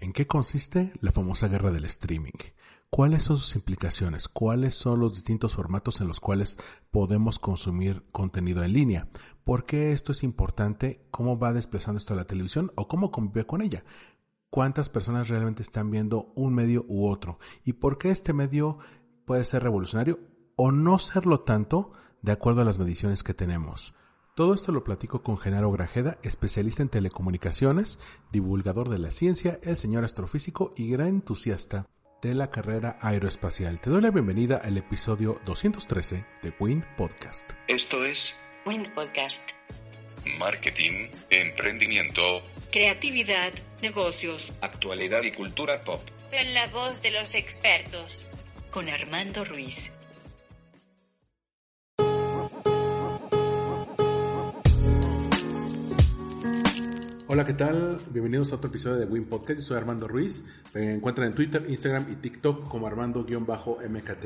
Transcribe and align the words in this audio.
¿En 0.00 0.12
qué 0.12 0.28
consiste 0.28 0.92
la 1.00 1.10
famosa 1.10 1.48
guerra 1.48 1.72
del 1.72 1.84
streaming? 1.84 2.38
¿Cuáles 2.88 3.24
son 3.24 3.36
sus 3.36 3.56
implicaciones? 3.56 4.28
¿Cuáles 4.28 4.76
son 4.76 5.00
los 5.00 5.14
distintos 5.14 5.56
formatos 5.56 6.00
en 6.00 6.06
los 6.06 6.20
cuales 6.20 6.56
podemos 6.92 7.40
consumir 7.40 8.04
contenido 8.12 8.62
en 8.62 8.74
línea? 8.74 9.08
¿Por 9.42 9.66
qué 9.66 9.90
esto 9.90 10.12
es 10.12 10.22
importante? 10.22 11.04
¿Cómo 11.10 11.36
va 11.36 11.52
desplazando 11.52 11.98
esto 11.98 12.14
a 12.14 12.16
la 12.16 12.26
televisión 12.26 12.70
o 12.76 12.86
cómo 12.86 13.10
convive 13.10 13.44
con 13.44 13.60
ella? 13.60 13.82
¿Cuántas 14.50 14.88
personas 14.88 15.26
realmente 15.26 15.62
están 15.62 15.90
viendo 15.90 16.32
un 16.36 16.54
medio 16.54 16.84
u 16.86 17.08
otro? 17.08 17.40
¿Y 17.64 17.72
por 17.72 17.98
qué 17.98 18.10
este 18.10 18.32
medio 18.32 18.78
puede 19.24 19.44
ser 19.44 19.64
revolucionario 19.64 20.20
o 20.54 20.70
no 20.70 21.00
serlo 21.00 21.40
tanto 21.40 21.90
de 22.22 22.30
acuerdo 22.30 22.60
a 22.60 22.64
las 22.64 22.78
mediciones 22.78 23.24
que 23.24 23.34
tenemos? 23.34 23.96
Todo 24.38 24.54
esto 24.54 24.70
lo 24.70 24.84
platico 24.84 25.24
con 25.24 25.36
Genaro 25.36 25.72
Grajeda, 25.72 26.16
especialista 26.22 26.80
en 26.80 26.88
telecomunicaciones, 26.88 27.98
divulgador 28.30 28.88
de 28.88 29.00
la 29.00 29.10
ciencia, 29.10 29.58
el 29.64 29.76
señor 29.76 30.04
astrofísico 30.04 30.72
y 30.76 30.88
gran 30.88 31.08
entusiasta 31.08 31.88
de 32.22 32.36
la 32.36 32.48
carrera 32.48 33.00
aeroespacial. 33.02 33.80
Te 33.80 33.90
doy 33.90 34.00
la 34.00 34.12
bienvenida 34.12 34.60
al 34.62 34.76
episodio 34.76 35.40
213 35.44 36.24
de 36.40 36.52
Wind 36.60 36.84
Podcast. 36.96 37.50
Esto 37.66 38.04
es 38.04 38.36
Wind 38.64 38.94
Podcast. 38.94 39.42
Marketing, 40.38 41.08
Emprendimiento, 41.30 42.22
Creatividad, 42.70 43.52
negocios. 43.82 44.52
Actualidad 44.60 45.24
y 45.24 45.32
Cultura 45.32 45.82
Pop. 45.82 46.00
En 46.30 46.54
la 46.54 46.68
voz 46.68 47.02
de 47.02 47.10
los 47.10 47.34
expertos. 47.34 48.24
Con 48.70 48.88
Armando 48.88 49.44
Ruiz. 49.44 49.90
Hola, 57.30 57.44
¿qué 57.44 57.52
tal? 57.52 57.98
Bienvenidos 58.10 58.52
a 58.52 58.56
otro 58.56 58.70
episodio 58.70 58.96
de 58.96 59.04
Win 59.04 59.26
Podcast. 59.26 59.60
Soy 59.60 59.76
Armando 59.76 60.08
Ruiz. 60.08 60.46
Me 60.72 60.94
encuentran 60.94 61.28
en 61.28 61.34
Twitter, 61.34 61.62
Instagram 61.68 62.10
y 62.10 62.16
TikTok 62.16 62.66
como 62.70 62.86
Armando-MKT. 62.86 64.24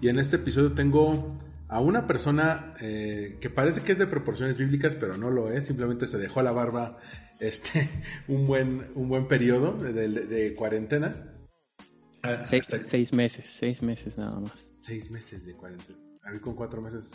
Y 0.00 0.08
en 0.08 0.18
este 0.18 0.36
episodio 0.36 0.72
tengo 0.72 1.38
a 1.68 1.78
una 1.78 2.08
persona 2.08 2.74
eh, 2.80 3.38
que 3.40 3.48
parece 3.48 3.82
que 3.82 3.92
es 3.92 3.98
de 3.98 4.08
proporciones 4.08 4.58
bíblicas, 4.58 4.96
pero 4.96 5.16
no 5.16 5.30
lo 5.30 5.52
es. 5.52 5.66
Simplemente 5.66 6.08
se 6.08 6.18
dejó 6.18 6.42
la 6.42 6.50
barba 6.50 6.98
este, 7.38 7.88
un, 8.26 8.44
buen, 8.44 8.90
un 8.96 9.08
buen 9.08 9.28
periodo 9.28 9.74
de, 9.74 10.54
cuarentena. 10.56 11.32
Ah, 12.24 12.44
seis, 12.44 12.66
seis, 12.66 13.12
meses, 13.12 13.50
seis 13.56 13.82
meses 13.82 14.18
nada 14.18 14.40
más. 14.40 14.66
Seis 14.72 15.12
meses 15.12 15.46
de 15.46 15.54
cuarentena. 15.54 16.00
A 16.24 16.32
mí 16.32 16.40
con 16.40 16.56
cuatro 16.56 16.82
meses 16.82 17.12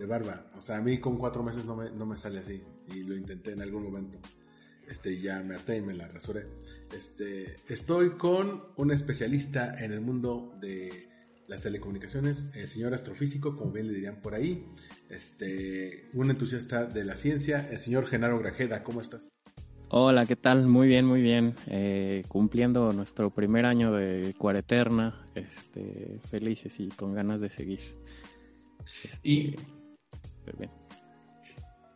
de 0.00 0.06
barba. 0.06 0.46
O 0.56 0.62
sea, 0.62 0.78
a 0.78 0.80
mí 0.80 0.98
con 0.98 1.18
cuatro 1.18 1.42
meses 1.42 1.66
no 1.66 1.76
me, 1.76 1.90
no 1.90 2.06
me 2.06 2.16
sale 2.16 2.38
así. 2.38 2.62
Y 2.88 3.02
lo 3.04 3.14
intenté 3.14 3.52
en 3.52 3.60
algún 3.60 3.84
momento. 3.84 4.18
Este, 4.88 5.20
ya 5.20 5.42
me 5.42 5.54
harté 5.54 5.76
y 5.76 5.82
me 5.82 5.92
la 5.92 6.08
rasuré. 6.08 6.46
Este, 6.96 7.56
estoy 7.68 8.12
con 8.12 8.64
un 8.76 8.90
especialista 8.90 9.78
en 9.78 9.92
el 9.92 10.00
mundo 10.00 10.56
de 10.58 11.08
las 11.46 11.62
telecomunicaciones, 11.62 12.50
el 12.54 12.66
señor 12.66 12.94
astrofísico, 12.94 13.56
como 13.56 13.72
bien 13.72 13.88
le 13.88 13.92
dirían 13.92 14.22
por 14.22 14.34
ahí. 14.34 14.66
Este, 15.10 16.08
un 16.14 16.30
entusiasta 16.30 16.86
de 16.86 17.04
la 17.04 17.16
ciencia, 17.16 17.68
el 17.70 17.78
señor 17.78 18.06
Genaro 18.06 18.38
Grajeda. 18.38 18.82
¿Cómo 18.82 19.02
estás? 19.02 19.36
Hola, 19.90 20.24
¿qué 20.24 20.36
tal? 20.36 20.66
Muy 20.66 20.88
bien, 20.88 21.04
muy 21.04 21.20
bien. 21.20 21.54
Eh, 21.66 22.22
cumpliendo 22.28 22.92
nuestro 22.92 23.30
primer 23.30 23.66
año 23.66 23.92
de 23.92 24.34
cuareterna, 24.38 25.28
este, 25.34 26.20
felices 26.30 26.80
y 26.80 26.88
con 26.88 27.12
ganas 27.12 27.40
de 27.42 27.50
seguir. 27.50 27.80
y 29.22 29.56
este, 30.50 30.70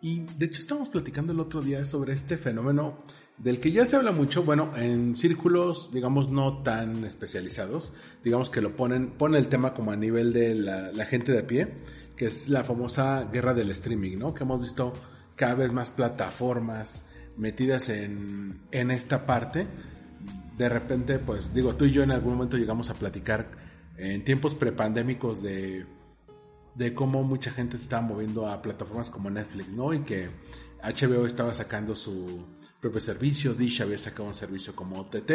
y 0.04 0.20
de 0.20 0.44
hecho 0.44 0.60
estamos 0.60 0.90
platicando 0.90 1.32
el 1.32 1.40
otro 1.40 1.62
día 1.62 1.82
sobre 1.86 2.12
este 2.12 2.36
fenómeno 2.36 2.98
del 3.38 3.58
que 3.58 3.72
ya 3.72 3.86
se 3.86 3.96
habla 3.96 4.12
mucho, 4.12 4.44
bueno, 4.44 4.70
en 4.76 5.16
círculos, 5.16 5.90
digamos, 5.92 6.28
no 6.28 6.62
tan 6.62 7.04
especializados, 7.06 7.94
digamos 8.22 8.50
que 8.50 8.60
lo 8.60 8.76
ponen, 8.76 9.12
pone 9.12 9.38
el 9.38 9.48
tema 9.48 9.72
como 9.72 9.92
a 9.92 9.96
nivel 9.96 10.34
de 10.34 10.54
la, 10.54 11.06
gente 11.06 11.32
de 11.32 11.38
a 11.38 11.46
pie, 11.46 11.74
que 12.16 12.26
es 12.26 12.50
la 12.50 12.62
famosa 12.64 13.30
guerra 13.32 13.54
del 13.54 13.70
streaming, 13.70 14.18
¿no? 14.18 14.34
Que 14.34 14.44
hemos 14.44 14.60
visto 14.60 14.92
cada 15.36 15.54
vez 15.54 15.72
más 15.72 15.90
plataformas 15.90 17.00
metidas 17.38 17.88
en, 17.88 18.60
en 18.72 18.90
esta 18.90 19.24
parte. 19.24 19.66
De 20.58 20.68
repente, 20.68 21.18
pues 21.18 21.54
digo, 21.54 21.76
tú 21.76 21.86
y 21.86 21.92
yo 21.92 22.02
en 22.02 22.12
algún 22.12 22.34
momento 22.34 22.58
llegamos 22.58 22.90
a 22.90 22.94
platicar 22.94 23.50
en 23.96 24.22
tiempos 24.22 24.54
prepandémicos 24.54 25.42
de 25.42 25.86
de 26.74 26.94
cómo 26.94 27.22
mucha 27.22 27.50
gente 27.50 27.76
se 27.76 27.84
estaba 27.84 28.02
moviendo 28.02 28.48
a 28.48 28.60
plataformas 28.62 29.10
como 29.10 29.30
Netflix, 29.30 29.72
¿no? 29.72 29.92
Y 29.92 30.00
que 30.00 30.28
HBO 30.82 31.26
estaba 31.26 31.52
sacando 31.52 31.94
su 31.94 32.44
propio 32.80 33.00
servicio, 33.00 33.54
Dish 33.54 33.80
había 33.80 33.96
sacado 33.96 34.28
un 34.28 34.34
servicio 34.34 34.76
como 34.76 35.00
OTT, 35.00 35.30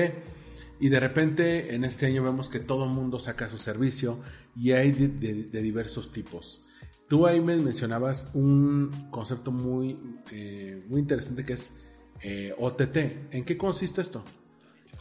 y 0.80 0.90
de 0.90 1.00
repente 1.00 1.74
en 1.74 1.84
este 1.84 2.06
año 2.06 2.24
vemos 2.24 2.48
que 2.48 2.60
todo 2.60 2.86
el 2.86 2.92
mundo 2.92 3.20
saca 3.20 3.50
su 3.50 3.58
servicio 3.58 4.20
y 4.56 4.72
hay 4.72 4.92
de, 4.92 5.62
diversos 5.62 6.12
tipos. 6.12 6.64
Tú 7.08 7.26
ahí 7.26 7.42
me 7.42 7.58
mencionabas 7.58 8.32
un 8.36 9.08
concepto 9.10 9.52
muy, 9.52 9.98
eh, 10.32 10.84
muy 10.88 11.00
interesante 11.00 11.44
que 11.44 11.54
es 11.54 11.72
eh, 12.22 12.54
OTT. 12.58 13.34
¿En 13.34 13.44
qué 13.44 13.58
consiste 13.58 14.02
esto? 14.02 14.24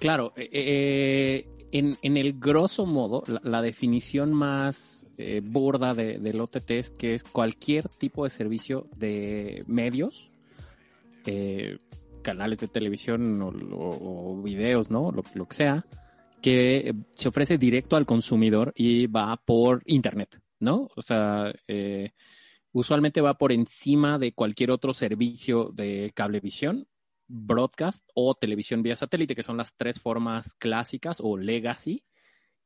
Claro, 0.00 0.32
eh, 0.36 1.57
en, 1.72 2.16
el 2.16 2.38
grosso 2.38 2.86
modo, 2.86 3.22
la 3.42 3.60
definición 3.62 4.32
más 4.32 5.06
eh, 5.18 5.40
burda 5.44 5.94
de, 5.94 6.18
del 6.18 6.40
OTT 6.40 6.70
es 6.70 6.90
que 6.90 7.14
es 7.14 7.24
cualquier 7.24 7.88
tipo 7.88 8.24
de 8.24 8.30
servicio 8.30 8.88
de 8.96 9.64
medios, 9.66 10.30
eh, 11.26 11.78
canales 12.22 12.58
de 12.58 12.68
televisión 12.68 13.40
o, 13.42 14.42
videos, 14.42 14.90
¿no? 14.90 15.12
Lo, 15.12 15.22
que 15.22 15.54
sea, 15.54 15.84
que 16.40 16.94
se 17.14 17.28
ofrece 17.28 17.58
directo 17.58 17.96
al 17.96 18.06
consumidor 18.06 18.72
y 18.74 19.06
va 19.06 19.36
por 19.36 19.82
internet, 19.86 20.40
¿no? 20.60 20.88
O 20.96 21.02
sea, 21.02 21.52
eh, 21.66 22.12
usualmente 22.72 23.20
va 23.20 23.34
por 23.34 23.52
encima 23.52 24.18
de 24.18 24.32
cualquier 24.32 24.70
otro 24.70 24.94
servicio 24.94 25.70
de 25.72 26.12
cablevisión, 26.14 26.86
broadcast 27.28 28.08
o 28.14 28.34
televisión 28.34 28.82
vía 28.82 28.96
satélite, 28.96 29.34
que 29.34 29.42
son 29.42 29.58
las 29.58 29.74
tres 29.76 30.00
formas 30.00 30.54
clásicas 30.54 31.18
o 31.20 31.36
legacy 31.36 32.04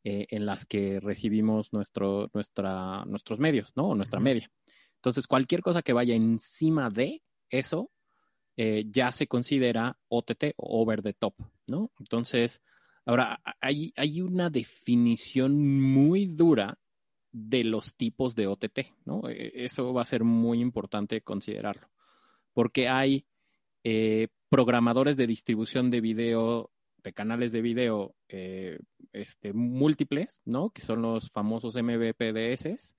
eh, 0.04 0.26
en 0.30 0.46
las 0.46 0.64
que 0.64 1.00
recibimos 1.00 1.72
nuestro, 1.72 2.30
nuestra, 2.32 3.04
nuestros 3.04 3.38
medios, 3.38 3.72
¿no? 3.76 3.88
O 3.88 3.94
nuestra 3.94 4.20
media. 4.20 4.50
Entonces, 4.96 5.26
cualquier 5.26 5.62
cosa 5.62 5.82
que 5.82 5.92
vaya 5.92 6.14
encima 6.14 6.88
de 6.88 7.22
eso 7.50 7.90
eh, 8.56 8.84
ya 8.88 9.10
se 9.12 9.26
considera 9.26 9.98
OTT 10.08 10.54
o 10.56 10.82
over 10.82 11.02
the 11.02 11.12
top, 11.12 11.34
¿no? 11.66 11.90
Entonces, 11.98 12.62
ahora, 13.04 13.40
hay, 13.60 13.92
hay 13.96 14.20
una 14.20 14.50
definición 14.50 15.80
muy 15.80 16.26
dura 16.26 16.78
de 17.32 17.64
los 17.64 17.96
tipos 17.96 18.34
de 18.34 18.46
OTT, 18.46 18.78
¿no? 19.04 19.28
E, 19.28 19.64
eso 19.64 19.92
va 19.92 20.02
a 20.02 20.06
ser 20.06 20.22
muy 20.22 20.60
importante 20.60 21.22
considerarlo, 21.22 21.88
porque 22.52 22.88
hay 22.88 23.26
eh, 23.84 24.28
programadores 24.48 25.16
de 25.16 25.26
distribución 25.26 25.90
de 25.90 26.00
video 26.00 26.70
de 27.02 27.12
canales 27.12 27.52
de 27.52 27.62
video 27.62 28.14
eh, 28.28 28.78
este, 29.12 29.52
múltiples, 29.52 30.40
¿no? 30.44 30.70
Que 30.70 30.82
son 30.82 31.02
los 31.02 31.30
famosos 31.30 31.74
MVPDS. 31.74 32.94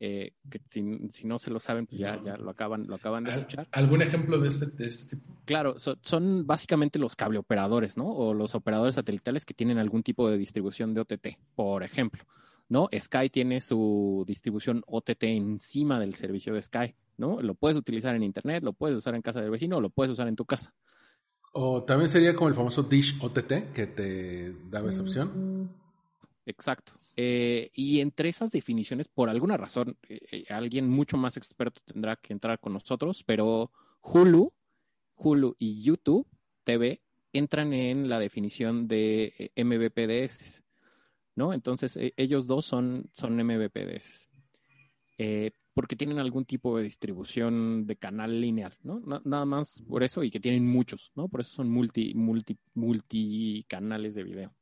Eh, 0.00 0.32
que 0.50 0.60
si, 0.68 0.82
no 1.24 1.38
se 1.38 1.50
lo 1.50 1.60
saben, 1.60 1.86
pues 1.86 2.00
ya, 2.00 2.20
ya 2.22 2.36
lo 2.36 2.50
acaban, 2.50 2.86
lo 2.86 2.96
acaban 2.96 3.24
de 3.24 3.30
escuchar. 3.30 3.68
¿Algún 3.72 4.02
ejemplo 4.02 4.38
de 4.38 4.48
este, 4.48 4.66
de 4.66 4.86
este 4.86 5.16
tipo? 5.16 5.34
Claro, 5.44 5.76
son 5.78 6.46
básicamente 6.46 6.98
los 6.98 7.16
cableoperadores, 7.16 7.96
¿no? 7.96 8.08
O 8.08 8.34
los 8.34 8.54
operadores 8.54 8.96
satelitales 8.96 9.44
que 9.44 9.54
tienen 9.54 9.78
algún 9.78 10.02
tipo 10.02 10.28
de 10.28 10.36
distribución 10.36 10.94
de 10.94 11.00
OTT, 11.00 11.28
por 11.54 11.84
ejemplo, 11.84 12.24
¿no? 12.68 12.88
Sky 12.98 13.30
tiene 13.30 13.60
su 13.60 14.24
distribución 14.26 14.82
OTT 14.86 15.24
encima 15.24 16.00
del 16.00 16.14
servicio 16.14 16.54
de 16.54 16.62
Sky, 16.62 16.94
¿no? 17.16 17.40
Lo 17.40 17.54
puedes 17.54 17.76
utilizar 17.76 18.14
en 18.14 18.22
internet, 18.22 18.62
lo 18.62 18.72
puedes 18.72 18.98
usar 18.98 19.14
en 19.14 19.22
casa 19.22 19.40
del 19.40 19.50
vecino, 19.50 19.78
o 19.78 19.80
lo 19.80 19.90
puedes 19.90 20.12
usar 20.12 20.28
en 20.28 20.36
tu 20.36 20.44
casa. 20.44 20.74
O 21.52 21.84
también 21.84 22.08
sería 22.08 22.34
como 22.34 22.48
el 22.48 22.54
famoso 22.54 22.82
Dish 22.82 23.16
OTT 23.20 23.72
que 23.72 23.86
te 23.86 24.52
daba 24.68 24.90
esa 24.90 25.02
opción. 25.02 25.70
Exacto. 26.46 26.92
Eh, 27.16 27.70
y 27.74 28.00
entre 28.00 28.28
esas 28.28 28.50
definiciones, 28.50 29.08
por 29.08 29.28
alguna 29.28 29.56
razón, 29.56 29.96
eh, 30.08 30.18
eh, 30.32 30.44
alguien 30.48 30.88
mucho 30.88 31.16
más 31.16 31.36
experto 31.36 31.80
tendrá 31.84 32.16
que 32.16 32.32
entrar 32.32 32.58
con 32.58 32.72
nosotros, 32.72 33.22
pero 33.24 33.70
Hulu, 34.02 34.52
Hulu 35.14 35.54
y 35.58 35.80
YouTube 35.82 36.26
TV 36.64 37.00
entran 37.32 37.72
en 37.72 38.08
la 38.08 38.18
definición 38.18 38.88
de 38.88 39.52
MVPDS, 39.56 40.63
¿no? 41.36 41.52
Entonces, 41.52 41.96
e, 41.96 42.12
ellos 42.16 42.46
dos 42.46 42.64
son, 42.64 43.10
son 43.12 43.36
MVPDS. 43.36 44.28
Eh, 45.18 45.52
porque 45.74 45.96
tienen 45.96 46.18
algún 46.18 46.44
tipo 46.44 46.76
de 46.76 46.84
distribución 46.84 47.86
de 47.86 47.96
canal 47.96 48.40
lineal, 48.40 48.76
¿no? 48.84 49.00
nada 49.24 49.44
más 49.44 49.82
por 49.88 50.04
eso 50.04 50.22
y 50.22 50.30
que 50.30 50.38
tienen 50.38 50.68
muchos, 50.68 51.10
¿no? 51.16 51.28
Por 51.28 51.40
eso 51.40 51.52
son 51.52 51.68
multi, 51.68 52.14
multi, 52.14 52.56
multi 52.74 53.66
canales 53.68 54.14
de 54.14 54.22
video. 54.22 54.54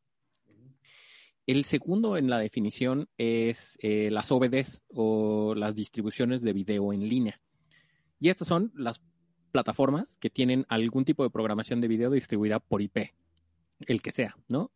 El 1.46 1.64
segundo 1.64 2.16
en 2.16 2.30
la 2.30 2.38
definición 2.38 3.08
es 3.18 3.76
eh, 3.82 4.10
las 4.10 4.32
OBDs 4.32 4.80
o 4.88 5.54
las 5.54 5.74
distribuciones 5.74 6.40
de 6.40 6.52
video 6.52 6.92
en 6.92 7.08
línea. 7.08 7.40
Y 8.20 8.28
estas 8.28 8.48
son 8.48 8.72
las 8.74 9.02
plataformas 9.50 10.16
que 10.18 10.30
tienen 10.30 10.64
algún 10.68 11.04
tipo 11.04 11.24
de 11.24 11.30
programación 11.30 11.80
de 11.80 11.88
video 11.88 12.10
distribuida 12.10 12.60
por 12.60 12.80
IP, 12.80 13.12
el 13.86 14.00
que 14.00 14.12
sea, 14.12 14.36
¿no? 14.48 14.70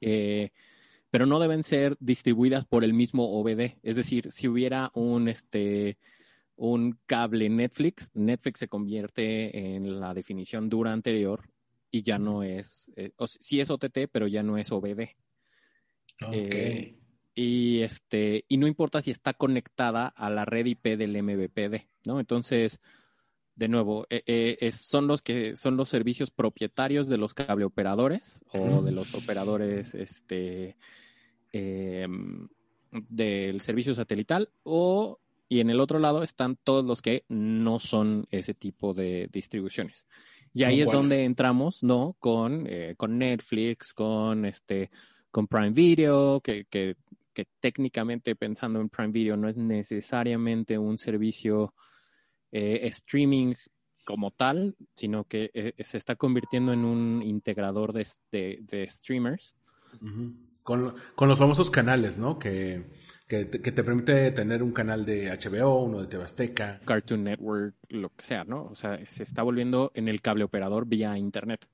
Eh, 0.00 0.52
pero 1.10 1.26
no 1.26 1.38
deben 1.40 1.64
ser 1.64 1.96
distribuidas 2.00 2.64
por 2.64 2.84
el 2.84 2.94
mismo 2.94 3.30
OBD. 3.38 3.78
Es 3.82 3.96
decir, 3.96 4.30
si 4.30 4.48
hubiera 4.48 4.90
un, 4.94 5.28
este, 5.28 5.98
un 6.56 6.98
cable 7.06 7.48
Netflix, 7.48 8.10
Netflix 8.14 8.60
se 8.60 8.68
convierte 8.68 9.74
en 9.74 10.00
la 10.00 10.14
definición 10.14 10.68
dura 10.68 10.92
anterior 10.92 11.50
y 11.90 12.02
ya 12.02 12.18
no 12.18 12.42
es, 12.42 12.92
eh, 12.96 13.12
sí 13.26 13.60
es 13.60 13.70
OTT, 13.70 14.08
pero 14.10 14.28
ya 14.28 14.42
no 14.42 14.56
es 14.56 14.70
OBD. 14.70 15.16
Eh, 16.32 16.96
y 17.34 17.80
este, 17.80 18.44
y 18.46 18.58
no 18.58 18.66
importa 18.66 19.00
si 19.00 19.10
está 19.10 19.32
conectada 19.32 20.06
a 20.06 20.30
la 20.30 20.44
red 20.44 20.66
IP 20.66 20.96
del 20.96 21.20
MVPD, 21.22 21.86
¿no? 22.04 22.20
Entonces, 22.20 22.80
de 23.60 23.68
nuevo, 23.68 24.06
eh, 24.08 24.22
eh, 24.58 24.72
son 24.72 25.06
los 25.06 25.20
que 25.20 25.54
son 25.54 25.76
los 25.76 25.90
servicios 25.90 26.30
propietarios 26.30 27.08
de 27.08 27.18
los 27.18 27.34
cableoperadores 27.34 28.42
o 28.54 28.80
de 28.80 28.90
los 28.90 29.14
operadores 29.14 29.94
este, 29.94 30.78
em, 31.52 32.48
del 32.90 33.60
servicio 33.60 33.94
satelital 33.94 34.48
o 34.62 35.20
y 35.50 35.60
en 35.60 35.68
el 35.68 35.80
otro 35.80 35.98
lado 35.98 36.22
están 36.22 36.56
todos 36.56 36.86
los 36.86 37.02
que 37.02 37.24
no 37.28 37.80
son 37.80 38.26
ese 38.30 38.54
tipo 38.54 38.94
de 38.94 39.28
distribuciones. 39.30 40.06
Y 40.54 40.62
ahí 40.62 40.80
es 40.80 40.90
donde 40.90 41.24
entramos, 41.24 41.82
¿no? 41.82 42.16
Con, 42.18 42.66
eh, 42.66 42.94
con 42.96 43.18
Netflix, 43.18 43.92
con 43.92 44.46
este, 44.46 44.90
con 45.30 45.48
Prime 45.48 45.72
Video, 45.72 46.40
que, 46.40 46.64
que, 46.64 46.96
que 47.34 47.46
técnicamente 47.60 48.36
pensando 48.36 48.80
en 48.80 48.88
Prime 48.88 49.12
Video 49.12 49.36
no 49.36 49.50
es 49.50 49.56
necesariamente 49.58 50.78
un 50.78 50.96
servicio 50.96 51.74
eh, 52.52 52.80
streaming 52.88 53.54
como 54.04 54.30
tal, 54.30 54.76
sino 54.96 55.24
que 55.24 55.50
eh, 55.54 55.74
se 55.84 55.98
está 55.98 56.16
convirtiendo 56.16 56.72
en 56.72 56.84
un 56.84 57.22
integrador 57.22 57.92
de, 57.92 58.06
de, 58.32 58.88
streamers. 58.88 59.54
con, 60.62 60.94
con, 61.14 61.28
los 61.28 61.38
famosos 61.38 61.70
canales, 61.70 62.18
¿no? 62.18 62.38
Que, 62.38 62.84
que, 63.28 63.48
que, 63.48 63.72
te 63.72 63.84
permite 63.84 64.30
tener 64.32 64.62
un 64.62 64.72
canal 64.72 65.04
de 65.04 65.30
HBO, 65.30 65.84
uno 65.84 66.00
de 66.00 66.08
TV 66.08 66.24
Azteca. 66.24 66.80
Cartoon 66.84 67.24
Network, 67.24 67.76
lo 67.88 68.08
que 68.10 68.24
sea, 68.24 68.44
¿no? 68.44 68.64
O 68.64 68.74
sea, 68.74 68.98
se 69.06 69.22
está 69.22 69.42
volviendo 69.42 69.92
en 69.94 70.08
el 70.08 70.20
cable 70.20 70.44
operador 70.44 70.86
vía 70.86 71.16
Internet. 71.16 71.66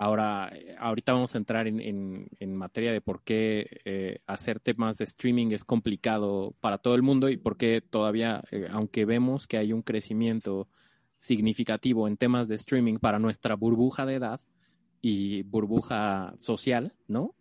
Ahora, 0.00 0.52
eh, 0.54 0.76
ahorita 0.78 1.12
vamos 1.12 1.34
a 1.34 1.38
entrar 1.38 1.66
en, 1.66 2.28
en, 2.38 2.54
materia 2.54 2.92
de 2.92 3.00
por 3.00 3.20
qué 3.24 3.80
eh, 3.84 4.20
hacer 4.28 4.60
temas 4.60 4.96
de 4.96 5.04
streaming 5.04 5.50
es 5.50 5.64
complicado 5.64 6.54
para 6.60 6.78
todo 6.78 6.94
el 6.94 7.02
mundo 7.02 7.28
y 7.28 7.36
por 7.36 7.56
qué 7.56 7.80
todavía, 7.80 8.44
eh, 8.52 8.68
aunque 8.70 9.04
vemos 9.04 9.48
que 9.48 9.58
hay 9.58 9.72
un 9.72 9.82
crecimiento 9.82 10.68
significativo 11.18 12.06
en 12.06 12.16
temas 12.16 12.46
de 12.46 12.54
streaming 12.54 12.98
para 12.98 13.18
nuestra 13.18 13.56
burbuja 13.56 14.06
de 14.06 14.14
edad 14.14 14.40
y 15.02 15.42
burbuja 15.42 16.34
social, 16.38 16.94
¿no? 17.08 17.34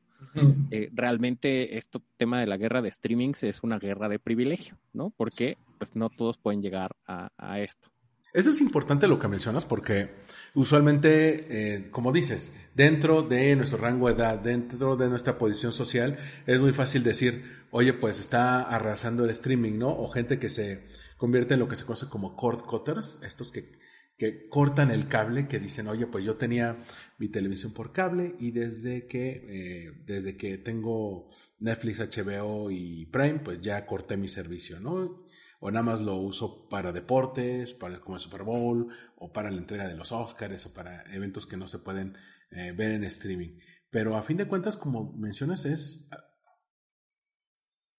realmente 0.94 1.78
este 1.78 2.00
tema 2.18 2.40
de 2.40 2.48
la 2.48 2.58
guerra 2.58 2.82
de 2.82 2.92
streamings 2.92 3.44
es 3.44 3.62
una 3.62 3.78
guerra 3.78 4.10
de 4.10 4.18
privilegio, 4.18 4.80
¿no? 4.92 5.12
Porque 5.12 5.60
pues, 5.78 5.96
no 5.96 6.10
todos 6.10 6.40
pueden 6.40 6.64
llegar 6.64 6.96
a 7.06 7.60
esto. 7.60 7.92
Eso 8.34 8.50
es 8.50 8.62
importante 8.62 9.08
lo 9.08 9.20
que 9.20 9.28
mencionas 9.28 9.66
porque 9.66 10.10
usualmente, 10.54 11.46
eh, 11.50 11.90
como 11.92 12.12
dices, 12.12 12.54
dentro 12.76 13.24
de 13.24 13.56
nuestro 13.56 13.80
rango 13.80 14.08
de 14.08 14.16
edad, 14.16 14.38
dentro 14.38 14.96
de 14.96 15.08
nuestra 15.08 15.38
posición 15.38 15.72
social, 15.72 16.18
es 16.46 16.62
muy 16.62 16.74
fácil 16.74 17.04
decir, 17.04 17.44
oye, 17.72 17.94
pues 17.94 18.20
está 18.20 18.62
arrasando 18.62 19.24
el 19.24 19.30
streaming, 19.32 19.78
¿no? 19.78 19.90
O 19.90 20.08
gente 20.10 20.40
que 20.40 20.50
se 20.50 20.88
convierte 21.18 21.54
en 21.54 21.62
lo 21.62 21.68
que 21.68 21.76
se 21.76 21.86
conoce 21.86 22.08
como 22.10 22.36
cord 22.36 22.62
cutters, 22.64 23.20
estos 23.24 23.52
que, 23.52 23.80
que 24.18 24.50
cortan 24.50 24.92
el 24.92 25.08
cable, 25.08 25.48
que 25.48 25.60
dicen, 25.60 25.88
oye, 25.88 26.06
pues 26.06 26.26
yo 26.26 26.36
tenía 26.36 26.84
mi 27.18 27.30
televisión 27.30 27.74
por 27.74 27.92
cable 27.92 28.36
y 28.40 28.52
desde 28.52 29.08
que, 29.08 29.46
eh, 29.48 30.04
desde 30.06 30.36
que 30.36 30.58
tengo 30.58 31.30
Netflix, 31.60 32.00
HBO 32.00 32.70
y 32.72 33.06
Prime, 33.06 33.40
pues 33.40 33.62
ya 33.62 33.86
corté 33.86 34.18
mi 34.18 34.28
servicio, 34.28 34.80
¿no? 34.80 35.26
O 35.60 35.72
nada 35.72 35.84
más 35.84 36.02
lo 36.02 36.16
uso 36.18 36.68
para 36.70 36.92
deportes, 36.92 37.74
para 37.74 38.00
como 38.00 38.16
el 38.16 38.22
Super 38.22 38.44
Bowl, 38.44 38.90
o 39.16 39.32
para 39.32 39.50
la 39.50 39.58
entrega 39.58 39.88
de 39.88 39.96
los 39.96 40.12
Oscars, 40.12 40.66
o 40.66 40.74
para 40.74 41.04
eventos 41.14 41.48
que 41.48 41.58
no 41.58 41.68
se 41.68 41.80
pueden 41.80 42.16
eh, 42.52 42.72
ver 42.72 42.92
en 42.92 43.04
streaming. 43.04 43.58
Pero 43.90 44.16
a 44.16 44.24
fin 44.24 44.38
de 44.38 44.48
cuentas, 44.48 44.78
como 44.78 45.14
mencionas, 45.14 45.66
es... 45.66 46.10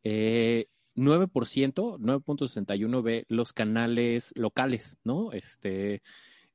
Eh, 0.03 0.67
9%, 0.95 1.99
9.61 1.99 3.03
ve 3.03 3.25
los 3.29 3.53
canales 3.53 4.31
locales, 4.35 4.97
¿no? 5.03 5.31
Este, 5.31 6.01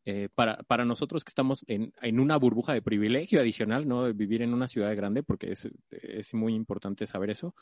eh, 0.04 0.28
para, 0.34 0.56
para, 0.64 0.84
nosotros 0.84 1.22
que 1.22 1.30
estamos 1.30 1.64
en, 1.68 1.92
en, 2.02 2.18
una 2.18 2.36
burbuja 2.36 2.72
de 2.74 2.82
privilegio 2.82 3.40
adicional, 3.40 3.86
¿no? 3.86 4.02
De 4.02 4.14
vivir 4.14 4.42
en 4.42 4.52
una 4.52 4.66
ciudad 4.66 4.94
grande, 4.96 5.22
porque 5.22 5.52
es, 5.52 5.68
es 5.90 6.34
muy 6.34 6.54
importante 6.54 7.06
saber 7.06 7.30
eso. 7.30 7.54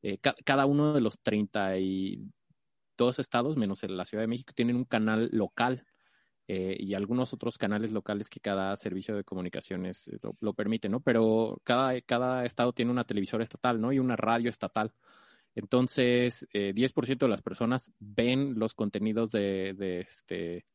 Eh, 0.00 0.18
cada 0.44 0.66
uno 0.66 0.92
de 0.92 1.00
los 1.00 1.18
30 1.18 1.76
y 1.80 2.30
dos 3.00 3.18
estados, 3.18 3.56
menos 3.56 3.82
la 3.84 4.04
Ciudad 4.04 4.22
de 4.22 4.28
México, 4.28 4.52
tienen 4.54 4.76
un 4.76 4.84
canal 4.84 5.30
local 5.32 5.86
eh, 6.46 6.76
y 6.78 6.94
algunos 6.94 7.32
otros 7.32 7.56
canales 7.56 7.92
locales 7.92 8.28
que 8.28 8.40
cada 8.40 8.76
servicio 8.76 9.16
de 9.16 9.24
comunicaciones 9.24 10.06
eh, 10.08 10.18
lo, 10.40 10.52
permite, 10.52 10.88
¿no? 10.88 11.00
Pero 11.00 11.60
cada, 11.64 11.98
cada 12.02 12.44
estado 12.44 12.72
tiene 12.72 12.90
una 12.90 13.04
televisora 13.04 13.42
estatal, 13.42 13.80
¿no? 13.80 13.92
Y 13.92 13.98
una 13.98 14.16
radio 14.16 14.50
estatal. 14.50 14.92
Entonces, 15.54 16.46
eh, 16.52 16.72
10% 16.74 17.26
de 17.26 17.28
las 17.28 17.42
personas 17.42 17.90
ven 17.98 18.58
los 18.58 18.74
contenidos 18.74 19.30
de, 19.30 19.70
este, 20.00 20.66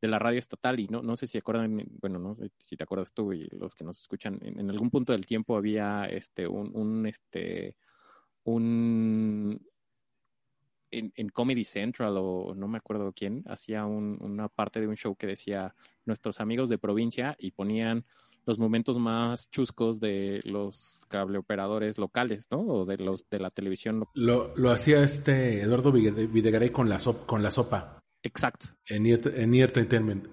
de 0.00 0.08
la 0.08 0.18
radio 0.20 0.38
estatal 0.38 0.78
y 0.78 0.86
no, 0.86 1.02
no 1.02 1.16
sé 1.16 1.26
si 1.26 1.38
acuerdan, 1.38 1.84
bueno, 2.00 2.18
no 2.18 2.36
sé 2.36 2.50
si 2.58 2.76
te 2.76 2.84
acuerdas 2.84 3.12
tú 3.12 3.32
y 3.32 3.48
los 3.50 3.74
que 3.74 3.84
nos 3.84 4.00
escuchan, 4.00 4.38
en, 4.42 4.70
algún 4.70 4.90
punto 4.90 5.12
del 5.12 5.26
tiempo 5.26 5.56
había 5.56 6.04
este, 6.04 6.46
un 6.46 7.06
este, 7.06 7.76
un, 8.44 9.60
en, 10.92 11.12
en, 11.16 11.28
Comedy 11.30 11.64
Central 11.64 12.14
o 12.16 12.54
no 12.54 12.68
me 12.68 12.78
acuerdo 12.78 13.12
quién, 13.12 13.42
hacía 13.46 13.84
un, 13.84 14.18
una 14.20 14.48
parte 14.48 14.80
de 14.80 14.86
un 14.86 14.96
show 14.96 15.16
que 15.16 15.26
decía 15.26 15.74
nuestros 16.04 16.40
amigos 16.40 16.68
de 16.68 16.78
provincia 16.78 17.34
y 17.38 17.50
ponían 17.50 18.04
los 18.46 18.58
momentos 18.58 18.98
más 18.98 19.50
chuscos 19.50 20.00
de 20.00 20.40
los 20.44 21.00
cableoperadores 21.08 21.98
locales, 21.98 22.46
¿no? 22.50 22.60
O 22.60 22.84
de 22.84 22.98
los 22.98 23.28
de 23.30 23.38
la 23.38 23.50
televisión. 23.50 24.04
Lo, 24.14 24.54
lo 24.56 24.70
hacía 24.70 25.02
este 25.02 25.60
Eduardo 25.60 25.92
Videgaray 25.92 26.70
con 26.70 26.88
la, 26.88 26.98
sop, 26.98 27.26
con 27.26 27.42
la 27.42 27.50
sopa. 27.50 28.00
Exacto. 28.22 28.66
En 28.86 29.06
en 29.06 29.54
Entertainment. 29.54 30.26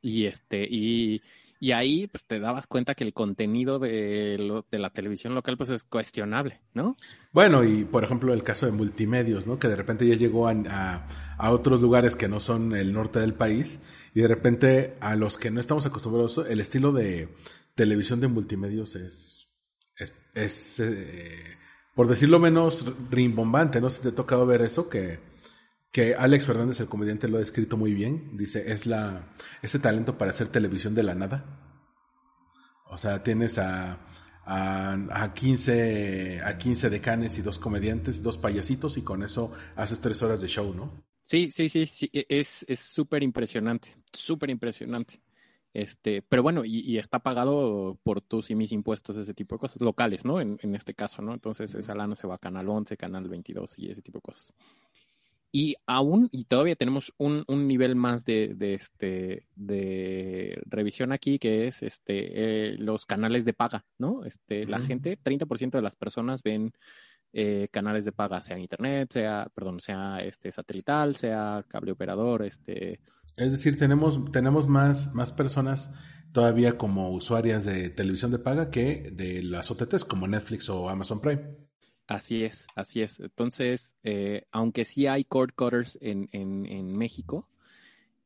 Y 0.00 0.26
este, 0.26 0.66
y, 0.68 1.20
y 1.62 1.70
ahí 1.70 2.08
pues 2.08 2.24
te 2.24 2.40
dabas 2.40 2.66
cuenta 2.66 2.96
que 2.96 3.04
el 3.04 3.12
contenido 3.12 3.78
de, 3.78 4.36
lo, 4.36 4.66
de 4.68 4.80
la 4.80 4.90
televisión 4.90 5.32
local 5.32 5.56
pues 5.56 5.70
es 5.70 5.84
cuestionable, 5.84 6.60
¿no? 6.74 6.96
Bueno, 7.30 7.62
y 7.62 7.84
por 7.84 8.02
ejemplo 8.02 8.34
el 8.34 8.42
caso 8.42 8.66
de 8.66 8.72
multimedios, 8.72 9.46
¿no? 9.46 9.60
Que 9.60 9.68
de 9.68 9.76
repente 9.76 10.04
ya 10.04 10.16
llegó 10.16 10.48
a, 10.48 10.56
a, 10.68 11.06
a, 11.38 11.52
otros 11.52 11.80
lugares 11.80 12.16
que 12.16 12.26
no 12.26 12.40
son 12.40 12.74
el 12.74 12.92
norte 12.92 13.20
del 13.20 13.34
país 13.34 13.78
y 14.12 14.22
de 14.22 14.26
repente 14.26 14.96
a 14.98 15.14
los 15.14 15.38
que 15.38 15.52
no 15.52 15.60
estamos 15.60 15.86
acostumbrados, 15.86 16.44
el 16.48 16.58
estilo 16.58 16.90
de 16.90 17.28
televisión 17.76 18.18
de 18.18 18.26
multimedios 18.26 18.96
es, 18.96 19.54
es, 19.96 20.16
es 20.34 20.80
eh, 20.80 21.58
por 21.94 22.08
decirlo 22.08 22.40
menos, 22.40 22.92
rimbombante, 23.08 23.80
¿no? 23.80 23.88
Si 23.88 24.02
te 24.02 24.08
ha 24.08 24.14
tocado 24.16 24.46
ver 24.46 24.62
eso, 24.62 24.88
que, 24.88 25.20
que 25.92 26.14
Alex 26.14 26.46
Fernández, 26.46 26.80
el 26.80 26.88
comediante, 26.88 27.28
lo 27.28 27.38
ha 27.38 27.42
escrito 27.42 27.76
muy 27.76 27.92
bien. 27.92 28.36
Dice, 28.36 28.72
es 28.72 28.86
la, 28.86 29.28
ese 29.60 29.78
talento 29.78 30.18
para 30.18 30.30
hacer 30.30 30.48
televisión 30.48 30.94
de 30.94 31.02
la 31.02 31.14
nada. 31.14 31.44
O 32.86 32.98
sea, 32.98 33.22
tienes 33.22 33.58
a, 33.58 34.00
a, 34.44 34.92
a, 35.10 35.34
15, 35.34 36.40
a 36.42 36.58
15 36.58 36.90
decanes 36.90 37.38
y 37.38 37.42
dos 37.42 37.58
comediantes, 37.58 38.22
dos 38.22 38.38
payasitos, 38.38 38.96
y 38.96 39.02
con 39.02 39.22
eso 39.22 39.52
haces 39.76 40.00
tres 40.00 40.22
horas 40.22 40.40
de 40.40 40.48
show, 40.48 40.74
¿no? 40.74 41.04
Sí, 41.26 41.50
sí, 41.50 41.68
sí, 41.68 41.86
sí. 41.86 42.10
es 42.12 42.64
súper 42.74 43.22
impresionante, 43.22 43.96
súper 44.12 44.50
impresionante. 44.50 45.20
Este, 45.74 46.20
pero 46.20 46.42
bueno, 46.42 46.64
y, 46.64 46.80
y, 46.80 46.98
está 46.98 47.20
pagado 47.20 47.98
por 48.02 48.20
tus 48.20 48.50
y 48.50 48.54
mis 48.54 48.72
impuestos, 48.72 49.16
ese 49.16 49.32
tipo 49.32 49.54
de 49.54 49.60
cosas, 49.60 49.80
locales, 49.80 50.24
¿no? 50.24 50.38
En, 50.40 50.58
en 50.62 50.74
este 50.74 50.92
caso, 50.92 51.22
¿no? 51.22 51.32
Entonces 51.32 51.74
esa 51.74 51.94
lana 51.94 52.14
se 52.14 52.26
va 52.26 52.34
a 52.34 52.38
Canal 52.38 52.68
11, 52.68 52.96
Canal 52.98 53.26
22 53.28 53.78
y 53.78 53.90
ese 53.90 54.02
tipo 54.02 54.18
de 54.18 54.22
cosas. 54.22 54.52
Y 55.54 55.76
aún, 55.86 56.30
y 56.32 56.44
todavía 56.44 56.76
tenemos 56.76 57.12
un, 57.18 57.44
un 57.46 57.68
nivel 57.68 57.94
más 57.94 58.24
de, 58.24 58.54
de, 58.56 58.72
este, 58.72 59.46
de 59.54 60.62
revisión 60.64 61.12
aquí, 61.12 61.38
que 61.38 61.68
es 61.68 61.82
este, 61.82 62.70
eh, 62.70 62.76
los 62.78 63.04
canales 63.04 63.44
de 63.44 63.52
paga, 63.52 63.84
¿no? 63.98 64.24
Este, 64.24 64.62
uh 64.62 64.64
-huh. 64.64 64.68
La 64.70 64.80
gente, 64.80 65.18
30% 65.22 65.72
de 65.72 65.82
las 65.82 65.94
personas 65.94 66.42
ven 66.42 66.72
eh, 67.34 67.68
canales 67.70 68.04
de 68.04 68.12
paga, 68.12 68.42
sea 68.42 68.58
internet, 68.58 69.12
sea, 69.12 69.48
perdón, 69.54 69.80
sea 69.80 70.20
este 70.20 70.50
satelital, 70.52 71.16
sea 71.16 71.64
cable 71.68 71.92
operador, 71.92 72.42
este. 72.42 73.00
Es 73.36 73.50
decir, 73.50 73.76
tenemos, 73.76 74.20
tenemos 74.32 74.68
más, 74.68 75.14
más 75.14 75.32
personas 75.32 75.90
todavía 76.32 76.76
como 76.76 77.10
usuarias 77.10 77.64
de 77.64 77.90
televisión 77.90 78.30
de 78.32 78.38
paga 78.38 78.70
que 78.70 79.10
de 79.12 79.42
las 79.42 79.70
OTTs 79.70 80.04
como 80.04 80.28
Netflix 80.28 80.68
o 80.68 80.88
Amazon 80.88 81.20
Prime. 81.20 81.71
Así 82.06 82.44
es, 82.44 82.66
así 82.74 83.00
es. 83.00 83.20
Entonces, 83.20 83.94
eh, 84.02 84.44
aunque 84.50 84.84
sí 84.84 85.06
hay 85.06 85.24
cord 85.24 85.52
cutters 85.54 85.98
en, 86.00 86.28
en, 86.32 86.66
en 86.66 86.96
México, 86.96 87.48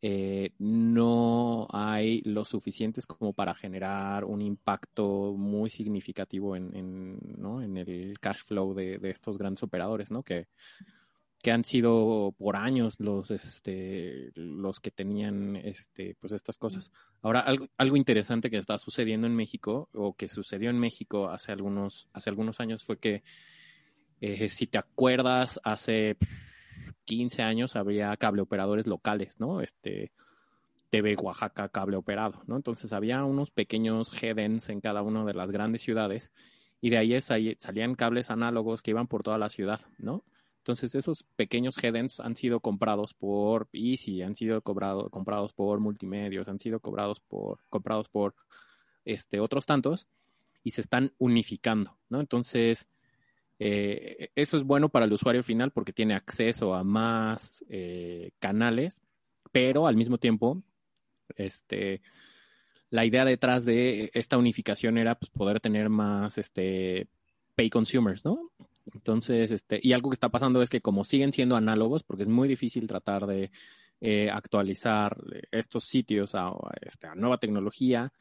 eh, 0.03 0.53
no 0.59 1.67
hay 1.73 2.21
lo 2.23 2.45
suficientes 2.45 3.07
como 3.07 3.33
para 3.33 3.55
generar 3.55 4.25
un 4.25 4.43
impacto 4.43 5.35
muy 5.37 5.71
significativo 5.71 6.55
en, 6.55 6.77
en, 6.77 7.19
¿no? 7.39 7.63
en 7.63 7.77
el 7.77 8.19
cash 8.21 8.43
flow 8.45 8.75
de, 8.75 8.99
de, 8.99 9.11
estos 9.11 9.39
grandes 9.39 9.63
operadores, 9.63 10.11
¿no? 10.11 10.23
Que, 10.23 10.49
que 11.43 11.51
han 11.51 11.65
sido 11.65 12.35
por 12.37 12.57
años 12.57 13.01
los, 13.01 13.31
este, 13.31 14.33
los 14.35 14.81
que 14.81 14.91
tenían 14.91 15.57
este, 15.57 16.17
pues 16.21 16.33
estas 16.33 16.59
cosas. 16.59 16.93
Ahora, 17.23 17.41
algo, 17.41 17.69
algo 17.77 17.97
interesante 17.97 18.51
que 18.51 18.59
está 18.59 18.79
sucediendo 18.79 19.27
en 19.27 19.35
México, 19.35 19.89
o 19.93 20.15
que 20.15 20.29
sucedió 20.29 20.71
en 20.71 20.79
México 20.79 21.31
hace 21.31 21.53
algunos, 21.53 22.09
hace 22.13 22.31
algunos 22.31 22.61
años, 22.61 22.85
fue 22.85 22.99
que 22.99 23.23
eh, 24.21 24.49
si 24.51 24.67
te 24.67 24.79
acuerdas, 24.79 25.61
hace 25.65 26.17
15 27.05 27.43
años 27.43 27.77
había 27.77 28.17
cable 28.17 28.43
operadores 28.43 28.87
locales, 28.87 29.39
¿no? 29.41 29.61
Este 29.61 30.13
TV 30.91 31.17
Oaxaca 31.17 31.69
cable 31.69 31.97
operado, 31.97 32.43
¿no? 32.47 32.57
Entonces 32.57 32.93
había 32.93 33.25
unos 33.25 33.51
pequeños 33.51 34.11
headends 34.23 34.69
en 34.69 34.81
cada 34.81 35.03
una 35.03 35.25
de 35.25 35.35
las 35.35 35.51
grandes 35.51 35.83
ciudades 35.83 36.33
y 36.81 36.91
de 36.91 36.99
ahí 36.99 37.21
salían 37.21 37.95
cables 37.95 38.31
análogos 38.31 38.83
que 38.83 38.93
iban 38.93 39.07
por 39.07 39.23
toda 39.23 39.39
la 39.39 39.51
ciudad, 39.51 39.81
¿no? 39.99 40.25
Entonces 40.59 40.95
esos 40.95 41.25
pequeños 41.37 41.77
headends 41.83 42.19
han 42.19 42.35
sido 42.35 42.61
comprados 42.61 43.15
por 43.15 43.69
Easy, 43.73 44.23
han 44.23 44.35
sido 44.35 44.61
cobrado, 44.63 45.11
comprados 45.11 45.53
por 45.53 45.79
multimedios, 45.79 46.49
han 46.49 46.59
sido 46.59 46.81
cobrados 46.81 47.21
por, 47.21 47.61
comprados 47.69 48.09
por 48.09 48.35
este, 49.05 49.39
otros 49.39 49.65
tantos 49.65 50.09
y 50.65 50.73
se 50.73 50.81
están 50.81 51.13
unificando, 51.19 51.97
¿no? 52.09 52.21
Entonces, 52.21 52.89
eh, 53.59 54.31
eso 54.35 54.57
es 54.57 54.65
bueno 54.65 54.89
para 54.89 55.07
el 55.07 55.13
usuario 55.13 55.43
final 55.43 55.71
porque 55.71 55.93
tiene 55.93 56.15
acceso 56.15 56.75
a 56.75 56.85
más 56.85 57.65
eh, 57.69 58.33
canales, 58.39 59.03
pero 59.53 59.87
al 59.87 59.97
mismo 59.97 60.19
tiempo, 60.19 60.63
este, 61.37 62.03
la 62.91 63.05
idea 63.05 63.25
detrás 63.25 63.65
de 63.65 64.11
esta 64.15 64.37
unificación 64.37 64.99
era 64.99 65.15
pues, 65.19 65.31
poder 65.31 65.61
tener 65.61 65.89
más 65.89 66.37
este, 66.39 67.09
pay 67.55 67.71
consumers, 67.71 68.25
¿no? 68.25 68.51
Entonces, 68.93 69.51
este, 69.51 69.81
y 69.83 69.93
algo 69.93 70.11
que 70.11 70.15
está 70.15 70.29
pasando 70.29 70.63
es 70.63 70.71
que 70.71 70.81
como 70.81 71.05
siguen 71.05 71.33
siendo 71.33 71.57
análogos, 71.57 72.05
porque 72.05 72.23
es 72.23 72.29
muy 72.29 72.47
difícil 72.49 72.87
tratar 72.87 73.27
de 73.27 73.51
eh, 74.01 74.31
actualizar 74.31 75.17
estos 75.51 75.85
sitios 75.85 76.35
este, 76.83 77.07
a 77.09 77.15
nueva 77.15 77.39
tecnología, 77.39 78.13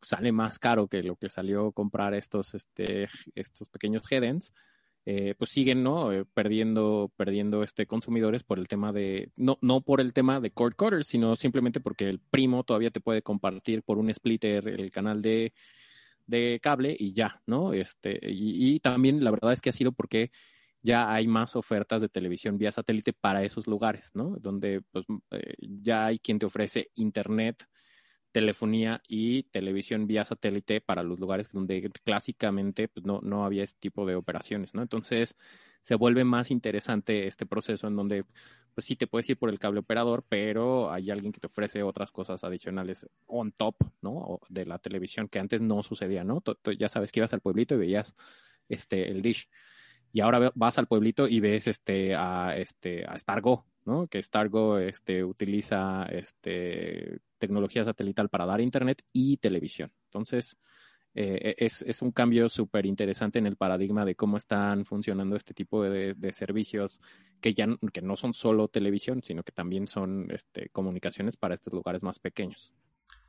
sale 0.00 0.32
más 0.32 0.58
caro 0.58 0.88
que 0.88 1.02
lo 1.02 1.16
que 1.16 1.28
salió 1.28 1.70
comprar 1.72 2.14
estos, 2.14 2.54
este, 2.54 3.08
estos 3.34 3.68
pequeños 3.68 4.02
headends 4.10 4.52
eh, 5.10 5.34
pues 5.38 5.48
siguen 5.48 5.82
no 5.82 6.12
eh, 6.12 6.26
perdiendo 6.34 7.10
perdiendo 7.16 7.62
este 7.62 7.86
consumidores 7.86 8.44
por 8.44 8.58
el 8.58 8.68
tema 8.68 8.92
de 8.92 9.32
no 9.38 9.56
no 9.62 9.80
por 9.80 10.02
el 10.02 10.12
tema 10.12 10.38
de 10.38 10.50
cord 10.50 10.74
cutters 10.76 11.06
sino 11.06 11.34
simplemente 11.34 11.80
porque 11.80 12.10
el 12.10 12.20
primo 12.20 12.62
todavía 12.62 12.90
te 12.90 13.00
puede 13.00 13.22
compartir 13.22 13.82
por 13.82 13.96
un 13.96 14.12
splitter 14.12 14.68
el 14.68 14.90
canal 14.90 15.22
de 15.22 15.54
de 16.26 16.60
cable 16.62 16.94
y 16.98 17.14
ya 17.14 17.40
no 17.46 17.72
este 17.72 18.20
y, 18.22 18.74
y 18.74 18.80
también 18.80 19.24
la 19.24 19.30
verdad 19.30 19.54
es 19.54 19.62
que 19.62 19.70
ha 19.70 19.72
sido 19.72 19.92
porque 19.92 20.30
ya 20.82 21.10
hay 21.10 21.26
más 21.26 21.56
ofertas 21.56 22.02
de 22.02 22.10
televisión 22.10 22.58
vía 22.58 22.70
satélite 22.70 23.14
para 23.14 23.42
esos 23.44 23.66
lugares 23.66 24.10
no 24.12 24.36
donde 24.38 24.82
pues 24.90 25.06
eh, 25.30 25.54
ya 25.58 26.04
hay 26.04 26.18
quien 26.18 26.38
te 26.38 26.44
ofrece 26.44 26.90
internet 26.96 27.66
telefonía 28.38 29.02
y 29.08 29.42
televisión 29.50 30.06
vía 30.06 30.24
satélite 30.24 30.80
para 30.80 31.02
los 31.02 31.18
lugares 31.18 31.50
donde 31.50 31.90
clásicamente 32.04 32.86
pues, 32.86 33.04
no, 33.04 33.18
no 33.20 33.44
había 33.44 33.64
este 33.64 33.80
tipo 33.80 34.06
de 34.06 34.14
operaciones, 34.14 34.74
¿no? 34.74 34.82
Entonces 34.82 35.36
se 35.82 35.96
vuelve 35.96 36.22
más 36.22 36.52
interesante 36.52 37.26
este 37.26 37.46
proceso 37.46 37.88
en 37.88 37.96
donde 37.96 38.24
pues 38.74 38.86
sí 38.86 38.94
te 38.94 39.08
puedes 39.08 39.28
ir 39.28 39.38
por 39.38 39.50
el 39.50 39.58
cable 39.58 39.80
operador, 39.80 40.24
pero 40.28 40.92
hay 40.92 41.10
alguien 41.10 41.32
que 41.32 41.40
te 41.40 41.48
ofrece 41.48 41.82
otras 41.82 42.12
cosas 42.12 42.44
adicionales 42.44 43.08
on 43.26 43.50
top, 43.50 43.74
¿no? 44.02 44.38
De 44.48 44.64
la 44.64 44.78
televisión 44.78 45.26
que 45.26 45.40
antes 45.40 45.60
no 45.60 45.82
sucedía, 45.82 46.22
¿no? 46.22 46.40
Ya 46.78 46.88
sabes 46.88 47.10
que 47.10 47.18
ibas 47.18 47.32
al 47.32 47.40
pueblito 47.40 47.74
y 47.74 47.78
veías 47.78 48.14
este 48.68 49.10
el 49.10 49.20
dish. 49.20 49.48
Y 50.12 50.20
ahora 50.20 50.52
vas 50.54 50.78
al 50.78 50.86
pueblito 50.86 51.26
y 51.26 51.40
ves 51.40 51.66
este 51.66 52.14
a 52.14 52.56
este 52.56 53.04
a 53.04 53.18
Stargo, 53.18 53.66
¿no? 53.88 54.06
Que 54.06 54.22
Stargo 54.22 54.78
este, 54.78 55.24
utiliza 55.24 56.04
este, 56.04 57.18
tecnología 57.38 57.84
satelital 57.84 58.28
para 58.28 58.46
dar 58.46 58.60
internet 58.60 59.02
y 59.12 59.38
televisión. 59.38 59.90
Entonces, 60.04 60.56
eh, 61.14 61.56
es, 61.58 62.02
un 62.02 62.12
cambio 62.12 62.48
súper 62.48 62.86
interesante 62.86 63.38
en 63.38 63.46
el 63.46 63.56
paradigma 63.56 64.04
de 64.04 64.14
cómo 64.14 64.36
están 64.36 64.84
funcionando 64.84 65.34
este 65.34 65.54
tipo 65.54 65.82
de, 65.82 66.14
de, 66.14 66.32
servicios 66.32 67.00
que 67.40 67.54
ya 67.54 67.66
que 67.92 68.02
no 68.02 68.14
son 68.16 68.34
solo 68.34 68.68
televisión, 68.68 69.22
sino 69.24 69.42
que 69.42 69.50
también 69.50 69.88
son 69.88 70.30
este, 70.30 70.68
comunicaciones 70.68 71.36
para 71.36 71.54
estos 71.54 71.72
lugares 71.72 72.02
más 72.02 72.18
pequeños. 72.18 72.72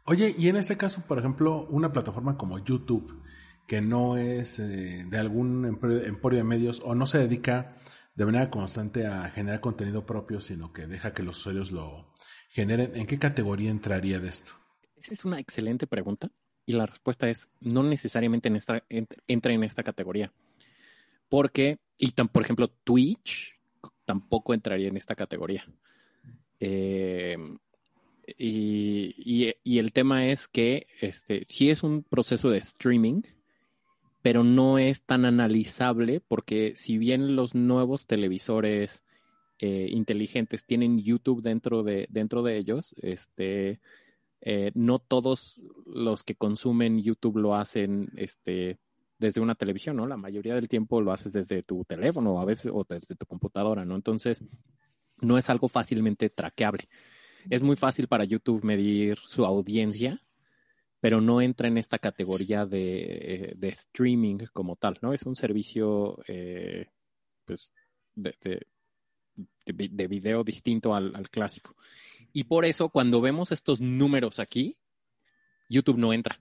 Oye, 0.05 0.35
y 0.37 0.49
en 0.49 0.57
este 0.57 0.77
caso, 0.77 1.03
por 1.07 1.19
ejemplo, 1.19 1.67
una 1.69 1.91
plataforma 1.91 2.37
como 2.37 2.59
YouTube, 2.59 3.23
que 3.67 3.81
no 3.81 4.17
es 4.17 4.59
eh, 4.59 5.05
de 5.07 5.17
algún 5.17 5.65
emporio 5.65 6.37
de 6.37 6.43
medios 6.43 6.81
o 6.83 6.95
no 6.95 7.05
se 7.05 7.19
dedica 7.19 7.77
de 8.15 8.25
manera 8.25 8.49
constante 8.49 9.05
a 9.07 9.29
generar 9.29 9.61
contenido 9.61 10.05
propio, 10.05 10.41
sino 10.41 10.73
que 10.73 10.87
deja 10.87 11.13
que 11.13 11.23
los 11.23 11.37
usuarios 11.37 11.71
lo 11.71 12.13
generen, 12.49 12.95
¿en 12.95 13.07
qué 13.07 13.17
categoría 13.17 13.69
entraría 13.69 14.19
de 14.19 14.29
esto? 14.29 14.53
Esa 14.95 15.13
es 15.13 15.23
una 15.25 15.39
excelente 15.39 15.87
pregunta 15.87 16.31
y 16.65 16.73
la 16.73 16.85
respuesta 16.85 17.29
es 17.29 17.49
no 17.61 17.83
necesariamente 17.83 18.47
en 18.47 18.55
esta, 18.55 18.83
entra 19.27 19.53
en 19.53 19.63
esta 19.63 19.83
categoría. 19.83 20.31
Porque, 21.29 21.79
y 21.97 22.11
por 22.11 22.43
ejemplo, 22.43 22.67
Twitch 22.83 23.57
tampoco 24.05 24.53
entraría 24.53 24.87
en 24.87 24.97
esta 24.97 25.15
categoría. 25.15 25.63
Eh, 26.59 27.37
y, 28.37 29.55
y, 29.63 29.79
el 29.79 29.91
tema 29.91 30.27
es 30.27 30.47
que 30.47 30.87
este, 31.01 31.45
sí 31.49 31.69
es 31.69 31.83
un 31.83 32.03
proceso 32.03 32.49
de 32.49 32.59
streaming, 32.59 33.21
pero 34.21 34.43
no 34.43 34.77
es 34.77 35.03
tan 35.03 35.25
analizable 35.25 36.21
porque 36.21 36.73
si 36.75 36.97
bien 36.97 37.35
los 37.35 37.55
nuevos 37.55 38.05
televisores 38.05 39.03
eh, 39.59 39.87
inteligentes 39.91 40.65
tienen 40.65 40.99
YouTube 40.99 41.41
dentro 41.41 41.83
de, 41.83 42.07
dentro 42.09 42.43
de 42.43 42.57
ellos, 42.57 42.95
este, 43.01 43.79
eh, 44.41 44.71
no 44.73 44.99
todos 44.99 45.63
los 45.85 46.23
que 46.23 46.35
consumen 46.35 47.01
YouTube 47.01 47.37
lo 47.37 47.55
hacen 47.55 48.09
este, 48.15 48.77
desde 49.17 49.41
una 49.41 49.55
televisión, 49.55 49.97
¿no? 49.97 50.07
La 50.07 50.17
mayoría 50.17 50.55
del 50.55 50.69
tiempo 50.69 51.01
lo 51.01 51.11
haces 51.11 51.33
desde 51.33 51.61
tu 51.61 51.83
teléfono 51.85 52.39
a 52.39 52.45
veces 52.45 52.71
o 52.73 52.85
desde 52.87 53.15
tu 53.15 53.25
computadora, 53.25 53.83
¿no? 53.85 53.95
Entonces, 53.95 54.43
no 55.21 55.37
es 55.37 55.49
algo 55.49 55.67
fácilmente 55.67 56.29
traqueable. 56.29 56.87
Es 57.49 57.61
muy 57.61 57.75
fácil 57.75 58.07
para 58.07 58.23
YouTube 58.23 58.63
medir 58.63 59.17
su 59.17 59.45
audiencia, 59.45 60.21
pero 60.99 61.21
no 61.21 61.41
entra 61.41 61.67
en 61.67 61.77
esta 61.77 61.99
categoría 61.99 62.65
de, 62.65 63.55
streaming 63.61 64.37
como 64.53 64.75
tal, 64.75 64.97
¿no? 65.01 65.13
Es 65.13 65.23
un 65.23 65.35
servicio, 65.35 66.19
eh, 66.27 66.87
pues, 67.45 67.71
de, 68.15 68.35
de, 68.41 69.89
de, 69.89 70.07
video 70.07 70.43
distinto 70.43 70.93
al, 70.93 71.15
al 71.15 71.29
clásico. 71.29 71.75
Y 72.33 72.45
por 72.45 72.65
eso, 72.65 72.89
cuando 72.89 73.21
vemos 73.21 73.51
estos 73.51 73.79
números 73.79 74.39
aquí, 74.39 74.77
YouTube 75.69 75.97
no 75.97 76.13
entra 76.13 76.39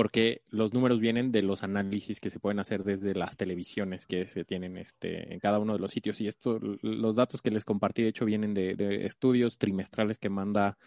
porque 0.00 0.44
los 0.48 0.72
números 0.72 0.98
vienen 0.98 1.30
de 1.30 1.42
los 1.42 1.62
análisis 1.62 2.20
que 2.20 2.30
se 2.30 2.40
pueden 2.40 2.58
hacer 2.58 2.84
desde 2.84 3.14
las 3.14 3.36
televisiones 3.36 4.06
que 4.06 4.28
se 4.28 4.46
tienen 4.46 4.78
este, 4.78 5.30
en 5.30 5.40
cada 5.40 5.58
uno 5.58 5.74
de 5.74 5.78
los 5.78 5.90
sitios. 5.90 6.22
Y 6.22 6.26
esto, 6.26 6.58
los 6.80 7.14
datos 7.14 7.42
que 7.42 7.50
les 7.50 7.66
compartí, 7.66 8.02
de 8.02 8.08
hecho, 8.08 8.24
vienen 8.24 8.54
de, 8.54 9.04
estudios 9.04 9.58
trimestrales 9.58 10.16
que 10.16 10.30
manda 10.30 10.78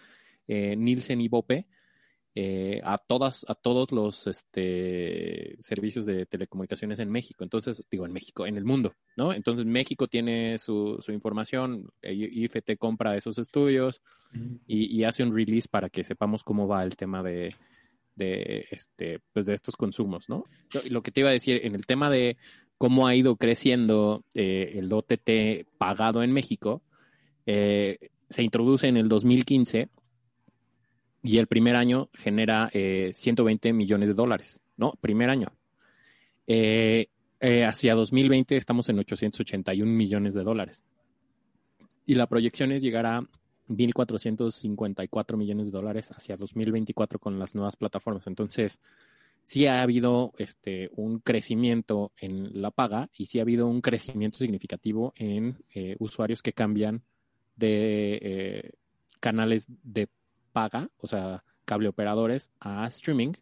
eh, 0.48 0.76
Nielsen 0.76 1.22
y 1.22 1.28
Bope 1.28 1.68
eh, 2.36 2.82
a 2.84 2.98
todas, 2.98 3.46
a 3.48 3.54
todos 3.54 3.92
los 3.92 4.28
este, 4.28 5.56
servicios 5.60 6.06
de 6.06 6.26
telecomunicaciones 6.26 7.00
en 7.00 7.10
México. 7.10 7.44
Entonces, 7.44 7.84
digo, 7.92 8.06
en 8.06 8.14
México, 8.14 8.48
en 8.48 8.58
el 8.58 8.66
mundo, 8.66 8.96
¿no? 9.16 9.34
Entonces, 9.34 9.66
México 9.66 10.08
tiene 10.08 10.58
su, 10.58 10.98
su 11.00 11.12
información, 11.12 11.90
IFT 12.02 12.78
compra 12.80 13.16
esos 13.16 13.38
estudios 13.38 14.02
y, 14.66 15.04
hace 15.04 15.24
un 15.24 15.36
release 15.36 15.68
para 15.70 15.90
que 15.90 16.04
sepamos 16.04 16.44
cómo 16.44 16.68
va 16.68 16.84
el 16.84 16.96
tema 16.96 17.22
de 17.22 17.54
de, 18.16 18.68
este, 18.72 19.20
pues 19.32 19.46
de 19.46 19.54
estos 19.54 19.76
consumos, 19.76 20.30
¿no? 20.30 20.46
Lo, 20.86 21.02
que 21.02 21.12
te 21.12 21.22
iba 21.22 21.30
a 21.30 21.34
decir, 21.34 21.62
en 21.64 21.76
el 21.76 21.86
tema 21.86 22.10
de 22.10 22.38
cómo 22.78 23.08
ha 23.08 23.16
ido 23.16 23.38
creciendo 23.38 24.24
eh, 24.36 24.74
el 24.76 24.92
OTT 24.92 25.68
pagado 25.78 26.24
en 26.24 26.32
México, 26.32 26.84
eh, 27.46 27.98
se 28.30 28.44
introduce 28.44 28.88
en 28.88 28.98
el 28.98 29.08
2015 29.08 29.90
y 31.24 31.38
el 31.38 31.48
primer 31.48 31.76
año 31.76 32.10
genera 32.14 32.70
120 32.70 33.70
eh, 33.70 33.74
millones 33.74 34.10
de 34.10 34.14
dólares, 34.14 34.62
¿no? 34.78 34.94
Primer 35.02 35.30
año. 35.30 35.48
hacia 37.40 37.96
2020 37.96 38.56
estamos 38.56 38.90
en 38.90 39.00
881 39.00 39.92
millones 39.92 40.34
de 40.34 40.44
dólares. 40.44 40.84
Y 42.06 42.16
la 42.16 42.28
proyección 42.28 42.72
es 42.72 42.82
llegar 42.82 43.06
a 43.06 43.22
1.454 43.70 45.38
millones 45.38 45.66
de 45.66 45.72
dólares 45.72 46.12
hacia 46.12 46.36
2024 46.36 47.20
con 47.20 47.40
las 47.40 47.56
nuevas 47.56 47.76
plataformas. 47.76 48.28
Entonces, 48.28 48.80
sí 49.44 49.68
ha 49.68 49.82
habido 49.82 50.34
este, 50.38 50.90
un 50.96 51.20
crecimiento 51.20 52.12
en 52.18 52.62
la 52.62 52.72
paga 52.72 53.10
y 53.14 53.28
sí 53.28 53.40
ha 53.40 53.44
habido 53.44 53.68
un 53.68 53.82
crecimiento 53.82 54.38
significativo 54.38 55.14
en 55.16 55.64
eh, 55.74 55.96
usuarios 56.00 56.42
que 56.42 56.54
cambian 56.54 57.04
de 57.56 58.20
eh, 58.22 58.72
canales 59.20 59.66
de 59.84 60.08
paga, 60.54 60.90
o 61.00 61.08
sea, 61.08 61.44
cable 61.66 61.90
operadores 61.90 62.52
a 62.60 62.88
streaming 62.88 63.34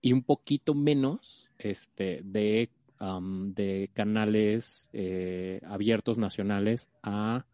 y 0.00 0.12
un 0.12 0.22
poquito 0.22 0.74
menos 0.74 1.48
este, 1.58 2.20
de, 2.24 2.70
de 3.00 3.90
canales 3.94 4.90
eh, 4.92 5.60
abiertos 5.64 6.18
nacionales 6.18 6.90
a 7.02 7.46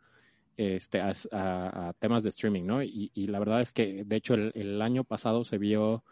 este, 0.56 1.00
a, 1.00 1.94
temas 2.00 2.24
de 2.24 2.30
streaming, 2.30 2.64
¿no? 2.64 2.82
Y, 2.82 3.10
la 3.28 3.38
verdad 3.38 3.60
es 3.60 3.72
que, 3.72 4.02
de 4.04 4.16
hecho, 4.16 4.34
el, 4.34 4.82
año 4.82 5.04
pasado 5.04 5.44
se 5.44 5.56
vio 5.56 6.02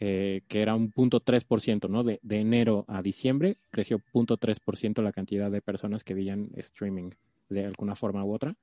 eh, 0.00 0.42
que 0.48 0.60
era 0.60 0.74
un 0.74 0.90
punto 0.90 1.20
3%, 1.20 1.88
¿no? 1.88 2.02
De, 2.02 2.18
de, 2.22 2.40
enero 2.40 2.84
a 2.88 3.00
diciembre 3.00 3.58
creció 3.70 4.00
punto 4.00 4.38
3% 4.38 5.02
la 5.02 5.12
cantidad 5.12 5.52
de 5.52 5.62
personas 5.62 6.02
que 6.02 6.14
veían 6.14 6.50
streaming 6.56 7.10
de 7.48 7.64
alguna 7.64 7.94
forma 7.94 8.24
u 8.24 8.34
otra. 8.34 8.56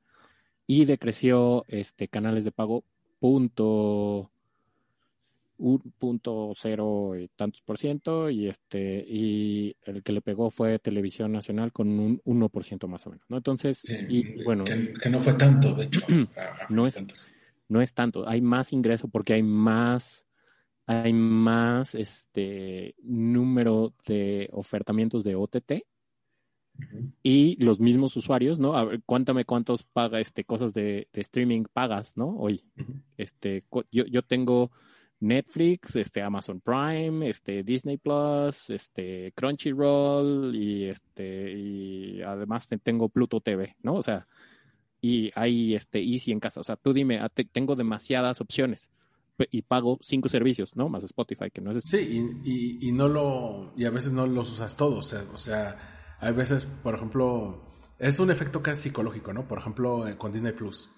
Y 0.67 0.84
decreció 0.84 1.63
este, 1.69 2.10
canales 2.10 2.43
de 2.43 2.51
pago 2.51 2.84
punto 3.19 4.32
un 5.60 5.79
punto 5.97 6.53
cero 6.55 7.17
y 7.19 7.27
tantos 7.27 7.62
por 7.62 7.77
ciento 7.77 8.29
y 8.29 8.47
este 8.47 9.03
y 9.05 9.75
el 9.84 10.01
que 10.03 10.13
le 10.13 10.21
pegó 10.21 10.49
fue 10.49 10.79
Televisión 10.79 11.34
Nacional 11.34 11.73
con 11.73 11.99
un 11.99 12.21
1% 12.23 12.88
más 12.88 13.05
o 13.05 13.10
menos, 13.10 13.25
¿no? 13.29 13.38
Entonces, 13.38 13.84
y 14.08 14.41
bueno, 14.43 14.63
que, 14.63 15.10
no 15.10 15.21
fue 15.21 15.34
tanto, 15.34 15.73
de 15.73 15.86
hecho. 15.86 16.01
no 16.69 16.88
es 16.88 17.03
no 17.67 17.82
es 17.82 17.93
tanto, 17.93 18.27
hay 18.27 18.41
más 18.41 18.71
ingreso 18.73 19.10
porque 19.10 19.34
hay 19.34 19.43
más 19.43 20.25
hay 20.86 21.13
más 21.13 21.93
este 21.93 22.95
número 23.03 23.93
de 24.08 24.49
ofertamientos 24.53 25.23
de 25.23 25.36
OTT 25.36 25.84
y 27.23 27.63
los 27.63 27.79
mismos 27.79 28.15
usuarios, 28.15 28.59
¿no? 28.59 28.75
A 28.75 28.85
ver, 28.85 29.01
cuéntame 29.05 29.45
cuántos 29.45 29.83
paga 29.83 30.19
este 30.19 30.43
cosas 30.43 30.73
de, 30.73 31.07
streaming 31.13 31.65
pagas, 31.71 32.17
¿no? 32.17 32.35
Hoy, 32.37 32.63
este 33.17 33.63
yo, 33.91 34.05
yo 34.05 34.21
tengo 34.21 34.71
Netflix, 35.19 35.95
este, 35.95 36.21
Amazon 36.21 36.61
Prime, 36.61 37.29
este, 37.29 37.63
Disney 37.63 37.97
Plus, 37.97 38.69
este, 38.69 39.33
Crunchyroll 39.35 40.55
y 40.55 40.85
este, 40.85 41.51
y 41.51 42.21
además 42.21 42.69
tengo 42.83 43.09
Pluto 43.09 43.41
TV, 43.41 43.75
¿no? 43.83 43.95
O 43.95 44.01
sea, 44.01 44.27
y 45.01 45.31
hay 45.35 45.75
este 45.75 45.99
Easy 45.99 46.31
en 46.31 46.39
casa. 46.39 46.61
O 46.61 46.63
sea, 46.63 46.75
tú 46.77 46.93
dime, 46.93 47.19
ah, 47.19 47.29
tengo 47.51 47.75
demasiadas 47.75 48.41
opciones 48.41 48.91
y 49.51 49.61
pago 49.61 49.97
cinco 50.01 50.27
servicios, 50.27 50.75
¿no? 50.75 50.89
Más 50.89 51.03
Spotify, 51.03 51.49
que 51.51 51.61
no 51.61 51.71
es... 51.71 51.83
Sí, 51.83 52.37
y, 52.43 52.89
y, 52.89 52.91
no 52.91 53.07
lo, 53.07 53.73
y 53.77 53.85
a 53.85 53.89
veces 53.89 54.11
no 54.11 54.27
los 54.27 54.51
usas 54.51 54.75
todos, 54.75 55.13
o 55.13 55.37
sea, 55.37 55.98
hay 56.19 56.34
veces, 56.34 56.65
por 56.65 56.95
ejemplo, 56.95 57.63
es 57.97 58.19
un 58.19 58.32
efecto 58.32 58.62
casi 58.62 58.84
psicológico, 58.84 59.34
¿no? 59.34 59.47
Por 59.47 59.60
ejemplo, 59.60 60.08
eh, 60.08 60.17
con 60.17 60.32
Disney 60.32 60.53
Plus 60.53 60.89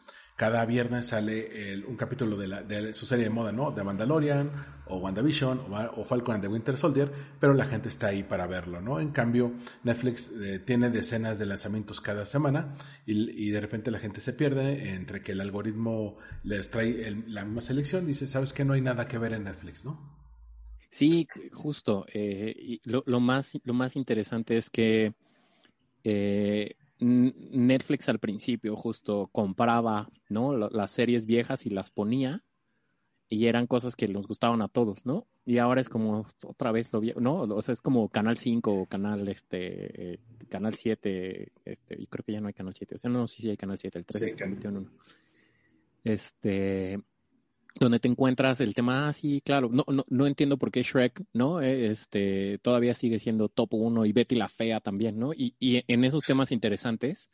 cada 0.42 0.66
viernes 0.66 1.10
sale 1.10 1.84
un 1.88 1.96
capítulo 1.96 2.36
de, 2.36 2.94
su 2.96 3.06
serie 3.06 3.26
de 3.26 3.30
moda, 3.30 3.52
¿no? 3.52 3.70
De 3.70 3.84
Mandalorian, 3.84 4.50
o 4.88 4.98
WandaVision, 4.98 5.62
o, 5.96 6.04
Falcon 6.04 6.34
and 6.34 6.44
the 6.44 6.48
Winter 6.48 6.76
Soldier, 6.76 7.12
pero 7.40 7.54
la 7.54 7.66
gente 7.66 7.90
está 7.90 8.08
ahí 8.08 8.24
para 8.24 8.48
verlo, 8.48 8.82
¿no? 8.82 9.00
En 9.00 9.12
cambio, 9.12 9.52
Netflix 9.84 10.32
eh, 10.42 10.58
tiene 10.58 10.90
decenas 10.90 11.38
de 11.38 11.46
lanzamientos 11.46 12.02
cada 12.02 12.26
semana 12.26 12.76
y, 13.06 13.52
de 13.52 13.62
repente 13.62 13.92
la 13.92 14.00
gente 14.00 14.20
se 14.20 14.34
pierde 14.34 14.96
entre 14.96 15.22
que 15.22 15.34
el 15.34 15.42
algoritmo 15.42 16.18
les 16.44 16.72
trae 16.72 17.12
la 17.28 17.46
misma 17.46 17.62
selección, 17.62 18.08
dice, 18.08 18.26
¿sabes 18.26 18.52
que 18.52 18.66
No 18.66 18.74
hay 18.74 18.82
nada 18.82 19.08
que 19.08 19.20
ver 19.20 19.34
en 19.34 19.44
Netflix, 19.44 19.86
¿no? 19.86 20.21
Sí, 20.92 21.26
justo. 21.54 22.06
Eh, 22.14 22.80
lo, 22.84 23.20
más, 23.20 23.54
lo 23.64 23.74
más 23.74 23.96
interesante 23.96 24.58
es 24.58 24.70
que 24.70 25.14
eh, 26.04 26.76
Netflix 27.00 28.10
al 28.10 28.20
principio 28.20 28.76
justo 28.76 29.30
compraba, 29.32 30.10
¿no? 30.30 30.56
Las 30.56 30.92
series 30.92 31.26
viejas 31.26 31.66
y 31.66 31.70
las 31.70 31.92
ponía 31.92 32.44
y 33.30 33.48
eran 33.48 33.66
cosas 33.66 33.96
que 33.96 34.10
nos 34.10 34.28
gustaban 34.28 34.62
a 34.62 34.68
todos, 34.68 35.06
¿no? 35.06 35.26
Y 35.46 35.60
ahora 35.60 35.80
es 35.80 35.88
como 35.88 36.28
otra 36.44 36.74
vez 36.74 36.92
lo 36.92 37.00
viejo, 37.00 37.22
¿no? 37.22 37.44
O 37.44 37.62
sea, 37.62 37.72
es 37.72 37.82
como 37.82 38.10
Canal 38.10 38.38
5 38.38 38.74
o 38.74 38.86
Canal 38.86 39.26
este 39.30 40.16
eh, 40.16 40.20
Canal 40.50 40.76
7, 40.76 41.54
este, 41.64 42.02
y 42.02 42.08
creo 42.08 42.26
que 42.26 42.34
ya 42.34 42.42
no 42.42 42.48
hay 42.48 42.54
Canal 42.54 42.76
7, 42.76 42.96
o 42.96 43.00
sea, 43.00 43.10
no, 43.10 43.30
sí, 43.30 43.42
sí 43.42 43.50
hay 43.50 43.56
Canal 43.56 43.80
7, 43.80 44.00
el 44.00 44.06
3 44.06 44.22
sí, 44.22 44.36
Este, 46.04 47.00
donde 47.80 48.00
te 48.00 48.08
encuentras 48.08 48.60
el 48.62 48.74
tema, 48.74 49.08
ah, 49.08 49.14
sí, 49.14 49.42
claro, 49.44 49.70
no, 49.72 49.86
no, 49.88 50.04
no 50.10 50.28
entiendo 50.28 50.58
por 50.58 50.72
qué 50.72 50.84
Shrek, 50.84 51.24
¿no? 51.34 51.62
Eh, 51.62 51.92
este, 51.92 52.60
todavía 52.62 52.94
sigue 52.94 53.20
siendo 53.20 53.50
top 53.50 53.74
uno 53.76 54.06
y 54.06 54.12
Betty 54.12 54.36
la 54.36 54.48
Fea 54.48 54.80
también, 54.80 55.18
¿no? 55.18 55.34
Y, 55.34 55.56
y 55.60 55.84
en 55.88 56.04
esos 56.04 56.24
temas 56.24 56.52
interesantes, 56.52 57.30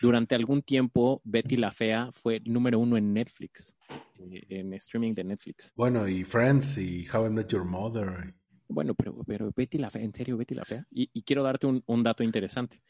durante 0.00 0.34
algún 0.34 0.62
tiempo 0.62 1.20
Betty 1.24 1.56
la 1.56 1.70
Fea 1.70 2.10
fue 2.12 2.40
número 2.44 2.78
uno 2.78 2.96
en 2.96 3.12
Netflix, 3.12 3.76
eh, 4.18 4.42
en 4.48 4.72
streaming 4.74 5.14
de 5.14 5.24
Netflix. 5.24 5.72
Bueno, 5.76 6.08
y 6.08 6.24
Friends 6.24 6.78
y 6.78 7.06
How 7.12 7.26
I 7.26 7.30
Met 7.30 7.48
Your 7.48 7.64
Mother. 7.64 8.34
Bueno, 8.66 8.94
pero, 8.94 9.22
pero 9.26 9.52
Betty 9.54 9.78
la 9.78 9.90
Fea, 9.90 10.02
en 10.02 10.14
serio, 10.14 10.36
Betty 10.36 10.54
la 10.54 10.64
Fea. 10.64 10.86
Y, 10.90 11.10
y 11.12 11.22
quiero 11.22 11.42
darte 11.42 11.66
un, 11.66 11.82
un 11.86 12.02
dato 12.02 12.22
interesante. 12.22 12.82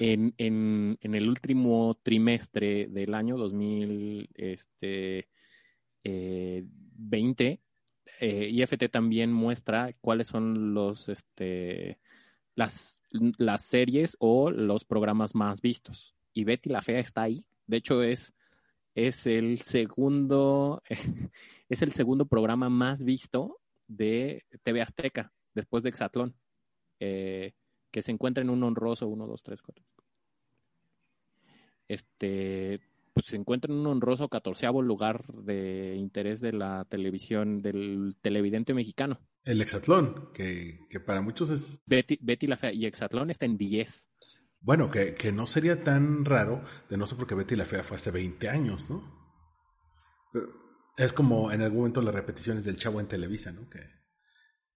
En, 0.00 0.34
en, 0.38 0.98
en 1.00 1.14
el 1.14 1.28
último 1.28 1.96
trimestre 2.02 2.88
del 2.88 3.14
año 3.14 3.36
2020, 3.36 4.52
este, 4.52 5.28
eh, 6.04 6.64
20, 6.66 7.60
eh, 8.20 8.48
IFT 8.50 8.90
también 8.90 9.32
muestra 9.32 9.94
cuáles 10.00 10.28
son 10.28 10.74
los, 10.74 11.08
este, 11.08 11.98
las, 12.54 13.02
las 13.10 13.66
series 13.66 14.16
o 14.20 14.50
los 14.50 14.84
programas 14.84 15.34
más 15.34 15.60
vistos. 15.60 16.14
Y 16.32 16.44
Betty 16.44 16.70
la 16.70 16.82
Fea 16.82 17.00
está 17.00 17.22
ahí. 17.22 17.44
De 17.66 17.78
hecho, 17.78 18.02
es, 18.02 18.34
es 18.94 19.26
el 19.26 19.60
segundo, 19.62 20.82
es 21.68 21.82
el 21.82 21.92
segundo 21.92 22.26
programa 22.26 22.68
más 22.68 23.04
visto 23.04 23.58
de 23.86 24.44
TV 24.62 24.82
Azteca, 24.82 25.32
después 25.54 25.82
de 25.82 25.88
Exatlón. 25.88 26.34
Eh, 27.00 27.52
que 27.90 28.02
se 28.02 28.12
encuentra 28.12 28.42
en 28.42 28.50
un 28.50 28.62
honroso 28.62 29.08
1, 29.08 29.26
2, 29.26 29.42
3, 29.42 29.62
4. 29.62 29.84
Este, 31.88 32.80
pues 33.20 33.30
se 33.30 33.36
encuentra 33.36 33.72
en 33.72 33.80
un 33.80 33.86
honroso 33.86 34.28
catorceavo 34.28 34.82
lugar 34.82 35.26
de 35.32 35.94
interés 35.96 36.40
de 36.40 36.52
la 36.52 36.86
televisión, 36.88 37.60
del 37.60 38.16
televidente 38.22 38.72
mexicano. 38.74 39.20
El 39.44 39.60
Exatlón, 39.60 40.30
que, 40.32 40.86
que 40.88 41.00
para 41.00 41.20
muchos 41.20 41.50
es... 41.50 41.82
Betty, 41.86 42.18
Betty 42.20 42.46
la 42.46 42.56
Fea. 42.56 42.72
Y 42.72 42.86
Exatlón 42.86 43.30
está 43.30 43.46
en 43.46 43.56
10. 43.56 44.08
Bueno, 44.60 44.90
que, 44.90 45.14
que 45.14 45.32
no 45.32 45.46
sería 45.46 45.82
tan 45.82 46.24
raro, 46.24 46.62
de 46.88 46.96
no 46.96 47.06
sé 47.06 47.14
por 47.14 47.26
qué 47.26 47.34
Betty 47.34 47.56
la 47.56 47.64
Fea 47.64 47.82
fue 47.82 47.96
hace 47.96 48.10
20 48.10 48.48
años, 48.48 48.90
¿no? 48.90 49.20
Es 50.96 51.12
como 51.12 51.50
en 51.52 51.62
algún 51.62 51.78
momento 51.78 52.02
las 52.02 52.14
repeticiones 52.14 52.64
del 52.64 52.76
Chavo 52.76 53.00
en 53.00 53.08
Televisa, 53.08 53.52
¿no? 53.52 53.68
Que, 53.68 53.80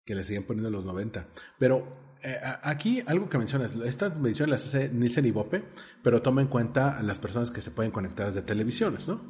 que 0.05 0.15
le 0.15 0.25
siguen 0.25 0.45
poniendo 0.45 0.69
en 0.69 0.75
los 0.75 0.87
90. 0.87 1.29
Pero 1.59 2.14
eh, 2.25 2.41
aquí 2.63 3.03
algo 3.07 3.29
que 3.29 3.39
mencionas, 3.39 3.75
estas 3.85 4.19
mediciones 4.21 4.51
las 4.51 4.67
hace 4.67 4.89
Nielsen 4.89 5.27
y 5.27 5.31
Bope, 5.31 5.63
pero 6.03 6.23
toma 6.23 6.41
en 6.43 6.49
cuenta 6.49 6.99
a 6.99 7.03
las 7.03 7.19
personas 7.19 7.51
que 7.51 7.61
se 7.61 7.71
pueden 7.71 7.93
conectar 7.93 8.27
desde 8.27 8.43
televisiones, 8.43 9.09
¿no? 9.09 9.21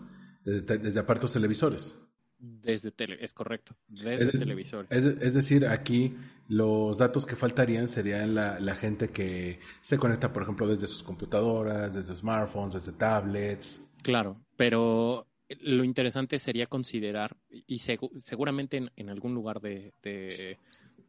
Desde, 0.44 0.78
desde 0.78 1.00
aparatos 1.00 1.32
televisores. 1.32 2.00
Desde 2.38 2.90
tele, 2.90 3.16
es 3.20 3.32
correcto, 3.32 3.74
desde 3.88 4.24
Es- 4.24 4.32
televisores. 4.32 4.90
Es, 4.90 5.04
es 5.06 5.34
decir, 5.34 5.66
aquí 5.66 6.14
los 6.48 6.98
datos 6.98 7.24
que 7.24 7.36
faltarían 7.36 7.88
serían 7.88 8.34
la, 8.34 8.60
la 8.60 8.74
gente 8.74 9.08
que 9.08 9.60
se 9.80 9.96
conecta, 9.98 10.32
por 10.32 10.42
ejemplo, 10.42 10.66
desde 10.66 10.86
sus 10.86 11.02
computadoras, 11.02 11.94
desde 11.94 12.14
smartphones, 12.14 12.74
desde 12.74 12.92
tablets. 12.92 13.80
Claro, 14.02 14.44
pero 14.56 15.26
lo 15.60 15.84
interesante 15.84 16.38
sería 16.38 16.66
considerar, 16.66 17.36
y 17.48 17.78
segu- 17.78 18.10
seguramente 18.22 18.76
en, 18.76 18.90
en 18.96 19.08
algún 19.08 19.32
lugar 19.34 19.60
de, 19.60 19.94
de- 20.02 20.58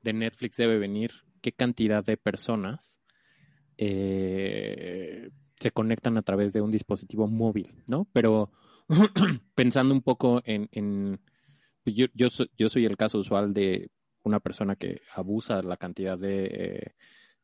de 0.03 0.13
Netflix 0.13 0.55
debe 0.55 0.77
venir 0.77 1.11
qué 1.45 1.51
cantidad 1.51 2.03
de 2.03 2.17
personas 2.17 2.99
eh, 3.77 5.29
se 5.59 5.69
conectan 5.69 6.17
a 6.17 6.23
través 6.23 6.53
de 6.53 6.61
un 6.61 6.71
dispositivo 6.71 7.27
móvil, 7.27 7.83
¿no? 7.87 8.07
Pero 8.13 8.51
pensando 9.53 9.93
un 9.93 10.01
poco 10.01 10.41
en... 10.43 10.67
en- 10.71 11.19
yo, 11.85 12.07
yo, 12.15 12.31
so- 12.31 12.47
yo 12.57 12.67
soy 12.67 12.85
el 12.85 12.97
caso 12.97 13.19
usual 13.19 13.53
de 13.53 13.91
una 14.23 14.39
persona 14.39 14.75
que 14.75 15.01
abusa 15.13 15.61
la 15.61 15.77
cantidad 15.77 16.17
de 16.17 16.45
eh, 16.51 16.95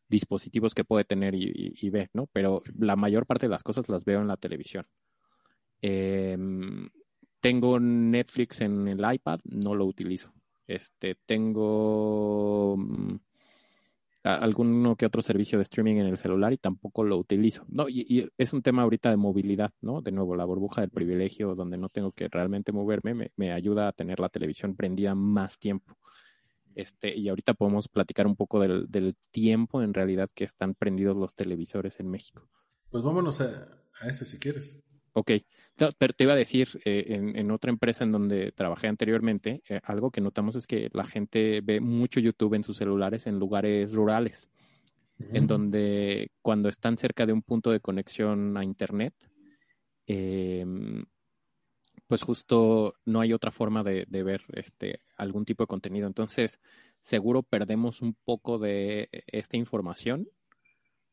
dispositivos 0.09 0.73
que 0.73 0.83
puede 0.83 1.05
tener 1.05 1.35
y, 1.35 1.43
y- 1.43 1.73
y 1.79 1.89
ve, 1.91 2.09
¿no? 2.13 2.25
Pero 2.33 2.63
la 2.79 2.95
mayor 2.95 3.27
parte 3.27 3.45
de 3.45 3.51
las 3.51 3.61
cosas 3.61 3.87
las 3.87 4.03
veo 4.03 4.19
en 4.19 4.27
la 4.27 4.37
televisión. 4.37 4.87
Em, 5.79 6.89
tengo 7.39 7.79
Netflix 7.79 8.61
en 8.61 8.87
el 8.87 9.13
iPad, 9.13 9.41
no 9.43 9.75
lo 9.75 9.85
utilizo. 9.85 10.33
Este, 10.65 11.17
tengo 11.27 12.77
mm, 12.77 13.15
alguno 14.23 14.95
que 14.95 15.05
otro 15.05 15.21
servicio 15.21 15.57
de 15.57 15.63
streaming 15.63 15.95
en 15.95 16.07
el 16.07 16.17
celular 16.17 16.53
y 16.53 16.57
tampoco 16.57 17.03
lo 17.03 17.17
utilizo. 17.17 17.65
No, 17.69 17.89
y, 17.89 18.05
y 18.07 18.29
es 18.37 18.53
un 18.53 18.61
tema 18.61 18.83
ahorita 18.83 19.09
de 19.09 19.17
movilidad, 19.17 19.71
¿no? 19.81 20.01
De 20.01 20.11
nuevo, 20.11 20.35
la 20.35 20.45
burbuja 20.45 20.81
del 20.81 20.91
privilegio 20.91 21.55
donde 21.55 21.77
no 21.77 21.89
tengo 21.89 22.11
que 22.11 22.27
realmente 22.27 22.71
moverme 22.71 23.13
me, 23.13 23.31
me 23.35 23.51
ayuda 23.51 23.87
a 23.87 23.91
tener 23.91 24.19
la 24.19 24.29
televisión 24.29 24.75
prendida 24.75 25.15
más 25.15 25.57
tiempo. 25.57 25.97
Este, 26.75 27.17
y 27.17 27.27
ahorita 27.29 27.53
podemos 27.53 27.87
platicar 27.87 28.27
un 28.27 28.35
poco 28.35 28.59
del, 28.59 28.89
del 28.89 29.15
tiempo 29.31 29.81
en 29.81 29.93
realidad 29.93 30.29
que 30.33 30.45
están 30.45 30.73
prendidos 30.73 31.17
los 31.17 31.33
televisores 31.35 31.99
en 31.99 32.09
México. 32.09 32.47
Pues 32.89 33.03
vámonos 33.03 33.41
a, 33.41 33.83
a 34.01 34.07
ese 34.07 34.25
si 34.25 34.39
quieres. 34.39 34.81
Ok, 35.13 35.31
No, 35.77 35.89
pero 35.97 36.13
te 36.13 36.25
iba 36.25 36.33
a 36.33 36.37
decir, 36.37 36.67
eh, 36.85 37.05
en, 37.07 37.35
en 37.35 37.49
otra 37.49 37.71
empresa 37.71 38.03
en 38.03 38.11
donde 38.11 38.51
trabajé 38.51 38.87
anteriormente, 38.87 39.63
eh, 39.67 39.79
algo 39.83 40.11
que 40.11 40.21
notamos 40.21 40.55
es 40.55 40.67
que 40.67 40.89
la 40.93 41.05
gente 41.05 41.61
ve 41.61 41.79
mucho 41.79 42.19
YouTube 42.19 42.53
en 42.53 42.63
sus 42.63 42.77
celulares 42.77 43.25
en 43.25 43.39
lugares 43.39 43.93
rurales, 43.93 44.49
en 45.19 45.45
donde 45.47 46.31
cuando 46.41 46.67
están 46.67 46.97
cerca 46.97 47.25
de 47.25 47.33
un 47.33 47.41
punto 47.43 47.71
de 47.71 47.79
conexión 47.79 48.57
a 48.57 48.63
Internet, 48.63 49.13
eh, 50.07 50.65
pues 52.07 52.23
justo 52.23 52.95
no 53.05 53.21
hay 53.21 53.31
otra 53.31 53.51
forma 53.51 53.83
de, 53.83 54.05
de 54.07 54.23
ver 54.23 54.41
este, 54.53 54.99
algún 55.15 55.45
tipo 55.45 55.63
de 55.63 55.67
contenido. 55.67 56.07
Entonces, 56.07 56.59
seguro 57.01 57.43
perdemos 57.43 58.01
un 58.01 58.15
poco 58.25 58.59
de 58.59 59.09
esta 59.27 59.57
información 59.57 60.27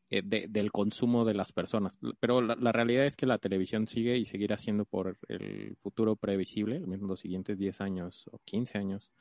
eh, 0.09 0.21
de- 0.23 0.47
del 0.49 0.71
consumo 0.71 1.25
de 1.25 1.33
las 1.33 1.51
personas. 1.51 1.93
Pero 2.19 2.41
la, 2.41 2.55
la 2.55 2.71
realidad 2.71 3.05
es 3.05 3.15
que 3.15 3.25
la 3.25 3.37
televisión 3.37 3.87
sigue 3.87 4.17
y 4.17 4.25
seguirá 4.25 4.57
siendo 4.57 4.85
por 4.85 5.17
el 5.27 5.75
futuro 5.77 6.15
previsible, 6.15 6.79
los 6.79 7.19
siguientes 7.19 7.57
10 7.57 7.81
años 7.81 8.27
o 8.31 8.39
15 8.45 8.77
años, 8.77 9.11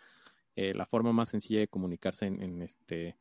eh, 0.56 0.74
la 0.74 0.86
forma 0.86 1.12
más 1.12 1.28
sencilla 1.30 1.60
de 1.60 1.68
comunicarse 1.68 2.26
en, 2.26 2.42
en 2.42 2.62
este 2.62 3.16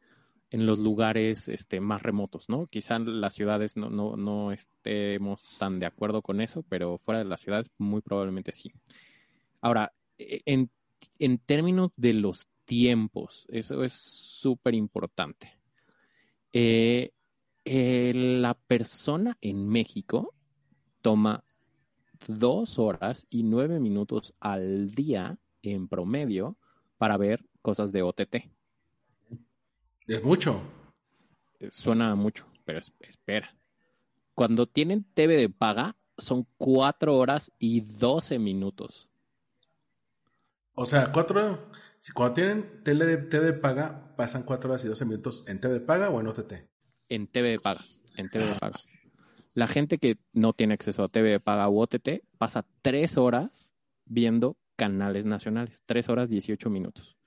en 0.49 0.65
los 0.65 0.80
lugares 0.80 1.49
este, 1.49 1.82
más 1.82 2.01
remotos, 2.03 2.47
¿no? 2.47 2.67
Quizá 2.67 2.99
las 2.99 3.34
ciudades 3.34 3.75
no, 3.75 3.89
no, 3.89 4.15
no 4.15 4.53
estemos 4.53 5.41
tan 5.60 5.77
de 5.77 5.86
acuerdo 5.86 6.21
con 6.21 6.39
eso, 6.39 6.63
pero 6.69 6.97
fuera 6.97 7.19
de 7.19 7.25
las 7.25 7.41
ciudades 7.41 7.69
muy 7.77 7.99
probablemente 7.99 8.53
sí. 8.53 8.71
Ahora, 9.60 9.91
e- 10.17 10.41
en, 10.45 10.69
en 11.19 11.38
términos 11.39 11.91
de 11.97 12.13
los 12.13 12.47
tiempos, 12.63 13.45
eso 13.49 13.84
es 13.84 13.91
súper 13.93 14.73
importante. 14.73 15.51
Eh, 16.53 17.12
eh, 17.67 18.13
la 18.13 18.53
persona 18.53 19.38
en 19.41 19.67
México 19.67 20.34
toma 21.01 21.43
dos 22.27 22.80
horas 22.80 23.27
y 23.30 23.43
nueve 23.43 23.80
minutos 23.80 24.34
al 24.39 24.91
día 24.91 25.38
en 25.62 25.88
promedio 25.88 26.58
para 26.97 27.17
ver 27.17 27.45
cosas 27.62 27.91
de 27.91 28.01
OTT. 28.01 28.36
Es 30.08 30.23
mucho. 30.23 30.62
Eh, 31.60 31.69
Suena 31.71 32.15
mucho, 32.15 32.47
pero 32.65 32.80
es- 32.80 32.93
espera. 33.01 33.56
Cuando 34.34 34.67
tienen 34.67 35.03
TV 35.13 35.36
de 35.36 35.49
paga, 35.49 35.97
son 36.17 36.47
cuatro 36.58 37.15
horas 37.17 37.51
y 37.60 37.82
doce 37.82 38.39
minutos. 38.39 39.10
O 40.73 40.86
sea, 40.86 41.12
cuatro. 41.12 41.69
Si 41.99 42.12
cuando 42.13 42.36
tienen 42.36 42.84
tele 42.84 43.06
de, 43.06 43.17
TV 43.17 43.45
de 43.47 43.53
paga, 43.53 44.15
pasan 44.15 44.43
cuatro 44.43 44.69
horas 44.69 44.86
y 44.86 44.88
12 44.88 45.06
minutos 45.06 45.43
en 45.47 45.60
TV 45.60 45.73
de 45.73 45.82
paga 45.82 46.10
o 46.10 46.19
en 46.19 46.27
OTT. 46.27 46.53
En 47.10 47.28
TV 47.28 47.50
de 47.50 47.60
paga. 47.60 47.82
En 48.15 48.28
TV 48.28 48.46
de 48.46 48.54
paga. 48.54 48.78
La 49.54 49.67
gente 49.67 49.98
que 49.98 50.17
no 50.34 50.54
tiene 50.54 50.76
acceso 50.76 51.04
a 51.04 51.10
TV 51.10 51.30
de 51.30 51.39
paga 51.39 51.70
u 51.70 51.80
OTT 51.80 52.24
pasa 52.38 52.65
tres 52.84 53.17
horas 53.17 53.74
viendo 54.06 54.56
canales 54.76 55.26
nacionales. 55.26 55.82
Tres 55.86 56.10
horas 56.10 56.30
18 56.30 56.70
minutos. 56.70 57.17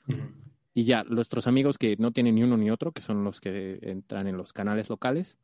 Y 0.72 0.84
ya, 0.84 1.02
nuestros 1.04 1.46
amigos 1.46 1.76
que 1.76 1.96
no 1.96 2.12
tienen 2.12 2.36
ni 2.36 2.44
uno 2.44 2.56
ni 2.56 2.70
otro, 2.70 2.92
que 2.92 3.02
son 3.02 3.24
los 3.24 3.40
que 3.40 3.80
entran 3.82 4.28
en 4.28 4.36
los 4.36 4.52
canales 4.52 4.88
locales, 4.88 5.38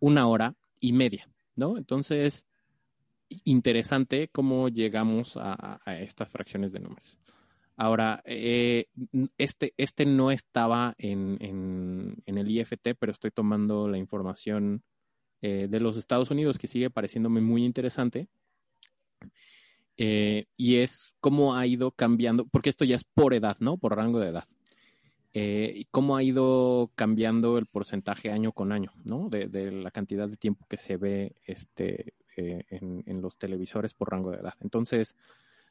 una 0.00 0.26
hora 0.26 0.56
y 0.80 0.92
media, 0.92 1.28
¿no? 1.54 1.78
Entonces, 1.78 2.44
interesante 3.44 4.28
cómo 4.28 4.68
llegamos 4.68 5.36
a, 5.36 5.80
a 5.84 6.00
estas 6.00 6.28
fracciones 6.28 6.72
de 6.72 6.80
números. 6.80 7.16
Ahora, 7.76 8.22
eh, 8.24 8.86
este, 9.38 9.74
este 9.76 10.04
no 10.04 10.30
estaba 10.30 10.94
en, 10.98 11.38
en, 11.40 12.38
el 12.38 12.50
IFT, 12.50 12.94
pero 12.98 13.12
estoy 13.12 13.30
tomando 13.30 13.88
la 13.88 13.98
información 13.98 14.82
eh, 15.40 15.66
de 15.68 15.80
los 15.80 15.96
Estados 15.96 16.30
Unidos 16.30 16.58
que 16.58 16.68
sigue 16.68 16.90
pareciéndome 16.90 17.40
muy 17.40 17.64
interesante. 17.64 18.28
Eh, 19.96 20.46
y 20.56 20.76
es 20.76 21.14
cómo 21.20 21.56
ha 21.56 21.66
ido 21.66 21.90
cambiando, 21.90 22.46
porque 22.46 22.70
esto 22.70 22.84
ya 22.84 22.96
es 22.96 23.04
por 23.04 23.34
edad, 23.34 23.56
¿no? 23.60 23.76
Por 23.76 23.96
rango 23.96 24.20
de 24.20 24.28
edad. 24.28 24.44
Eh, 25.34 25.72
y 25.76 25.84
cómo 25.86 26.16
ha 26.16 26.22
ido 26.22 26.90
cambiando 26.94 27.56
el 27.58 27.66
porcentaje 27.66 28.30
año 28.30 28.52
con 28.52 28.70
año, 28.70 28.92
¿no? 29.04 29.28
De, 29.30 29.72
la 29.72 29.90
cantidad 29.90 30.28
de 30.28 30.36
tiempo 30.36 30.66
que 30.68 30.76
se 30.76 30.96
ve 30.96 31.36
este, 31.44 32.14
en, 32.36 33.22
los 33.22 33.38
televisores 33.38 33.94
por 33.94 34.10
rango 34.10 34.30
de 34.30 34.38
edad. 34.38 34.54
Entonces, 34.60 35.16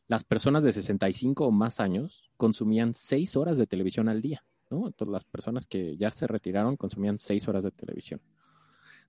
las 0.07 0.23
personas 0.23 0.63
de 0.63 0.73
65 0.73 1.45
o 1.45 1.51
más 1.51 1.79
años 1.79 2.31
consumían 2.37 2.93
6 2.93 3.35
horas 3.35 3.57
de 3.57 3.67
televisión 3.67 4.09
al 4.09 4.21
día, 4.21 4.43
¿no? 4.69 4.87
Entonces, 4.87 5.11
las 5.11 5.23
personas 5.23 5.67
que 5.67 5.97
ya 5.97 6.11
se 6.11 6.27
retiraron 6.27 6.77
consumían 6.77 7.19
6 7.19 7.47
horas 7.47 7.63
de 7.63 7.71
televisión. 7.71 8.21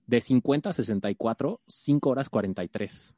De 0.07 0.21
50 0.21 0.69
a 0.69 0.73
64, 0.73 1.61
5 1.67 2.09
horas 2.09 2.29
43 2.29 3.15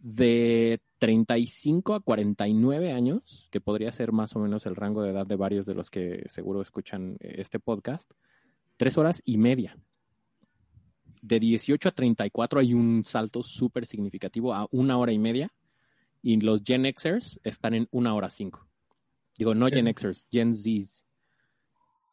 de 0.00 0.80
35 0.98 1.94
a 1.94 2.00
49 2.00 2.92
años, 2.92 3.48
que 3.50 3.60
podría 3.60 3.92
ser 3.92 4.12
más 4.12 4.34
o 4.34 4.40
menos 4.40 4.66
el 4.66 4.76
rango 4.76 5.02
de 5.02 5.10
edad 5.10 5.26
de 5.26 5.36
varios 5.36 5.66
de 5.66 5.74
los 5.74 5.90
que 5.90 6.24
seguro 6.28 6.62
escuchan 6.62 7.16
este 7.20 7.60
podcast, 7.60 8.10
tres 8.76 8.96
horas 8.98 9.22
y 9.24 9.36
media. 9.36 9.76
de 11.22 11.38
18 11.38 11.90
a 11.90 11.92
34 11.92 12.60
hay 12.60 12.72
un 12.72 13.04
salto 13.04 13.42
súper 13.42 13.84
significativo 13.84 14.54
a 14.54 14.66
una 14.70 14.96
hora 14.96 15.12
y 15.12 15.18
media 15.18 15.52
y 16.22 16.40
los 16.40 16.62
Gen 16.64 16.84
Xers 16.84 17.40
están 17.44 17.74
en 17.74 17.88
una 17.90 18.14
hora 18.14 18.30
cinco. 18.30 18.68
Digo, 19.36 19.54
no 19.54 19.68
Gen 19.68 19.92
Xers, 19.96 20.26
Gen 20.30 20.54
Zs. 20.54 21.06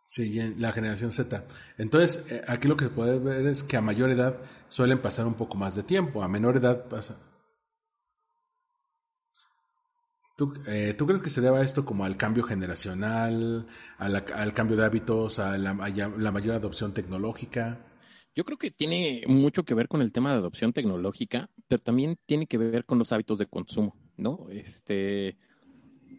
Sí, 0.08 0.40
la 0.58 0.72
generación 0.72 1.12
Z. 1.12 1.44
Entonces, 1.78 2.26
eh, 2.32 2.42
aquí 2.48 2.70
lo 2.70 2.78
que 2.78 2.86
se 2.86 2.92
puede 2.92 3.20
ver 3.20 3.46
es 3.46 3.62
que 3.64 3.76
a 3.76 3.82
mayor 3.82 4.10
edad 4.10 4.38
suelen 4.70 5.02
pasar 5.02 5.26
un 5.28 5.34
poco 5.34 5.58
más 5.58 5.76
de 5.76 5.84
tiempo, 5.84 6.24
a 6.24 6.30
menor 6.30 6.56
edad 6.56 6.88
pasa. 6.88 7.20
¿Tú, 10.38 10.54
eh, 10.68 10.94
¿tú 10.98 11.06
crees 11.08 11.22
que 11.22 11.30
se 11.30 11.42
deba 11.42 11.62
esto 11.62 11.84
como 11.84 12.06
al 12.06 12.16
cambio 12.16 12.44
generacional, 12.44 13.68
al 13.98 14.54
cambio 14.54 14.78
de 14.78 14.86
hábitos, 14.86 15.40
a 15.40 15.58
la, 15.58 15.74
la 15.74 16.32
mayor 16.32 16.56
adopción 16.56 16.94
tecnológica? 16.94 17.87
Yo 18.38 18.46
creo 18.46 18.60
que 18.60 18.70
tiene 18.70 19.24
mucho 19.26 19.66
que 19.66 19.74
ver 19.74 19.88
con 19.88 20.04
el 20.04 20.12
tema 20.12 20.30
de 20.30 20.38
adopción 20.38 20.72
tecnológica, 20.72 21.50
pero 21.68 21.82
también 21.82 22.20
tiene 22.28 22.46
que 22.46 22.60
ver 22.60 22.86
con 22.86 23.00
los 23.00 23.12
hábitos 23.12 23.40
de 23.40 23.48
consumo, 23.48 23.96
¿no? 24.16 24.46
Este, 24.52 25.30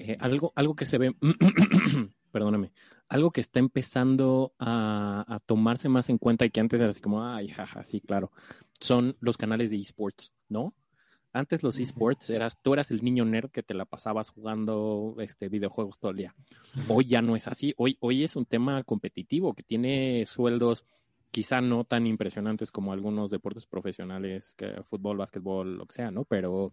eh, 0.01 0.17
algo, 0.19 0.53
algo 0.57 0.75
que 0.75 0.85
se 0.85 0.99
ve, 0.99 1.15
perdóname, 2.33 2.73
algo 3.09 3.31
que 3.31 3.41
está 3.41 3.61
empezando 3.61 4.53
a, 4.59 5.39
tomarse 5.47 5.89
más 5.89 6.09
en 6.09 6.19
cuenta 6.19 6.45
y 6.45 6.51
que 6.51 6.59
antes 6.59 6.81
era 6.81 6.91
así 6.91 7.01
como, 7.01 7.25
ay, 7.25 7.51
jaja, 7.51 7.85
sí, 7.85 8.01
claro, 8.01 8.33
son 8.81 9.17
los 9.21 9.37
canales 9.37 9.71
de 9.71 9.77
esports, 9.77 10.33
¿no? 10.49 10.75
Antes 11.33 11.63
los 11.63 11.79
esports 11.79 12.31
eras, 12.31 12.59
tú 12.61 12.73
eras 12.73 12.91
el 12.91 13.05
niño 13.05 13.27
nerd 13.27 13.53
que 13.53 13.63
te 13.63 13.75
la 13.75 13.85
pasabas 13.85 14.31
jugando 14.31 15.15
este 15.21 15.49
videojuegos 15.49 16.01
todo 16.01 16.11
el 16.11 16.17
día. 16.17 16.35
Hoy 16.89 17.05
ya 17.05 17.23
no 17.23 17.37
es 17.37 17.47
así. 17.47 17.75
Hoy, 17.77 17.97
hoy 18.01 18.25
es 18.25 18.35
un 18.35 18.45
tema 18.45 18.83
competitivo 18.83 19.55
que 19.55 19.63
tiene 19.63 20.25
sueldos 20.27 20.85
quizá 21.31 21.61
no 21.61 21.85
tan 21.85 22.07
impresionantes 22.07 22.71
como 22.71 22.93
algunos 22.93 23.31
deportes 23.31 23.67
profesionales, 23.67 24.55
que 24.57 24.83
fútbol, 24.83 25.19
básquetbol, 25.19 25.77
lo 25.77 25.87
que 25.87 25.95
sea, 25.95 26.11
¿no? 26.11 26.25
Pero 26.25 26.73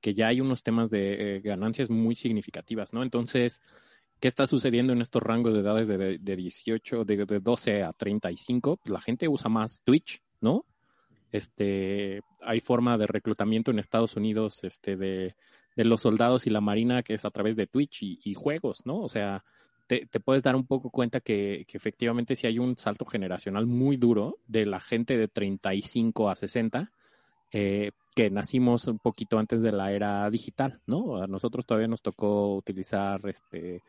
que 0.00 0.14
ya 0.14 0.28
hay 0.28 0.40
unos 0.40 0.62
temas 0.62 0.90
de 0.90 1.36
eh, 1.36 1.40
ganancias 1.40 1.90
muy 1.90 2.14
significativas, 2.14 2.92
¿no? 2.92 3.02
Entonces, 3.02 3.60
¿qué 4.18 4.28
está 4.28 4.46
sucediendo 4.46 4.92
en 4.92 5.02
estos 5.02 5.22
rangos 5.22 5.52
de 5.52 5.60
edades 5.60 5.88
de, 5.88 6.18
de 6.18 6.36
18, 6.36 7.04
de, 7.04 7.26
de, 7.26 7.40
12 7.40 7.82
a 7.82 7.92
35? 7.92 8.78
Pues 8.78 8.92
la 8.92 9.00
gente 9.00 9.28
usa 9.28 9.50
más 9.50 9.82
Twitch, 9.84 10.22
¿no? 10.40 10.64
Este, 11.32 12.22
hay 12.40 12.60
forma 12.60 12.98
de 12.98 13.06
reclutamiento 13.06 13.70
en 13.70 13.78
Estados 13.78 14.16
Unidos, 14.16 14.64
este, 14.64 14.96
de, 14.96 15.36
los 15.76 16.02
soldados 16.02 16.46
y 16.46 16.50
la 16.50 16.60
marina 16.60 17.02
que 17.02 17.14
es 17.14 17.24
a 17.24 17.30
través 17.30 17.56
de 17.56 17.66
Twitch 17.66 18.02
y 18.02 18.34
juegos, 18.34 18.84
¿no? 18.84 19.00
O 19.00 19.08
sea, 19.08 19.44
te, 19.98 20.20
puedes 20.20 20.42
dar 20.44 20.54
un 20.54 20.66
poco 20.66 20.90
cuenta 20.90 21.20
que, 21.20 21.66
efectivamente 21.72 22.36
si 22.36 22.46
hay 22.46 22.58
un 22.60 22.76
salto 22.76 23.04
generacional 23.04 23.66
muy 23.66 23.96
duro 23.96 24.38
de 24.46 24.64
la 24.64 24.78
gente 24.78 25.16
de 25.18 25.26
35 25.26 26.30
a 26.30 26.36
60, 26.36 26.92
eh, 27.52 27.90
que 28.14 28.30
nacimos 28.30 28.86
un 28.86 29.00
poquito 29.00 29.38
antes 29.38 29.60
de 29.62 29.72
la 29.72 29.90
era 29.90 30.30
digital, 30.30 30.80
¿no? 30.86 31.20
A 31.20 31.26
nosotros 31.26 31.66
todavía 31.66 31.88
nos 31.88 32.02
tocó 32.02 32.54
utilizar 32.54 33.20
este 33.28 33.82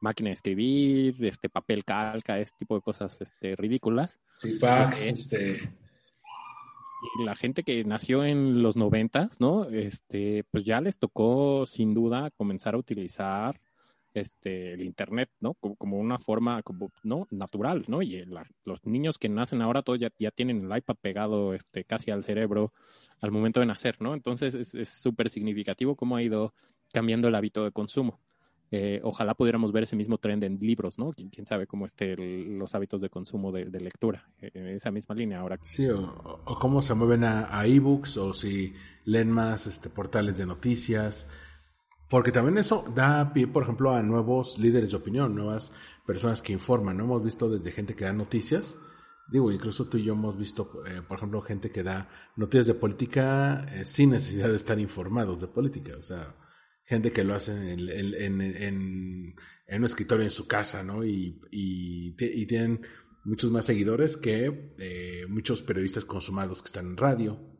máquina 0.00 0.28
de 0.28 0.34
escribir, 0.34 1.24
este 1.24 1.48
papel 1.48 1.84
calca, 1.84 2.38
este 2.38 2.58
tipo 2.60 2.76
de 2.76 2.82
cosas 2.82 3.20
este, 3.20 3.56
ridículas. 3.56 4.20
Sí, 4.36 4.52
fax, 4.52 5.06
eh, 5.06 5.10
este. 5.10 5.72
Y 7.18 7.24
la 7.24 7.34
gente 7.34 7.64
que 7.64 7.82
nació 7.82 8.24
en 8.24 8.62
los 8.62 8.76
noventas, 8.76 9.40
¿no? 9.40 9.64
Este, 9.64 10.44
pues 10.52 10.62
ya 10.62 10.80
les 10.80 10.98
tocó 10.98 11.66
sin 11.66 11.94
duda 11.94 12.30
comenzar 12.30 12.74
a 12.74 12.78
utilizar 12.78 13.60
este, 14.20 14.74
el 14.74 14.82
Internet, 14.82 15.30
¿no? 15.40 15.54
Como, 15.54 15.98
una 15.98 16.18
forma, 16.18 16.62
como, 16.62 16.92
¿no? 17.02 17.26
Natural, 17.30 17.84
¿no? 17.88 18.02
Y 18.02 18.24
los 18.64 18.84
niños 18.84 19.18
que 19.18 19.28
nacen 19.28 19.62
ahora 19.62 19.82
todos 19.82 19.98
ya, 19.98 20.10
ya, 20.18 20.30
tienen 20.30 20.70
el 20.70 20.76
iPad 20.76 20.96
pegado 21.00 21.54
este, 21.54 21.84
casi 21.84 22.10
al 22.10 22.24
cerebro 22.24 22.72
al 23.20 23.30
momento 23.30 23.60
de 23.60 23.66
nacer, 23.66 23.96
¿no? 24.00 24.14
Entonces 24.14 24.54
es 24.74 24.88
súper 24.88 25.28
significativo 25.28 25.96
cómo 25.96 26.16
ha 26.16 26.22
ido 26.22 26.54
cambiando 26.92 27.28
el 27.28 27.34
hábito 27.34 27.64
de 27.64 27.72
consumo. 27.72 28.20
Eh, 28.70 29.00
ojalá 29.02 29.34
pudiéramos 29.34 29.72
ver 29.72 29.84
ese 29.84 29.96
mismo 29.96 30.18
trend 30.18 30.44
en 30.44 30.58
libros, 30.60 30.98
¿no? 30.98 31.12
Quién, 31.12 31.46
sabe 31.46 31.66
cómo 31.66 31.86
estén 31.86 32.58
los 32.58 32.74
hábitos 32.74 33.00
de 33.00 33.08
consumo 33.08 33.50
de, 33.50 33.64
lectura, 33.80 34.28
eh, 34.40 34.50
en 34.52 34.68
esa 34.68 34.90
misma 34.90 35.14
línea 35.14 35.40
ahora. 35.40 35.58
Sí, 35.62 35.88
o, 35.88 36.58
cómo 36.60 36.82
se 36.82 36.94
mueven 36.94 37.24
a, 37.24 37.58
a 37.58 37.66
ebooks, 37.66 38.18
o 38.18 38.34
si 38.34 38.74
leen 39.04 39.30
más 39.30 39.66
este, 39.66 39.88
portales 39.88 40.36
de 40.36 40.44
noticias, 40.44 41.28
porque 42.08 42.32
también 42.32 42.58
eso 42.58 42.84
da 42.94 43.32
pie, 43.32 43.46
por 43.46 43.62
ejemplo, 43.62 43.92
a 43.94 44.02
nuevos 44.02 44.58
líderes 44.58 44.90
de 44.90 44.96
opinión, 44.96 45.34
nuevas 45.34 45.72
personas 46.06 46.40
que 46.40 46.52
informan, 46.52 46.96
¿no? 46.96 47.04
Hemos 47.04 47.22
visto 47.22 47.50
desde 47.50 47.70
gente 47.70 47.94
que 47.94 48.04
da 48.04 48.12
noticias, 48.12 48.78
digo, 49.30 49.52
incluso 49.52 49.88
tú 49.88 49.98
y 49.98 50.04
yo 50.04 50.14
hemos 50.14 50.38
visto, 50.38 50.82
eh, 50.86 51.02
por 51.06 51.18
ejemplo, 51.18 51.42
gente 51.42 51.70
que 51.70 51.82
da 51.82 52.08
noticias 52.36 52.66
de 52.66 52.74
política 52.74 53.66
eh, 53.72 53.84
sin 53.84 54.10
necesidad 54.10 54.48
de 54.48 54.56
estar 54.56 54.78
informados 54.80 55.40
de 55.40 55.48
política, 55.48 55.92
o 55.98 56.02
sea, 56.02 56.34
gente 56.84 57.12
que 57.12 57.24
lo 57.24 57.34
hace 57.34 57.72
en, 57.72 59.34
un 59.68 59.84
escritorio 59.84 60.24
en 60.24 60.30
su 60.30 60.48
casa, 60.48 60.82
¿no? 60.82 61.04
Y, 61.04 61.38
y, 61.50 62.14
y 62.18 62.46
tienen 62.46 62.80
muchos 63.24 63.50
más 63.50 63.66
seguidores 63.66 64.16
que 64.16 64.74
eh, 64.78 65.26
muchos 65.28 65.62
periodistas 65.62 66.06
consumados 66.06 66.62
que 66.62 66.66
están 66.66 66.86
en 66.86 66.96
radio. 66.96 67.57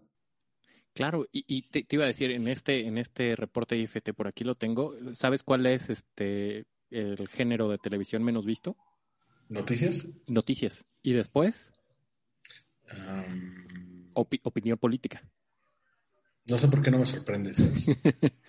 Claro, 0.95 1.29
y, 1.31 1.63
te, 1.63 1.87
iba 1.91 2.05
a 2.05 2.09
decir, 2.09 2.31
en 2.33 2.49
este, 2.49 2.87
en 2.87 2.99
este 2.99 3.37
reporte 3.37 3.77
IFT, 3.77 4.11
por 4.17 4.27
aquí 4.27 4.43
lo 4.43 4.57
tengo, 4.57 4.95
¿sabes 5.15 5.43
cuál 5.43 5.67
es 5.67 5.91
este 5.91 6.67
el 6.91 7.29
género 7.29 7.69
de 7.69 7.79
televisión 7.79 8.25
menos 8.25 8.47
visto? 8.47 8.77
¿Noticias? 9.49 10.09
Noticias. 10.27 10.85
¿Y 11.03 11.13
después? 11.13 11.73
opinión 14.43 14.79
política. 14.79 15.23
No 16.49 16.59
sé 16.59 16.69
por 16.69 16.83
qué 16.83 16.91
no 16.91 16.99
me 16.99 17.07
sorprende. 17.07 17.53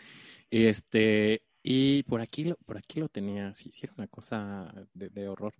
este, 0.49 1.43
y 1.61 2.03
por 2.03 2.21
aquí 2.21 2.45
lo, 2.45 2.55
por 2.55 2.77
aquí 2.77 2.99
lo 2.99 3.09
tenía, 3.09 3.53
si 3.53 3.69
hiciera 3.69 3.93
una 3.97 4.07
cosa 4.07 4.73
de, 4.93 5.09
de 5.09 5.27
horror. 5.27 5.53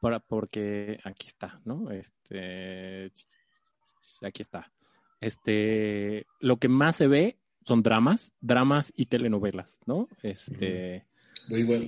Para, 0.00 0.20
porque 0.20 0.98
aquí 1.04 1.26
está, 1.26 1.60
¿no? 1.64 1.90
Este, 1.90 3.12
aquí 4.22 4.42
está. 4.42 4.70
Este, 5.20 6.26
lo 6.40 6.56
que 6.56 6.68
más 6.68 6.96
se 6.96 7.06
ve 7.06 7.38
son 7.62 7.82
dramas, 7.82 8.32
dramas 8.40 8.92
y 8.96 9.06
telenovelas, 9.06 9.78
¿no? 9.86 10.08
Este, 10.22 11.04
Muy 11.48 11.62
bueno. 11.62 11.86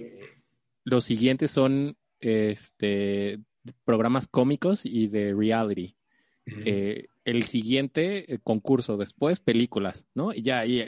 Los 0.85 1.05
siguientes 1.05 1.51
son 1.51 1.97
este 2.21 3.41
programas 3.85 4.29
cómicos 4.29 4.85
y 4.85 5.09
de 5.09 5.35
reality. 5.35 5.97
Eh, 6.45 7.07
el 7.25 7.45
siguiente 7.45 8.41
concurso, 8.43 8.97
después 8.97 9.39
películas, 9.39 10.09
¿no? 10.15 10.35
Y 10.35 10.43
ya 10.43 10.59
ahí 10.59 10.85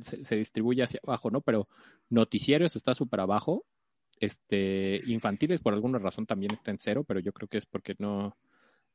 se, 0.00 0.36
distribuye 0.36 0.84
hacia 0.84 1.00
abajo, 1.02 1.30
¿no? 1.30 1.40
Pero 1.40 1.68
noticieros 2.08 2.76
está 2.76 2.94
súper 2.94 3.20
abajo. 3.20 3.64
Este, 4.20 5.00
infantiles 5.06 5.60
por 5.60 5.74
alguna 5.74 5.98
razón 5.98 6.26
también 6.26 6.52
está 6.52 6.70
en 6.70 6.78
cero, 6.78 7.04
pero 7.06 7.20
yo 7.20 7.32
creo 7.32 7.48
que 7.48 7.58
es 7.58 7.66
porque 7.66 7.96
no, 7.98 8.36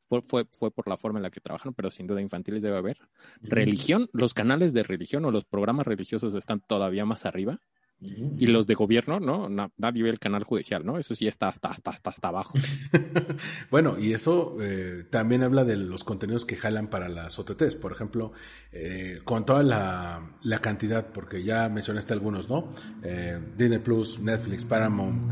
fue, 0.07 0.21
fue, 0.21 0.45
fue, 0.51 0.71
por 0.71 0.87
la 0.87 0.97
forma 0.97 1.19
en 1.19 1.23
la 1.23 1.29
que 1.29 1.41
trabajaron, 1.41 1.73
pero 1.73 1.91
sin 1.91 2.07
duda 2.07 2.21
infantiles 2.21 2.61
debe 2.61 2.77
haber. 2.77 2.97
Religión, 3.41 4.09
los 4.13 4.33
canales 4.33 4.73
de 4.73 4.83
religión 4.83 5.25
o 5.25 5.31
los 5.31 5.45
programas 5.45 5.87
religiosos 5.87 6.33
están 6.35 6.61
todavía 6.61 7.05
más 7.05 7.25
arriba. 7.25 7.59
Y 8.01 8.47
los 8.47 8.67
de 8.67 8.75
gobierno, 8.75 9.19
¿no? 9.19 9.49
Nadie 9.77 10.03
ve 10.03 10.09
el 10.09 10.19
canal 10.19 10.43
judicial, 10.43 10.85
¿no? 10.85 10.99
Eso 10.99 11.15
sí 11.15 11.27
está 11.27 11.47
hasta, 11.47 11.69
hasta, 11.69 11.91
hasta, 11.91 12.09
hasta 12.09 12.27
abajo. 12.27 12.53
bueno, 13.71 13.97
y 13.97 14.13
eso 14.13 14.57
eh, 14.59 15.05
también 15.09 15.43
habla 15.43 15.63
de 15.63 15.77
los 15.77 16.03
contenidos 16.03 16.45
que 16.45 16.57
jalan 16.57 16.89
para 16.89 17.07
las 17.07 17.39
OTTs. 17.39 17.75
Por 17.75 17.93
ejemplo, 17.93 18.33
eh, 18.73 19.21
con 19.23 19.45
toda 19.45 19.63
la, 19.63 20.35
la, 20.43 20.59
cantidad, 20.59 21.07
porque 21.13 21.43
ya 21.43 21.69
mencionaste 21.69 22.13
algunos, 22.13 22.49
¿no? 22.49 22.69
Eh, 23.01 23.39
Disney 23.57 23.79
Plus, 23.79 24.19
Netflix, 24.19 24.65
Paramount, 24.65 25.31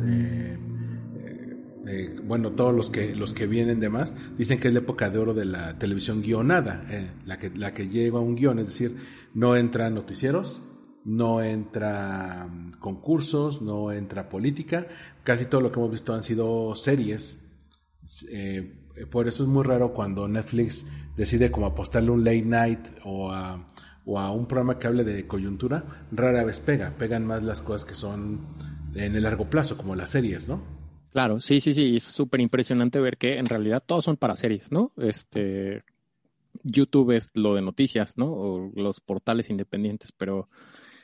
eh, 1.85 2.17
bueno, 2.23 2.51
todos 2.51 2.73
los 2.73 2.89
que, 2.89 3.15
los 3.15 3.33
que 3.33 3.45
vienen 3.45 3.79
de 3.79 3.89
más, 3.89 4.15
dicen 4.37 4.59
que 4.59 4.69
es 4.69 4.73
la 4.73 4.79
época 4.79 5.09
de 5.09 5.19
oro 5.19 5.33
de 5.33 5.45
la 5.45 5.77
televisión 5.77 6.21
guionada, 6.21 6.85
eh, 6.89 7.11
la, 7.25 7.37
que, 7.37 7.49
la 7.49 7.73
que 7.73 7.89
lleva 7.89 8.21
un 8.21 8.35
guion, 8.35 8.59
es 8.59 8.67
decir, 8.67 8.95
no 9.33 9.55
entran 9.57 9.93
noticieros, 9.93 10.61
no 11.03 11.41
entra 11.43 12.47
mm, 12.49 12.79
concursos, 12.79 13.61
no 13.61 13.91
entra 13.91 14.29
política, 14.29 14.87
casi 15.23 15.45
todo 15.45 15.61
lo 15.61 15.71
que 15.71 15.79
hemos 15.79 15.91
visto 15.91 16.13
han 16.13 16.23
sido 16.23 16.73
series. 16.75 17.39
Eh, 18.31 18.79
por 19.11 19.27
eso 19.27 19.43
es 19.43 19.49
muy 19.49 19.63
raro 19.63 19.93
cuando 19.93 20.27
Netflix 20.27 20.85
decide 21.17 21.51
como 21.51 21.65
apostarle 21.65 22.11
un 22.11 22.23
late 22.23 22.43
night 22.43 22.79
o 23.03 23.31
a, 23.31 23.67
o 24.05 24.19
a 24.19 24.31
un 24.31 24.47
programa 24.47 24.79
que 24.79 24.87
hable 24.87 25.03
de 25.03 25.27
coyuntura, 25.27 26.07
rara 26.11 26.43
vez 26.43 26.59
pega, 26.59 26.95
pegan 26.97 27.25
más 27.25 27.43
las 27.43 27.61
cosas 27.61 27.85
que 27.85 27.95
son 27.95 28.47
en 28.95 29.15
el 29.15 29.23
largo 29.23 29.49
plazo, 29.49 29.77
como 29.77 29.95
las 29.95 30.11
series, 30.11 30.47
¿no? 30.47 30.82
Claro, 31.13 31.39
sí, 31.39 31.59
sí, 31.61 31.73
sí, 31.73 31.95
es 31.97 32.03
súper 32.03 32.41
impresionante 32.41 32.99
ver 32.99 33.17
que 33.17 33.37
en 33.37 33.45
realidad 33.45 33.83
todos 33.85 34.03
son 34.03 34.17
para 34.17 34.35
series, 34.35 34.71
¿no? 34.71 34.91
Este, 34.97 35.83
YouTube 36.63 37.11
es 37.11 37.31
lo 37.35 37.55
de 37.55 37.61
noticias, 37.61 38.17
¿no? 38.17 38.31
O 38.31 38.71
los 38.75 38.99
portales 38.99 39.49
independientes, 39.51 40.11
pero 40.11 40.49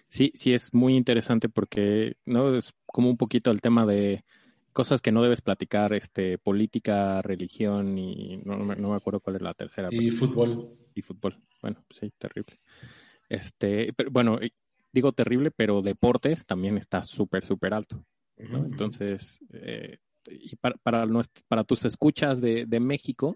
sí, 0.07 0.31
sí 0.35 0.53
es 0.53 0.73
muy 0.73 0.95
interesante 0.95 1.47
porque, 1.49 2.17
¿no? 2.25 2.55
Es 2.55 2.73
como 2.87 3.09
un 3.09 3.17
poquito 3.17 3.51
el 3.51 3.61
tema 3.61 3.85
de 3.85 4.25
cosas 4.73 5.01
que 5.01 5.11
no 5.11 5.21
debes 5.21 5.41
platicar, 5.41 5.93
este, 5.93 6.39
política, 6.39 7.21
religión 7.21 7.97
y 7.99 8.37
no, 8.45 8.57
me- 8.57 8.75
no 8.77 8.89
me 8.89 8.95
acuerdo 8.95 9.19
cuál 9.19 9.35
es 9.37 9.41
la 9.43 9.53
tercera. 9.53 9.89
Y 9.91 10.11
fútbol. 10.11 10.69
y 10.95 11.01
fútbol. 11.03 11.35
Bueno, 11.61 11.83
pues 11.87 11.99
sí, 11.99 12.11
terrible. 12.17 12.59
Este, 13.29 13.93
pero, 13.93 14.11
bueno, 14.11 14.39
digo 14.91 15.11
terrible, 15.11 15.51
pero 15.51 15.81
deportes 15.83 16.45
también 16.45 16.77
está 16.77 17.03
súper, 17.03 17.45
súper 17.45 17.73
alto. 17.75 18.03
¿No? 18.47 18.65
Entonces, 18.65 19.39
eh, 19.53 19.97
y 20.29 20.55
para, 20.57 20.75
para, 20.77 21.05
nuestro- 21.05 21.43
para 21.47 21.63
tus 21.63 21.83
escuchas 21.85 22.39
de, 22.41 22.65
de 22.65 22.79
México, 22.79 23.35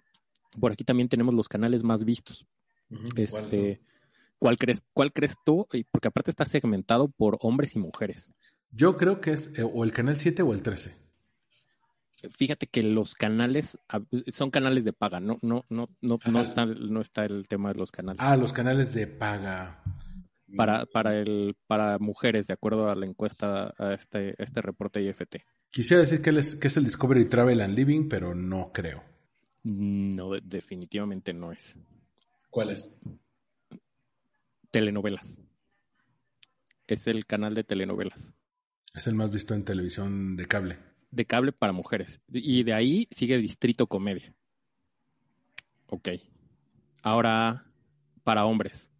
por 0.60 0.72
aquí 0.72 0.84
también 0.84 1.10
tenemos 1.10 1.34
los 1.34 1.48
canales 1.50 1.84
más 1.84 2.04
vistos. 2.04 2.46
Ujú. 2.90 3.06
¿Cuáles 3.30 3.54
Este? 3.54 3.82
¿cuál 4.40 4.58
crees, 4.58 4.84
¿Cuál 4.94 5.12
crees 5.14 5.36
tú? 5.46 5.68
Porque 5.92 6.08
aparte 6.10 6.30
está 6.30 6.46
segmentado 6.46 7.08
por 7.08 7.38
hombres 7.42 7.76
y 7.76 7.80
mujeres. 7.80 8.30
Yo 8.72 8.98
creo 8.98 9.22
que 9.22 9.32
es 9.32 9.58
eh, 9.58 9.64
o 9.64 9.84
el 9.84 9.92
canal 9.92 10.16
7 10.18 10.42
o 10.44 10.54
el 10.54 10.62
13. 10.62 10.96
Fíjate 12.30 12.68
que 12.68 12.84
los 12.84 13.16
canales 13.16 13.78
ah, 13.90 14.00
son 14.32 14.50
canales 14.50 14.86
de 14.86 14.94
paga, 14.94 15.20
no, 15.20 15.40
no, 15.42 15.66
no, 15.70 15.90
no, 16.02 16.20
no 16.26 16.42
está, 16.42 16.66
no 16.66 17.02
está 17.02 17.26
el 17.26 17.48
tema 17.50 17.74
de 17.74 17.80
los 17.80 17.92
canales. 17.92 18.22
Ah, 18.22 18.38
los 18.38 18.54
canales 18.54 18.94
de 18.94 19.08
paga. 19.08 19.84
Para, 20.56 20.86
para, 20.86 21.18
el, 21.18 21.56
para 21.68 22.00
mujeres, 22.00 22.48
de 22.48 22.54
acuerdo 22.54 22.90
a 22.90 22.96
la 22.96 23.06
encuesta, 23.06 23.74
a 23.78 23.94
este, 23.94 24.42
este 24.42 24.62
reporte 24.62 25.02
IFT. 25.02 25.38
Quisiera 25.72 26.02
decir 26.02 26.22
que, 26.22 26.30
él 26.30 26.38
es, 26.38 26.56
que 26.56 26.68
es 26.68 26.78
el 26.78 26.84
Discovery 26.84 27.28
Travel 27.28 27.62
and 27.62 27.76
Living, 27.76 28.08
pero 28.10 28.36
no 28.36 28.72
creo. 28.74 29.04
No, 29.64 30.32
de- 30.34 30.42
definitivamente 30.44 31.34
no 31.34 31.52
es. 31.52 31.76
¿Cuál 32.50 32.70
es? 32.72 32.96
Telenovelas. 34.72 35.38
Es 36.88 37.08
el 37.08 37.26
canal 37.26 37.56
de 37.56 37.64
telenovelas. 37.64 38.30
Es 38.94 39.08
el 39.08 39.16
más 39.16 39.32
visto 39.32 39.54
en 39.56 39.64
televisión 39.64 40.36
de 40.36 40.48
cable. 40.48 40.80
De 41.12 41.26
cable 41.26 41.52
para 41.52 41.74
mujeres. 41.74 42.22
Y 42.32 42.64
de 42.64 42.74
ahí 42.74 43.08
sigue 43.12 43.38
Distrito 43.38 43.88
Comedia. 43.88 44.36
Ok. 45.88 46.10
Ahora, 47.02 47.66
para 48.24 48.46
hombres. 48.46 48.92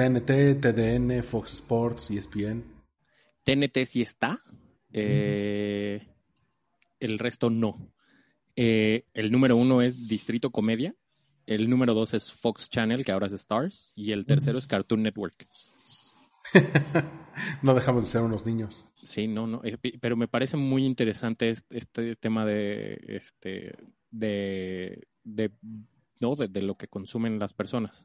TNT, 0.00 0.60
TDN, 0.60 1.22
Fox 1.22 1.52
Sports, 1.54 2.10
ESPN. 2.10 2.64
TNT 3.44 3.84
sí 3.84 4.00
está. 4.02 4.40
eh, 4.92 6.06
el 7.00 7.18
resto 7.18 7.50
no. 7.50 7.92
Eh, 8.56 9.04
el 9.14 9.30
número 9.30 9.56
uno 9.56 9.82
es 9.82 10.08
Distrito 10.08 10.50
Comedia. 10.50 10.94
El 11.46 11.68
número 11.68 11.92
dos 11.94 12.14
es 12.14 12.32
Fox 12.32 12.70
Channel, 12.70 13.04
que 13.04 13.12
ahora 13.12 13.26
es 13.26 13.32
Stars. 13.34 13.92
Y 13.94 14.12
el 14.12 14.24
tercero 14.24 14.58
es 14.58 14.66
Cartoon 14.66 15.02
Network. 15.02 15.46
no 17.62 17.74
dejamos 17.74 18.04
de 18.04 18.08
ser 18.08 18.22
unos 18.22 18.46
niños. 18.46 18.88
Sí, 18.94 19.28
no, 19.28 19.46
no. 19.46 19.60
eh, 19.64 19.76
Pero 20.00 20.16
me 20.16 20.28
parece 20.28 20.56
muy 20.56 20.84
interesante 20.86 21.50
es- 21.50 21.64
este 21.70 22.16
tema 22.16 22.44
de 22.46 22.98
este 23.06 23.74
de, 24.10 25.06
de 25.24 25.50
no 26.20 26.36
de, 26.36 26.48
de 26.48 26.62
lo 26.62 26.76
que 26.76 26.88
consumen 26.88 27.38
las 27.38 27.52
personas. 27.52 28.04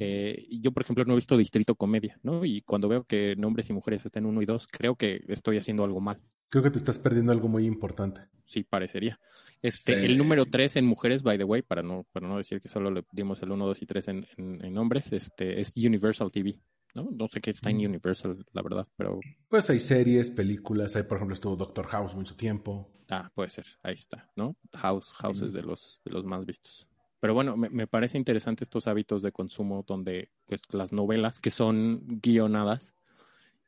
Eh, 0.00 0.46
yo, 0.60 0.72
por 0.72 0.82
ejemplo, 0.82 1.04
no 1.04 1.12
he 1.12 1.16
visto 1.16 1.36
Distrito 1.36 1.74
Comedia, 1.74 2.18
¿no? 2.22 2.44
Y 2.44 2.62
cuando 2.62 2.88
veo 2.88 3.04
que 3.04 3.36
hombres 3.44 3.68
y 3.70 3.72
mujeres 3.72 4.04
están 4.04 4.26
uno 4.26 4.42
y 4.42 4.46
dos, 4.46 4.66
creo 4.68 4.96
que 4.96 5.22
estoy 5.28 5.58
haciendo 5.58 5.84
algo 5.84 6.00
mal. 6.00 6.20
Creo 6.48 6.62
que 6.62 6.70
te 6.70 6.78
estás 6.78 6.98
perdiendo 6.98 7.32
algo 7.32 7.48
muy 7.48 7.66
importante. 7.66 8.22
Sí, 8.44 8.64
parecería. 8.64 9.20
Este, 9.60 9.94
Sí. 9.98 10.04
el 10.06 10.16
número 10.16 10.46
3 10.46 10.76
en 10.76 10.86
mujeres, 10.86 11.22
by 11.22 11.36
the 11.36 11.44
way, 11.44 11.62
para 11.62 11.82
no, 11.82 12.06
para 12.12 12.26
no 12.28 12.38
decir 12.38 12.60
que 12.60 12.68
solo 12.68 12.90
le 12.90 13.04
dimos 13.12 13.42
el 13.42 13.50
1, 13.50 13.66
2 13.66 13.82
y 13.82 13.86
3 13.86 14.08
en, 14.08 14.26
en, 14.36 14.64
en 14.64 14.78
hombres, 14.78 15.12
este, 15.12 15.60
es 15.60 15.74
Universal 15.76 16.30
TV, 16.32 16.58
¿no? 16.94 17.10
No 17.12 17.28
sé 17.28 17.40
qué 17.40 17.50
está 17.50 17.68
en 17.70 17.84
Universal, 17.84 18.44
la 18.52 18.62
verdad, 18.62 18.86
pero 18.96 19.20
Pues 19.48 19.68
hay 19.68 19.80
series, 19.80 20.30
películas. 20.30 20.96
Hay, 20.96 21.02
por 21.02 21.18
ejemplo, 21.18 21.34
estuvo 21.34 21.56
Doctor 21.56 21.86
House 21.86 22.14
mucho 22.14 22.34
tiempo. 22.36 22.90
ah, 23.10 23.30
puede 23.34 23.50
ser, 23.50 23.66
ahí 23.82 23.94
está, 23.94 24.30
¿no? 24.36 24.56
House, 24.72 25.12
House 25.18 25.42
es 25.42 25.52
de 25.52 25.62
los, 25.62 26.00
de 26.04 26.12
los 26.12 26.24
más 26.24 26.46
vistos. 26.46 26.87
Pero 27.20 27.34
bueno, 27.34 27.56
me, 27.56 27.68
me 27.68 27.86
parece 27.86 28.16
interesante 28.18 28.64
estos 28.64 28.86
hábitos 28.86 29.22
de 29.22 29.32
consumo 29.32 29.84
donde 29.86 30.30
pues, 30.46 30.62
las 30.70 30.92
novelas 30.92 31.40
que 31.40 31.50
son 31.50 32.02
guionadas 32.06 32.94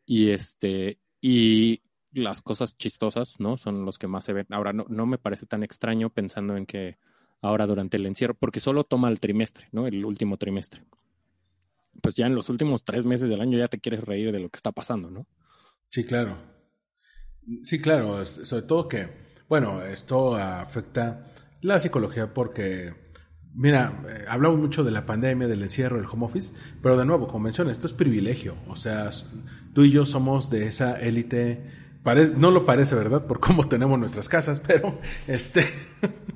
y 0.06 0.30
este 0.30 0.98
y 1.20 1.82
las 2.12 2.42
cosas 2.42 2.76
chistosas, 2.76 3.38
¿no? 3.38 3.56
Son 3.56 3.84
los 3.84 3.98
que 3.98 4.06
más 4.06 4.24
se 4.24 4.32
ven. 4.32 4.46
Ahora 4.50 4.72
no, 4.72 4.86
no 4.88 5.06
me 5.06 5.18
parece 5.18 5.46
tan 5.46 5.62
extraño 5.62 6.10
pensando 6.10 6.56
en 6.56 6.66
que 6.66 6.98
ahora 7.40 7.66
durante 7.66 7.96
el 7.96 8.06
encierro, 8.06 8.34
porque 8.34 8.60
solo 8.60 8.84
toma 8.84 9.08
el 9.08 9.20
trimestre, 9.20 9.68
¿no? 9.72 9.86
El 9.86 10.04
último 10.04 10.36
trimestre. 10.36 10.84
Pues 12.02 12.14
ya 12.14 12.26
en 12.26 12.34
los 12.34 12.48
últimos 12.48 12.84
tres 12.84 13.04
meses 13.04 13.28
del 13.28 13.40
año 13.40 13.58
ya 13.58 13.68
te 13.68 13.78
quieres 13.78 14.04
reír 14.04 14.32
de 14.32 14.40
lo 14.40 14.48
que 14.48 14.56
está 14.56 14.72
pasando, 14.72 15.10
¿no? 15.10 15.26
Sí, 15.90 16.04
claro. 16.04 16.38
Sí, 17.62 17.80
claro. 17.80 18.24
Sobre 18.24 18.62
todo 18.62 18.88
que, 18.88 19.08
bueno, 19.48 19.82
esto 19.82 20.34
afecta 20.36 21.26
la 21.62 21.80
psicología 21.80 22.32
porque, 22.32 22.94
mira, 23.54 24.02
eh, 24.08 24.24
hablamos 24.28 24.58
mucho 24.58 24.84
de 24.84 24.90
la 24.90 25.06
pandemia, 25.06 25.48
del 25.48 25.62
encierro, 25.62 25.96
del 25.96 26.06
home 26.06 26.26
office, 26.26 26.54
pero 26.82 26.96
de 26.96 27.04
nuevo, 27.04 27.26
como 27.26 27.40
mencioné, 27.44 27.72
esto 27.72 27.86
es 27.86 27.92
privilegio. 27.92 28.56
O 28.68 28.76
sea, 28.76 29.10
tú 29.74 29.82
y 29.84 29.90
yo 29.90 30.04
somos 30.04 30.50
de 30.50 30.66
esa 30.66 30.98
élite. 31.00 31.64
pare- 32.02 32.32
no 32.36 32.50
lo 32.50 32.64
parece, 32.66 32.94
¿verdad? 32.94 33.26
Por 33.26 33.40
cómo 33.40 33.68
tenemos 33.68 33.98
nuestras 33.98 34.28
casas, 34.28 34.60
pero 34.66 34.98
este. 35.26 35.64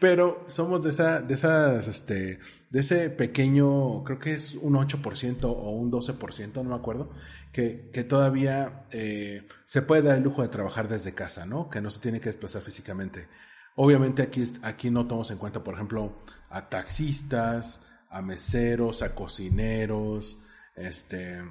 Pero 0.00 0.44
somos 0.48 0.82
de 0.82 0.90
esa, 0.90 1.22
de 1.22 1.32
esas, 1.32 1.88
este, 1.88 2.40
de 2.68 2.80
ese 2.80 3.08
pequeño, 3.08 4.04
creo 4.04 4.18
que 4.18 4.32
es 4.34 4.54
un 4.56 4.74
8% 4.74 5.44
o 5.44 5.70
un 5.70 5.90
12%, 5.90 6.56
no 6.56 6.64
me 6.64 6.74
acuerdo, 6.74 7.10
que, 7.52 7.88
que 7.92 8.04
todavía 8.04 8.84
eh, 8.90 9.48
se 9.64 9.80
puede 9.80 10.02
dar 10.02 10.18
el 10.18 10.24
lujo 10.24 10.42
de 10.42 10.48
trabajar 10.48 10.88
desde 10.88 11.14
casa, 11.14 11.46
¿no? 11.46 11.70
Que 11.70 11.80
no 11.80 11.90
se 11.90 12.00
tiene 12.00 12.20
que 12.20 12.28
desplazar 12.28 12.60
físicamente. 12.60 13.28
Obviamente 13.76 14.22
aquí, 14.22 14.44
aquí 14.62 14.90
no 14.90 15.06
tomamos 15.06 15.30
en 15.30 15.38
cuenta, 15.38 15.64
por 15.64 15.74
ejemplo, 15.74 16.16
a 16.50 16.68
taxistas, 16.68 17.82
a 18.10 18.20
meseros, 18.20 19.02
a 19.02 19.14
cocineros, 19.14 20.42
este, 20.76 21.42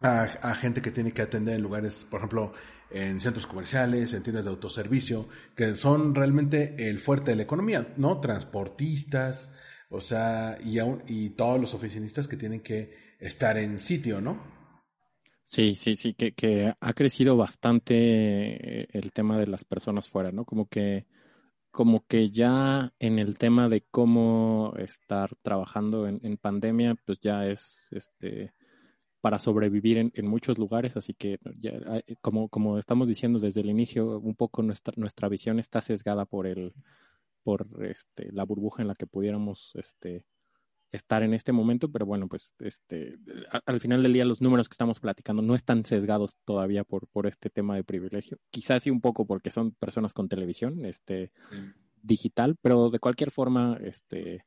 a, 0.00 0.22
a 0.22 0.54
gente 0.54 0.80
que 0.80 0.90
tiene 0.90 1.12
que 1.12 1.22
atender 1.22 1.56
en 1.56 1.62
lugares, 1.62 2.06
por 2.10 2.20
ejemplo, 2.20 2.52
en 2.90 3.20
centros 3.20 3.46
comerciales, 3.46 4.12
en 4.12 4.22
tiendas 4.22 4.44
de 4.44 4.50
autoservicio, 4.50 5.28
que 5.56 5.76
son 5.76 6.14
realmente 6.14 6.88
el 6.88 6.98
fuerte 6.98 7.30
de 7.30 7.36
la 7.36 7.42
economía, 7.42 7.94
¿no? 7.96 8.20
Transportistas, 8.20 9.52
o 9.88 10.00
sea, 10.00 10.58
y, 10.64 10.78
aún, 10.78 11.02
y 11.06 11.30
todos 11.30 11.60
los 11.60 11.74
oficinistas 11.74 12.28
que 12.28 12.36
tienen 12.36 12.60
que 12.60 13.14
estar 13.18 13.56
en 13.58 13.78
sitio, 13.78 14.20
¿no? 14.20 14.42
Sí, 15.46 15.74
sí, 15.74 15.96
sí, 15.96 16.14
que, 16.14 16.32
que 16.32 16.72
ha 16.78 16.92
crecido 16.94 17.36
bastante 17.36 17.94
eh, 17.94 18.88
el 18.92 19.12
tema 19.12 19.38
de 19.38 19.46
las 19.46 19.64
personas 19.64 20.08
fuera, 20.08 20.32
¿no? 20.32 20.44
Como 20.44 20.66
que, 20.66 21.06
como 21.72 22.06
que 22.06 22.30
ya 22.30 22.92
en 23.00 23.18
el 23.18 23.38
tema 23.38 23.68
de 23.68 23.84
cómo 23.90 24.74
estar 24.78 25.34
trabajando 25.42 26.06
en, 26.06 26.20
en 26.22 26.36
pandemia, 26.36 26.96
pues 27.04 27.18
ya 27.20 27.46
es 27.46 27.88
este 27.90 28.52
para 29.22 29.38
sobrevivir 29.38 29.98
en, 29.98 30.10
en 30.14 30.26
muchos 30.26 30.58
lugares, 30.58 30.96
así 30.96 31.14
que 31.14 31.38
ya, 31.56 31.70
eh, 32.06 32.16
como, 32.20 32.48
como 32.48 32.78
estamos 32.78 33.06
diciendo 33.06 33.38
desde 33.38 33.60
el 33.60 33.70
inicio, 33.70 34.18
un 34.18 34.34
poco 34.34 34.62
nuestra, 34.62 34.92
nuestra 34.96 35.28
visión 35.28 35.60
está 35.60 35.80
sesgada 35.80 36.24
por 36.24 36.46
el, 36.46 36.74
por 37.44 37.68
este, 37.82 38.32
la 38.32 38.44
burbuja 38.44 38.82
en 38.82 38.88
la 38.88 38.94
que 38.94 39.06
pudiéramos 39.06 39.70
este 39.74 40.26
estar 40.92 41.22
en 41.22 41.32
este 41.34 41.52
momento, 41.52 41.90
pero 41.90 42.04
bueno, 42.06 42.28
pues 42.28 42.52
este 42.60 43.16
al 43.66 43.80
final 43.80 44.02
del 44.02 44.12
día 44.12 44.24
los 44.24 44.40
números 44.42 44.68
que 44.68 44.74
estamos 44.74 45.00
platicando 45.00 45.42
no 45.42 45.54
están 45.54 45.84
sesgados 45.84 46.36
todavía 46.44 46.84
por, 46.84 47.08
por 47.08 47.26
este 47.26 47.48
tema 47.50 47.74
de 47.76 47.82
privilegio. 47.84 48.38
Quizás 48.50 48.82
sí 48.82 48.90
un 48.90 49.00
poco 49.00 49.26
porque 49.26 49.50
son 49.50 49.72
personas 49.72 50.12
con 50.12 50.28
televisión, 50.28 50.84
este 50.84 51.32
digital, 52.02 52.56
pero 52.60 52.90
de 52.90 52.98
cualquier 52.98 53.30
forma, 53.30 53.78
este 53.82 54.44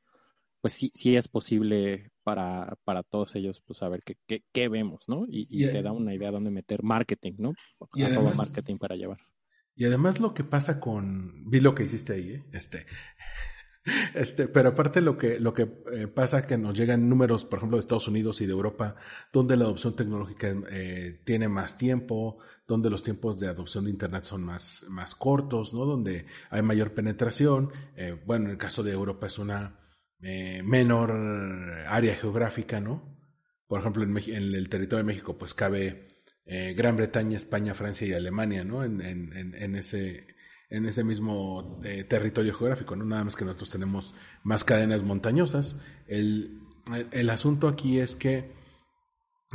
pues 0.62 0.74
sí, 0.74 0.92
sí 0.96 1.16
es 1.16 1.28
posible 1.28 2.10
para, 2.24 2.76
para 2.84 3.04
todos 3.04 3.36
ellos 3.36 3.62
pues 3.66 3.78
saber 3.80 4.02
qué, 4.04 4.18
qué, 4.28 4.44
qué 4.52 4.68
vemos, 4.68 5.04
¿no? 5.08 5.26
Y, 5.28 5.48
y 5.50 5.66
Y- 5.66 5.72
te 5.72 5.82
da 5.84 5.92
una 5.92 6.14
idea 6.16 6.32
dónde 6.32 6.50
meter 6.50 6.82
marketing, 6.82 7.34
¿no? 7.38 7.54
Y 7.94 8.02
además- 8.04 8.36
marketing 8.38 8.78
para 8.78 8.96
llevar. 8.96 9.20
Y 9.76 9.86
además 9.86 10.20
lo 10.22 10.34
que 10.34 10.44
pasa 10.46 10.80
con... 10.80 11.50
Vi 11.50 11.60
lo 11.60 11.76
que 11.76 11.84
hiciste 11.84 12.14
ahí, 12.14 12.30
¿eh? 12.30 12.46
Este... 12.54 12.86
Este, 14.16 14.48
pero 14.48 14.70
aparte 14.70 15.00
lo 15.00 15.18
que, 15.18 15.40
lo 15.40 15.54
que 15.54 15.84
eh, 15.94 16.08
pasa 16.08 16.48
que 16.48 16.58
nos 16.58 16.74
llegan 16.74 17.08
números, 17.08 17.46
por 17.46 17.60
ejemplo, 17.60 17.78
de 17.78 17.82
Estados 17.82 18.08
Unidos 18.08 18.42
y 18.42 18.48
de 18.48 18.52
Europa, 18.52 18.96
donde 19.32 19.56
la 19.56 19.66
adopción 19.66 19.96
tecnológica 19.96 20.56
eh, 20.72 21.22
tiene 21.24 21.48
más 21.48 21.78
tiempo, 21.78 22.40
donde 22.68 22.90
los 22.90 23.04
tiempos 23.04 23.40
de 23.40 23.48
adopción 23.48 23.86
de 23.86 23.92
Internet 23.92 24.24
son 24.24 24.44
más, 24.44 24.86
más 24.90 25.14
cortos, 25.14 25.74
¿no? 25.74 25.86
Donde 25.86 26.26
hay 26.50 26.64
mayor 26.64 26.94
penetración. 26.94 27.72
Eh, 27.96 28.20
bueno, 28.26 28.46
en 28.46 28.52
el 28.52 28.58
caso 28.58 28.82
de 28.82 28.92
Europa 28.92 29.28
es 29.28 29.38
una 29.38 29.80
eh, 30.22 30.64
menor 30.64 31.12
área 31.88 32.16
geográfica, 32.16 32.80
¿no? 32.80 33.16
Por 33.68 33.82
ejemplo, 33.82 34.04
en, 34.04 34.18
en 34.18 34.56
el 34.56 34.70
territorio 34.70 35.04
de 35.04 35.08
México, 35.08 35.38
pues 35.38 35.54
cabe 35.54 36.24
Gran 36.48 36.96
Bretaña, 36.96 37.38
España, 37.38 37.74
Francia 37.74 38.06
y 38.06 38.14
Alemania, 38.14 38.64
¿no? 38.64 38.84
En, 38.84 39.02
en, 39.02 39.34
en 39.34 39.76
ese, 39.76 40.35
en 40.70 40.86
ese 40.86 41.04
mismo 41.04 41.80
eh, 41.84 42.04
territorio 42.04 42.54
geográfico, 42.54 42.96
¿no? 42.96 43.06
Nada 43.06 43.24
más 43.24 43.36
que 43.36 43.46
nosotros 43.46 43.70
tenemos 43.70 44.16
más 44.44 44.64
cadenas 44.64 45.04
montañosas. 45.04 45.80
El, 46.08 46.60
el, 47.12 47.30
asunto 47.30 47.68
aquí 47.68 48.00
es 48.00 48.16
que, 48.16 48.52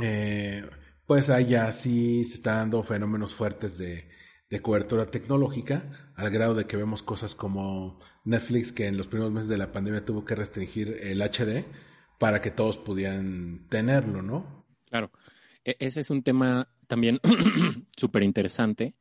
eh, 0.01 0.69
pues 1.05 1.27
ya 1.47 1.71
sí 1.71 2.23
se 2.25 2.35
están 2.35 2.57
dando 2.57 2.83
fenómenos 2.83 3.35
fuertes 3.35 3.77
de, 3.77 4.09
de 4.49 4.61
cobertura 4.61 5.09
tecnológica, 5.09 6.11
al 6.15 6.29
grado 6.29 6.55
de 6.55 6.65
que 6.65 6.77
vemos 6.77 7.01
cosas 7.01 7.35
como 7.35 7.99
Netflix, 8.25 8.71
que 8.71 8.87
en 8.87 8.97
los 8.97 9.07
primeros 9.07 9.31
meses 9.31 9.49
de 9.49 9.57
la 9.57 9.71
pandemia 9.71 10.05
tuvo 10.05 10.25
que 10.25 10.35
restringir 10.35 10.99
el 11.01 11.21
HD 11.21 11.65
para 12.19 12.41
que 12.41 12.51
todos 12.51 12.77
pudieran 12.77 13.67
tenerlo, 13.69 14.21
¿no? 14.21 14.65
Claro. 14.89 15.11
E- 15.63 15.77
ese 15.79 16.01
es 16.01 16.09
un 16.09 16.21
tema 16.21 16.67
también 16.87 17.19
súper 17.97 18.23
interesante. 18.23 18.95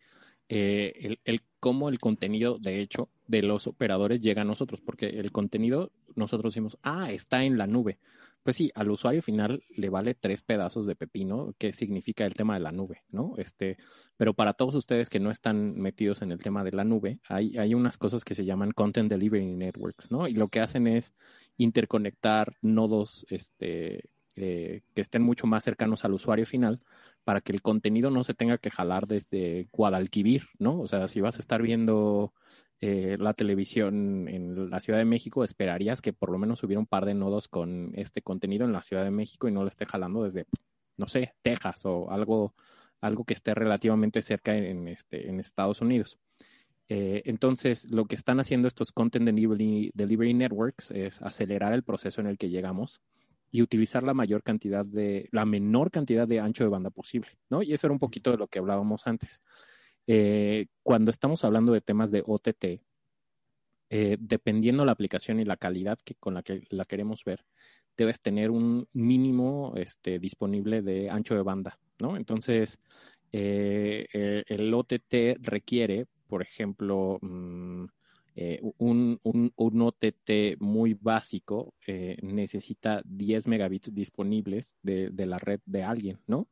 Eh, 0.53 0.95
el, 0.97 1.21
el 1.25 1.43
cómo 1.61 1.89
el 1.89 2.01
contenido, 2.01 2.59
de 2.59 2.81
hecho, 2.81 3.09
de 3.29 3.41
los 3.43 3.69
operadores 3.69 4.21
llega 4.21 4.43
a 4.43 4.45
nosotros, 4.45 4.81
porque 4.81 5.07
el 5.07 5.31
contenido, 5.31 5.93
nosotros 6.17 6.53
decimos, 6.53 6.77
ah, 6.83 7.13
está 7.13 7.45
en 7.45 7.57
la 7.57 7.69
nube. 7.69 8.01
Pues 8.43 8.57
sí, 8.57 8.73
al 8.75 8.91
usuario 8.91 9.23
final 9.23 9.63
le 9.69 9.91
vale 9.91 10.17
tres 10.17 10.43
pedazos 10.43 10.87
de 10.87 10.97
pepino, 10.97 11.55
que 11.57 11.73
significa 11.73 12.27
el 12.27 12.35
tema 12.35 12.55
de 12.55 12.61
la 12.61 12.73
nube, 12.73 13.05
¿no? 13.11 13.35
Este, 13.37 13.77
pero 14.17 14.35
para 14.35 14.55
todos 14.55 14.75
ustedes 14.75 15.09
que 15.09 15.21
no 15.21 15.31
están 15.31 15.79
metidos 15.79 16.21
en 16.21 16.33
el 16.33 16.43
tema 16.43 16.65
de 16.65 16.73
la 16.73 16.83
nube, 16.83 17.21
hay, 17.29 17.57
hay 17.57 17.75
unas 17.75 17.97
cosas 17.97 18.25
que 18.25 18.35
se 18.35 18.45
llaman 18.45 18.73
Content 18.73 19.09
Delivery 19.09 19.55
Networks, 19.55 20.11
¿no? 20.11 20.27
Y 20.27 20.33
lo 20.33 20.49
que 20.49 20.59
hacen 20.59 20.89
es 20.89 21.15
interconectar 21.59 22.57
nodos, 22.61 23.25
este, 23.29 24.11
eh, 24.43 24.81
que 24.95 25.03
estén 25.03 25.23
mucho 25.23 25.47
más 25.47 25.65
cercanos 25.65 26.05
al 26.05 26.15
usuario 26.15 26.47
final 26.47 26.81
para 27.25 27.43
que 27.43 27.53
el 27.53 27.61
contenido 27.61 28.11
no 28.11 28.25
se 28.25 28.33
tenga 28.33 28.57
que 28.57 28.71
jalar 28.71 29.07
desde 29.07 29.69
Guadalquivir, 29.73 30.45
¿no? 30.59 30.81
O 30.81 30.87
sea, 30.87 31.09
si 31.09 31.21
vas 31.21 31.37
a 31.37 31.41
estar 31.41 31.61
viendo 31.61 32.33
eh, 32.81 33.19
la 33.21 33.35
televisión 33.35 34.29
en 34.29 34.71
la 34.71 34.81
Ciudad 34.81 34.99
de 34.99 35.05
México, 35.05 35.45
esperarías 35.45 36.01
que 36.01 36.15
por 36.15 36.31
lo 36.31 36.39
menos 36.39 36.63
hubiera 36.63 36.81
un 36.81 36.87
par 36.87 37.05
de 37.05 37.13
nodos 37.13 37.49
con 37.49 37.93
este 37.95 38.23
contenido 38.23 38.65
en 38.65 38.73
la 38.73 38.83
Ciudad 38.83 39.05
de 39.05 39.11
México 39.11 39.47
y 39.47 39.53
no 39.53 39.63
lo 39.63 39.69
esté 39.69 39.85
jalando 39.85 40.23
desde, 40.25 40.47
no 40.97 41.07
sé, 41.07 41.35
Texas 41.43 41.85
o 41.85 42.11
algo, 42.11 42.55
algo 43.03 43.25
que 43.25 43.35
esté 43.35 43.53
relativamente 43.55 44.23
cerca 44.23 44.57
en, 44.57 44.89
este, 44.89 45.29
en 45.29 45.39
Estados 45.39 45.83
Unidos. 45.83 46.19
Eh, 46.89 47.23
entonces, 47.27 47.91
lo 47.91 48.07
que 48.07 48.17
están 48.17 48.41
haciendo 48.41 48.67
estos 48.69 48.91
Content 48.91 49.27
Delivery, 49.27 49.93
Delivery 49.95 50.33
Networks 50.33 50.91
es 50.93 51.21
acelerar 51.21 51.75
el 51.75 51.83
proceso 51.83 52.23
en 52.23 52.27
el 52.27 52.39
que 52.39 52.49
llegamos 52.49 53.03
y 53.51 53.63
utilizar 53.63 54.03
la 54.03 54.15
mayor 54.15 54.43
cantidad 54.43 54.85
de, 54.85 55.29
la 55.33 55.45
menor 55.45 55.91
cantidad 55.91 56.27
de 56.29 56.41
ancho 56.41 56.65
de 56.65 56.71
banda 56.71 56.91
posible, 56.91 57.31
¿no? 57.49 57.63
Y 57.63 57.73
eso 57.73 57.87
era 57.87 57.93
un 57.93 57.99
poquito 57.99 58.31
de 58.31 58.37
lo 58.37 58.49
que 58.49 58.59
hablábamos 58.59 59.07
antes. 59.07 59.41
Eh, 60.07 60.67
cuando 60.83 61.11
estamos 61.11 61.45
hablando 61.45 61.73
de 61.73 61.81
temas 61.81 62.11
de 62.11 62.23
OTT, 62.25 62.83
eh, 63.93 64.17
dependiendo 64.21 64.85
la 64.85 64.93
aplicación 64.93 65.41
y 65.41 65.45
la 65.45 65.57
calidad 65.57 65.99
que, 66.05 66.15
con 66.15 66.35
la 66.35 66.43
que 66.43 66.63
la 66.71 66.85
queremos 66.85 67.25
ver, 67.25 67.45
debes 67.97 68.21
tener 68.21 68.51
un 68.51 68.89
mínimo 68.93 69.75
este, 69.77 70.19
disponible 70.19 70.83
de 70.83 71.11
ancho 71.11 71.35
de 71.35 71.43
banda, 71.43 71.79
¿no? 71.99 72.17
Entonces, 72.17 72.79
eh, 73.33 74.45
el 74.49 74.73
OTT 74.73 75.39
requiere, 75.41 76.07
por 76.29 76.43
ejemplo, 76.43 77.19
mm, 77.21 77.87
eh, 78.37 78.61
un, 78.79 79.19
un, 79.23 79.53
un, 79.57 79.83
OTT 79.83 80.61
muy 80.61 80.95
básico 80.95 81.75
eh, 81.87 82.17
necesita 82.23 83.03
10 83.05 83.47
megabits 83.47 83.93
disponibles 83.93 84.75
de, 84.83 85.11
de, 85.11 85.27
la 85.27 85.39
red 85.39 85.61
de 85.67 85.83
alguien, 85.83 86.21
¿no? 86.27 86.49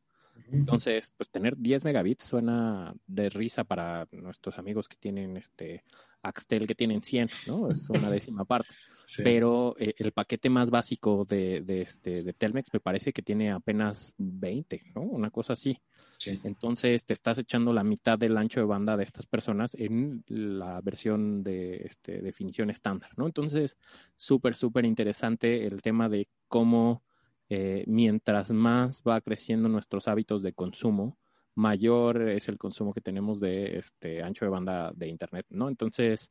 Entonces, 0.51 1.13
pues 1.17 1.29
tener 1.31 1.57
10 1.57 1.85
megabits 1.85 2.25
suena 2.25 2.95
de 3.07 3.29
risa 3.29 3.65
para 3.65 4.09
nuestros 4.13 4.59
amigos 4.59 4.89
que 4.89 4.97
tienen 4.97 5.37
este 5.37 5.85
Axtel 6.23 6.67
que 6.67 6.75
tienen 6.75 7.03
100, 7.03 7.31
¿no? 7.47 7.71
Es 7.71 7.89
una 7.91 8.11
décima 8.11 8.45
parte. 8.45 8.75
Sí. 9.09 9.23
Pero 9.25 9.75
eh, 9.79 9.95
el 9.97 10.13
paquete 10.13 10.51
más 10.51 10.69
básico 10.69 11.25
de, 11.27 11.63
de, 11.63 11.81
este, 11.81 12.23
de 12.23 12.33
Telmex 12.35 12.69
me 12.75 12.79
parece 12.79 13.11
que 13.11 13.23
tiene 13.23 13.51
apenas 13.51 14.13
20, 14.19 14.83
¿no? 14.95 15.01
Una 15.01 15.31
cosa 15.31 15.55
así. 15.55 15.81
Sí. 16.19 16.39
Entonces 16.45 17.07
te 17.07 17.15
estás 17.15 17.39
echando 17.39 17.73
la 17.73 17.85
mitad 17.85 18.19
del 18.19 18.37
ancho 18.37 18.61
de 18.61 18.67
banda 18.67 18.99
de 18.99 19.05
estas 19.05 19.25
personas 19.25 19.75
en 19.77 20.25
la 20.27 20.83
versión 20.83 21.43
de 21.43 21.77
este, 21.87 22.21
definición 22.21 22.69
estándar, 22.69 23.09
¿no? 23.17 23.25
Entonces, 23.25 23.79
súper, 24.15 24.55
súper 24.55 24.85
interesante 24.85 25.67
el 25.67 25.81
tema 25.81 26.11
de 26.11 26.29
cómo 26.47 27.03
eh, 27.49 27.85
mientras 27.87 28.51
más 28.51 29.03
va 29.09 29.23
creciendo 29.23 29.71
nuestros 29.71 30.07
hábitos 30.07 30.43
de 30.43 30.53
consumo, 30.53 31.17
mayor 31.55 32.29
es 32.29 32.47
el 32.51 32.59
consumo 32.59 32.93
que 32.93 33.01
tenemos 33.01 33.41
de 33.41 33.79
este 33.79 34.23
ancho 34.23 34.45
de 34.45 34.51
banda 34.51 34.93
de 34.95 35.09
internet, 35.09 35.47
¿no? 35.49 35.71
Entonces, 35.71 36.31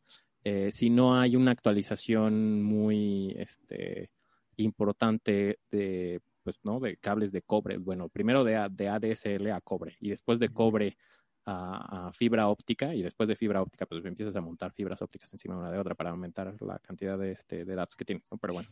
eh, 0.50 0.72
si 0.72 0.90
no 0.90 1.20
hay 1.20 1.36
una 1.36 1.52
actualización 1.52 2.64
muy 2.64 3.36
este, 3.38 4.12
importante 4.56 5.60
de, 5.70 6.22
pues, 6.42 6.58
¿no? 6.64 6.80
de 6.80 6.96
cables 6.96 7.34
de 7.34 7.42
cobre, 7.42 7.76
bueno, 7.76 8.08
primero 8.08 8.46
de, 8.46 8.66
de 8.72 8.88
ADSL 8.88 9.52
a 9.52 9.60
cobre 9.60 9.98
y 10.00 10.10
después 10.10 10.40
de 10.40 10.48
cobre 10.48 10.98
a, 11.44 12.08
a, 12.08 12.14
fibra 12.14 12.48
óptica 12.48 12.96
y 12.96 13.02
después 13.02 13.28
de 13.28 13.36
fibra 13.36 13.62
óptica 13.62 13.86
pues 13.88 14.06
empiezas 14.06 14.38
a 14.38 14.42
montar 14.42 14.72
fibras 14.72 15.02
ópticas 15.02 15.34
encima 15.34 15.58
una 15.58 15.70
de 15.70 15.80
otra 15.80 15.96
para 15.96 16.12
aumentar 16.12 16.56
la 16.62 16.80
cantidad 16.80 17.18
de, 17.18 17.34
este, 17.34 17.66
de 17.66 17.76
datos 17.76 17.98
que 17.98 18.06
tienes, 18.06 18.24
¿no? 18.32 18.38
Pero 18.38 18.54
bueno, 18.54 18.70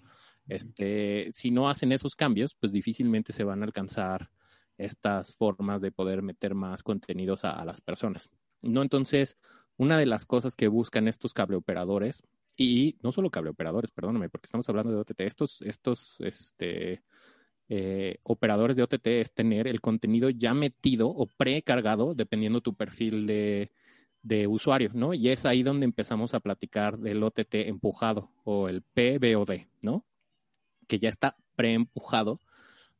este, 0.47 1.30
si 1.34 1.51
no 1.51 1.69
hacen 1.69 1.91
esos 1.91 2.15
cambios, 2.15 2.55
pues 2.55 2.71
difícilmente 2.71 3.34
se 3.34 3.43
van 3.43 3.63
a 3.63 3.65
alcanzar 3.65 4.30
estas 4.78 5.36
formas 5.36 5.82
de 5.82 5.91
poder 5.91 6.21
meter 6.21 6.55
más 6.55 6.84
contenidos 6.84 7.43
a, 7.43 7.51
a 7.51 7.65
las 7.65 7.82
personas. 7.82 8.30
¿no? 8.61 8.82
Entonces, 8.82 9.38
una 9.78 9.97
de 9.97 10.05
las 10.05 10.26
cosas 10.26 10.55
que 10.55 10.67
buscan 10.67 11.07
estos 11.07 11.34
cableoperadores, 11.34 12.23
y 12.57 12.97
no 13.03 13.11
solo 13.11 13.30
cableoperadores, 13.30 13.91
perdóname, 13.91 14.30
porque 14.30 14.47
estamos 14.47 14.67
hablando 14.69 14.91
de 14.91 14.99
OTT, 14.99 15.21
estos, 15.21 15.61
estos 15.61 16.15
este, 16.19 17.03
eh, 17.67 18.19
operadores 18.23 18.78
de 18.78 18.84
OTT 18.84 19.07
es 19.07 19.34
tener 19.34 19.67
el 19.67 19.82
contenido 19.82 20.30
ya 20.30 20.53
metido 20.53 21.09
o 21.09 21.26
precargado, 21.26 22.13
dependiendo 22.13 22.61
tu 22.61 22.76
perfil 22.76 23.28
de, 23.28 23.71
de 24.21 24.47
usuario, 24.47 24.91
¿no? 24.93 25.13
Y 25.13 25.30
es 25.30 25.45
ahí 25.45 25.63
donde 25.63 25.86
empezamos 25.86 26.34
a 26.34 26.39
platicar 26.39 26.97
del 26.97 27.23
OTT 27.23 27.55
empujado 27.67 28.32
o 28.43 28.69
el 28.69 28.82
PBOD, 28.82 29.67
¿no? 29.82 30.05
Que 30.88 30.99
ya 30.99 31.09
está 31.09 31.36
preempujado 31.55 32.39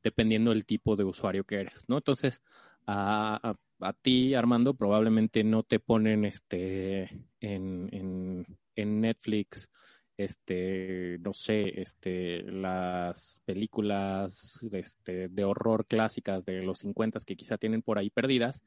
dependiendo 0.03 0.51
del 0.51 0.65
tipo 0.65 0.95
de 0.95 1.03
usuario 1.03 1.43
que 1.45 1.55
eres, 1.61 1.86
¿no? 1.88 1.97
Entonces, 1.97 2.41
a, 2.86 3.39
a, 3.41 3.55
a 3.80 3.93
ti, 3.93 4.34
Armando, 4.34 4.73
probablemente 4.73 5.43
no 5.43 5.63
te 5.63 5.80
ponen 5.80 6.26
este 6.26 7.03
en, 7.39 7.89
en, 7.91 8.45
en, 8.76 9.01
Netflix, 9.01 9.69
este, 10.17 11.17
no 11.19 11.34
sé, 11.34 11.82
este, 11.82 12.43
las 12.43 13.41
películas 13.45 14.59
este, 14.71 15.28
de 15.30 15.43
horror 15.43 15.86
clásicas 15.86 16.45
de 16.45 16.61
los 16.63 16.80
50 16.80 17.19
que 17.26 17.36
quizá 17.36 17.57
tienen 17.57 17.82
por 17.82 17.97
ahí 17.97 18.09
perdidas, 18.09 18.61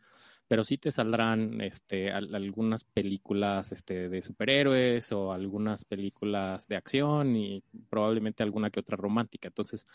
pero 0.46 0.64
sí 0.64 0.78
te 0.78 0.90
saldrán 0.90 1.60
este, 1.60 2.10
algunas 2.10 2.84
películas 2.84 3.72
este, 3.72 4.08
de 4.08 4.22
superhéroes 4.22 5.12
o 5.12 5.32
algunas 5.32 5.84
películas 5.84 6.66
de 6.68 6.76
acción 6.76 7.36
y 7.36 7.62
probablemente 7.90 8.42
alguna 8.42 8.70
que 8.70 8.80
otra 8.80 8.96
romántica. 8.96 9.48
Entonces, 9.48 9.86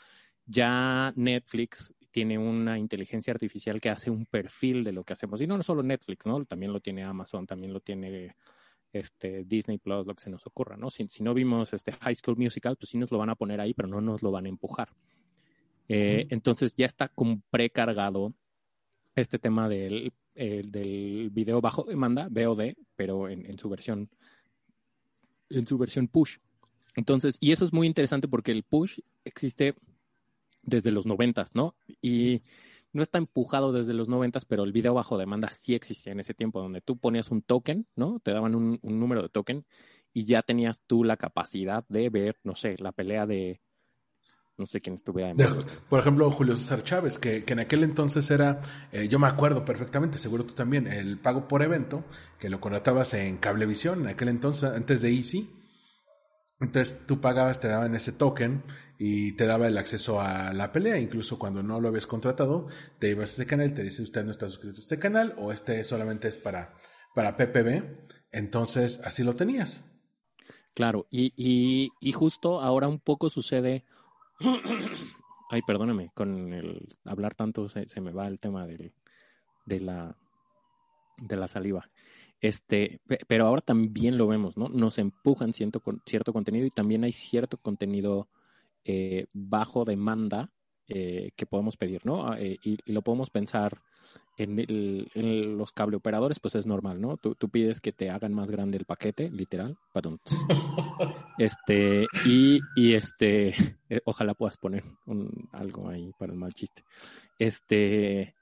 ya 0.45 1.11
Netflix 1.15 1.93
tiene 2.13 2.37
una 2.37 2.77
inteligencia 2.77 3.33
artificial 3.33 3.81
que 3.81 3.89
hace 3.89 4.11
un 4.11 4.27
perfil 4.27 4.83
de 4.83 4.91
lo 4.91 5.03
que 5.03 5.13
hacemos. 5.13 5.41
Y 5.41 5.47
no, 5.47 5.57
no 5.57 5.63
solo 5.63 5.81
Netflix, 5.81 6.27
¿no? 6.27 6.45
También 6.45 6.71
lo 6.71 6.79
tiene 6.79 7.03
Amazon, 7.03 7.47
también 7.47 7.73
lo 7.73 7.79
tiene 7.79 8.35
este, 8.93 9.43
Disney 9.45 9.79
Plus, 9.79 10.05
lo 10.05 10.13
que 10.13 10.21
se 10.21 10.29
nos 10.29 10.45
ocurra, 10.45 10.77
¿no? 10.77 10.91
Si, 10.91 11.07
si, 11.07 11.23
no 11.23 11.33
vimos 11.33 11.73
este 11.73 11.91
High 11.91 12.13
School 12.13 12.37
Musical, 12.37 12.77
pues 12.77 12.91
sí 12.91 12.99
nos 12.99 13.11
lo 13.11 13.17
van 13.17 13.31
a 13.31 13.35
poner 13.35 13.59
ahí, 13.59 13.73
pero 13.73 13.87
no 13.87 13.99
nos 13.99 14.21
lo 14.21 14.29
van 14.29 14.45
a 14.45 14.49
empujar. 14.49 14.89
Eh, 15.89 16.27
entonces 16.29 16.75
ya 16.75 16.85
está 16.85 17.09
como 17.09 17.41
precargado 17.49 18.31
este 19.15 19.39
tema 19.39 19.67
del, 19.67 20.13
el, 20.35 20.69
del 20.69 21.31
video 21.31 21.61
bajo 21.61 21.83
demanda, 21.83 22.27
VOD, 22.29 22.75
pero 22.95 23.27
en, 23.27 23.47
en, 23.47 23.57
su 23.57 23.69
versión 23.69 24.07
en 25.49 25.65
su 25.65 25.79
versión 25.79 26.07
push. 26.07 26.37
Entonces, 26.95 27.37
y 27.39 27.53
eso 27.53 27.65
es 27.65 27.73
muy 27.73 27.87
interesante 27.87 28.27
porque 28.27 28.51
el 28.51 28.61
push 28.61 28.99
existe 29.25 29.73
desde 30.63 30.91
los 30.91 31.05
noventas, 31.05 31.53
¿no? 31.53 31.75
Y 32.01 32.41
no 32.91 33.01
está 33.01 33.17
empujado 33.17 33.71
desde 33.71 33.93
los 33.93 34.07
noventas, 34.07 34.45
pero 34.45 34.63
el 34.63 34.71
video 34.71 34.93
bajo 34.93 35.17
demanda 35.17 35.51
sí 35.51 35.75
existía 35.75 36.13
en 36.13 36.19
ese 36.19 36.33
tiempo, 36.33 36.61
donde 36.61 36.81
tú 36.81 36.97
ponías 36.97 37.31
un 37.31 37.41
token, 37.41 37.87
¿no? 37.95 38.19
Te 38.19 38.31
daban 38.31 38.55
un, 38.55 38.79
un, 38.81 38.99
número 38.99 39.21
de 39.21 39.29
token 39.29 39.65
y 40.13 40.25
ya 40.25 40.41
tenías 40.43 40.81
tú 40.85 41.03
la 41.03 41.17
capacidad 41.17 41.85
de 41.89 42.09
ver, 42.09 42.39
no 42.43 42.55
sé, 42.55 42.75
la 42.79 42.91
pelea 42.91 43.25
de 43.25 43.61
no 44.57 44.67
sé 44.67 44.81
quién 44.81 44.95
estuviera 44.95 45.31
en 45.31 45.37
Por 45.89 45.99
ejemplo, 45.99 46.29
Julio 46.31 46.55
César 46.55 46.83
Chávez, 46.83 47.17
que, 47.17 47.43
que 47.43 47.53
en 47.53 47.59
aquel 47.59 47.83
entonces 47.83 48.29
era, 48.29 48.61
eh, 48.91 49.07
yo 49.07 49.17
me 49.17 49.27
acuerdo 49.27 49.65
perfectamente, 49.65 50.17
seguro 50.17 50.45
tú 50.45 50.53
también, 50.53 50.87
el 50.87 51.17
pago 51.17 51.47
por 51.47 51.63
evento, 51.63 52.03
que 52.39 52.49
lo 52.49 52.59
contratabas 52.59 53.13
en 53.15 53.37
Cablevisión, 53.37 54.01
en 54.01 54.07
aquel 54.09 54.27
entonces, 54.29 54.71
antes 54.71 55.01
de 55.01 55.11
Easy. 55.11 55.49
Entonces 56.59 57.05
tú 57.07 57.19
pagabas, 57.19 57.59
te 57.59 57.67
daban 57.67 57.95
ese 57.95 58.11
token 58.11 58.63
y 58.97 59.35
te 59.35 59.45
daba 59.45 59.67
el 59.67 59.77
acceso 59.77 60.21
a 60.21 60.53
la 60.53 60.71
pelea. 60.71 60.99
Incluso 60.99 61.37
cuando 61.37 61.63
no 61.63 61.81
lo 61.81 61.89
habías 61.89 62.07
contratado, 62.07 62.67
te 62.99 63.09
ibas 63.09 63.31
a 63.31 63.33
ese 63.33 63.45
canal 63.47 63.69
y 63.69 63.73
te 63.73 63.83
dice 63.83 64.01
usted 64.01 64.23
no 64.23 64.31
está 64.31 64.47
suscrito 64.47 64.77
a 64.77 64.81
este 64.81 64.99
canal 64.99 65.35
o 65.37 65.51
este 65.51 65.83
solamente 65.83 66.27
es 66.27 66.37
para, 66.37 66.75
para 67.15 67.35
PPB. 67.35 67.83
Entonces 68.31 69.01
así 69.03 69.23
lo 69.23 69.35
tenías. 69.35 69.89
Claro, 70.73 71.07
y, 71.11 71.33
y, 71.35 71.91
y 71.99 72.11
justo 72.13 72.61
ahora 72.61 72.87
un 72.87 72.99
poco 72.99 73.29
sucede 73.29 73.83
Ay, 75.49 75.61
perdóname, 75.61 76.11
con 76.15 76.53
el 76.53 76.97
hablar 77.05 77.35
tanto 77.35 77.69
se, 77.69 77.87
se 77.87 78.01
me 78.01 78.11
va 78.11 78.27
el 78.27 78.39
tema 78.39 78.65
del, 78.65 78.91
de 79.65 79.79
la 79.79 80.17
de 81.17 81.35
la 81.35 81.47
saliva. 81.47 81.87
Este, 82.43 82.99
pe- 83.07 83.19
pero 83.27 83.47
ahora 83.47 83.61
también 83.61 84.17
lo 84.17 84.27
vemos, 84.27 84.57
¿no? 84.57 84.67
Nos 84.69 84.99
empujan 84.99 85.53
cierto, 85.53 85.81
cierto 86.05 86.33
contenido 86.33 86.65
y 86.65 86.71
también 86.71 87.05
hay 87.05 87.13
cierto 87.13 87.57
contenido 87.57 88.27
eh, 88.83 89.27
bajo 89.33 89.85
demanda 89.85 90.51
eh, 90.89 91.31
que 91.37 91.45
podemos 91.45 91.77
pedir, 91.77 92.05
¿no? 92.05 92.27
Ah, 92.27 92.37
eh, 92.39 92.59
y, 92.63 92.77
y 92.85 92.91
lo 92.91 93.01
podemos 93.01 93.29
pensar 93.29 93.71
en, 94.37 94.59
el- 94.59 95.09
en 95.15 95.57
los 95.57 95.71
cable 95.71 95.95
operadores, 95.97 96.39
pues 96.41 96.55
es 96.55 96.65
normal, 96.67 96.99
¿no? 97.01 97.15
Tú, 97.17 97.35
tú 97.35 97.49
pides 97.49 97.79
que 97.79 97.93
te 97.93 98.09
hagan 98.09 98.33
más 98.33 98.51
grande 98.51 98.77
el 98.77 98.85
paquete, 98.85 99.29
literal, 99.31 99.77
perdón. 99.93 100.19
Este, 101.39 102.07
y, 102.27 102.59
y 102.75 102.93
este, 102.93 103.53
ojalá 104.05 104.35
puedas 104.35 104.57
poner 104.57 104.83
un, 105.07 105.49
algo 105.51 105.89
ahí 105.89 106.11
para 106.19 106.31
el 106.31 106.37
mal 106.37 106.53
chiste. 106.53 106.83
Este, 107.39 108.35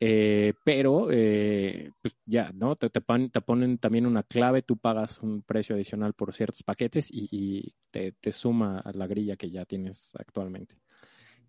eh, 0.00 0.52
pero, 0.64 1.08
eh, 1.10 1.90
pues 2.02 2.16
ya, 2.26 2.50
¿no? 2.54 2.76
Te, 2.76 2.90
te, 2.90 3.00
pon- 3.00 3.30
te 3.30 3.40
ponen 3.40 3.78
también 3.78 4.06
una 4.06 4.22
clave, 4.22 4.62
tú 4.62 4.76
pagas 4.76 5.20
un 5.22 5.42
precio 5.42 5.74
adicional 5.76 6.14
por 6.14 6.32
ciertos 6.34 6.62
paquetes 6.62 7.08
y, 7.10 7.28
y 7.30 7.74
te, 7.90 8.12
te 8.12 8.32
suma 8.32 8.80
a 8.80 8.92
la 8.92 9.06
grilla 9.06 9.36
que 9.36 9.50
ya 9.50 9.64
tienes 9.64 10.12
actualmente. 10.18 10.76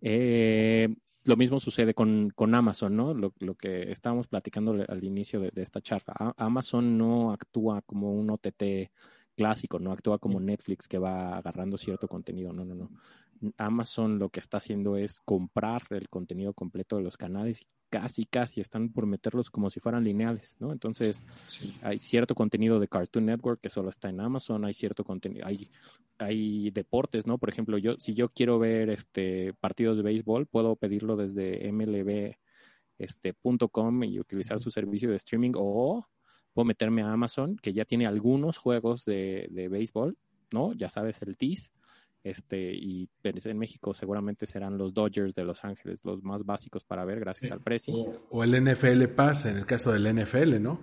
Eh, 0.01 0.89
lo 1.25 1.37
mismo 1.37 1.59
sucede 1.59 1.93
con, 1.93 2.29
con 2.35 2.53
Amazon, 2.55 2.95
¿no? 2.95 3.13
Lo, 3.13 3.33
lo 3.39 3.55
que 3.55 3.91
estábamos 3.91 4.27
platicando 4.27 4.71
al- 4.87 5.03
inicio 5.03 5.39
de, 5.39 5.51
de 5.53 5.61
esta 5.63 5.81
charla. 5.81 6.13
A- 6.19 6.33
Amazon 6.45 6.97
no 6.97 7.31
actúa 7.31 7.81
como 7.81 8.11
un 8.13 8.29
OTT 8.31 8.91
clásico, 9.35 9.79
no 9.79 9.91
actúa 9.91 10.19
como 10.19 10.39
Netflix 10.39 10.87
que 10.87 10.97
va 10.99 11.37
agarrando 11.37 11.77
cierto 11.77 12.07
contenido, 12.07 12.53
no, 12.53 12.63
no, 12.65 12.75
no. 12.75 12.91
Amazon 13.57 14.19
lo 14.19 14.29
que 14.29 14.39
está 14.39 14.57
haciendo 14.57 14.97
es 14.97 15.19
comprar 15.21 15.83
el 15.89 16.09
contenido 16.09 16.53
completo 16.53 16.97
de 16.97 17.03
los 17.03 17.17
canales 17.17 17.61
y 17.61 17.67
casi, 17.89 18.25
casi 18.25 18.61
están 18.61 18.89
por 18.89 19.05
meterlos 19.05 19.49
como 19.49 19.69
si 19.69 19.79
fueran 19.79 20.03
lineales, 20.03 20.55
¿no? 20.59 20.71
Entonces, 20.71 21.23
hay 21.81 21.99
cierto 21.99 22.35
contenido 22.35 22.79
de 22.79 22.87
Cartoon 22.87 23.25
Network 23.25 23.61
que 23.61 23.69
solo 23.69 23.89
está 23.89 24.09
en 24.09 24.19
Amazon, 24.19 24.65
hay 24.65 24.73
cierto 24.73 25.03
contenido, 25.03 25.45
hay, 25.45 25.69
hay 26.17 26.71
deportes, 26.71 27.25
¿no? 27.25 27.37
Por 27.37 27.49
ejemplo, 27.49 27.77
yo, 27.77 27.95
si 27.99 28.13
yo 28.13 28.29
quiero 28.29 28.59
ver 28.59 28.89
este 28.89 29.53
partidos 29.59 29.97
de 29.97 30.03
béisbol, 30.03 30.47
puedo 30.47 30.75
pedirlo 30.75 31.15
desde 31.15 31.71
MLB 31.71 32.35
este, 32.97 33.35
y 34.03 34.19
utilizar 34.19 34.59
su 34.59 34.71
servicio 34.71 35.09
de 35.09 35.17
streaming 35.17 35.51
o 35.55 36.07
puedo 36.53 36.65
meterme 36.65 37.01
a 37.01 37.11
Amazon 37.11 37.57
que 37.57 37.73
ya 37.73 37.85
tiene 37.85 38.07
algunos 38.07 38.57
juegos 38.57 39.05
de, 39.05 39.47
de 39.51 39.67
béisbol, 39.67 40.17
¿no? 40.53 40.73
Ya 40.73 40.89
sabes, 40.89 41.21
el 41.21 41.37
TIS, 41.37 41.71
este, 42.25 42.73
y 42.73 43.07
en 43.23 43.57
México 43.59 43.93
seguramente 43.93 44.47
serán 44.47 44.79
los 44.79 44.95
Dodgers 44.95 45.35
de 45.35 45.43
Los 45.45 45.63
Ángeles, 45.63 46.03
los 46.03 46.23
más 46.23 46.43
básicos 46.43 46.83
para 46.83 47.05
ver 47.05 47.19
gracias 47.19 47.51
al 47.51 47.61
precio. 47.61 47.93
O, 47.93 48.27
o 48.31 48.43
el 48.43 48.59
NFL 48.63 49.05
Pass 49.15 49.45
en 49.45 49.57
el 49.57 49.67
caso 49.67 49.91
del 49.93 50.11
NFL, 50.11 50.59
¿no? 50.59 50.79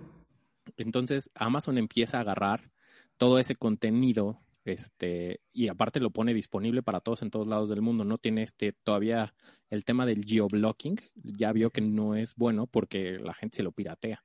Entonces 0.77 1.29
Amazon 1.35 1.77
empieza 1.77 2.17
a 2.17 2.21
agarrar 2.21 2.71
todo 3.17 3.39
ese 3.39 3.55
contenido, 3.55 4.39
este, 4.63 5.41
y 5.51 5.67
aparte 5.67 5.99
lo 5.99 6.11
pone 6.11 6.33
disponible 6.33 6.81
para 6.81 7.01
todos 7.01 7.21
en 7.21 7.29
todos 7.29 7.45
lados 7.45 7.67
del 7.69 7.81
mundo. 7.81 8.05
No 8.05 8.17
tiene 8.17 8.43
este 8.43 8.71
todavía 8.71 9.33
el 9.69 9.83
tema 9.83 10.05
del 10.05 10.23
geoblocking, 10.23 10.97
ya 11.15 11.51
vio 11.51 11.71
que 11.71 11.81
no 11.81 12.15
es 12.15 12.35
bueno 12.35 12.67
porque 12.67 13.19
la 13.19 13.33
gente 13.33 13.57
se 13.57 13.63
lo 13.63 13.73
piratea. 13.73 14.23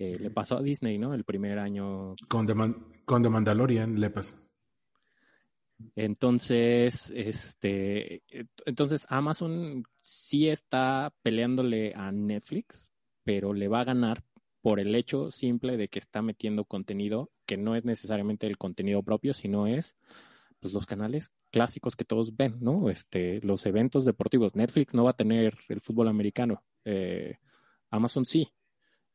Eh, 0.00 0.16
le 0.18 0.30
pasó 0.30 0.58
a 0.58 0.62
Disney, 0.62 0.98
¿no? 0.98 1.14
El 1.14 1.22
primer 1.22 1.60
año. 1.60 2.16
Con 2.26 2.46
The, 2.46 2.54
Man- 2.54 2.86
con 3.04 3.22
The 3.22 3.30
Mandalorian 3.30 4.00
le 4.00 4.10
pasa. 4.10 4.36
Entonces, 5.94 7.12
este, 7.14 8.22
entonces 8.66 9.06
Amazon 9.08 9.84
sí 10.00 10.48
está 10.48 11.14
peleándole 11.22 11.92
a 11.94 12.10
Netflix, 12.10 12.90
pero 13.24 13.52
le 13.52 13.68
va 13.68 13.80
a 13.80 13.84
ganar 13.84 14.24
por 14.60 14.80
el 14.80 14.94
hecho 14.94 15.30
simple 15.30 15.76
de 15.76 15.88
que 15.88 15.98
está 15.98 16.20
metiendo 16.20 16.64
contenido 16.64 17.30
que 17.46 17.56
no 17.56 17.76
es 17.76 17.84
necesariamente 17.84 18.46
el 18.46 18.58
contenido 18.58 19.02
propio, 19.02 19.34
sino 19.34 19.66
es 19.66 19.96
pues 20.60 20.74
los 20.74 20.86
canales 20.86 21.32
clásicos 21.50 21.96
que 21.96 22.04
todos 22.04 22.36
ven, 22.36 22.56
¿no? 22.60 22.90
Este, 22.90 23.40
los 23.42 23.64
eventos 23.66 24.04
deportivos. 24.04 24.54
Netflix 24.54 24.92
no 24.94 25.04
va 25.04 25.10
a 25.10 25.16
tener 25.16 25.56
el 25.68 25.80
fútbol 25.80 26.08
americano. 26.08 26.64
Eh, 26.84 27.36
Amazon 27.90 28.24
sí. 28.24 28.52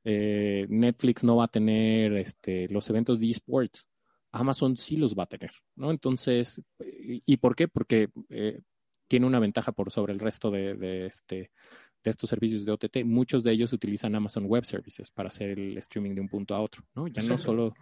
Eh, 0.06 0.66
Netflix 0.70 1.24
no 1.24 1.38
va 1.38 1.46
a 1.46 1.50
tener 1.50 2.14
este, 2.14 2.68
los 2.70 2.90
eventos 2.90 3.20
de 3.20 3.30
esports. 3.30 3.88
Amazon 4.34 4.76
sí 4.76 4.98
los 4.98 5.16
va 5.16 5.24
a 5.24 5.28
tener, 5.28 5.52
¿no? 5.76 5.92
Entonces, 5.92 6.60
¿y, 6.80 7.38
por 7.38 7.56
qué? 7.56 7.68
Porque 7.68 8.10
eh, 8.30 8.62
tiene 9.08 9.28
una 9.28 9.40
ventaja 9.40 9.72
por 9.72 9.92
sobre 9.92 10.12
el 10.12 10.20
resto 10.20 10.50
de, 10.50 10.74
de, 10.74 11.06
este, 11.06 11.52
de 12.04 12.12
estos 12.12 12.32
servicios 12.32 12.66
de 12.66 12.72
OTT. 12.72 13.06
Muchos 13.06 13.44
de 13.44 13.52
ellos 13.52 13.72
utilizan 13.74 14.16
Amazon 14.16 14.46
Web 14.46 14.66
Services 14.66 15.12
para 15.12 15.30
hacer 15.30 15.60
el 15.60 15.78
streaming 15.78 16.16
de 16.16 16.22
un 16.22 16.30
punto 16.30 16.56
a 16.56 16.62
otro, 16.62 16.84
¿no? 16.96 17.08
Ya 17.08 17.22
no 17.22 17.38
solo 17.38 17.76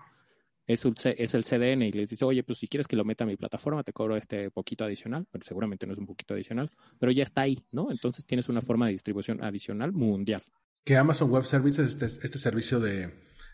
es, 0.67 0.83
un 0.83 0.93
es 1.03 1.33
el 1.33 1.43
CDN 1.45 1.83
y 1.83 1.91
les 1.93 2.09
dice, 2.09 2.25
oye, 2.25 2.43
pues 2.43 2.59
si 2.59 2.67
quieres 2.67 2.85
que 2.85 2.97
lo 2.97 3.05
meta 3.05 3.23
a 3.23 3.27
mi 3.27 3.37
plataforma, 3.37 3.83
te 3.83 3.93
cobro 3.93 4.17
este 4.17 4.51
poquito 4.51 4.83
adicional, 4.83 5.25
pero 5.31 5.45
seguramente 5.45 5.87
no 5.87 5.93
es 5.93 5.99
un 5.99 6.05
poquito 6.05 6.33
adicional, 6.33 6.69
pero 6.99 7.13
ya 7.13 7.23
está 7.23 7.41
ahí, 7.41 7.63
¿no? 7.71 7.91
Entonces 7.91 8.25
tienes 8.25 8.49
una 8.49 8.61
forma 8.61 8.87
de 8.87 8.91
distribución 8.91 9.41
adicional 9.41 9.93
mundial. 9.93 10.43
Que 10.83 10.97
Amazon 10.97 11.29
Web 11.31 11.45
Services, 11.45 11.91
este, 11.91 12.05
este 12.05 12.37
servicio 12.37 12.81
de, 12.81 13.09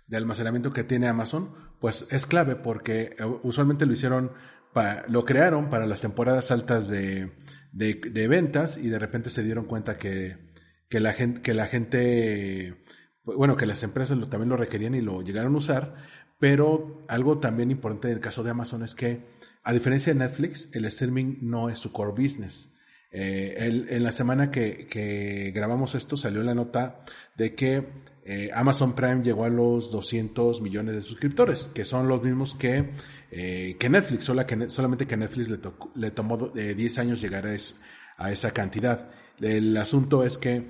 de 0.08 0.18
almacenamiento 0.18 0.72
que 0.74 0.84
tiene 0.84 1.08
Amazon, 1.08 1.54
pues 1.80 2.08
es 2.12 2.26
clave 2.26 2.56
porque 2.56 3.16
eh, 3.20 3.26
usualmente 3.44 3.86
lo 3.86 3.94
hicieron, 3.94 4.32
lo 5.08 5.26
crearon 5.26 5.70
para 5.70 5.86
las 5.88 6.02
temporadas 6.02 6.52
altas 6.52 6.88
de, 6.88 7.32
de, 7.72 7.96
de 7.96 8.28
ventas 8.28 8.78
y 8.78 8.90
de 8.90 9.00
repente 9.00 9.30
se 9.30 9.44
dieron 9.44 9.66
cuenta 9.66 9.98
que, 9.98 10.38
que 10.90 11.00
la 11.00 11.14
gente, 11.14 11.42
que 11.42 11.54
la 11.54 11.66
gente, 11.68 12.84
bueno, 13.24 13.58
que 13.58 13.66
las 13.66 13.84
empresas 13.84 14.18
también 14.30 14.50
lo 14.50 14.58
requerían 14.58 14.96
y 14.96 15.02
lo 15.02 15.22
llegaron 15.22 15.56
a 15.56 15.58
usar, 15.58 15.96
pero 16.40 17.04
algo 17.08 17.40
también 17.40 17.72
importante 17.72 18.10
en 18.10 18.14
el 18.16 18.20
caso 18.20 18.44
de 18.44 18.52
Amazon 18.52 18.84
es 18.84 18.96
que, 18.96 19.26
a 19.64 19.74
diferencia 19.74 20.14
de 20.14 20.20
Netflix, 20.20 20.70
el 20.74 20.86
streaming 20.86 21.38
no 21.42 21.70
es 21.70 21.80
su 21.80 21.92
core 21.92 22.12
business. 22.12 22.74
Eh, 23.12 23.56
el- 23.58 23.88
en 23.90 24.04
la 24.04 24.12
semana 24.12 24.52
que, 24.52 24.88
que 24.88 25.52
grabamos 25.56 25.96
esto 25.96 26.16
salió 26.16 26.44
la 26.44 26.54
nota 26.54 27.04
de 27.36 27.56
que 27.56 27.88
eh, 28.30 28.52
Amazon 28.54 28.94
Prime 28.94 29.24
llegó 29.24 29.46
a 29.46 29.50
los 29.50 29.90
200 29.92 30.62
millones 30.62 30.96
de 30.96 31.02
suscriptores, 31.02 31.70
que 31.74 31.86
son 31.86 32.08
los 32.10 32.22
mismos 32.22 32.56
que, 32.56 32.92
eh, 33.32 33.78
que 33.80 33.90
Netflix, 33.90 34.26
solamente 34.26 35.08
que 35.08 35.16
Netflix 35.18 35.50
le, 35.50 35.58
tocó- 35.58 35.92
le 35.96 36.12
tomó 36.12 36.36
do- 36.38 36.54
eh, 36.56 36.76
10 36.76 36.98
años 37.00 37.22
llegar 37.22 37.46
a, 37.48 37.54
es- 37.54 37.76
a 38.18 38.32
esa 38.32 38.52
cantidad. 38.52 39.10
El 39.40 39.76
asunto 39.78 40.24
es 40.26 40.38
que 40.38 40.66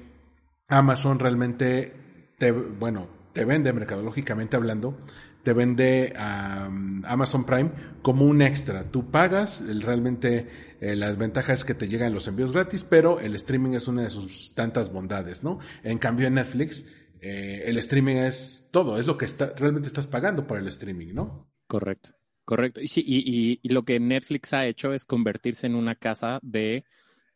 Amazon 0.70 1.20
realmente, 1.20 1.94
te, 2.38 2.52
bueno, 2.52 3.08
te 3.34 3.46
vende, 3.46 3.74
mercadológicamente 3.74 4.56
hablando, 4.56 4.98
te 5.44 5.54
vende 5.54 6.14
a 6.18 6.66
Amazon 7.06 7.46
Prime 7.46 7.72
como 8.02 8.26
un 8.26 8.42
extra. 8.42 8.84
Tú 8.90 9.10
pagas, 9.10 9.64
realmente 9.82 10.76
eh, 10.82 10.96
las 10.96 11.18
ventajas 11.18 11.60
es 11.60 11.66
que 11.66 11.74
te 11.74 11.88
llegan 11.88 12.14
los 12.14 12.28
envíos 12.28 12.52
gratis, 12.52 12.84
pero 12.84 13.20
el 13.22 13.34
streaming 13.36 13.72
es 13.76 13.88
una 13.88 14.02
de 14.04 14.10
sus 14.10 14.54
tantas 14.56 14.92
bondades, 14.92 15.44
¿no? 15.44 15.60
En 15.84 15.98
cambio 16.00 16.28
en 16.28 16.34
Netflix, 16.34 16.86
eh, 17.22 17.64
el 17.66 17.78
streaming 17.80 18.16
es 18.18 18.70
todo, 18.72 18.98
es 19.00 19.08
lo 19.08 19.18
que 19.18 19.26
está, 19.26 19.54
realmente 19.56 19.88
estás 19.88 20.08
pagando 20.08 20.46
por 20.48 20.58
el 20.60 20.68
streaming, 20.68 21.14
¿no? 21.14 21.52
Correcto, 21.68 22.12
correcto. 22.46 22.80
Y, 22.82 22.88
sí, 22.88 23.04
y, 23.06 23.18
y- 23.54 23.60
y 23.62 23.70
lo 23.70 23.84
que 23.84 24.00
Netflix 24.00 24.54
ha 24.54 24.66
hecho 24.66 24.94
es 24.94 25.06
convertirse 25.06 25.68
en 25.68 25.76
una 25.76 25.96
casa 25.96 26.40
de, 26.42 26.86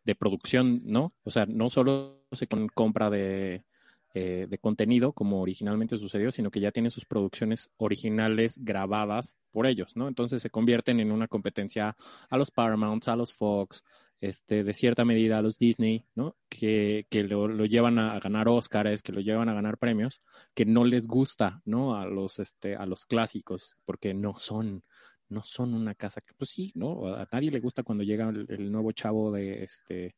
de 0.05 0.15
producción, 0.15 0.82
¿no? 0.86 1.13
O 1.23 1.32
sea, 1.32 1.45
no 1.47 1.69
solo 1.69 2.25
se 2.32 2.47
compra 2.73 3.09
de, 3.09 3.65
eh, 4.13 4.47
de 4.49 4.57
contenido 4.59 5.13
como 5.13 5.41
originalmente 5.41 5.97
sucedió, 5.97 6.32
sino 6.32 6.51
que 6.51 6.61
ya 6.61 6.71
tiene 6.71 6.89
sus 6.89 7.05
producciones 7.05 7.69
originales 7.77 8.57
grabadas 8.59 9.38
por 9.51 9.67
ellos, 9.67 9.95
¿no? 9.97 10.07
Entonces 10.07 10.41
se 10.41 10.49
convierten 10.49 10.99
en 11.01 11.11
una 11.11 11.27
competencia 11.27 11.95
a 12.29 12.38
los 12.38 12.51
Paramounts, 12.51 13.07
a 13.09 13.15
los 13.17 13.34
Fox, 13.34 13.84
este, 14.22 14.63
de 14.63 14.74
cierta 14.74 15.03
medida 15.03 15.39
a 15.39 15.41
los 15.41 15.57
Disney, 15.57 16.05
¿no? 16.13 16.38
Que, 16.47 17.07
que 17.09 17.24
lo, 17.24 17.47
lo 17.47 17.65
llevan 17.65 17.97
a, 17.97 18.19
ganar 18.19 18.47
Oscars, 18.49 19.01
que 19.01 19.11
lo 19.11 19.19
llevan 19.19 19.49
a 19.49 19.53
ganar 19.55 19.80
premios, 19.80 20.19
que 20.53 20.63
no 20.63 20.86
les 20.86 21.07
gusta, 21.07 21.61
¿no? 21.65 21.95
A 21.95 22.05
los, 22.05 22.38
este, 22.38 22.76
a 22.76 22.86
los 22.86 23.07
clásicos, 23.07 23.76
porque 23.84 24.13
no 24.13 24.38
son, 24.38 24.84
no 25.28 25.41
son 25.43 25.74
una 25.74 25.95
casa 25.95 26.22
que, 26.22 26.36
pues 26.38 26.51
sí, 26.51 26.72
¿no? 26.76 27.07
A 27.07 27.28
nadie 27.32 27.49
le 27.49 27.59
gusta 27.59 27.82
cuando 27.82 28.03
llega 28.03 28.30
el, 28.30 28.72
nuevo 28.72 28.91
chavo 28.91 29.32
de, 29.32 29.63
este, 29.63 30.15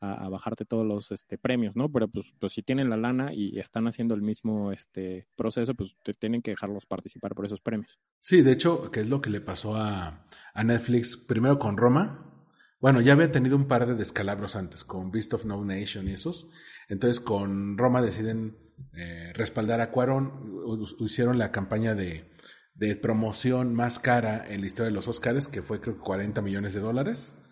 a, 0.00 0.24
a 0.24 0.28
bajarte 0.28 0.64
todos 0.64 0.84
los, 0.84 1.12
este, 1.12 1.38
premios, 1.38 1.76
¿no? 1.76 1.88
Pero 1.92 2.08
pues, 2.08 2.34
pues 2.40 2.54
si 2.54 2.62
tienen 2.64 2.90
la 2.90 2.96
lana 2.96 3.32
y 3.32 3.60
están 3.60 3.86
haciendo 3.86 4.16
el 4.16 4.22
mismo, 4.22 4.72
este, 4.72 5.28
proceso, 5.36 5.74
pues 5.74 5.94
te 6.02 6.12
tienen 6.12 6.42
que 6.42 6.50
dejarlos 6.50 6.86
participar 6.86 7.36
por 7.36 7.46
esos 7.46 7.60
premios. 7.60 8.00
Sí, 8.20 8.42
de 8.42 8.50
hecho, 8.50 8.90
que 8.90 8.98
es 8.98 9.08
lo 9.08 9.20
que 9.20 9.30
le 9.30 9.40
pasó 9.40 9.76
a, 9.76 10.26
a 10.54 10.64
Netflix 10.64 11.16
primero 11.16 11.60
con 11.60 11.76
Roma. 11.76 12.32
Bueno, 12.80 13.00
ya 13.00 13.12
había 13.14 13.32
tenido 13.32 13.56
un 13.56 13.66
par 13.66 13.86
de 13.86 13.94
descalabros 13.94 14.56
antes 14.56 14.84
con 14.84 15.10
Beast 15.10 15.34
of 15.34 15.44
No 15.44 15.64
Nation 15.64 16.08
y 16.08 16.12
esos. 16.12 16.48
Entonces 16.88 17.20
con 17.20 17.78
Roma 17.78 18.02
deciden 18.02 18.58
eh, 18.92 19.32
respaldar 19.34 19.80
a 19.80 19.90
Cuarón. 19.90 20.62
Hicieron 20.98 21.38
la 21.38 21.50
campaña 21.50 21.94
de, 21.94 22.30
de 22.74 22.96
promoción 22.96 23.74
más 23.74 23.98
cara 23.98 24.44
en 24.48 24.60
la 24.60 24.66
historia 24.66 24.90
de 24.90 24.94
los 24.94 25.08
Oscars, 25.08 25.48
que 25.48 25.62
fue 25.62 25.80
creo 25.80 25.94
que 25.94 26.00
40 26.00 26.42
millones 26.42 26.74
de 26.74 26.80
dólares. 26.80 27.43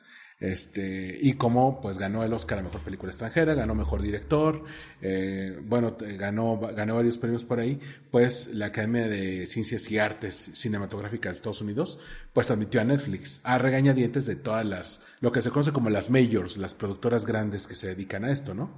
Este, 0.42 1.16
y 1.22 1.34
como 1.34 1.80
pues 1.80 1.98
ganó 1.98 2.24
el 2.24 2.32
Oscar 2.32 2.58
a 2.58 2.62
Mejor 2.62 2.80
Película 2.80 3.12
Extranjera, 3.12 3.54
ganó 3.54 3.76
Mejor 3.76 4.02
Director, 4.02 4.64
eh, 5.00 5.56
bueno, 5.62 5.96
ganó, 6.18 6.58
ganó 6.58 6.96
varios 6.96 7.16
premios 7.16 7.44
por 7.44 7.60
ahí, 7.60 7.78
pues 8.10 8.52
la 8.52 8.66
Academia 8.66 9.06
de 9.06 9.46
Ciencias 9.46 9.88
y 9.92 9.98
Artes 9.98 10.34
Cinematográficas 10.34 11.30
de 11.30 11.36
Estados 11.36 11.60
Unidos, 11.60 12.00
pues 12.32 12.50
admitió 12.50 12.80
a 12.80 12.84
Netflix 12.84 13.40
a 13.44 13.56
regañadientes 13.58 14.26
de 14.26 14.34
todas 14.34 14.66
las, 14.66 15.02
lo 15.20 15.30
que 15.30 15.42
se 15.42 15.50
conoce 15.50 15.70
como 15.70 15.90
las 15.90 16.10
majors, 16.10 16.56
las 16.56 16.74
productoras 16.74 17.24
grandes 17.24 17.68
que 17.68 17.76
se 17.76 17.86
dedican 17.86 18.24
a 18.24 18.32
esto, 18.32 18.52
¿no? 18.52 18.68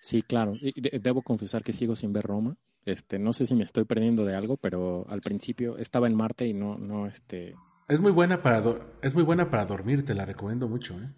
Sí, 0.00 0.22
claro. 0.22 0.54
debo 1.00 1.22
confesar 1.22 1.64
que 1.64 1.72
sigo 1.72 1.96
sin 1.96 2.12
ver 2.12 2.22
Roma. 2.22 2.56
Este, 2.84 3.18
no 3.18 3.32
sé 3.32 3.46
si 3.46 3.56
me 3.56 3.64
estoy 3.64 3.84
perdiendo 3.84 4.24
de 4.24 4.36
algo, 4.36 4.58
pero 4.58 5.06
al 5.08 5.22
principio 5.22 5.76
estaba 5.76 6.06
en 6.06 6.14
Marte 6.14 6.46
y 6.46 6.54
no, 6.54 6.78
no, 6.78 7.08
este. 7.08 7.56
Es 7.88 8.00
muy 8.00 8.12
buena 8.12 8.42
para 8.42 8.62
es 9.02 9.14
muy 9.14 9.24
buena 9.24 9.50
para 9.50 9.66
dormir, 9.66 10.04
te 10.04 10.14
la 10.14 10.24
recomiendo 10.24 10.68
mucho, 10.68 10.94
¿eh? 11.00 11.10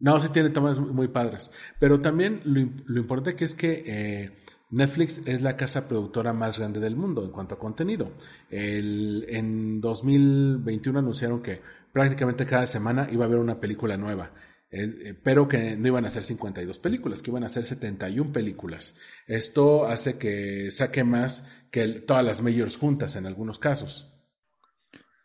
No, 0.00 0.20
sí 0.20 0.28
tiene 0.28 0.50
tomas 0.50 0.78
muy 0.80 1.08
padres. 1.08 1.50
Pero 1.80 2.00
también 2.00 2.42
lo, 2.44 2.60
importante 2.60 3.36
que 3.36 3.44
es 3.44 3.54
que 3.54 3.82
eh, 3.86 4.44
Netflix 4.70 5.22
es 5.26 5.40
la 5.40 5.56
casa 5.56 5.88
productora 5.88 6.32
más 6.32 6.58
grande 6.58 6.80
del 6.80 6.96
mundo 6.96 7.24
en 7.24 7.30
cuanto 7.30 7.54
a 7.54 7.58
contenido. 7.58 8.12
El, 8.50 9.24
en 9.28 9.80
2021 9.80 10.98
anunciaron 10.98 11.42
que 11.42 11.62
prácticamente 11.92 12.44
cada 12.44 12.66
semana 12.66 13.08
iba 13.10 13.24
a 13.24 13.28
haber 13.28 13.38
una 13.38 13.60
película 13.60 13.96
nueva. 13.96 14.32
Eh, 14.70 15.14
pero 15.22 15.46
que 15.46 15.76
no 15.76 15.86
iban 15.86 16.04
a 16.04 16.10
ser 16.10 16.24
52 16.24 16.80
películas, 16.80 17.22
que 17.22 17.30
iban 17.30 17.44
a 17.44 17.48
ser 17.48 17.64
71 17.64 18.32
películas. 18.32 18.96
Esto 19.28 19.86
hace 19.86 20.18
que 20.18 20.70
saque 20.72 21.04
más 21.04 21.48
que 21.70 21.86
todas 22.00 22.24
las 22.24 22.42
majors 22.42 22.76
juntas 22.76 23.14
en 23.14 23.26
algunos 23.26 23.60
casos. 23.60 24.13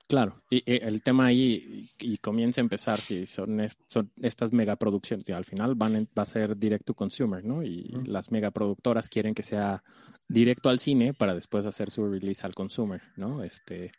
Claro, 0.09 0.41
y, 0.49 0.63
el 0.65 1.01
tema 1.03 1.27
ahí, 1.27 1.87
y, 1.99 2.17
comienza 2.17 2.59
a 2.59 2.63
empezar, 2.63 2.99
si 2.99 3.27
son, 3.27 3.61
son 3.87 4.11
estas 4.21 4.51
megaproducciones, 4.51 5.29
al 5.29 5.45
final 5.45 5.75
van 5.75 6.09
va 6.17 6.23
a 6.23 6.25
ser 6.25 6.57
direct 6.57 6.83
to 6.85 6.95
consumer, 6.95 7.45
¿no? 7.45 7.63
Y 7.63 7.95
las 8.05 8.31
megaproductoras 8.31 9.07
quieren 9.07 9.35
que 9.35 9.43
sea 9.43 9.83
directo 10.27 10.69
al 10.69 10.79
cine 10.79 11.13
para 11.13 11.35
después 11.35 11.65
hacer 11.65 11.91
su 11.91 12.05
release 12.07 12.45
al 12.45 12.55
consumer, 12.55 13.01
¿no? 13.15 13.43
Este, 13.43 13.91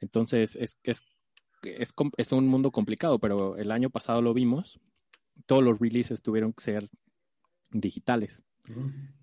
entonces, 0.00 0.56
es, 0.56 0.78
es 0.82 1.00
es, 1.62 1.94
es 2.16 2.32
un 2.32 2.48
mundo 2.48 2.70
complicado, 2.70 3.18
pero 3.18 3.56
el 3.56 3.70
año 3.70 3.90
pasado 3.90 4.22
lo 4.22 4.34
vimos. 4.34 4.80
Todos 5.46 5.62
los 5.62 5.78
releases 5.78 6.22
tuvieron 6.22 6.52
que 6.52 6.64
ser 6.64 6.90
digitales. 7.70 8.42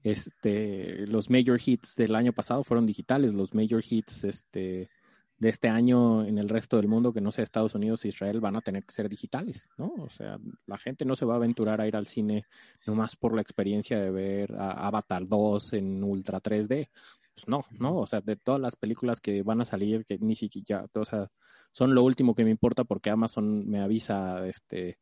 Este, 0.04 1.06
los 1.08 1.30
major 1.30 1.60
hits 1.64 1.96
del 1.96 2.16
año 2.16 2.34
pasado 2.34 2.64
fueron 2.64 2.86
digitales. 2.86 3.34
Los 3.34 3.54
major 3.54 3.84
hits 3.88 4.24
este, 4.24 4.90
de 5.44 5.50
este 5.50 5.68
año 5.68 6.26
en 6.26 6.38
el 6.38 6.48
resto 6.48 6.78
del 6.78 6.88
mundo, 6.88 7.12
que 7.12 7.20
no 7.20 7.34
sea 7.34 7.44
Estados 7.44 7.76
Unidos 7.76 8.06
e 8.06 8.08
Israel, 8.08 8.40
van 8.40 8.56
a 8.56 8.62
tener 8.62 8.86
que 8.86 8.94
ser 8.94 9.10
digitales, 9.10 9.68
¿no? 9.78 9.94
O 9.98 10.10
sea, 10.10 10.40
la 10.66 10.78
gente 10.78 11.04
no 11.04 11.18
se 11.18 11.26
va 11.26 11.34
a 11.34 11.38
aventurar 11.38 11.82
a 11.82 11.88
ir 11.88 11.98
al 11.98 12.08
cine 12.08 12.46
nomás 12.88 13.18
por 13.18 13.36
la 13.36 13.42
experiencia 13.42 14.00
de 14.00 14.10
ver 14.10 14.56
Avatar 14.58 15.28
2 15.28 15.74
en 15.74 16.02
Ultra 16.02 16.40
3D. 16.40 16.90
Pues 17.36 17.48
no, 17.50 17.66
¿no? 17.72 17.98
O 17.98 18.08
sea, 18.08 18.22
de 18.22 18.38
todas 18.38 18.62
las 18.62 18.78
películas 18.78 19.20
que 19.20 19.44
van 19.44 19.60
a 19.60 19.66
salir, 19.66 20.06
que 20.06 20.18
ni 20.18 20.36
siquiera, 20.38 20.86
o 20.94 21.04
sea, 21.04 21.30
son 21.74 21.94
lo 21.94 22.04
último 22.04 22.36
que 22.36 22.46
me 22.46 22.52
importa 22.52 22.86
porque 22.86 23.10
Amazon 23.10 23.68
me 23.70 23.82
avisa 23.82 24.48
este 24.48 24.98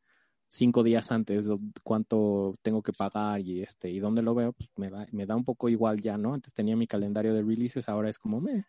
cinco 0.48 0.82
días 0.82 1.12
antes 1.12 1.46
cuánto 1.84 2.56
tengo 2.64 2.82
que 2.82 2.94
pagar 2.94 3.42
y 3.42 3.62
este 3.62 3.92
y 3.92 4.00
dónde 4.00 4.24
lo 4.24 4.34
veo, 4.34 4.54
pues 4.54 4.70
me 4.76 4.90
da, 4.90 5.06
me 5.12 5.28
da 5.28 5.36
un 5.36 5.46
poco 5.46 5.70
igual 5.70 6.02
ya, 6.02 6.18
¿no? 6.18 6.34
Antes 6.34 6.54
tenía 6.54 6.76
mi 6.76 6.88
calendario 6.88 7.34
de 7.36 7.44
releases, 7.44 7.88
ahora 7.88 8.10
es 8.10 8.18
como 8.18 8.42
me, 8.42 8.66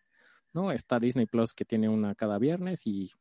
¿no? 0.53 0.71
Está 0.71 0.99
Disney 0.99 1.25
Plus 1.25 1.53
que 1.53 1.65
tiene 1.65 1.89
una 1.89 2.15
cada 2.15 2.37
viernes 2.39 2.85
y 2.85 3.11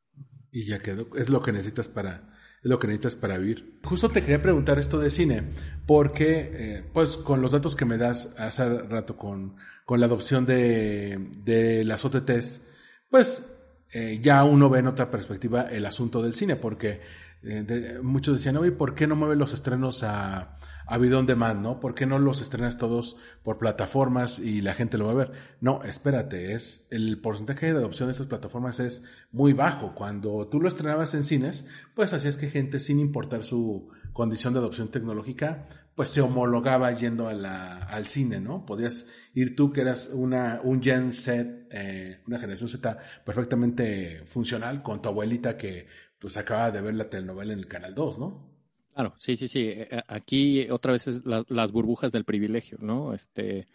y 0.55 0.65
ya 0.65 0.81
quedó, 0.81 1.09
es 1.17 1.31
lo 1.31 1.43
que 1.43 1.51
necesitas 1.51 1.89
para 1.89 2.29
es 2.63 2.71
lo 2.71 2.79
que 2.79 2.87
necesitas 2.87 3.17
para 3.17 3.39
vivir. 3.39 3.81
Justo 3.83 4.11
te 4.11 4.21
quería 4.21 4.41
preguntar 4.41 4.79
esto 4.79 5.01
de 5.01 5.11
cine, 5.11 5.43
porque 5.87 6.51
eh, 6.53 6.85
pues 6.93 7.17
con 7.17 7.43
los 7.43 7.53
datos 7.53 7.75
que 7.75 7.85
me 7.85 7.99
das 7.99 8.37
hace 8.39 8.83
rato 8.83 9.17
con, 9.17 9.57
con 9.85 9.99
la 9.99 10.07
adopción 10.07 10.47
de, 10.47 11.31
de 11.45 11.85
las 11.85 12.05
OTTs, 12.05 12.69
pues 13.11 13.53
eh, 13.91 14.21
ya 14.23 14.45
uno 14.45 14.71
ve 14.71 14.79
en 14.79 14.87
otra 14.87 15.11
perspectiva 15.11 15.63
el 15.63 15.87
asunto 15.87 16.23
del 16.23 16.35
cine, 16.35 16.55
porque 16.55 17.01
eh, 17.43 17.99
muchos 18.01 18.37
decían, 18.37 18.57
oye, 18.59 18.71
¿por 18.71 18.95
qué 18.95 19.09
no 19.09 19.17
mueven 19.17 19.39
los 19.39 19.55
estrenos 19.55 20.05
a, 20.05 20.59
a 20.87 20.99
video 20.99 21.19
on 21.19 21.27
demand, 21.27 21.63
no? 21.63 21.81
¿Por 21.81 21.95
qué 21.95 22.07
no 22.07 22.19
los 22.19 22.41
estrenas 22.41 22.79
todos 22.79 23.17
por 23.43 23.59
plataformas 23.59 24.39
y 24.39 24.61
la 24.61 24.75
gente 24.75 24.99
lo 24.99 25.07
va 25.07 25.13
a 25.13 25.15
ver? 25.15 25.33
No, 25.61 25.83
espérate, 25.83 26.53
es 26.53 26.89
el 26.91 27.21
porcentaje 27.21 27.73
de 27.73 27.79
adopción 27.79 28.09
de 28.09 28.13
estas 28.13 28.27
plataformas 28.27 28.81
es 28.81 29.05
muy 29.31 29.53
bajo. 29.53 29.95
Cuando 29.95 30.49
tú 30.49 30.61
lo 30.61 30.69
estrenabas 30.69 31.15
en 31.15 31.25
cines, 31.25 31.67
pues 31.95 32.13
hacías 32.13 32.37
que 32.37 32.51
gente 32.51 32.81
sin 32.81 33.01
importar 33.01 33.45
su 33.45 33.89
condición 34.13 34.53
de 34.53 34.61
adopción 34.61 34.89
tecnológica 34.89 35.67
pues 35.95 36.09
se 36.11 36.23
homologaba 36.23 36.91
yendo 36.93 37.29
a 37.29 37.35
la, 37.35 37.79
al 37.79 38.07
cine, 38.07 38.41
¿no? 38.41 38.65
Podías 38.65 39.09
ir 39.35 39.55
tú 39.55 39.73
que 39.73 39.83
eras 39.83 40.11
una, 40.13 40.61
un 40.65 40.83
Gen 40.83 41.13
Z, 41.13 41.67
eh, 41.71 42.23
una 42.27 42.39
generación 42.39 42.69
Z 42.69 42.99
perfectamente 43.25 44.23
funcional 44.27 44.83
con 44.83 45.03
tu 45.03 45.11
abuelita 45.11 45.57
que 45.57 45.87
pues 46.19 46.37
acababa 46.37 46.71
de 46.71 46.81
ver 46.81 46.95
la 46.95 47.11
telenovela 47.11 47.53
en 47.53 47.59
el 47.59 47.69
Canal 47.69 47.95
2, 47.95 48.19
¿no? 48.19 48.52
Claro, 48.95 49.15
sí, 49.19 49.37
sí, 49.37 49.49
sí. 49.49 49.61
Eh, 49.61 49.89
eh, 49.91 50.03
aquí 50.07 50.69
otra 50.71 50.93
vez 50.93 51.07
es 51.07 51.23
las 51.25 51.73
burbujas 51.73 52.13
del 52.13 52.25
privilegio, 52.25 52.79
¿no? 52.81 53.15
Este, 53.15 53.67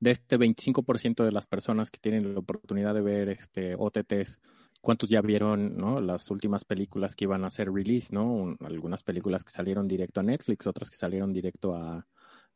de 0.00 0.10
este 0.10 0.38
25% 0.38 1.24
de 1.24 1.32
las 1.32 1.46
personas 1.46 1.90
que 1.90 1.98
tienen 1.98 2.34
la 2.34 2.40
oportunidad 2.40 2.94
de 2.94 3.00
ver 3.00 3.28
este 3.30 3.74
OTTs 3.74 4.38
cuántos 4.86 5.08
ya 5.08 5.20
vieron 5.20 5.76
¿no? 5.76 6.00
las 6.00 6.30
últimas 6.30 6.64
películas 6.64 7.16
que 7.16 7.24
iban 7.24 7.44
a 7.44 7.50
ser 7.50 7.72
release, 7.72 8.14
¿no? 8.14 8.56
algunas 8.60 9.02
películas 9.02 9.42
que 9.42 9.50
salieron 9.50 9.88
directo 9.88 10.20
a 10.20 10.22
Netflix, 10.22 10.66
otras 10.66 10.90
que 10.90 10.96
salieron 10.96 11.32
directo 11.32 11.74
a, 11.74 12.06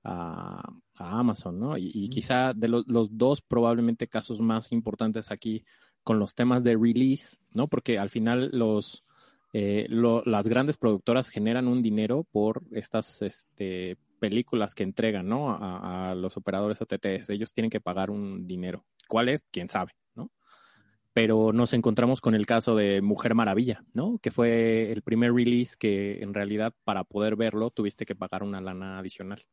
a, 0.04 0.62
Amazon, 0.94 1.58
¿no? 1.58 1.76
Y, 1.76 2.08
quizá 2.08 2.52
de 2.52 2.68
los 2.68 2.84
dos 3.16 3.40
probablemente 3.40 4.06
casos 4.06 4.40
más 4.40 4.70
importantes 4.70 5.30
aquí 5.30 5.64
con 6.02 6.18
los 6.18 6.34
temas 6.34 6.62
de 6.62 6.76
release, 6.76 7.38
¿no? 7.54 7.68
Porque 7.68 7.98
al 7.98 8.10
final 8.10 8.50
los 8.52 9.04
eh, 9.52 9.86
las 9.88 10.48
grandes 10.48 10.76
productoras 10.76 11.28
generan 11.28 11.68
un 11.68 11.82
dinero 11.82 12.26
por 12.30 12.62
estas 12.72 13.22
este, 13.22 13.96
películas 14.18 14.74
que 14.74 14.82
entregan, 14.82 15.28
¿no? 15.28 15.50
A, 15.50 16.10
a 16.10 16.14
los 16.14 16.36
operadores 16.36 16.80
OTTs. 16.80 17.30
Ellos 17.30 17.52
tienen 17.52 17.70
que 17.70 17.80
pagar 17.80 18.10
un 18.10 18.46
dinero. 18.46 18.84
¿Cuál 19.08 19.28
es? 19.28 19.44
¿Quién 19.50 19.68
sabe? 19.68 19.92
pero 21.12 21.52
nos 21.52 21.72
encontramos 21.72 22.20
con 22.20 22.34
el 22.34 22.46
caso 22.46 22.76
de 22.76 23.02
Mujer 23.02 23.34
Maravilla, 23.34 23.84
¿no? 23.94 24.18
Que 24.18 24.30
fue 24.30 24.92
el 24.92 25.02
primer 25.02 25.32
release 25.32 25.76
que 25.78 26.22
en 26.22 26.34
realidad 26.34 26.72
para 26.84 27.04
poder 27.04 27.36
verlo 27.36 27.70
tuviste 27.70 28.06
que 28.06 28.14
pagar 28.14 28.42
una 28.42 28.60
lana 28.60 28.98
adicional. 28.98 29.44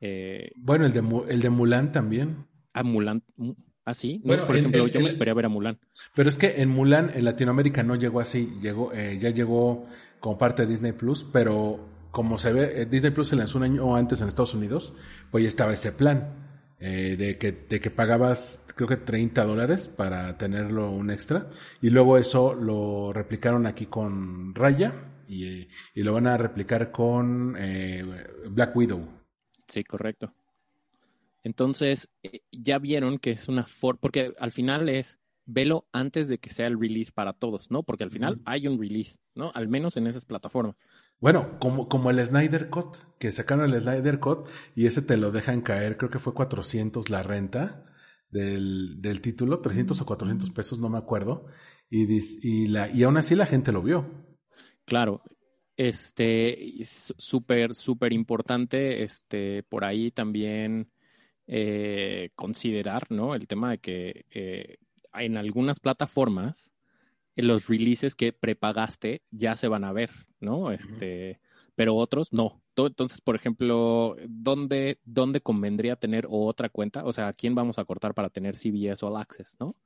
Eh, 0.00 0.50
bueno, 0.56 0.84
el 0.84 0.92
de, 0.92 1.02
el 1.28 1.40
de 1.40 1.50
Mulan 1.50 1.92
también. 1.92 2.46
Ah, 2.72 2.82
Mulan. 2.82 3.22
Ah, 3.84 3.94
sí. 3.94 4.20
Bueno, 4.24 4.46
por 4.46 4.56
ejemplo, 4.56 4.86
yo 4.86 5.00
me 5.00 5.08
esperé 5.08 5.30
a 5.30 5.34
ver 5.34 5.46
a 5.46 5.48
Mulan. 5.48 5.78
Pero 6.14 6.28
es 6.28 6.38
que 6.38 6.62
en 6.62 6.68
Mulan, 6.68 7.10
en 7.14 7.24
Latinoamérica 7.24 7.82
no 7.82 7.96
llegó 7.96 8.20
así. 8.20 8.56
Llegó, 8.60 8.92
eh, 8.92 9.18
ya 9.20 9.30
llegó 9.30 9.86
como 10.20 10.38
parte 10.38 10.62
de 10.62 10.68
Disney 10.68 10.92
Plus, 10.92 11.24
pero 11.24 11.80
como 12.12 12.38
se 12.38 12.52
ve, 12.52 12.82
eh, 12.82 12.86
Disney 12.86 13.12
Plus 13.12 13.28
se 13.28 13.36
lanzó 13.36 13.58
un 13.58 13.64
año 13.64 13.96
antes 13.96 14.20
en 14.20 14.28
Estados 14.28 14.54
Unidos, 14.54 14.94
pues 15.30 15.42
ya 15.42 15.48
estaba 15.48 15.72
ese 15.72 15.92
plan. 15.92 16.48
Eh, 16.84 17.14
de, 17.16 17.38
que, 17.38 17.52
de 17.52 17.80
que 17.80 17.92
pagabas 17.92 18.64
creo 18.74 18.88
que 18.88 18.96
30 18.96 19.44
dólares 19.44 19.86
para 19.86 20.36
tenerlo 20.36 20.90
un 20.90 21.12
extra 21.12 21.46
y 21.80 21.90
luego 21.90 22.18
eso 22.18 22.54
lo 22.54 23.12
replicaron 23.12 23.66
aquí 23.66 23.86
con 23.86 24.52
Raya 24.52 24.92
y, 25.28 25.68
y 25.94 26.02
lo 26.02 26.12
van 26.12 26.26
a 26.26 26.36
replicar 26.36 26.90
con 26.90 27.54
eh, 27.56 28.04
Black 28.50 28.74
Widow. 28.74 29.00
Sí, 29.68 29.84
correcto. 29.84 30.34
Entonces, 31.42 32.08
eh, 32.22 32.42
ya 32.50 32.78
vieron 32.78 33.18
que 33.18 33.32
es 33.32 33.48
una 33.48 33.66
forma, 33.66 34.00
porque 34.00 34.34
al 34.38 34.52
final 34.52 34.88
es, 34.88 35.18
velo 35.44 35.88
antes 35.92 36.28
de 36.28 36.38
que 36.38 36.50
sea 36.50 36.66
el 36.66 36.78
release 36.78 37.12
para 37.12 37.32
todos, 37.32 37.70
¿no? 37.70 37.82
Porque 37.82 38.04
al 38.04 38.10
final 38.10 38.40
hay 38.44 38.66
un 38.66 38.78
release, 38.78 39.18
¿no? 39.34 39.50
Al 39.54 39.68
menos 39.68 39.96
en 39.96 40.06
esas 40.06 40.24
plataformas. 40.24 40.76
Bueno, 41.20 41.58
como, 41.58 41.88
como 41.88 42.10
el 42.10 42.24
Snyder 42.24 42.68
Cut, 42.68 42.96
que 43.18 43.32
sacaron 43.32 43.72
el 43.72 43.80
Snyder 43.80 44.18
Cut 44.20 44.48
y 44.74 44.86
ese 44.86 45.02
te 45.02 45.16
lo 45.16 45.30
dejan 45.30 45.62
caer, 45.62 45.96
creo 45.96 46.10
que 46.10 46.18
fue 46.18 46.34
400 46.34 47.10
la 47.10 47.22
renta 47.22 47.86
del, 48.30 49.00
del 49.00 49.20
título, 49.20 49.60
300 49.60 50.00
o 50.00 50.06
400 50.06 50.50
pesos, 50.50 50.78
no 50.78 50.88
me 50.88 50.98
acuerdo, 50.98 51.46
y, 51.90 52.06
y, 52.42 52.68
la, 52.68 52.90
y 52.90 53.02
aún 53.02 53.16
así 53.16 53.34
la 53.34 53.46
gente 53.46 53.72
lo 53.72 53.82
vio. 53.82 54.06
Claro, 54.84 55.22
este, 55.76 56.74
súper, 56.82 57.74
súper 57.74 58.12
importante, 58.12 59.02
este, 59.02 59.62
por 59.64 59.84
ahí 59.84 60.10
también 60.10 60.90
eh, 61.46 62.30
considerar, 62.34 63.10
¿no? 63.10 63.34
El 63.34 63.46
tema 63.46 63.72
de 63.72 63.78
que 63.78 64.26
eh, 64.30 64.76
en 65.14 65.36
algunas 65.36 65.80
plataformas 65.80 66.72
los 67.36 67.68
releases 67.68 68.14
que 68.14 68.32
prepagaste 68.32 69.22
ya 69.30 69.56
se 69.56 69.68
van 69.68 69.84
a 69.84 69.92
ver, 69.92 70.10
¿no? 70.40 70.70
Este, 70.70 71.40
pero 71.74 71.96
otros 71.96 72.32
no. 72.32 72.62
Entonces, 72.76 73.20
por 73.20 73.36
ejemplo, 73.36 74.16
¿dónde, 74.28 74.98
¿dónde 75.04 75.40
convendría 75.40 75.96
tener 75.96 76.26
otra 76.28 76.68
cuenta? 76.68 77.04
O 77.04 77.12
sea, 77.12 77.28
¿a 77.28 77.32
quién 77.32 77.54
vamos 77.54 77.78
a 77.78 77.84
cortar 77.84 78.14
para 78.14 78.28
tener 78.28 78.56
CBS 78.56 79.04
All 79.04 79.16
Access, 79.16 79.56
no? 79.58 79.76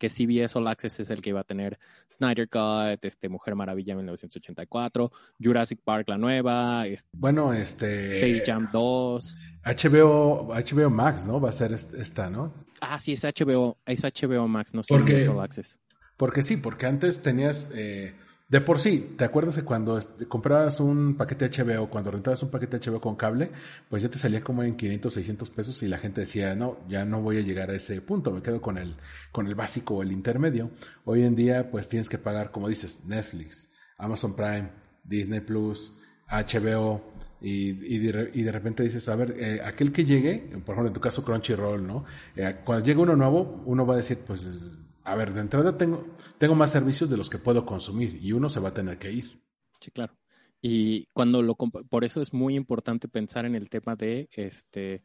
Que 0.00 0.08
CBS 0.10 0.58
All 0.58 0.66
Access 0.66 0.98
es 0.98 1.10
el 1.10 1.20
que 1.22 1.30
iba 1.30 1.40
a 1.40 1.44
tener 1.44 1.78
Snyder 2.10 2.48
Cut, 2.48 3.04
este 3.04 3.28
Mujer 3.28 3.54
Maravilla 3.54 3.94
1984, 3.94 5.12
Jurassic 5.40 5.78
Park 5.84 6.08
la 6.08 6.18
nueva, 6.18 6.86
este, 6.88 7.08
Bueno, 7.12 7.52
este. 7.52 8.18
Space 8.32 8.50
Jam 8.50 8.66
2. 8.72 9.36
HBO, 9.64 10.48
HBO 10.54 10.90
Max, 10.90 11.26
¿no? 11.26 11.40
Va 11.40 11.50
a 11.50 11.52
ser 11.52 11.72
est- 11.72 11.94
esta, 11.94 12.30
¿no? 12.30 12.52
Ah, 12.80 12.98
sí, 12.98 13.12
es 13.12 13.24
HBO, 13.24 13.76
es 13.86 14.02
HBO 14.02 14.48
Max, 14.48 14.74
no 14.74 14.82
Porque- 14.88 15.12
CBS 15.12 15.28
All 15.28 15.40
Access. 15.44 15.78
Porque 16.16 16.42
sí, 16.42 16.56
porque 16.56 16.86
antes 16.86 17.22
tenías. 17.22 17.70
eh, 17.74 18.14
de 18.50 18.60
por 18.60 18.80
sí, 18.80 19.14
¿te 19.16 19.22
acuerdas 19.22 19.54
de 19.54 19.62
cuando 19.62 20.00
comprabas 20.26 20.80
un 20.80 21.16
paquete 21.16 21.48
HBO, 21.48 21.88
cuando 21.88 22.10
rentabas 22.10 22.42
un 22.42 22.50
paquete 22.50 22.80
HBO 22.80 23.00
con 23.00 23.14
cable, 23.14 23.52
pues 23.88 24.02
ya 24.02 24.10
te 24.10 24.18
salía 24.18 24.42
como 24.42 24.64
en 24.64 24.76
500, 24.76 25.14
600 25.14 25.50
pesos 25.50 25.82
y 25.84 25.86
la 25.88 25.98
gente 25.98 26.22
decía, 26.22 26.56
no, 26.56 26.78
ya 26.88 27.04
no 27.04 27.22
voy 27.22 27.38
a 27.38 27.42
llegar 27.42 27.70
a 27.70 27.74
ese 27.74 28.02
punto, 28.02 28.32
me 28.32 28.42
quedo 28.42 28.60
con 28.60 28.76
el, 28.76 28.96
con 29.30 29.46
el 29.46 29.54
básico 29.54 29.94
o 29.94 30.02
el 30.02 30.10
intermedio. 30.10 30.72
Hoy 31.04 31.22
en 31.22 31.36
día, 31.36 31.70
pues 31.70 31.88
tienes 31.88 32.08
que 32.08 32.18
pagar, 32.18 32.50
como 32.50 32.68
dices, 32.68 33.04
Netflix, 33.06 33.70
Amazon 33.96 34.34
Prime, 34.34 34.72
Disney 35.04 35.38
Plus, 35.38 35.96
HBO, 36.28 37.02
y, 37.40 37.70
y, 37.94 37.98
de, 37.98 38.32
y 38.34 38.42
de 38.42 38.52
repente 38.52 38.82
dices, 38.82 39.08
a 39.08 39.14
ver, 39.14 39.36
eh, 39.38 39.60
aquel 39.64 39.92
que 39.92 40.04
llegue, 40.04 40.38
por 40.64 40.74
ejemplo, 40.74 40.88
en 40.88 40.92
tu 40.92 41.00
caso 41.00 41.24
Crunchyroll, 41.24 41.86
¿no? 41.86 42.04
Eh, 42.34 42.56
cuando 42.64 42.84
llegue 42.84 43.00
uno 43.00 43.14
nuevo, 43.14 43.62
uno 43.64 43.86
va 43.86 43.94
a 43.94 43.98
decir, 43.98 44.18
pues, 44.26 44.76
a 45.04 45.14
ver, 45.14 45.32
de 45.32 45.40
entrada 45.40 45.76
tengo, 45.76 46.04
tengo 46.38 46.54
más 46.54 46.70
servicios 46.70 47.10
de 47.10 47.16
los 47.16 47.30
que 47.30 47.38
puedo 47.38 47.64
consumir 47.64 48.18
y 48.20 48.32
uno 48.32 48.48
se 48.48 48.60
va 48.60 48.70
a 48.70 48.74
tener 48.74 48.98
que 48.98 49.12
ir. 49.12 49.40
Sí, 49.80 49.90
claro. 49.90 50.14
Y 50.62 51.06
cuando 51.14 51.42
lo 51.42 51.54
por 51.54 52.04
eso 52.04 52.20
es 52.20 52.34
muy 52.34 52.54
importante 52.54 53.08
pensar 53.08 53.46
en 53.46 53.54
el 53.54 53.70
tema 53.70 53.96
de 53.96 54.28
este 54.32 55.04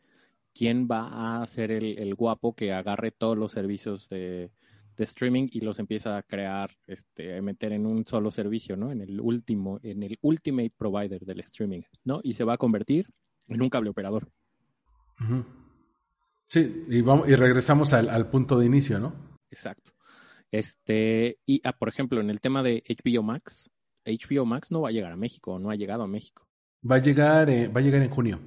quién 0.53 0.87
va 0.89 1.41
a 1.41 1.47
ser 1.47 1.71
el, 1.71 1.97
el 1.97 2.15
guapo 2.15 2.55
que 2.55 2.73
agarre 2.73 3.11
todos 3.11 3.37
los 3.37 3.53
servicios 3.53 4.09
de, 4.09 4.51
de 4.97 5.03
streaming 5.03 5.47
y 5.51 5.61
los 5.61 5.79
empieza 5.79 6.17
a 6.17 6.23
crear, 6.23 6.71
este, 6.87 7.37
a 7.37 7.41
meter 7.41 7.73
en 7.73 7.85
un 7.85 8.05
solo 8.05 8.31
servicio, 8.31 8.77
¿no? 8.77 8.91
En 8.91 9.01
el 9.01 9.19
último, 9.19 9.79
en 9.83 10.03
el 10.03 10.17
ultimate 10.21 10.73
provider 10.77 11.25
del 11.25 11.41
streaming, 11.41 11.81
¿no? 12.03 12.21
Y 12.23 12.33
se 12.33 12.43
va 12.43 12.53
a 12.53 12.57
convertir 12.57 13.09
en 13.47 13.61
un 13.61 13.69
cable 13.69 13.89
operador. 13.89 14.29
Sí, 16.47 16.85
y, 16.89 17.01
vamos, 17.01 17.27
y 17.27 17.35
regresamos 17.35 17.93
al, 17.93 18.09
al 18.09 18.29
punto 18.29 18.57
de 18.57 18.65
inicio, 18.65 18.99
¿no? 18.99 19.34
Exacto. 19.51 19.91
Este, 20.51 21.39
y 21.45 21.61
ah, 21.63 21.73
por 21.73 21.89
ejemplo, 21.89 22.21
en 22.21 22.29
el 22.29 22.39
tema 22.41 22.63
de 22.63 22.83
HBO 22.87 23.23
Max, 23.23 23.69
HBO 24.05 24.45
Max 24.45 24.71
no 24.71 24.81
va 24.81 24.89
a 24.89 24.91
llegar 24.91 25.11
a 25.11 25.17
México, 25.17 25.57
no 25.59 25.69
ha 25.71 25.75
llegado 25.75 26.03
a 26.03 26.07
México. 26.07 26.47
Va 26.89 26.95
a 26.95 26.99
llegar, 26.99 27.49
eh, 27.49 27.67
va 27.67 27.79
a 27.79 27.83
llegar 27.83 28.01
en 28.01 28.09
junio. 28.09 28.39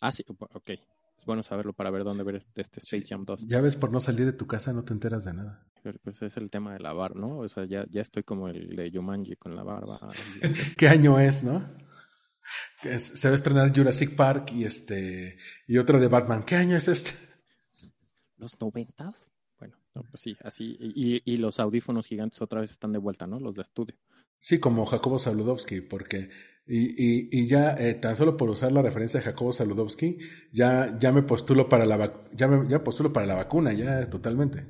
Ah, 0.00 0.12
sí, 0.12 0.24
ok. 0.28 0.70
Es 1.18 1.24
bueno 1.24 1.42
saberlo 1.42 1.72
para 1.72 1.90
ver 1.90 2.04
dónde 2.04 2.22
ver 2.24 2.44
este 2.54 2.80
Space 2.80 3.06
Jam 3.08 3.24
2. 3.24 3.46
Ya 3.48 3.60
ves, 3.60 3.74
por 3.76 3.90
no 3.90 4.00
salir 4.00 4.26
de 4.26 4.32
tu 4.34 4.46
casa 4.46 4.72
no 4.72 4.84
te 4.84 4.92
enteras 4.92 5.24
de 5.24 5.32
nada. 5.32 5.66
Pero, 5.82 5.98
Pues 6.04 6.20
es 6.22 6.36
el 6.36 6.50
tema 6.50 6.74
de 6.74 6.80
la 6.80 6.92
barba, 6.92 7.18
¿no? 7.18 7.38
O 7.38 7.48
sea, 7.48 7.64
ya, 7.64 7.86
ya 7.88 8.02
estoy 8.02 8.22
como 8.22 8.48
el 8.48 8.76
de 8.76 8.90
Jumanji 8.92 9.36
con 9.36 9.56
la 9.56 9.62
barba. 9.62 9.98
¿Qué 10.76 10.88
año 10.88 11.18
es, 11.18 11.42
no? 11.42 11.66
Es- 12.84 13.18
se 13.18 13.28
va 13.28 13.32
a 13.32 13.34
estrenar 13.36 13.74
Jurassic 13.74 14.14
Park 14.14 14.52
y 14.52 14.64
este 14.64 15.38
y 15.66 15.78
otro 15.78 15.98
de 15.98 16.08
Batman. 16.08 16.44
¿Qué 16.44 16.54
año 16.56 16.76
es 16.76 16.86
este? 16.88 17.12
¿Los 18.36 18.60
noventas? 18.60 19.32
No, 19.96 20.02
pues 20.10 20.20
sí, 20.20 20.36
así. 20.44 20.76
Y, 20.78 21.22
y 21.24 21.38
los 21.38 21.58
audífonos 21.58 22.06
gigantes 22.06 22.42
otra 22.42 22.60
vez 22.60 22.70
están 22.70 22.92
de 22.92 22.98
vuelta, 22.98 23.26
¿no? 23.26 23.40
Los 23.40 23.54
de 23.54 23.62
estudio. 23.62 23.96
Sí, 24.38 24.60
como 24.60 24.84
Jacobo 24.84 25.18
Saludowski, 25.18 25.80
porque 25.80 26.28
y, 26.66 26.80
y, 27.02 27.28
y 27.32 27.48
ya 27.48 27.72
eh, 27.72 27.94
tan 27.94 28.14
solo 28.14 28.36
por 28.36 28.50
usar 28.50 28.72
la 28.72 28.82
referencia 28.82 29.20
de 29.20 29.24
Jacobo 29.24 29.54
Saludowski, 29.54 30.18
ya 30.52 30.98
ya 30.98 31.12
me 31.12 31.22
postulo 31.22 31.66
para 31.70 31.86
la 31.86 31.96
vac- 31.96 32.28
ya 32.32 32.46
me 32.46 32.68
ya 32.68 32.84
postulo 32.84 33.10
para 33.10 33.24
la 33.26 33.36
vacuna, 33.36 33.72
ya 33.72 34.04
totalmente. 34.10 34.66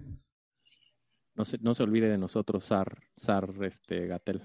No 1.34 1.44
se, 1.44 1.58
no 1.58 1.74
se 1.74 1.82
olvide 1.82 2.08
de 2.08 2.18
nosotros, 2.18 2.64
Sar, 2.64 3.02
Sar 3.16 3.52
este, 3.62 4.06
Gatel. 4.06 4.42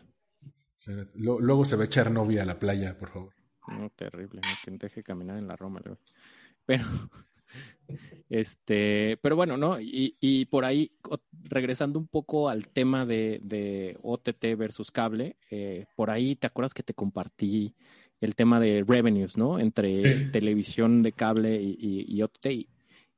Luego 1.16 1.64
se 1.64 1.76
va 1.76 1.84
a 1.84 1.86
echar 1.86 2.10
novia 2.12 2.42
a 2.42 2.46
la 2.46 2.60
playa, 2.60 2.98
por 2.98 3.10
favor. 3.12 3.34
No, 3.68 3.90
terrible, 3.92 4.42
¿no? 4.42 4.48
que 4.66 4.72
deje 4.72 5.04
caminar 5.04 5.38
en 5.38 5.48
la 5.48 5.56
Roma. 5.56 5.80
güey. 5.86 5.96
Pero, 6.66 6.84
este, 8.30 9.18
pero 9.22 9.36
bueno, 9.36 9.58
¿no? 9.58 9.80
Y, 9.80 10.16
y 10.20 10.46
por 10.46 10.66
ahí, 10.66 10.92
regresando 11.50 12.00
un 12.00 12.08
poco 12.08 12.50
al 12.50 12.70
tema 12.70 13.06
de, 13.06 13.40
de 13.44 13.98
OTT 14.02 14.56
versus 14.56 14.92
cable, 14.92 15.38
eh, 15.50 15.86
por 15.96 16.10
ahí, 16.10 16.36
¿te 16.36 16.48
acuerdas 16.48 16.74
que 16.74 16.84
te 16.84 16.94
compartí 16.94 17.76
el 18.22 18.36
tema 18.36 18.60
de 18.60 18.84
revenues, 18.88 19.38
¿no? 19.38 19.60
Entre 19.60 20.14
Sí. 20.26 20.30
televisión 20.32 21.02
de 21.04 21.12
cable 21.12 21.62
y, 21.62 21.76
y- 21.80 22.06
y 22.16 22.22
OTT. 22.22 22.52
Y, 22.54 22.70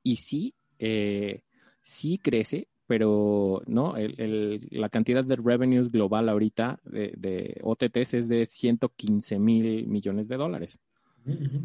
y 0.01 0.15
sí, 0.15 0.55
eh, 0.79 1.43
sí 1.81 2.17
crece, 2.17 2.69
pero 2.88 3.61
no, 3.67 3.95
el, 3.97 4.19
el- 4.19 4.67
la 4.71 4.89
cantidad 4.89 5.23
de 5.23 5.36
revenues 5.36 5.91
global 5.91 6.27
ahorita 6.29 6.79
de, 6.86 7.13
de 7.17 7.59
OTTs 7.63 8.13
es 8.15 8.27
de 8.27 8.45
115 8.45 9.39
mil 9.39 9.88
millones 9.88 10.27
de 10.27 10.38
dólares. 10.38 10.79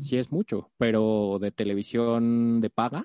Sí 0.00 0.16
es 0.16 0.30
mucho, 0.32 0.70
pero 0.78 1.38
de 1.40 1.50
televisión 1.50 2.61
de 2.61 2.70
paga, 2.70 3.04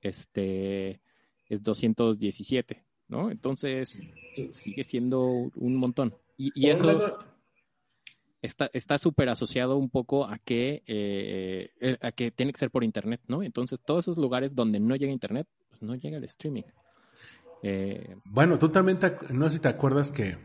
este, 0.00 1.00
es 1.48 1.62
217, 1.62 2.84
¿no? 3.08 3.30
Entonces, 3.30 3.98
sigue 4.52 4.84
siendo 4.84 5.26
un 5.26 5.76
montón. 5.76 6.14
Y, 6.36 6.52
y 6.54 6.70
eso 6.70 7.18
está 8.42 8.70
está 8.72 8.98
súper 8.98 9.28
asociado 9.28 9.76
un 9.76 9.90
poco 9.90 10.24
a 10.26 10.38
que, 10.38 10.82
eh, 10.86 11.70
eh, 11.80 11.98
a 12.00 12.12
que 12.12 12.30
tiene 12.30 12.52
que 12.52 12.58
ser 12.58 12.70
por 12.70 12.84
internet, 12.84 13.20
¿no? 13.26 13.42
Entonces, 13.42 13.80
todos 13.84 14.04
esos 14.04 14.18
lugares 14.18 14.54
donde 14.54 14.80
no 14.80 14.94
llega 14.96 15.12
internet, 15.12 15.48
pues 15.68 15.82
no 15.82 15.94
llega 15.96 16.18
el 16.18 16.24
streaming. 16.24 16.62
Eh, 17.62 18.16
Bueno, 18.24 18.58
tú 18.58 18.68
también, 18.68 18.98
te 18.98 19.16
no 19.30 19.48
sé 19.48 19.56
si 19.56 19.62
te 19.62 19.68
acuerdas 19.68 20.12
que 20.12 20.36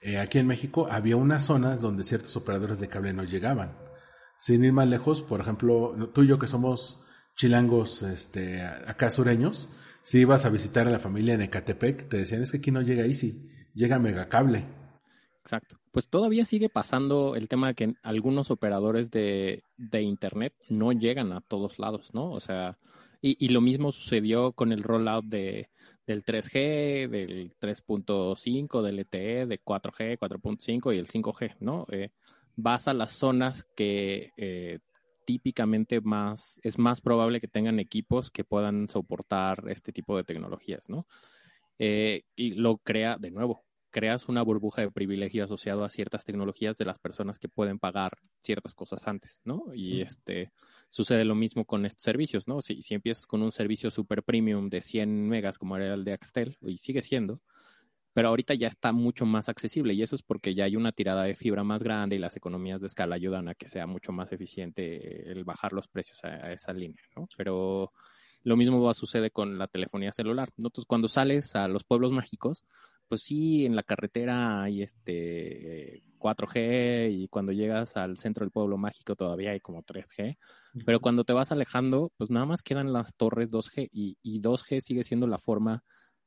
eh, 0.00 0.18
aquí 0.18 0.38
en 0.38 0.46
México 0.46 0.88
había 0.90 1.16
unas 1.16 1.44
zonas 1.44 1.80
donde 1.82 2.02
ciertos 2.02 2.36
operadores 2.36 2.80
de 2.80 2.88
cable 2.88 3.12
no 3.12 3.24
llegaban. 3.24 3.76
Sin 4.42 4.64
ir 4.64 4.72
más 4.72 4.88
lejos, 4.88 5.22
por 5.22 5.40
ejemplo, 5.40 6.10
tú 6.12 6.24
y 6.24 6.26
yo 6.26 6.36
que 6.36 6.48
somos 6.48 7.00
chilangos 7.36 8.02
este, 8.02 8.60
acá 8.60 9.08
sureños, 9.08 9.70
si 10.02 10.18
ibas 10.18 10.44
a 10.44 10.48
visitar 10.48 10.88
a 10.88 10.90
la 10.90 10.98
familia 10.98 11.34
en 11.34 11.42
Ecatepec, 11.42 12.08
te 12.08 12.16
decían, 12.16 12.42
es 12.42 12.50
que 12.50 12.58
aquí 12.58 12.72
no 12.72 12.82
llega 12.82 13.06
Easy, 13.06 13.48
llega 13.72 14.00
Megacable. 14.00 14.64
Exacto. 15.42 15.78
Pues 15.92 16.08
todavía 16.08 16.44
sigue 16.44 16.68
pasando 16.68 17.36
el 17.36 17.46
tema 17.46 17.68
de 17.68 17.74
que 17.74 17.94
algunos 18.02 18.50
operadores 18.50 19.12
de, 19.12 19.62
de 19.76 20.02
Internet 20.02 20.54
no 20.68 20.90
llegan 20.90 21.32
a 21.32 21.40
todos 21.40 21.78
lados, 21.78 22.12
¿no? 22.12 22.32
O 22.32 22.40
sea, 22.40 22.78
y, 23.20 23.36
y 23.38 23.50
lo 23.50 23.60
mismo 23.60 23.92
sucedió 23.92 24.54
con 24.54 24.72
el 24.72 24.82
rollout 24.82 25.24
de, 25.24 25.68
del 26.04 26.24
3G, 26.24 27.08
del 27.08 27.54
3.5, 27.60 28.82
del 28.82 28.98
LTE, 28.98 29.46
de 29.46 29.62
4G, 29.62 30.18
4.5 30.18 30.94
y 30.94 30.98
el 30.98 31.06
5G, 31.06 31.56
¿no? 31.60 31.86
Eh, 31.92 32.10
vas 32.56 32.88
a 32.88 32.92
las 32.92 33.12
zonas 33.12 33.66
que 33.76 34.32
eh, 34.36 34.78
típicamente 35.24 36.00
más 36.00 36.60
es 36.62 36.78
más 36.78 37.00
probable 37.00 37.40
que 37.40 37.48
tengan 37.48 37.78
equipos 37.78 38.30
que 38.30 38.44
puedan 38.44 38.88
soportar 38.88 39.64
este 39.68 39.92
tipo 39.92 40.16
de 40.16 40.24
tecnologías, 40.24 40.88
¿no? 40.88 41.06
Eh, 41.78 42.24
y 42.36 42.54
lo 42.54 42.78
crea 42.78 43.16
de 43.18 43.30
nuevo, 43.30 43.64
creas 43.90 44.28
una 44.28 44.42
burbuja 44.42 44.82
de 44.82 44.90
privilegio 44.90 45.44
asociado 45.44 45.84
a 45.84 45.90
ciertas 45.90 46.24
tecnologías 46.24 46.76
de 46.76 46.84
las 46.84 46.98
personas 46.98 47.38
que 47.38 47.48
pueden 47.48 47.78
pagar 47.78 48.12
ciertas 48.40 48.74
cosas 48.74 49.06
antes, 49.06 49.40
¿no? 49.44 49.64
Y 49.74 50.00
este 50.02 50.50
sucede 50.88 51.24
lo 51.24 51.34
mismo 51.34 51.64
con 51.64 51.86
estos 51.86 52.02
servicios, 52.02 52.48
¿no? 52.48 52.60
Si, 52.60 52.82
si 52.82 52.94
empiezas 52.94 53.26
con 53.26 53.42
un 53.42 53.52
servicio 53.52 53.90
super 53.90 54.22
premium 54.22 54.68
de 54.68 54.82
100 54.82 55.28
megas 55.28 55.58
como 55.58 55.76
era 55.76 55.94
el 55.94 56.04
de 56.04 56.12
Axtel, 56.12 56.58
y 56.62 56.78
sigue 56.78 57.02
siendo, 57.02 57.40
pero 58.12 58.28
ahorita 58.28 58.54
ya 58.54 58.68
está 58.68 58.92
mucho 58.92 59.26
más 59.26 59.48
accesible 59.48 59.94
y 59.94 60.02
eso 60.02 60.14
es 60.14 60.22
porque 60.22 60.54
ya 60.54 60.64
hay 60.64 60.76
una 60.76 60.92
tirada 60.92 61.24
de 61.24 61.34
fibra 61.34 61.64
más 61.64 61.82
grande 61.82 62.16
y 62.16 62.18
las 62.18 62.36
economías 62.36 62.80
de 62.80 62.86
escala 62.86 63.16
ayudan 63.16 63.48
a 63.48 63.54
que 63.54 63.68
sea 63.68 63.86
mucho 63.86 64.12
más 64.12 64.32
eficiente 64.32 65.30
el 65.30 65.44
bajar 65.44 65.72
los 65.72 65.88
precios 65.88 66.18
a, 66.24 66.28
a 66.28 66.52
esa 66.52 66.72
línea, 66.72 67.02
¿no? 67.16 67.28
Pero 67.36 67.92
lo 68.44 68.56
mismo 68.56 68.80
va 68.82 68.90
a 68.90 68.94
suceder 68.94 69.32
con 69.32 69.58
la 69.58 69.66
telefonía 69.66 70.12
celular. 70.12 70.48
¿no? 70.56 70.68
Entonces, 70.68 70.86
cuando 70.86 71.08
sales 71.08 71.54
a 71.54 71.68
los 71.68 71.84
pueblos 71.84 72.10
mágicos, 72.12 72.64
pues 73.08 73.22
sí, 73.22 73.66
en 73.66 73.76
la 73.76 73.82
carretera 73.82 74.62
hay 74.62 74.82
este 74.82 75.96
eh, 75.96 76.02
4G 76.18 77.10
y 77.12 77.28
cuando 77.28 77.52
llegas 77.52 77.96
al 77.96 78.16
centro 78.16 78.44
del 78.44 78.50
pueblo 78.50 78.78
mágico 78.78 79.16
todavía 79.16 79.50
hay 79.50 79.60
como 79.60 79.82
3G, 79.82 80.38
pero 80.86 81.00
cuando 81.00 81.24
te 81.24 81.32
vas 81.32 81.52
alejando, 81.52 82.10
pues 82.16 82.30
nada 82.30 82.46
más 82.46 82.62
quedan 82.62 82.92
las 82.92 83.14
torres 83.14 83.50
2G 83.50 83.90
y, 83.92 84.16
y 84.22 84.40
2G 84.40 84.80
sigue 84.80 85.04
siendo 85.04 85.26
la 85.26 85.38
forma 85.38 85.82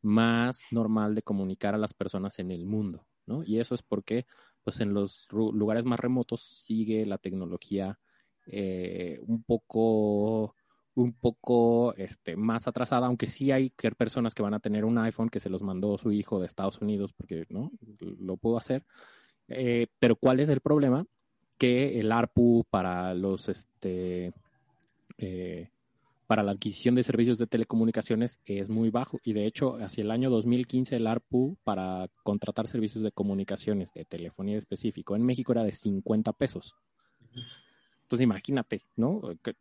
más 0.06 0.66
normal 0.72 1.16
de 1.16 1.24
comunicar 1.24 1.76
a 1.76 1.80
las 1.80 1.94
personas 1.94 2.40
en 2.40 2.52
el 2.52 2.66
mundo, 2.66 3.06
¿no? 3.26 3.44
Y 3.44 3.60
eso 3.60 3.76
es 3.76 3.82
porque, 3.82 4.26
pues 4.64 4.80
en 4.80 4.94
los 4.94 5.28
lugares 5.32 5.84
más 5.84 6.00
remotos 6.00 6.64
sigue 6.66 7.06
la 7.06 7.18
tecnología 7.18 8.00
eh, 8.48 9.20
un 9.26 9.44
poco 9.44 10.56
un 10.96 11.14
poco 11.14 11.94
este, 11.98 12.38
más 12.38 12.68
atrasada, 12.68 13.08
aunque 13.08 13.28
sí 13.28 13.52
hay 13.52 13.70
personas 13.98 14.34
que 14.34 14.44
van 14.44 14.54
a 14.54 14.60
tener 14.60 14.86
un 14.86 14.98
iPhone 14.98 15.30
que 15.30 15.42
se 15.42 15.50
los 15.50 15.62
mandó 15.62 15.98
su 15.98 16.12
hijo 16.14 16.40
de 16.40 16.46
Estados 16.46 16.80
Unidos 16.82 17.12
porque 17.12 17.46
no 17.50 17.72
lo 18.00 18.38
pudo 18.38 18.58
hacer. 18.58 18.86
Eh, 19.50 19.88
pero 20.00 20.16
¿cuál 20.16 20.40
es 20.40 20.48
el 20.48 20.62
problema? 20.62 21.06
Que 21.58 22.00
el 22.00 22.12
ARPU 22.14 22.66
para 22.70 23.14
los 23.14 23.50
este 23.50 24.32
eh, 25.18 25.70
para 26.28 26.44
la 26.44 26.52
adquisición 26.52 26.96
de 26.96 27.04
servicios 27.04 27.38
de 27.38 27.48
telecomunicaciones 27.48 28.40
es 28.46 28.70
muy 28.70 28.90
bajo 28.90 29.20
y 29.24 29.34
de 29.34 29.46
hecho 29.46 29.76
hacia 29.76 30.04
el 30.04 30.12
año 30.12 30.30
2015 30.30 30.96
el 30.96 31.08
ARPU 31.08 31.58
para 31.64 32.08
contratar 32.24 32.68
servicios 32.68 33.04
de 33.04 33.12
comunicaciones 33.12 33.94
de 33.94 34.06
telefonía 34.06 34.58
específico 34.58 35.16
en 35.16 35.24
México 35.24 35.52
era 35.52 35.64
de 35.64 35.72
50 35.72 36.34
pesos. 36.34 36.76
Entonces 38.04 38.24
imagínate, 38.24 38.84
¿no? 38.96 39.22
Que 39.44 39.56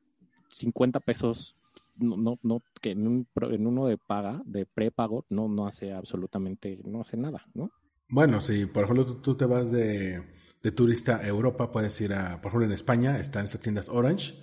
50 0.50 1.00
pesos 1.00 1.56
no, 1.96 2.16
no, 2.16 2.38
no 2.42 2.62
que 2.80 2.90
en, 2.92 3.06
un, 3.06 3.28
en 3.50 3.66
uno 3.66 3.86
de 3.86 3.98
paga, 3.98 4.42
de 4.44 4.66
prepago, 4.66 5.26
no, 5.28 5.48
no 5.48 5.66
hace 5.66 5.92
absolutamente, 5.92 6.80
no 6.84 7.02
hace 7.02 7.16
nada, 7.16 7.46
¿no? 7.54 7.70
Bueno, 8.08 8.40
si 8.40 8.66
por 8.66 8.84
ejemplo 8.84 9.06
tú, 9.06 9.14
tú 9.16 9.36
te 9.36 9.46
vas 9.46 9.70
de, 9.70 10.22
de, 10.62 10.72
turista 10.72 11.16
a 11.16 11.26
Europa, 11.26 11.72
puedes 11.72 11.98
ir 12.00 12.12
a, 12.12 12.40
por 12.40 12.50
ejemplo 12.50 12.66
en 12.66 12.72
España, 12.72 13.18
están 13.18 13.46
esas 13.46 13.60
tiendas 13.60 13.88
Orange 13.88 14.34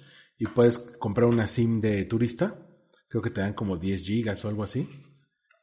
y 0.42 0.48
puedes 0.48 0.80
comprar 0.80 1.30
una 1.30 1.46
SIM 1.46 1.82
de 1.82 2.04
turista, 2.06 2.68
creo 3.08 3.22
que 3.22 3.30
te 3.30 3.42
dan 3.42 3.54
como 3.54 3.78
10 3.78 4.02
gigas 4.02 4.44
o 4.44 4.48
algo 4.48 4.64
así, 4.64 4.90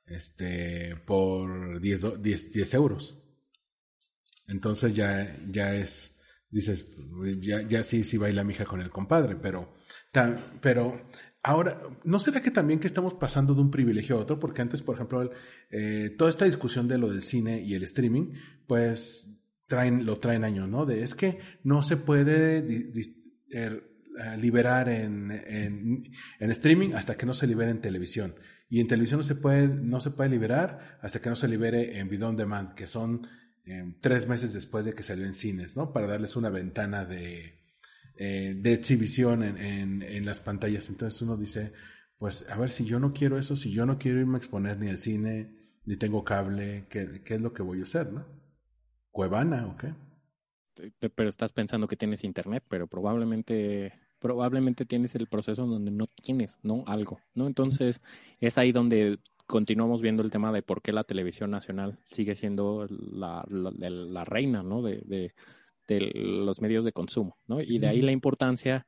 este, 0.07 0.95
por 1.05 1.81
10, 1.81 2.23
10, 2.23 2.53
10 2.53 2.75
euros. 2.75 3.21
Entonces 4.47 4.95
ya, 4.95 5.35
ya 5.51 5.75
es, 5.75 6.21
dices, 6.49 6.87
ya, 7.41 7.63
ya 7.63 7.83
sí, 7.83 8.05
sí 8.05 8.19
baila 8.19 8.45
mi 8.45 8.55
hija 8.55 8.67
con 8.67 8.81
el 8.81 8.91
compadre, 8.91 9.35
pero, 9.35 9.75
tan, 10.13 10.61
pero 10.63 11.09
Ahora, 11.43 11.81
¿no 12.05 12.19
será 12.19 12.43
que 12.43 12.51
también 12.51 12.79
que 12.79 12.89
estamos 12.89 13.15
pasando 13.15 13.55
de 13.55 13.61
un 13.61 13.71
privilegio 13.71 14.17
a 14.17 14.21
otro? 14.21 14.39
Porque 14.39 14.61
antes, 14.61 14.83
por 14.83 14.97
ejemplo, 14.97 15.31
eh, 15.71 16.15
toda 16.19 16.31
esta 16.31 16.45
discusión 16.45 16.89
de 16.89 16.99
lo 16.99 17.09
del 17.09 17.23
cine 17.23 17.63
y 17.63 17.75
el 17.75 17.85
streaming, 17.85 18.33
pues 18.67 19.41
traen, 19.67 20.05
lo 20.05 20.19
traen 20.19 20.45
años, 20.45 20.69
¿no? 20.69 20.85
De 20.85 21.03
es 21.03 21.15
que 21.15 21.39
no 21.63 21.83
se 21.83 21.97
puede 21.97 22.93
er, 23.51 23.88
liberar 24.39 24.89
en, 24.89 25.31
en, 25.31 26.05
en, 26.41 26.51
streaming 26.51 26.95
hasta 26.95 27.17
que 27.17 27.27
no 27.27 27.35
se 27.35 27.47
libere 27.47 27.71
en 27.71 27.81
televisión. 27.81 28.35
Y 28.69 28.81
en 28.81 28.87
televisión 28.87 29.21
no 29.21 29.25
se 29.25 29.35
puede, 29.35 29.69
no 29.69 30.01
se 30.01 30.11
puede 30.11 30.31
liberar 30.31 30.99
hasta 31.01 31.21
que 31.21 31.31
no 31.31 31.37
se 31.37 31.49
libere 31.49 31.99
en 31.99 32.09
video 32.09 32.33
demand, 32.33 32.75
que 32.75 32.87
son 32.87 33.27
eh, 33.65 33.95
tres 34.01 34.29
meses 34.29 34.53
después 34.53 34.85
de 34.85 34.93
que 34.93 35.03
salió 35.03 35.27
en 35.27 35.35
cines, 35.35 35.77
¿no? 35.77 35.93
Para 35.93 36.07
darles 36.07 36.37
una 36.37 36.51
ventana 36.51 37.05
de, 37.05 37.59
eh, 38.17 38.55
de 38.57 38.73
exhibición 38.73 39.43
en, 39.43 39.57
en, 39.59 40.03
en, 40.03 40.27
las 40.27 40.41
pantallas. 40.41 40.89
Entonces 40.89 41.21
uno 41.23 41.37
dice, 41.37 41.73
pues 42.19 42.49
a 42.51 42.57
ver, 42.57 42.71
si 42.71 42.85
yo 42.85 42.99
no 42.99 43.13
quiero 43.13 43.39
eso, 43.39 43.57
si 43.57 43.71
yo 43.71 43.87
no 43.87 43.99
quiero 43.99 44.21
irme 44.21 44.37
a 44.37 44.39
exponer 44.39 44.79
ni 44.79 44.89
al 44.89 44.99
cine, 44.99 45.55
ni 45.85 45.97
tengo 45.97 46.25
cable, 46.25 46.87
¿qué, 46.91 47.23
qué 47.25 47.35
es 47.35 47.41
lo 47.41 47.53
que 47.53 47.63
voy 47.63 47.81
a 47.81 47.85
hacer, 47.85 48.13
no? 48.13 48.27
¿Cuevana 49.11 49.67
o 49.67 49.77
qué? 49.77 49.95
Pero 51.15 51.29
estás 51.29 51.53
pensando 51.53 51.89
que 51.89 51.97
tienes 51.97 52.25
internet, 52.25 52.65
pero 52.69 52.87
probablemente 52.87 53.93
probablemente 54.19 54.85
tienes 54.85 55.15
el 55.15 55.27
proceso 55.27 55.67
donde 55.67 55.91
no 55.91 56.07
tienes, 56.07 56.59
¿no? 56.63 56.85
Algo, 56.87 57.21
¿no? 57.35 57.47
Entonces 57.47 58.03
es 58.41 58.59
ahí 58.59 58.73
donde 58.73 59.19
continuamos 59.47 60.03
viendo 60.03 60.23
el 60.23 60.31
tema 60.31 60.53
de 60.53 60.63
por 60.63 60.83
qué 60.83 60.93
la 60.93 61.05
televisión 61.05 61.51
nacional 61.51 61.99
sigue 62.07 62.35
siendo 62.35 62.87
la, 62.89 63.45
la, 63.49 63.71
la 63.91 64.25
reina, 64.25 64.63
¿no? 64.63 64.83
De, 64.83 65.03
de, 65.05 65.35
de 65.87 66.01
los 66.15 66.61
medios 66.61 66.85
de 66.85 66.93
consumo, 66.93 67.39
¿no? 67.47 67.61
Y 67.61 67.79
de 67.79 67.89
ahí 67.89 68.03
la 68.03 68.13
importancia 68.13 68.87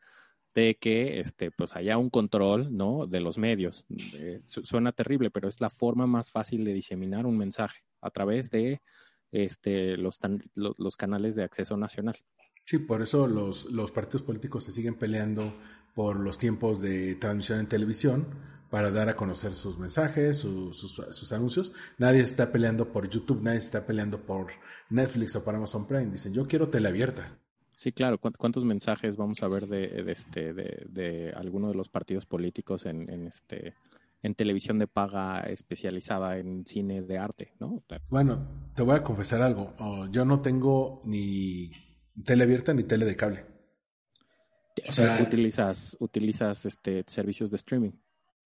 de 0.54 0.76
que 0.76 1.20
este 1.20 1.50
pues 1.50 1.76
haya 1.76 1.96
un 1.96 2.10
control 2.10 2.76
no 2.76 3.06
de 3.06 3.20
los 3.20 3.38
medios 3.38 3.84
eh, 4.14 4.40
suena 4.44 4.90
terrible 4.90 5.30
pero 5.30 5.48
es 5.48 5.60
la 5.60 5.70
forma 5.70 6.08
más 6.08 6.30
fácil 6.30 6.64
de 6.64 6.74
diseminar 6.74 7.24
un 7.24 7.38
mensaje 7.38 7.84
a 8.00 8.10
través 8.10 8.50
de 8.50 8.82
este 9.30 9.96
los, 9.96 10.18
los, 10.54 10.76
los 10.78 10.96
canales 10.96 11.36
de 11.36 11.44
acceso 11.44 11.76
nacional 11.76 12.16
sí 12.64 12.78
por 12.78 13.02
eso 13.02 13.26
los, 13.26 13.66
los 13.66 13.90
partidos 13.90 14.22
políticos 14.22 14.64
se 14.64 14.72
siguen 14.72 14.94
peleando 14.94 15.54
por 15.94 16.18
los 16.18 16.38
tiempos 16.38 16.80
de 16.80 17.14
transmisión 17.16 17.60
en 17.60 17.66
televisión 17.66 18.26
para 18.70 18.90
dar 18.92 19.08
a 19.08 19.16
conocer 19.16 19.52
sus 19.52 19.78
mensajes, 19.78 20.38
sus, 20.38 20.78
sus, 20.78 21.32
anuncios. 21.32 21.72
Nadie 21.98 22.20
está 22.20 22.52
peleando 22.52 22.92
por 22.92 23.08
YouTube, 23.08 23.42
nadie 23.42 23.58
está 23.58 23.84
peleando 23.84 24.20
por 24.20 24.46
Netflix 24.90 25.34
o 25.34 25.44
por 25.44 25.56
Amazon 25.56 25.86
Prime. 25.86 26.06
Dicen, 26.06 26.32
yo 26.32 26.46
quiero 26.46 26.68
tele 26.68 26.88
abierta. 26.88 27.36
Sí, 27.76 27.92
claro. 27.92 28.18
¿Cuántos 28.18 28.64
mensajes 28.64 29.16
vamos 29.16 29.42
a 29.42 29.48
ver 29.48 29.66
de, 29.66 29.88
de 30.04 30.12
este, 30.12 30.52
de, 30.54 30.86
de 30.88 31.32
alguno 31.32 31.68
de 31.68 31.74
los 31.74 31.88
partidos 31.88 32.26
políticos 32.26 32.86
en, 32.86 33.10
en, 33.10 33.26
este, 33.26 33.74
en 34.22 34.34
televisión 34.34 34.78
de 34.78 34.86
paga 34.86 35.40
especializada 35.40 36.38
en 36.38 36.64
cine 36.66 37.02
de 37.02 37.18
arte, 37.18 37.54
no? 37.58 37.82
Bueno, 38.08 38.70
te 38.74 38.82
voy 38.82 38.96
a 38.96 39.02
confesar 39.02 39.42
algo. 39.42 39.74
Oh, 39.78 40.06
yo 40.06 40.24
no 40.24 40.40
tengo 40.40 41.02
ni 41.04 41.72
tele 42.24 42.44
abierta 42.44 42.74
ni 42.74 42.84
tele 42.84 43.04
de 43.04 43.16
cable. 43.16 43.44
O 44.88 44.92
sea, 44.92 45.20
utilizas, 45.22 45.96
utilizas 46.00 46.64
este 46.64 47.04
servicios 47.06 47.50
de 47.50 47.56
streaming. 47.56 47.92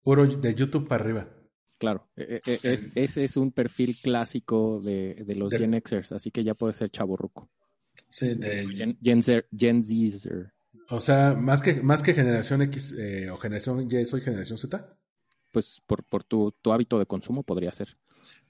Puro 0.03 0.27
de 0.27 0.55
YouTube 0.55 0.89
para 0.89 1.05
arriba. 1.05 1.29
Claro, 1.79 2.09
e, 2.17 2.41
e, 2.47 2.61
es, 2.63 2.91
ese 2.95 3.25
es 3.25 3.37
un 3.37 3.53
perfil 3.53 3.99
clásico 4.03 4.81
de, 4.81 5.25
de 5.27 5.35
los 5.35 5.51
de, 5.51 5.59
Gen 5.59 5.83
Xers, 5.85 6.13
así 6.13 6.31
que 6.31 6.43
ya 6.43 6.55
puede 6.55 6.73
ser 6.73 6.91
chaburruco. 6.91 7.51
Sí, 8.09 8.35
de 8.35 8.67
Gen, 8.75 8.99
Gen, 9.03 9.23
Zer, 9.23 9.47
Gen 9.55 9.83
Zer. 9.83 10.55
O 10.89 11.01
sea, 11.01 11.35
más 11.35 11.61
que, 11.61 11.83
más 11.83 12.03
que 12.03 12.15
generación 12.15 12.63
X 12.63 12.93
eh, 12.99 13.29
o 13.31 13.37
generación 13.37 13.89
Y, 13.91 14.05
soy 14.07 14.21
generación 14.23 14.59
Z. 14.59 14.97
Pues 15.53 15.83
por, 15.87 16.05
por 16.05 16.25
tu, 16.25 16.53
tu 16.63 16.73
hábito 16.73 16.99
de 16.99 17.07
consumo 17.07 17.43
podría 17.43 17.73
ser. 17.73 17.97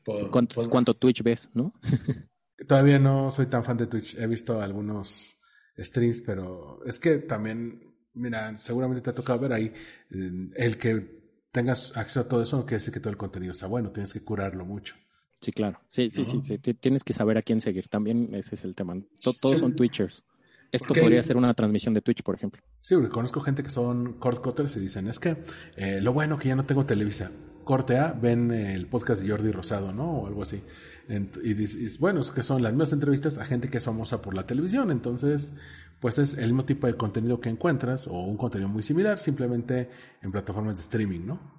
Por, 0.05 0.31
¿Cuánto, 0.31 0.55
por... 0.55 0.69
¿Cuánto 0.69 0.95
Twitch 0.95 1.23
ves, 1.23 1.51
no? 1.53 1.75
Todavía 2.67 2.99
no 2.99 3.31
soy 3.31 3.47
tan 3.47 3.65
fan 3.65 3.77
de 3.77 3.87
Twitch. 3.87 4.17
He 4.17 4.27
visto 4.27 4.61
algunos 4.61 5.39
streams, 5.79 6.23
pero 6.23 6.81
es 6.87 6.99
que 6.99 7.19
también, 7.19 7.95
mira, 8.15 8.57
seguramente 8.57 9.03
te 9.03 9.11
ha 9.11 9.15
tocado 9.15 9.41
ver 9.41 9.53
ahí 9.53 9.73
el 10.11 10.79
que 10.79 11.17
tengas 11.53 11.97
acceso 11.97 12.21
a 12.21 12.29
todo 12.29 12.43
eso, 12.43 12.59
no 12.59 12.67
quiere 12.67 12.79
decir 12.79 12.93
que 12.93 13.01
todo 13.01 13.11
el 13.11 13.17
contenido 13.17 13.53
está 13.53 13.67
bueno, 13.67 13.91
tienes 13.91 14.13
que 14.13 14.23
curarlo 14.23 14.65
mucho. 14.65 14.95
Sí, 15.41 15.53
claro. 15.53 15.81
Sí, 15.91 16.11
sí, 16.11 16.23
¿no? 16.23 16.43
sí, 16.43 16.59
sí, 16.63 16.75
Tienes 16.75 17.05
que 17.05 17.13
saber 17.13 17.39
a 17.39 17.43
quién 17.43 17.61
seguir. 17.61 17.89
También 17.89 18.35
ese 18.35 18.55
es 18.55 18.65
el 18.65 18.75
tema. 18.75 18.95
Todos 19.23 19.55
sí. 19.55 19.61
son 19.61 19.77
Twitchers. 19.77 20.25
Esto 20.73 20.89
porque, 20.89 21.01
podría 21.01 21.23
ser 21.23 21.37
una 21.37 21.53
transmisión 21.55 21.95
de 21.95 22.03
Twitch, 22.03 22.23
por 22.23 22.35
ejemplo. 22.35 22.63
Sí, 22.81 22.95
porque 22.95 23.11
conozco 23.11 23.41
gente 23.41 23.63
que 23.63 23.71
son 23.71 24.15
cord 24.15 24.41
cutters 24.41 24.77
y 24.77 24.81
dicen, 24.81 25.07
es 25.07 25.19
que 25.19 25.37
eh, 25.77 26.01
lo 26.01 26.13
bueno 26.13 26.39
que 26.39 26.49
ya 26.49 26.57
no 26.57 26.65
tengo 26.65 26.85
Televisa. 26.85 27.31
Corte 27.65 27.99
A, 27.99 28.13
ven 28.13 28.53
el 28.53 28.87
podcast 28.87 29.23
de 29.23 29.29
Jordi 29.29 29.51
Rosado, 29.51 29.93
¿no? 29.93 30.19
O 30.19 30.27
algo 30.27 30.43
así. 30.43 30.63
Y 31.09 31.55
dices, 31.55 31.99
bueno, 32.01 32.21
es 32.21 32.31
que 32.31 32.43
son 32.43 32.63
las 32.63 32.73
mismas 32.73 32.93
entrevistas 32.93 33.39
a 33.39 33.45
gente 33.45 33.71
que 33.71 33.79
es 33.79 33.85
famosa 33.85 34.21
por 34.23 34.35
la 34.35 34.47
televisión. 34.47 34.91
Entonces, 34.91 35.55
pues 36.01 36.19
es 36.19 36.37
el 36.37 36.47
mismo 36.47 36.65
tipo 36.65 36.87
de 36.87 36.97
contenido 36.97 37.41
que 37.41 37.49
encuentras 37.49 38.09
o 38.09 38.15
un 38.15 38.37
contenido 38.37 38.69
muy 38.69 38.83
similar, 38.83 39.19
simplemente 39.19 39.89
en 40.23 40.33
plataformas 40.33 40.77
de 40.77 40.83
streaming, 40.83 41.27
¿no? 41.27 41.57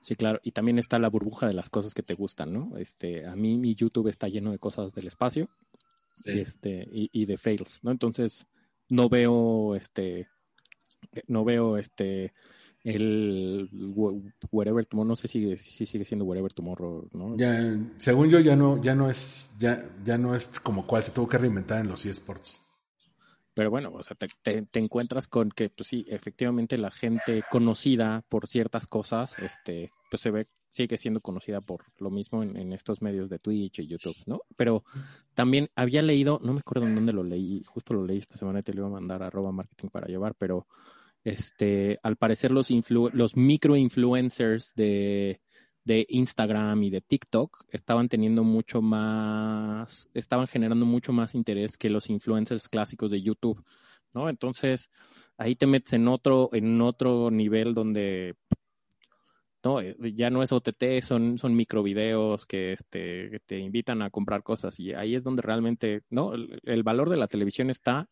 Sí, 0.00 0.16
claro, 0.16 0.38
y 0.42 0.52
también 0.52 0.78
está 0.78 0.98
la 0.98 1.08
burbuja 1.08 1.46
de 1.46 1.54
las 1.54 1.70
cosas 1.70 1.94
que 1.94 2.02
te 2.02 2.14
gustan, 2.14 2.52
¿no? 2.52 2.76
Este, 2.76 3.26
a 3.26 3.36
mí 3.36 3.56
mi 3.56 3.74
YouTube 3.74 4.08
está 4.08 4.28
lleno 4.28 4.52
de 4.52 4.58
cosas 4.58 4.92
del 4.92 5.06
espacio 5.06 5.48
sí. 6.22 6.32
y 6.32 6.40
este 6.40 6.88
y, 6.92 7.10
y, 7.10 7.24
de 7.24 7.38
fails, 7.38 7.80
¿no? 7.82 7.90
Entonces 7.90 8.46
no 8.88 9.08
veo 9.08 9.74
este 9.74 10.28
no 11.26 11.44
veo 11.44 11.78
este 11.78 12.34
el 12.84 13.70
Wherever 14.52 14.84
Tomorrow, 14.84 15.08
no 15.08 15.16
sé 15.16 15.26
si, 15.26 15.56
si 15.56 15.86
sigue 15.86 16.04
siendo 16.04 16.26
Wherever 16.26 16.52
Tomorrow, 16.52 17.08
¿no? 17.12 17.36
Ya, 17.36 17.58
según 17.96 18.28
yo 18.28 18.40
ya 18.40 18.54
no 18.56 18.80
ya 18.82 18.94
no 18.94 19.08
es 19.08 19.54
ya 19.58 19.90
ya 20.04 20.18
no 20.18 20.34
es 20.34 20.60
como 20.60 20.86
cual 20.86 21.02
se 21.02 21.10
tuvo 21.10 21.26
que 21.26 21.38
reinventar 21.38 21.80
en 21.80 21.88
los 21.88 22.04
eSports. 22.04 22.60
Pero 23.54 23.70
bueno, 23.70 23.92
o 23.94 24.02
sea, 24.02 24.16
te, 24.16 24.26
te, 24.42 24.62
te, 24.62 24.80
encuentras 24.80 25.28
con 25.28 25.50
que, 25.50 25.70
pues 25.70 25.88
sí, 25.88 26.04
efectivamente 26.08 26.76
la 26.76 26.90
gente 26.90 27.44
conocida 27.50 28.24
por 28.28 28.48
ciertas 28.48 28.88
cosas, 28.88 29.38
este, 29.38 29.92
pues 30.10 30.22
se 30.22 30.32
ve, 30.32 30.48
sigue 30.70 30.96
siendo 30.96 31.20
conocida 31.20 31.60
por 31.60 31.84
lo 31.98 32.10
mismo 32.10 32.42
en, 32.42 32.56
en 32.56 32.72
estos 32.72 33.00
medios 33.00 33.30
de 33.30 33.38
Twitch 33.38 33.78
y 33.78 33.86
YouTube, 33.86 34.16
¿no? 34.26 34.40
Pero 34.56 34.82
también 35.34 35.70
había 35.76 36.02
leído, 36.02 36.40
no 36.42 36.52
me 36.52 36.58
acuerdo 36.58 36.88
en 36.88 36.96
dónde 36.96 37.12
lo 37.12 37.22
leí, 37.22 37.62
justo 37.64 37.94
lo 37.94 38.04
leí 38.04 38.18
esta 38.18 38.36
semana 38.36 38.58
y 38.58 38.62
te 38.64 38.72
lo 38.74 38.80
iba 38.80 38.88
a 38.88 39.00
mandar 39.00 39.22
a 39.22 39.28
arroba 39.28 39.52
marketing 39.52 39.88
para 39.88 40.08
llevar, 40.08 40.34
pero 40.34 40.66
este, 41.24 41.98
al 42.02 42.16
parecer 42.16 42.52
los, 42.52 42.70
influ 42.70 43.10
los 43.12 43.36
micro 43.36 43.76
influencers 43.76 44.72
de, 44.74 45.40
de 45.84 46.06
Instagram 46.08 46.82
y 46.82 46.90
de 46.90 47.00
TikTok 47.00 47.64
estaban 47.70 48.08
teniendo 48.08 48.44
mucho 48.44 48.82
más, 48.82 50.08
estaban 50.14 50.46
generando 50.46 50.86
mucho 50.86 51.12
más 51.12 51.34
interés 51.34 51.76
que 51.76 51.90
los 51.90 52.10
influencers 52.10 52.68
clásicos 52.68 53.10
de 53.10 53.22
YouTube, 53.22 53.64
¿no? 54.12 54.28
Entonces, 54.28 54.90
ahí 55.36 55.56
te 55.56 55.66
metes 55.66 55.92
en 55.94 56.08
otro, 56.08 56.50
en 56.52 56.80
otro 56.80 57.30
nivel 57.30 57.74
donde 57.74 58.36
no, 59.64 59.80
ya 59.80 60.28
no 60.30 60.42
es 60.42 60.52
OTT, 60.52 61.00
son, 61.02 61.38
son 61.38 61.54
microvideos 61.56 62.44
que, 62.46 62.72
este, 62.74 63.30
que 63.30 63.40
te 63.46 63.58
invitan 63.58 64.02
a 64.02 64.10
comprar 64.10 64.42
cosas 64.42 64.78
y 64.78 64.92
ahí 64.92 65.14
es 65.14 65.24
donde 65.24 65.42
realmente, 65.42 66.02
¿no? 66.10 66.32
El 66.34 66.82
valor 66.82 67.08
de 67.08 67.16
la 67.16 67.28
televisión 67.28 67.70
está, 67.70 68.08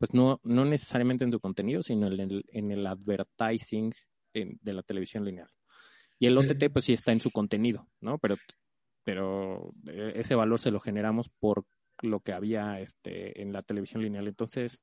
pues 0.00 0.14
no, 0.14 0.40
no 0.44 0.64
necesariamente 0.64 1.24
en 1.24 1.30
su 1.30 1.40
contenido, 1.40 1.82
sino 1.82 2.06
en 2.06 2.20
el, 2.20 2.44
en 2.48 2.70
el 2.70 2.86
advertising 2.86 3.92
en, 4.32 4.58
de 4.62 4.72
la 4.72 4.82
televisión 4.82 5.26
lineal. 5.26 5.50
Y 6.18 6.26
el 6.26 6.38
OTT, 6.38 6.72
pues 6.72 6.86
sí 6.86 6.94
está 6.94 7.12
en 7.12 7.20
su 7.20 7.30
contenido, 7.30 7.86
¿no? 8.00 8.16
Pero, 8.16 8.36
pero 9.04 9.74
ese 10.14 10.34
valor 10.34 10.58
se 10.58 10.70
lo 10.70 10.80
generamos 10.80 11.28
por 11.38 11.66
lo 12.00 12.20
que 12.20 12.32
había 12.32 12.80
este, 12.80 13.42
en 13.42 13.52
la 13.52 13.60
televisión 13.60 14.02
lineal. 14.02 14.26
Entonces, 14.26 14.80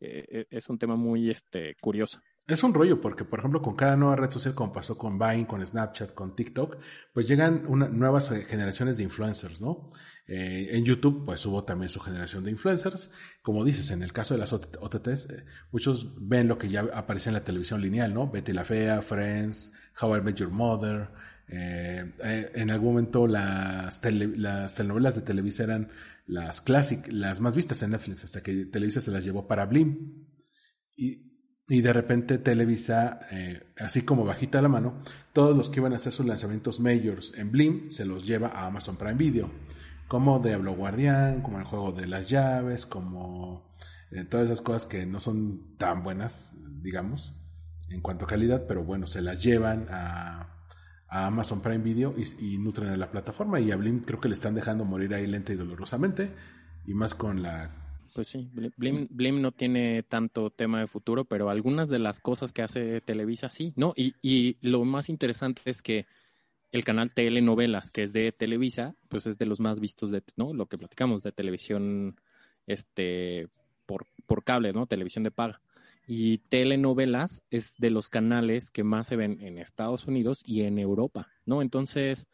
eh, 0.00 0.46
es 0.48 0.70
un 0.70 0.78
tema 0.78 0.96
muy 0.96 1.30
este, 1.30 1.74
curioso. 1.78 2.22
Es 2.48 2.62
un 2.62 2.72
rollo 2.74 3.00
porque, 3.00 3.24
por 3.24 3.40
ejemplo, 3.40 3.60
con 3.60 3.74
cada 3.74 3.96
nueva 3.96 4.14
red 4.14 4.30
social, 4.30 4.54
como 4.54 4.72
pasó 4.72 4.96
con 4.96 5.18
Vine, 5.18 5.48
con 5.48 5.66
Snapchat, 5.66 6.14
con 6.14 6.36
TikTok, 6.36 6.76
pues 7.12 7.26
llegan 7.26 7.64
nuevas 7.66 8.30
generaciones 8.46 8.96
de 8.96 9.02
influencers, 9.02 9.60
¿no? 9.60 9.90
Eh, 10.28 10.68
en 10.70 10.84
YouTube, 10.84 11.24
pues 11.24 11.44
hubo 11.46 11.64
también 11.64 11.88
su 11.88 11.98
generación 11.98 12.44
de 12.44 12.52
influencers. 12.52 13.10
Como 13.42 13.64
dices, 13.64 13.90
en 13.90 14.04
el 14.04 14.12
caso 14.12 14.34
de 14.34 14.40
las 14.40 14.52
OTTs, 14.52 15.30
eh, 15.30 15.44
muchos 15.72 16.14
ven 16.20 16.46
lo 16.46 16.56
que 16.56 16.68
ya 16.68 16.82
aparece 16.94 17.30
en 17.30 17.34
la 17.34 17.42
televisión 17.42 17.80
lineal, 17.80 18.14
¿no? 18.14 18.30
Betty 18.30 18.52
la 18.52 18.64
Fea, 18.64 19.02
Friends, 19.02 19.72
How 20.00 20.18
I 20.18 20.20
Met 20.20 20.36
Your 20.36 20.50
Mother. 20.50 21.10
Eh, 21.48 22.12
en 22.54 22.70
algún 22.70 22.90
momento 22.90 23.26
las, 23.26 24.00
las 24.04 24.74
telenovelas 24.74 25.16
de 25.16 25.22
Televisa 25.22 25.64
eran 25.64 25.90
las 26.26 26.60
clásicas, 26.60 27.12
las 27.12 27.40
más 27.40 27.56
vistas 27.56 27.82
en 27.82 27.90
Netflix, 27.90 28.24
hasta 28.24 28.40
que 28.40 28.66
Televisa 28.66 29.00
se 29.00 29.10
las 29.10 29.24
llevó 29.24 29.48
para 29.48 29.66
Blim. 29.66 30.26
Y, 30.96 31.25
y 31.68 31.80
de 31.80 31.92
repente 31.92 32.38
Televisa, 32.38 33.20
eh, 33.32 33.72
así 33.78 34.02
como 34.02 34.24
bajita 34.24 34.62
la 34.62 34.68
mano, 34.68 35.02
todos 35.32 35.56
los 35.56 35.68
que 35.68 35.80
iban 35.80 35.92
a 35.92 35.96
hacer 35.96 36.12
sus 36.12 36.24
lanzamientos 36.24 36.78
majors 36.78 37.36
en 37.36 37.50
Blim 37.50 37.90
se 37.90 38.04
los 38.04 38.24
lleva 38.26 38.48
a 38.48 38.66
Amazon 38.66 38.96
Prime 38.96 39.14
Video. 39.14 39.50
Como 40.06 40.38
Diablo 40.38 40.74
Guardián, 40.74 41.42
como 41.42 41.58
el 41.58 41.64
juego 41.64 41.90
de 41.90 42.06
las 42.06 42.28
llaves, 42.28 42.86
como 42.86 43.68
eh, 44.12 44.22
todas 44.24 44.46
esas 44.46 44.60
cosas 44.60 44.86
que 44.86 45.06
no 45.06 45.18
son 45.18 45.76
tan 45.76 46.04
buenas, 46.04 46.54
digamos, 46.82 47.34
en 47.88 48.00
cuanto 48.00 48.26
a 48.26 48.28
calidad, 48.28 48.66
pero 48.68 48.84
bueno, 48.84 49.06
se 49.06 49.20
las 49.20 49.42
llevan 49.42 49.88
a, 49.90 50.52
Amazon 51.08 51.60
Prime 51.60 51.78
Video 51.78 52.14
y, 52.16 52.54
y, 52.54 52.58
nutren 52.58 52.90
a 52.90 52.96
la 52.96 53.10
plataforma. 53.10 53.60
Y 53.60 53.70
a 53.70 53.76
Blim 53.76 54.00
creo 54.00 54.20
que 54.20 54.28
le 54.28 54.34
están 54.34 54.56
dejando 54.56 54.84
morir 54.84 55.14
ahí 55.14 55.26
lenta 55.26 55.52
y 55.52 55.56
dolorosamente. 55.56 56.30
Y 56.84 56.94
más 56.94 57.14
con 57.14 57.42
la 57.42 57.85
pues 58.16 58.28
sí, 58.28 58.48
Blim, 58.78 59.42
no 59.42 59.52
tiene 59.52 60.02
tanto 60.02 60.48
tema 60.48 60.80
de 60.80 60.86
futuro, 60.86 61.26
pero 61.26 61.50
algunas 61.50 61.90
de 61.90 61.98
las 61.98 62.18
cosas 62.18 62.50
que 62.50 62.62
hace 62.62 63.02
Televisa 63.02 63.50
sí, 63.50 63.74
¿no? 63.76 63.92
Y, 63.94 64.14
y 64.22 64.56
lo 64.62 64.82
más 64.86 65.10
interesante 65.10 65.60
es 65.66 65.82
que 65.82 66.06
el 66.72 66.82
canal 66.82 67.12
Telenovelas, 67.12 67.90
que 67.90 68.02
es 68.02 68.14
de 68.14 68.32
Televisa, 68.32 68.94
pues 69.10 69.26
es 69.26 69.36
de 69.36 69.44
los 69.44 69.60
más 69.60 69.80
vistos 69.80 70.10
de, 70.10 70.22
¿no? 70.34 70.54
Lo 70.54 70.64
que 70.64 70.78
platicamos 70.78 71.22
de 71.22 71.30
televisión, 71.30 72.18
este, 72.66 73.48
por, 73.84 74.06
por 74.24 74.44
cable, 74.44 74.72
¿no? 74.72 74.86
Televisión 74.86 75.22
de 75.22 75.30
paga. 75.30 75.60
Y 76.06 76.38
Telenovelas 76.38 77.42
es 77.50 77.74
de 77.76 77.90
los 77.90 78.08
canales 78.08 78.70
que 78.70 78.82
más 78.82 79.08
se 79.08 79.16
ven 79.16 79.42
en 79.42 79.58
Estados 79.58 80.06
Unidos 80.06 80.40
y 80.42 80.62
en 80.62 80.78
Europa, 80.78 81.28
¿no? 81.44 81.60
Entonces, 81.60 82.28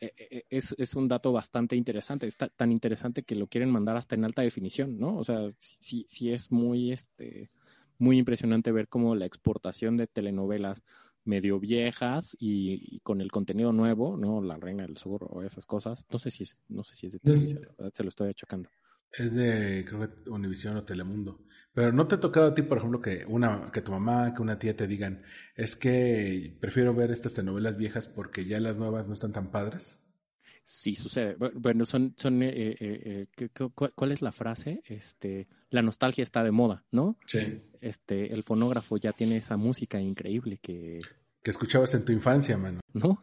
es, 0.00 0.74
es, 0.78 0.94
un 0.94 1.08
dato 1.08 1.32
bastante 1.32 1.76
interesante, 1.76 2.26
está 2.26 2.48
tan 2.48 2.70
interesante 2.72 3.22
que 3.22 3.34
lo 3.34 3.46
quieren 3.46 3.70
mandar 3.70 3.96
hasta 3.96 4.14
en 4.14 4.24
alta 4.24 4.42
definición, 4.42 4.98
¿no? 4.98 5.16
O 5.16 5.24
sea, 5.24 5.50
sí, 5.80 6.06
sí 6.08 6.32
es 6.32 6.52
muy, 6.52 6.92
este, 6.92 7.50
muy 7.98 8.18
impresionante 8.18 8.72
ver 8.72 8.88
cómo 8.88 9.14
la 9.14 9.26
exportación 9.26 9.96
de 9.96 10.06
telenovelas 10.06 10.82
medio 11.24 11.60
viejas 11.60 12.36
y, 12.38 13.00
con 13.00 13.20
el 13.20 13.30
contenido 13.30 13.72
nuevo, 13.72 14.16
¿no? 14.16 14.40
La 14.40 14.56
Reina 14.56 14.84
del 14.84 14.96
Sur 14.96 15.26
o 15.28 15.42
esas 15.42 15.66
cosas. 15.66 16.06
No 16.10 16.18
sé 16.18 16.30
si 16.30 16.44
es, 16.44 16.56
no 16.68 16.84
sé 16.84 16.94
si 16.96 17.06
es 17.06 17.12
de 17.12 17.18
Televisa, 17.18 17.60
se 17.92 18.02
lo 18.02 18.08
estoy 18.08 18.30
achacando. 18.30 18.70
Es 19.12 19.34
de, 19.34 19.84
creo 19.86 20.00
que 20.00 20.30
Univision 20.30 20.76
o 20.76 20.84
Telemundo. 20.84 21.44
Pero 21.72 21.92
¿no 21.92 22.08
te 22.08 22.16
ha 22.16 22.20
tocado 22.20 22.48
a 22.48 22.54
ti, 22.54 22.62
por 22.62 22.78
ejemplo, 22.78 23.00
que 23.00 23.24
una, 23.26 23.70
que 23.72 23.82
tu 23.82 23.92
mamá, 23.92 24.34
que 24.34 24.42
una 24.42 24.58
tía 24.58 24.76
te 24.76 24.86
digan, 24.86 25.22
es 25.54 25.76
que 25.76 26.56
prefiero 26.60 26.94
ver 26.94 27.10
estas 27.10 27.34
telenovelas 27.34 27.76
viejas 27.76 28.08
porque 28.08 28.46
ya 28.46 28.58
las 28.58 28.78
nuevas 28.78 29.06
no 29.06 29.14
están 29.14 29.32
tan 29.32 29.50
padres? 29.50 30.02
Sí, 30.64 30.94
sucede. 30.96 31.36
Bueno, 31.54 31.86
son, 31.86 32.14
son, 32.18 32.42
eh, 32.42 32.76
eh, 32.78 33.26
eh 33.38 33.48
¿cuál 33.94 34.12
es 34.12 34.20
la 34.20 34.32
frase? 34.32 34.82
Este, 34.84 35.48
la 35.70 35.82
nostalgia 35.82 36.22
está 36.22 36.42
de 36.42 36.50
moda, 36.50 36.84
¿no? 36.90 37.16
Sí. 37.26 37.62
Este, 37.80 38.34
el 38.34 38.42
fonógrafo 38.42 38.98
ya 38.98 39.12
tiene 39.12 39.38
esa 39.38 39.56
música 39.56 40.00
increíble 40.00 40.58
que, 40.58 41.00
que 41.42 41.50
escuchabas 41.50 41.94
en 41.94 42.04
tu 42.04 42.12
infancia, 42.12 42.56
mano. 42.56 42.80
No, 42.92 43.20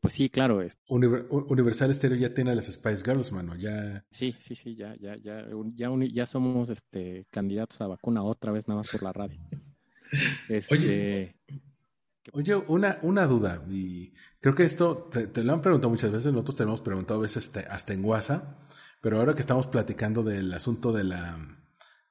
pues 0.00 0.14
sí, 0.14 0.28
claro. 0.30 0.62
Es. 0.62 0.76
Universal 0.88 1.94
Stereo 1.94 2.18
ya 2.18 2.34
tiene 2.34 2.52
a 2.52 2.54
las 2.54 2.66
Spice 2.66 3.02
Girls, 3.04 3.32
mano, 3.32 3.56
ya. 3.56 4.04
Sí, 4.10 4.34
sí, 4.38 4.54
sí, 4.54 4.76
ya, 4.76 4.94
ya, 5.00 5.16
ya, 5.16 5.46
ya, 5.74 5.90
ya 6.12 6.26
somos 6.26 6.70
este 6.70 7.26
candidatos 7.30 7.80
a 7.80 7.86
vacuna 7.86 8.22
otra 8.22 8.52
vez 8.52 8.66
nada 8.68 8.78
más 8.78 8.90
por 8.90 9.02
la 9.02 9.12
radio. 9.12 9.40
Este... 10.48 11.40
Oye, 12.34 12.54
oye, 12.54 12.54
una, 12.68 12.98
una 13.00 13.26
duda, 13.26 13.64
y 13.70 14.12
creo 14.40 14.54
que 14.54 14.64
esto 14.64 15.08
te, 15.10 15.42
lo 15.42 15.54
han 15.54 15.62
preguntado 15.62 15.88
muchas 15.88 16.12
veces, 16.12 16.34
nosotros 16.34 16.56
te 16.56 16.64
lo 16.64 16.68
hemos 16.68 16.82
preguntado 16.82 17.20
a 17.20 17.22
veces 17.22 17.50
hasta 17.70 17.94
en 17.94 18.04
WhatsApp, 18.04 18.70
pero 19.00 19.18
ahora 19.18 19.34
que 19.34 19.40
estamos 19.40 19.66
platicando 19.66 20.22
del 20.22 20.52
asunto 20.52 20.92
de 20.92 21.04
la, 21.04 21.38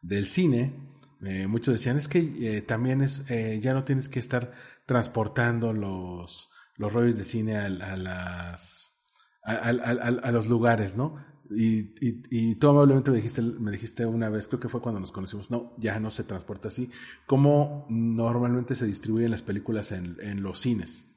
del 0.01 0.25
cine, 0.25 0.90
eh, 1.23 1.47
muchos 1.47 1.75
decían, 1.75 1.97
es 1.97 2.07
que 2.07 2.19
eh, 2.19 2.61
también 2.61 3.01
es, 3.01 3.29
eh, 3.29 3.59
ya 3.61 3.73
no 3.73 3.83
tienes 3.83 4.09
que 4.09 4.19
estar 4.19 4.51
transportando 4.85 5.71
los, 5.73 6.49
los 6.77 6.91
rollos 6.91 7.17
de 7.17 7.23
cine 7.23 7.57
a, 7.57 7.69
las, 7.69 8.99
a, 9.43 10.31
los 10.31 10.47
lugares, 10.47 10.95
¿no? 10.95 11.23
Y, 11.53 11.93
y, 11.99 12.55
tú 12.55 12.69
amablemente 12.69 13.11
me 13.11 13.17
dijiste, 13.17 13.41
me 13.41 13.71
dijiste 13.71 14.05
una 14.05 14.29
vez, 14.29 14.47
creo 14.47 14.61
que 14.61 14.69
fue 14.69 14.81
cuando 14.81 15.01
nos 15.01 15.11
conocimos, 15.11 15.51
no, 15.51 15.75
ya 15.77 15.99
no 15.99 16.09
se 16.09 16.23
transporta 16.23 16.69
así. 16.69 16.89
¿Cómo 17.27 17.85
normalmente 17.89 18.73
se 18.73 18.85
distribuyen 18.85 19.31
las 19.31 19.41
películas 19.41 19.91
en, 19.91 20.15
en 20.21 20.41
los 20.41 20.59
cines? 20.59 21.07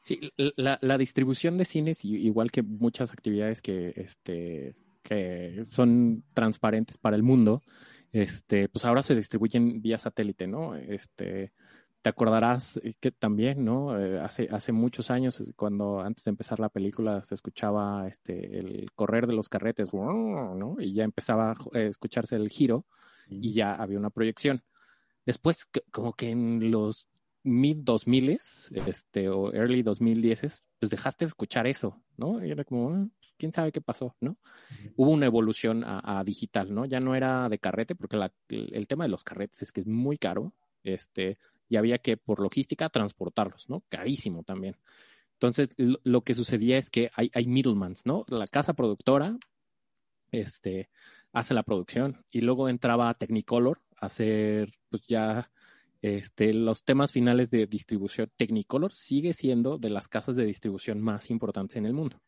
Sí, 0.00 0.20
la, 0.56 0.78
la, 0.80 0.96
distribución 0.96 1.58
de 1.58 1.64
cines, 1.64 2.04
igual 2.04 2.50
que 2.50 2.62
muchas 2.62 3.12
actividades 3.12 3.60
que, 3.60 3.92
este, 3.96 4.76
que 5.02 5.66
son 5.68 6.24
transparentes 6.34 6.96
para 6.96 7.16
el 7.16 7.22
mundo, 7.22 7.62
este, 8.12 8.68
pues 8.68 8.84
ahora 8.84 9.02
se 9.02 9.14
distribuyen 9.14 9.80
vía 9.80 9.98
satélite, 9.98 10.46
¿no? 10.46 10.74
Este, 10.76 11.52
te 12.02 12.08
acordarás 12.08 12.78
eh, 12.82 12.94
que 12.98 13.10
también, 13.10 13.64
¿no? 13.64 13.98
Eh, 13.98 14.20
hace, 14.20 14.48
hace 14.50 14.72
muchos 14.72 15.10
años, 15.10 15.42
cuando 15.56 16.00
antes 16.00 16.24
de 16.24 16.30
empezar 16.30 16.58
la 16.60 16.68
película 16.68 17.22
se 17.22 17.34
escuchaba 17.34 18.08
este, 18.08 18.58
el 18.58 18.90
correr 18.94 19.26
de 19.26 19.34
los 19.34 19.48
carretes, 19.48 19.92
¿no? 19.92 20.76
Y 20.78 20.94
ya 20.94 21.04
empezaba 21.04 21.52
a 21.52 21.78
escucharse 21.80 22.36
el 22.36 22.48
giro 22.48 22.86
y 23.28 23.52
ya 23.52 23.74
había 23.74 23.98
una 23.98 24.10
proyección. 24.10 24.62
Después, 25.26 25.68
como 25.90 26.14
que 26.14 26.30
en 26.30 26.70
los 26.70 27.06
mid 27.42 27.78
2000 27.78 28.38
este, 28.86 29.28
o 29.28 29.52
early 29.54 29.82
2010 29.82 30.62
pues 30.78 30.90
dejaste 30.90 31.24
de 31.24 31.28
escuchar 31.28 31.66
eso, 31.66 32.02
¿no? 32.16 32.44
Y 32.44 32.50
era 32.50 32.64
como, 32.64 32.90
ah, 32.90 33.06
quién 33.40 33.52
sabe 33.52 33.72
qué 33.72 33.80
pasó, 33.80 34.14
¿no? 34.20 34.36
Hubo 34.96 35.10
una 35.10 35.26
evolución 35.26 35.82
a, 35.84 36.22
digital, 36.24 36.72
¿no? 36.72 36.84
Ya 36.84 37.00
no 37.00 37.16
era 37.16 37.48
de 37.48 37.58
carrete, 37.58 37.96
porque 37.96 38.16
el, 38.16 38.70
el, 38.72 38.86
tema 38.86 39.04
de 39.04 39.10
los 39.10 39.24
carretes 39.24 39.62
es 39.62 39.72
que 39.72 39.80
es 39.80 39.86
muy 39.88 40.16
caro, 40.16 40.52
este, 40.84 41.38
y 41.68 41.76
había 41.76 41.98
que, 41.98 42.16
por 42.16 42.40
logística, 42.40 42.88
transportarlos, 42.88 43.68
¿no? 43.68 43.82
Carísimo 43.88 44.44
también. 44.44 44.76
Entonces, 45.34 45.70
lo, 45.78 46.20
que 46.22 46.34
sucedía 46.34 46.76
es 46.78 46.90
que 46.90 47.10
hay, 47.14 47.30
hay 47.32 47.46
middlemans, 47.46 48.04
¿no? 48.04 48.26
La 48.28 48.46
casa 48.46 48.74
productora, 48.74 49.38
este, 50.30 50.90
hace 51.32 51.54
la 51.54 51.62
producción 51.62 52.24
y 52.30 52.42
luego 52.42 52.68
entraba 52.68 53.14
Technicolor 53.14 53.80
a 53.96 54.06
hacer, 54.06 54.74
pues 54.90 55.02
ya, 55.06 55.50
este, 56.02 56.54
los 56.54 56.84
temas 56.84 57.12
finales 57.12 57.50
de 57.50 57.66
distribución. 57.66 58.30
Technicolor 58.36 58.92
sigue 58.92 59.32
siendo 59.32 59.78
de 59.78 59.90
las 59.90 60.08
casas 60.08 60.36
de 60.36 60.44
distribución 60.44 61.00
más 61.00 61.30
importantes 61.30 61.76
en 61.76 61.86
el 61.86 61.92
mundo. 61.92 62.20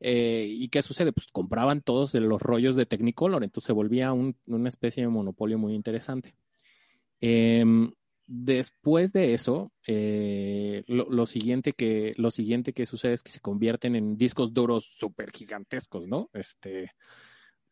Eh, 0.00 0.46
¿Y 0.48 0.68
qué 0.68 0.82
sucede? 0.82 1.12
Pues 1.12 1.26
compraban 1.32 1.80
todos 1.80 2.14
los 2.14 2.42
rollos 2.42 2.76
de 2.76 2.86
Technicolor, 2.86 3.44
entonces 3.44 3.66
se 3.66 3.72
volvía 3.72 4.12
una 4.12 4.68
especie 4.68 5.02
de 5.02 5.08
monopolio 5.08 5.58
muy 5.58 5.74
interesante. 5.74 6.34
Eh, 7.20 7.64
Después 8.26 9.12
de 9.12 9.34
eso, 9.34 9.70
eh, 9.86 10.82
lo, 10.86 11.26
siguiente 11.26 11.74
que, 11.74 12.14
lo 12.16 12.30
siguiente 12.30 12.72
que 12.72 12.86
sucede 12.86 13.12
es 13.12 13.22
que 13.22 13.30
se 13.30 13.40
convierten 13.40 13.96
en 13.96 14.16
discos 14.16 14.54
duros 14.54 14.90
súper 14.96 15.30
gigantescos, 15.30 16.08
¿no? 16.08 16.30
Este, 16.32 16.92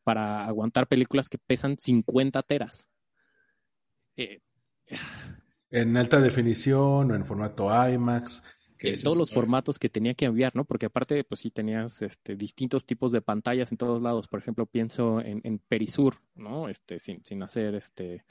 para 0.05 0.45
aguantar 0.45 0.89
películas 0.89 1.31
que 1.31 1.39
pesan 1.39 1.79
50 1.79 2.43
teras. 2.43 2.87
Eh, 4.17 4.41
en 5.71 5.97
alta 5.97 6.21
definición 6.21 7.11
o 7.11 7.15
en 7.15 7.25
formato 7.25 7.71
IMAX. 7.89 8.43
Todos 9.03 9.17
los 9.17 9.31
formatos 9.31 9.79
que 9.79 9.89
tenía 9.89 10.15
que 10.15 10.25
enviar, 10.25 10.55
¿no? 10.57 10.65
Porque 10.65 10.87
aparte, 10.87 11.25
pues 11.25 11.41
sí 11.41 11.51
tenías 11.51 12.03
este, 12.03 12.37
distintos 12.37 12.85
tipos 12.85 13.13
de 13.13 13.21
pantallas 13.21 13.71
en 13.71 13.79
todos 13.79 14.03
lados. 14.03 14.29
Por 14.29 14.41
ejemplo, 14.41 14.67
pienso 14.67 15.21
en, 15.21 15.41
en 15.45 15.59
Perisur, 15.59 16.17
¿no? 16.35 16.69
Este, 16.69 16.99
sin, 16.99 17.25
sin 17.25 17.43
hacer 17.43 17.75
este 17.75 18.25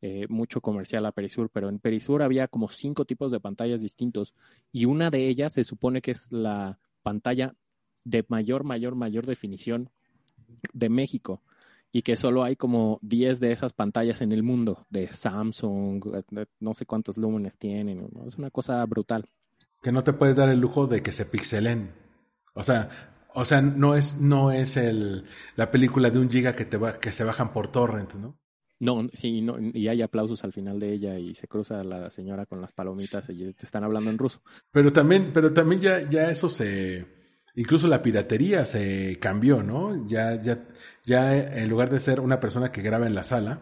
eh, 0.00 0.26
mucho 0.28 0.60
comercial 0.60 1.04
a 1.06 1.12
Perisur, 1.12 1.50
pero 1.52 1.68
en 1.68 1.80
Perisur 1.80 2.22
había 2.22 2.46
como 2.46 2.68
cinco 2.68 3.04
tipos 3.04 3.32
de 3.32 3.40
pantallas 3.40 3.80
distintos 3.80 4.32
y 4.70 4.84
una 4.84 5.10
de 5.10 5.26
ellas 5.26 5.54
se 5.54 5.64
supone 5.64 6.00
que 6.00 6.12
es 6.12 6.30
la 6.30 6.78
pantalla 7.02 7.56
de 8.04 8.24
mayor, 8.28 8.62
mayor, 8.62 8.94
mayor 8.94 9.26
definición 9.26 9.90
de 10.72 10.88
México 10.88 11.42
y 11.90 12.02
que 12.02 12.16
solo 12.16 12.44
hay 12.44 12.54
como 12.54 13.00
10 13.02 13.40
de 13.40 13.50
esas 13.50 13.72
pantallas 13.72 14.20
en 14.20 14.30
el 14.30 14.44
mundo, 14.44 14.86
de 14.88 15.10
Samsung, 15.12 16.04
no 16.60 16.74
sé 16.74 16.86
cuántos 16.86 17.16
lúmenes 17.16 17.58
tienen, 17.58 18.08
es 18.24 18.36
una 18.36 18.50
cosa 18.50 18.84
brutal. 18.86 19.28
Que 19.82 19.92
no 19.92 20.02
te 20.02 20.12
puedes 20.12 20.36
dar 20.36 20.48
el 20.48 20.60
lujo 20.60 20.86
de 20.86 21.02
que 21.02 21.12
se 21.12 21.24
pixelen. 21.24 21.92
O 22.54 22.62
sea, 22.62 22.88
o 23.34 23.44
sea, 23.44 23.62
no 23.62 23.94
es, 23.94 24.20
no 24.20 24.50
es 24.50 24.76
el, 24.76 25.24
la 25.56 25.70
película 25.70 26.10
de 26.10 26.18
un 26.18 26.30
giga 26.30 26.56
que 26.56 26.64
te 26.64 26.76
va, 26.76 26.98
que 26.98 27.12
se 27.12 27.24
bajan 27.24 27.52
por 27.52 27.68
torrent, 27.68 28.14
¿no? 28.14 28.38
No, 28.80 29.08
sí, 29.12 29.40
no, 29.40 29.56
y 29.58 29.88
hay 29.88 30.02
aplausos 30.02 30.44
al 30.44 30.52
final 30.52 30.78
de 30.78 30.92
ella 30.92 31.18
y 31.18 31.34
se 31.34 31.48
cruza 31.48 31.82
la 31.82 32.10
señora 32.10 32.46
con 32.46 32.60
las 32.60 32.72
palomitas 32.72 33.28
y 33.28 33.52
te 33.52 33.66
están 33.66 33.82
hablando 33.82 34.08
en 34.08 34.18
ruso. 34.18 34.40
Pero 34.70 34.92
también, 34.92 35.32
pero 35.32 35.52
también 35.52 35.80
ya, 35.80 36.08
ya 36.08 36.30
eso 36.30 36.48
se, 36.48 37.06
incluso 37.56 37.88
la 37.88 38.02
piratería 38.02 38.64
se 38.64 39.18
cambió, 39.20 39.64
¿no? 39.64 40.06
Ya, 40.06 40.40
ya, 40.40 40.68
ya 41.04 41.36
en 41.36 41.68
lugar 41.68 41.90
de 41.90 41.98
ser 41.98 42.20
una 42.20 42.38
persona 42.38 42.70
que 42.70 42.82
graba 42.82 43.08
en 43.08 43.16
la 43.16 43.24
sala, 43.24 43.60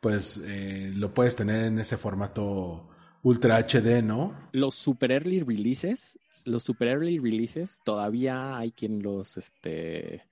pues 0.00 0.38
eh, 0.44 0.92
lo 0.94 1.14
puedes 1.14 1.34
tener 1.34 1.64
en 1.64 1.78
ese 1.78 1.96
formato 1.96 2.90
Ultra 3.22 3.56
HD, 3.56 4.02
¿no? 4.02 4.34
Los 4.52 4.74
super 4.74 5.10
early 5.12 5.40
releases, 5.40 6.18
los 6.44 6.62
super 6.62 6.88
early 6.88 7.18
releases, 7.18 7.80
todavía 7.84 8.56
hay 8.56 8.72
quien 8.72 9.02
los, 9.02 9.36
este, 9.36 10.24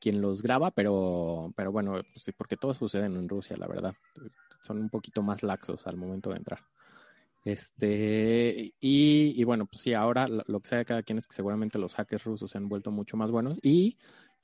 quien 0.00 0.20
los 0.20 0.42
graba, 0.42 0.70
pero, 0.70 1.52
pero 1.56 1.72
bueno, 1.72 2.00
pues 2.12 2.34
porque 2.36 2.56
todo 2.56 2.74
sucede 2.74 3.06
en 3.06 3.28
Rusia, 3.28 3.56
la 3.56 3.66
verdad. 3.66 3.94
Son 4.62 4.78
un 4.78 4.88
poquito 4.88 5.22
más 5.22 5.42
laxos 5.42 5.86
al 5.86 5.96
momento 5.96 6.30
de 6.30 6.36
entrar. 6.36 6.60
Este, 7.44 8.74
y, 8.80 9.40
y 9.40 9.44
bueno, 9.44 9.66
pues 9.66 9.82
sí, 9.82 9.94
ahora 9.94 10.26
lo, 10.28 10.60
que 10.60 10.68
sea 10.68 10.78
de 10.78 10.84
cada 10.84 11.02
quien 11.02 11.18
es 11.18 11.26
que 11.26 11.34
seguramente 11.34 11.78
los 11.78 11.94
hackers 11.94 12.24
rusos 12.24 12.50
se 12.50 12.58
han 12.58 12.68
vuelto 12.68 12.90
mucho 12.90 13.16
más 13.16 13.30
buenos 13.30 13.58
y 13.62 13.96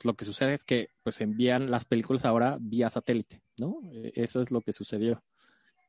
lo 0.02 0.14
que 0.14 0.24
sucede 0.24 0.54
es 0.54 0.64
que 0.64 0.88
pues 1.02 1.20
envían 1.20 1.70
las 1.70 1.84
películas 1.84 2.24
ahora 2.24 2.56
vía 2.60 2.88
satélite, 2.88 3.42
¿no? 3.58 3.80
Eh, 3.92 4.12
Eso 4.14 4.40
es 4.40 4.50
lo 4.50 4.60
que 4.60 4.72
sucedió. 4.72 5.22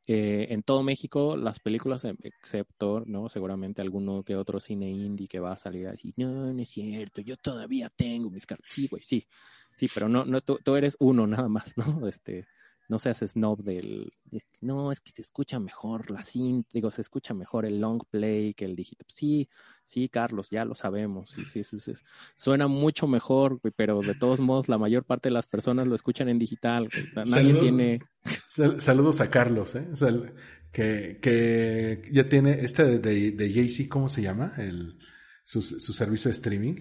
Eh, 0.08 0.48
en 0.52 0.62
todo 0.62 0.84
México, 0.84 1.36
las 1.36 1.60
películas, 1.60 2.06
em, 2.06 2.16
excepto, 2.22 3.04
¿no? 3.08 3.28
Seguramente 3.28 3.82
alguno 3.82 4.24
que 4.24 4.36
otro 4.36 4.60
cine 4.60 4.90
indie 4.90 5.28
que 5.28 5.40
va 5.40 5.54
a 5.54 5.58
salir 5.58 5.88
así, 5.88 6.14
no, 6.18 6.54
no 6.54 6.62
es 6.62 6.70
cierto, 6.70 7.22
yo 7.22 7.38
todavía 7.38 7.90
tengo 7.90 8.30
mis 8.30 8.46
cartas. 8.46 8.70
Sí, 8.72 8.88
güey, 8.88 9.02
sí, 9.04 9.28
sí, 9.74 9.90
pero 9.94 10.08
no, 10.08 10.24
no, 10.24 10.42
tú, 10.42 10.60
tú 10.64 10.76
eres 10.76 10.96
uno 11.00 11.26
nada 11.26 11.50
más, 11.50 11.74
¿no? 11.78 12.08
Este, 12.08 12.46
no 12.88 13.00
seas 13.00 13.20
snob 13.20 13.64
del, 13.64 14.12
es 14.32 14.44
que, 14.46 14.58
no, 14.62 14.92
es 14.92 15.02
que 15.02 15.12
se 15.12 15.22
escucha 15.22 15.60
mejor 15.60 16.12
la 16.12 16.24
cinta, 16.24 16.70
digo, 16.74 16.92
se 16.92 17.02
escucha 17.02 17.34
mejor 17.34 17.66
el 17.66 17.80
long 17.80 18.04
play 18.10 18.54
que 18.54 18.66
el 18.66 18.76
digital. 18.76 19.06
Sí, 19.10 19.50
sí, 19.84 20.10
Carlos, 20.10 20.50
ya 20.50 20.66
lo 20.66 20.76
sabemos, 20.76 21.32
sí, 21.32 21.44
sí, 21.46 21.64
sí, 21.64 21.80
sí. 21.80 21.94
suena 22.36 22.68
mucho 22.68 23.08
mejor, 23.08 23.60
pero 23.76 24.02
de 24.02 24.16
todos 24.16 24.40
modos 24.40 24.70
la 24.70 24.78
mayor 24.78 25.04
parte 25.04 25.30
de 25.30 25.34
las 25.34 25.48
personas 25.48 25.88
lo 25.88 25.96
escuchan 25.96 26.30
en 26.30 26.40
digital. 26.40 26.90
Nadie 27.14 27.54
tiene, 27.56 28.02
Sal- 28.48 28.80
saludos 28.82 29.22
a 29.22 29.30
Carlos, 29.30 29.76
¿eh? 29.76 29.88
Sal- 29.96 30.34
que, 30.72 31.20
que 31.22 32.02
ya 32.12 32.28
tiene 32.28 32.52
este 32.66 32.84
de, 32.84 33.00
de, 33.00 33.32
de 33.32 33.54
Jay-Z, 33.54 33.88
¿cómo 33.90 34.10
se 34.10 34.22
llama? 34.22 34.54
El, 34.58 35.00
su, 35.46 35.62
su 35.62 35.94
servicio 35.94 36.30
de 36.30 36.34
streaming. 36.34 36.76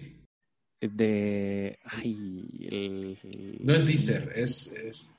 de, 0.81 1.79
ay, 1.83 2.67
el, 2.69 3.17
el- 3.23 3.57
No 3.61 3.73
es 3.73 3.85
Deezer, 3.85 4.33
es, 4.35 4.67
es... 4.73 5.11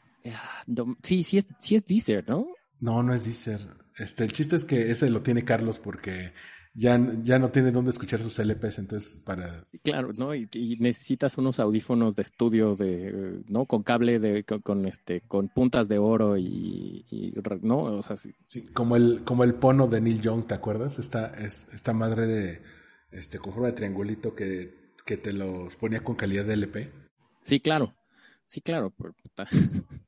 sí, 1.03 1.23
sí 1.23 1.39
es, 1.39 1.47
sí 1.61 1.77
es 1.77 1.87
Deezer, 1.87 2.29
¿no? 2.29 2.47
No, 2.81 3.03
no 3.03 3.15
es 3.15 3.25
Deezer. 3.25 3.61
Este, 3.97 4.25
el 4.25 4.33
chiste 4.33 4.57
es 4.57 4.65
que 4.65 4.91
ese 4.91 5.11
lo 5.11 5.23
tiene 5.23 5.45
Carlos 5.45 5.79
porque 5.79 6.33
ya, 6.75 7.01
ya 7.23 7.39
no 7.39 7.51
tiene 7.51 7.71
dónde 7.71 7.89
escuchar 7.89 8.21
sus 8.21 8.39
LPs, 8.39 8.79
entonces 8.79 9.17
para... 9.25 9.65
Claro, 9.83 10.11
¿no? 10.19 10.35
Y, 10.35 10.47
y 10.53 10.77
necesitas 10.77 11.39
unos 11.39 11.59
audífonos 11.59 12.15
de 12.15 12.23
estudio 12.23 12.77
de, 12.77 13.43
¿no? 13.49 13.65
Con 13.65 13.83
cable 13.83 14.19
de, 14.19 14.45
con, 14.45 14.61
con, 14.61 14.87
este, 14.87 15.23
con 15.23 15.49
puntas 15.49 15.89
de 15.89 15.97
oro 15.97 16.37
y, 16.37 17.33
¿no? 17.63 17.79
O 17.79 18.03
sea, 18.03 18.19
sí, 18.19 18.35
Sí, 18.45 18.67
como 18.67 18.97
el, 18.97 19.25
como 19.25 19.45
el 19.45 19.55
pono 19.55 19.87
de 19.87 20.03
Neil 20.03 20.21
Young, 20.21 20.47
¿te 20.47 20.55
acuerdas? 20.55 20.99
Esta, 20.99 21.29
es, 21.29 21.67
esta 21.73 21.95
madre 21.95 22.27
de, 22.27 22.63
este, 23.11 23.39
con 23.39 23.55
forma 23.55 23.69
de 23.69 23.75
triangulito 23.75 24.35
que, 24.35 24.93
que 25.07 25.17
te 25.17 25.33
los 25.33 25.77
ponía 25.77 26.05
con 26.05 26.15
calidad 26.15 26.45
de 26.45 26.55
LP. 26.55 26.93
sí, 27.43 27.61
claro, 27.61 27.95
sí, 28.49 28.61
claro. 28.61 28.93
pero. 28.99 29.15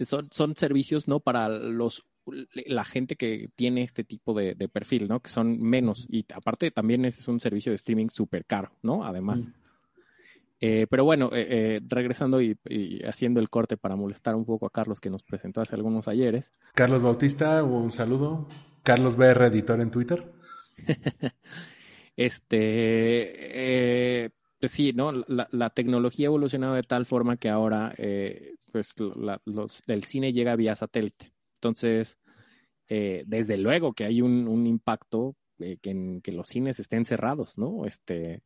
Son, 0.00 0.28
son 0.32 0.56
servicios, 0.56 1.08
¿no? 1.08 1.20
Para 1.20 1.48
los 1.48 2.04
la 2.26 2.84
gente 2.84 3.16
que 3.16 3.50
tiene 3.56 3.82
este 3.82 4.04
tipo 4.04 4.32
de, 4.32 4.54
de 4.54 4.68
perfil, 4.68 5.08
¿no? 5.08 5.20
Que 5.20 5.30
son 5.30 5.60
menos. 5.60 6.06
Y 6.08 6.24
aparte 6.34 6.70
también 6.70 7.04
ese 7.04 7.20
es 7.20 7.28
un 7.28 7.40
servicio 7.40 7.72
de 7.72 7.76
streaming 7.76 8.08
súper 8.08 8.44
caro, 8.44 8.72
¿no? 8.82 9.04
Además. 9.04 9.50
Eh, 10.60 10.86
pero 10.88 11.04
bueno, 11.04 11.30
eh, 11.32 11.46
eh, 11.50 11.80
regresando 11.88 12.40
y, 12.40 12.56
y 12.68 13.02
haciendo 13.04 13.40
el 13.40 13.50
corte 13.50 13.76
para 13.76 13.96
molestar 13.96 14.36
un 14.36 14.44
poco 14.44 14.66
a 14.66 14.70
Carlos 14.70 15.00
que 15.00 15.10
nos 15.10 15.24
presentó 15.24 15.60
hace 15.60 15.74
algunos 15.74 16.06
ayeres. 16.06 16.52
Carlos 16.74 17.02
Bautista, 17.02 17.64
un 17.64 17.90
saludo. 17.90 18.46
Carlos 18.84 19.16
BR, 19.16 19.46
editor 19.46 19.80
en 19.80 19.90
Twitter. 19.90 20.32
Este, 22.14 22.58
eh, 24.24 24.30
pues 24.62 24.70
sí, 24.70 24.92
¿no? 24.92 25.10
La, 25.10 25.48
la 25.50 25.70
tecnología 25.70 26.28
ha 26.28 26.30
evolucionado 26.30 26.74
de 26.74 26.84
tal 26.84 27.04
forma 27.04 27.36
que 27.36 27.48
ahora, 27.48 27.92
eh, 27.98 28.54
pues, 28.70 28.94
el 29.88 30.04
cine 30.04 30.32
llega 30.32 30.54
vía 30.54 30.76
satélite. 30.76 31.32
Entonces, 31.56 32.16
eh, 32.86 33.24
desde 33.26 33.58
luego 33.58 33.92
que 33.92 34.04
hay 34.04 34.22
un, 34.22 34.46
un 34.46 34.68
impacto 34.68 35.34
eh, 35.58 35.78
que 35.82 35.90
en 35.90 36.20
que 36.20 36.30
los 36.30 36.46
cines 36.46 36.78
estén 36.78 37.04
cerrados, 37.04 37.58
¿no? 37.58 37.86
Este, 37.86 38.40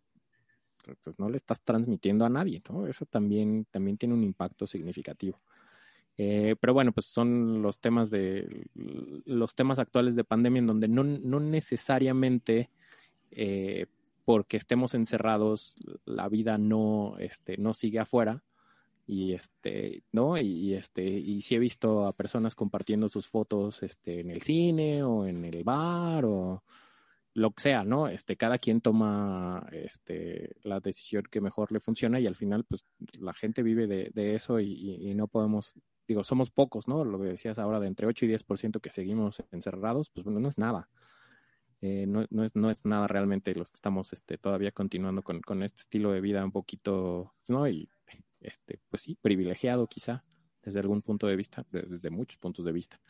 pues 1.02 1.18
no 1.18 1.28
le 1.28 1.36
estás 1.36 1.60
transmitiendo 1.62 2.24
a 2.24 2.30
nadie, 2.30 2.62
¿no? 2.70 2.86
Eso 2.86 3.04
también, 3.04 3.66
también 3.70 3.98
tiene 3.98 4.14
un 4.14 4.24
impacto 4.24 4.66
significativo. 4.66 5.42
Pero 6.16 6.72
bueno, 6.72 6.92
pues 6.92 7.08
son 7.08 7.60
los 7.60 7.78
temas 7.78 8.08
de 8.08 8.70
los 9.26 9.54
temas 9.54 9.78
actuales 9.78 10.16
de 10.16 10.24
pandemia 10.24 10.60
en 10.60 10.66
donde 10.66 10.88
no, 10.88 11.04
no 11.04 11.40
necesariamente 11.40 12.70
porque 14.26 14.56
estemos 14.56 14.94
encerrados 14.94 15.76
la 16.04 16.28
vida 16.28 16.58
no, 16.58 17.14
este, 17.20 17.56
no 17.58 17.74
sigue 17.74 18.00
afuera 18.00 18.42
y 19.06 19.34
este, 19.34 20.02
¿no? 20.10 20.36
Y, 20.36 20.74
este, 20.74 21.04
y 21.04 21.42
sí 21.42 21.54
he 21.54 21.60
visto 21.60 22.04
a 22.04 22.12
personas 22.12 22.56
compartiendo 22.56 23.08
sus 23.08 23.28
fotos 23.28 23.84
este, 23.84 24.18
en 24.18 24.32
el 24.32 24.42
cine 24.42 25.04
o 25.04 25.26
en 25.26 25.44
el 25.44 25.62
bar 25.62 26.24
o 26.24 26.64
lo 27.34 27.52
que 27.52 27.62
sea, 27.62 27.84
¿no? 27.84 28.08
Este, 28.08 28.36
cada 28.36 28.58
quien 28.58 28.80
toma 28.80 29.64
este, 29.70 30.56
la 30.64 30.80
decisión 30.80 31.22
que 31.30 31.40
mejor 31.40 31.70
le 31.70 31.78
funciona 31.78 32.18
y 32.18 32.26
al 32.26 32.34
final, 32.34 32.64
pues, 32.64 32.84
la 33.20 33.32
gente 33.32 33.62
vive 33.62 33.86
de, 33.86 34.34
eso 34.34 34.58
y 34.58 35.14
no 35.14 35.28
podemos, 35.28 35.74
digo, 36.08 36.24
somos 36.24 36.50
pocos, 36.50 36.88
¿no? 36.88 37.04
Lo 37.04 37.20
que 37.20 37.26
decías 37.26 37.60
ahora 37.60 37.78
de 37.78 37.86
entre 37.86 38.08
8 38.08 38.24
y 38.24 38.28
10% 38.28 38.80
que 38.80 38.90
seguimos 38.90 39.40
encerrados, 39.52 40.10
pues 40.10 40.24
bueno, 40.24 40.40
no 40.40 40.48
es 40.48 40.58
nada. 40.58 40.88
Eh, 41.82 42.06
no, 42.06 42.24
no, 42.30 42.44
es, 42.44 42.56
no 42.56 42.70
es 42.70 42.84
nada 42.84 43.06
realmente 43.06 43.54
los 43.54 43.70
que 43.70 43.76
estamos 43.76 44.12
este, 44.12 44.38
todavía 44.38 44.72
continuando 44.72 45.22
con, 45.22 45.40
con 45.40 45.62
este 45.62 45.82
estilo 45.82 46.10
de 46.12 46.20
vida 46.20 46.44
un 46.44 46.52
poquito, 46.52 47.34
¿no? 47.48 47.68
Y 47.68 47.88
este, 48.40 48.80
pues 48.88 49.02
sí, 49.02 49.16
privilegiado 49.20 49.86
quizá, 49.86 50.24
desde 50.62 50.80
algún 50.80 51.02
punto 51.02 51.26
de 51.26 51.36
vista, 51.36 51.66
desde 51.70 52.10
muchos 52.10 52.38
puntos 52.38 52.64
de 52.64 52.72
vista. 52.72 53.00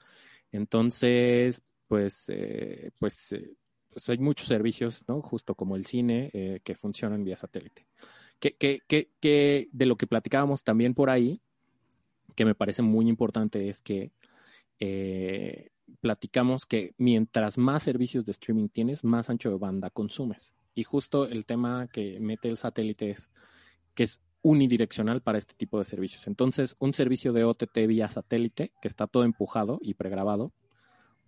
Entonces, 0.51 1.62
pues, 1.87 2.27
eh, 2.29 2.91
pues, 2.99 3.33
eh, 3.33 3.55
pues, 3.91 4.09
hay 4.09 4.19
muchos 4.19 4.49
servicios, 4.49 5.05
¿no? 5.07 5.23
Justo 5.23 5.55
como 5.55 5.77
el 5.77 5.87
cine, 5.87 6.61
que 6.64 6.75
funcionan 6.75 7.25
vía 7.25 7.37
satélite. 7.37 7.87
Que, 8.39 8.57
que, 8.57 8.81
que, 8.87 9.11
que 9.21 9.69
de 9.73 9.87
lo 9.87 9.97
que 9.97 10.07
platicábamos 10.07 10.62
también 10.62 10.93
por 10.93 11.09
ahí, 11.09 11.41
que 12.35 12.45
me 12.45 12.55
parece 12.55 12.83
muy 12.83 13.09
importante 13.09 13.71
es 13.71 13.81
que 13.81 14.12
platicamos 16.01 16.66
que 16.66 16.95
mientras 16.99 17.59
más 17.59 17.82
servicios 17.82 18.25
de 18.25 18.33
streaming 18.33 18.68
tienes, 18.68 19.04
más 19.04 19.30
ancho 19.30 19.50
de 19.50 19.57
banda 19.57 19.91
consumes. 19.91 20.54
Y 20.75 20.84
justo 20.84 21.26
el 21.26 21.46
tema 21.46 21.88
que 21.88 22.21
mete 22.21 22.49
el 22.49 22.57
satélite 22.57 23.11
es 23.11 23.30
que 23.95 24.04
es 24.04 24.21
unidireccional 24.42 25.22
para 25.22 25.38
este 25.38 25.54
tipo 25.54 25.79
de 25.79 25.84
servicios. 25.84 26.26
Entonces, 26.26 26.76
un 26.79 26.92
servicio 26.92 27.33
de 27.33 27.45
OTT 27.45 27.87
vía 27.88 28.08
satélite, 28.08 28.72
que 28.80 28.88
está 28.88 29.07
todo 29.07 29.25
empujado 29.25 29.79
y 29.83 29.95
pregrabado, 29.95 30.53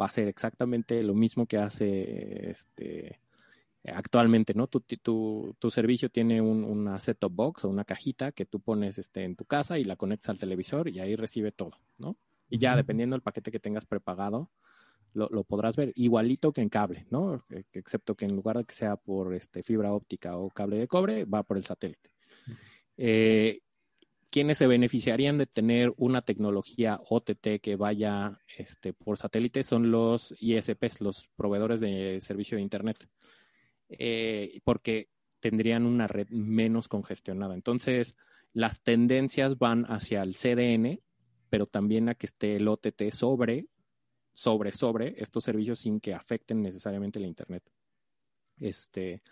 va 0.01 0.07
a 0.07 0.11
ser 0.11 0.29
exactamente 0.29 1.03
lo 1.03 1.15
mismo 1.15 1.47
que 1.47 1.59
hace 1.59 2.51
este, 2.51 3.21
actualmente, 3.85 4.55
¿no? 4.55 4.67
Tu, 4.69 4.81
tu, 4.81 5.57
tu 5.59 5.71
servicio 5.71 6.11
tiene 6.11 6.41
un, 6.41 6.65
una 6.65 7.01
set-top 7.01 7.33
box 7.33 7.65
o 7.65 7.69
una 7.69 7.85
cajita 7.85 8.33
que 8.33 8.45
tú 8.45 8.61
pones 8.61 8.99
este, 8.99 9.25
en 9.25 9.35
tu 9.35 9.45
casa 9.45 9.79
y 9.79 9.85
la 9.85 9.97
conectas 9.97 10.31
al 10.31 10.39
televisor 10.39 10.89
y 10.89 11.01
ahí 11.01 11.17
recibe 11.17 11.53
todo, 11.53 11.79
¿no? 11.99 12.17
Y 12.49 12.59
ya, 12.59 12.77
dependiendo 12.77 13.15
del 13.15 13.23
paquete 13.23 13.51
que 13.51 13.61
tengas 13.61 13.87
prepagado, 13.87 14.51
lo, 15.15 15.29
lo, 15.31 15.45
podrás 15.45 15.77
ver 15.77 15.93
igualito 15.97 16.53
que 16.53 16.61
en 16.61 16.69
cable, 16.69 17.07
¿no? 17.11 17.45
Excepto 17.73 18.15
que 18.15 18.25
en 18.25 18.37
lugar 18.37 18.59
de 18.59 18.65
que 18.65 18.75
sea 18.75 18.97
por 18.97 19.35
este, 19.35 19.63
fibra 19.63 19.93
óptica 19.93 20.37
o 20.37 20.51
cable 20.51 20.77
de 20.77 20.89
cobre, 20.89 21.25
va 21.25 21.43
por 21.43 21.57
el 21.57 21.65
satélite. 21.65 22.11
Eh, 22.97 23.61
quienes 24.31 24.59
se 24.59 24.67
beneficiarían 24.67 25.39
de 25.39 25.47
tener 25.47 25.93
una 25.97 26.23
tecnología 26.23 27.01
OTT 27.09 27.61
que 27.63 27.77
vaya 27.77 28.39
este, 28.57 28.93
por 28.93 29.17
satélite 29.17 29.63
son 29.63 29.91
los 29.91 30.35
ISPs, 30.39 31.01
los 31.01 31.29
proveedores 31.37 31.81
de 31.81 32.21
servicio 32.21 32.57
de 32.57 32.63
Internet, 32.63 33.09
eh, 33.89 34.61
porque 34.65 35.09
tendrían 35.41 35.87
una 35.87 36.07
red 36.07 36.29
menos 36.31 36.89
congestionada. 36.89 37.55
Entonces, 37.55 38.17
las 38.53 38.83
tendencias 38.83 39.57
van 39.57 39.85
hacia 39.87 40.23
el 40.23 40.35
CDN, 40.35 41.01
pero 41.49 41.67
también 41.67 42.09
a 42.09 42.15
que 42.15 42.27
esté 42.27 42.57
el 42.57 42.69
OTT 42.69 43.11
sobre, 43.13 43.67
sobre, 44.35 44.73
sobre 44.73 45.15
estos 45.23 45.45
servicios 45.45 45.81
sin 45.81 46.01
que 46.01 46.15
afecten 46.15 46.63
necesariamente 46.63 47.21
la 47.21 47.27
Internet. 47.27 47.65
Este, 48.59 49.23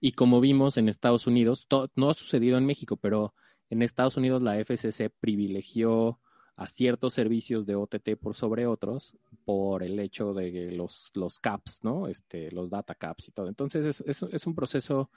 y 0.00 0.12
como 0.12 0.40
vimos 0.40 0.76
en 0.76 0.88
Estados 0.88 1.26
Unidos, 1.26 1.66
no 1.96 2.10
ha 2.10 2.14
sucedido 2.14 2.58
en 2.58 2.66
México, 2.66 2.96
pero 2.96 3.34
en 3.70 3.82
Estados 3.82 4.16
Unidos 4.16 4.42
la 4.42 4.58
FCC 4.58 5.10
privilegió 5.20 6.20
a 6.56 6.66
ciertos 6.66 7.14
servicios 7.14 7.66
de 7.66 7.76
OTT 7.76 8.16
por 8.20 8.34
sobre 8.34 8.66
otros 8.66 9.16
por 9.44 9.84
el 9.84 9.98
hecho 10.00 10.34
de 10.34 10.72
los, 10.72 11.10
los 11.14 11.38
caps, 11.38 11.80
¿no? 11.84 12.08
Este, 12.08 12.50
los 12.50 12.68
data 12.68 12.96
caps 12.96 13.28
y 13.28 13.30
todo. 13.30 13.48
Entonces 13.48 13.86
es, 13.86 14.00
es, 14.06 14.22
es 14.24 14.46
un 14.46 14.56
proceso 14.56 15.10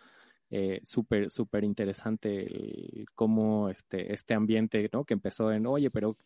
eh, 0.51 0.81
súper, 0.83 1.31
súper 1.31 1.63
interesante 1.63 2.45
el, 2.45 3.05
cómo 3.15 3.69
este, 3.69 4.13
este 4.13 4.33
ambiente, 4.33 4.89
¿no? 4.91 5.05
Que 5.05 5.13
empezó 5.13 5.51
en, 5.51 5.65
oye, 5.65 5.89
pero, 5.89 6.17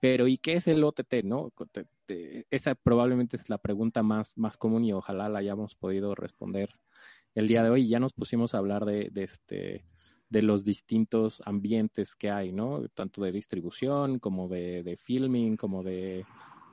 pero 0.00 0.26
¿y 0.26 0.38
qué 0.38 0.54
es 0.54 0.66
el 0.68 0.82
OTT, 0.82 1.22
no? 1.24 1.52
esa 2.50 2.74
probablemente 2.74 3.36
es 3.36 3.50
la 3.50 3.58
pregunta 3.58 4.02
más, 4.02 4.38
más 4.38 4.56
común 4.56 4.84
y 4.84 4.92
ojalá 4.94 5.28
la 5.28 5.40
hayamos 5.40 5.74
podido 5.74 6.14
responder 6.14 6.70
el 7.34 7.46
día 7.46 7.62
de 7.62 7.70
hoy. 7.70 7.88
Ya 7.88 8.00
nos 8.00 8.14
pusimos 8.14 8.54
a 8.54 8.58
hablar 8.58 8.86
de, 8.86 9.10
de 9.10 9.24
este 9.24 9.84
de 10.30 10.42
los 10.42 10.64
distintos 10.64 11.42
ambientes 11.44 12.16
que 12.16 12.30
hay, 12.30 12.50
¿no? 12.50 12.88
Tanto 12.88 13.22
de 13.22 13.30
distribución 13.30 14.18
como 14.18 14.48
de, 14.48 14.82
de 14.82 14.96
filming, 14.96 15.56
como 15.56 15.84
de, 15.84 16.24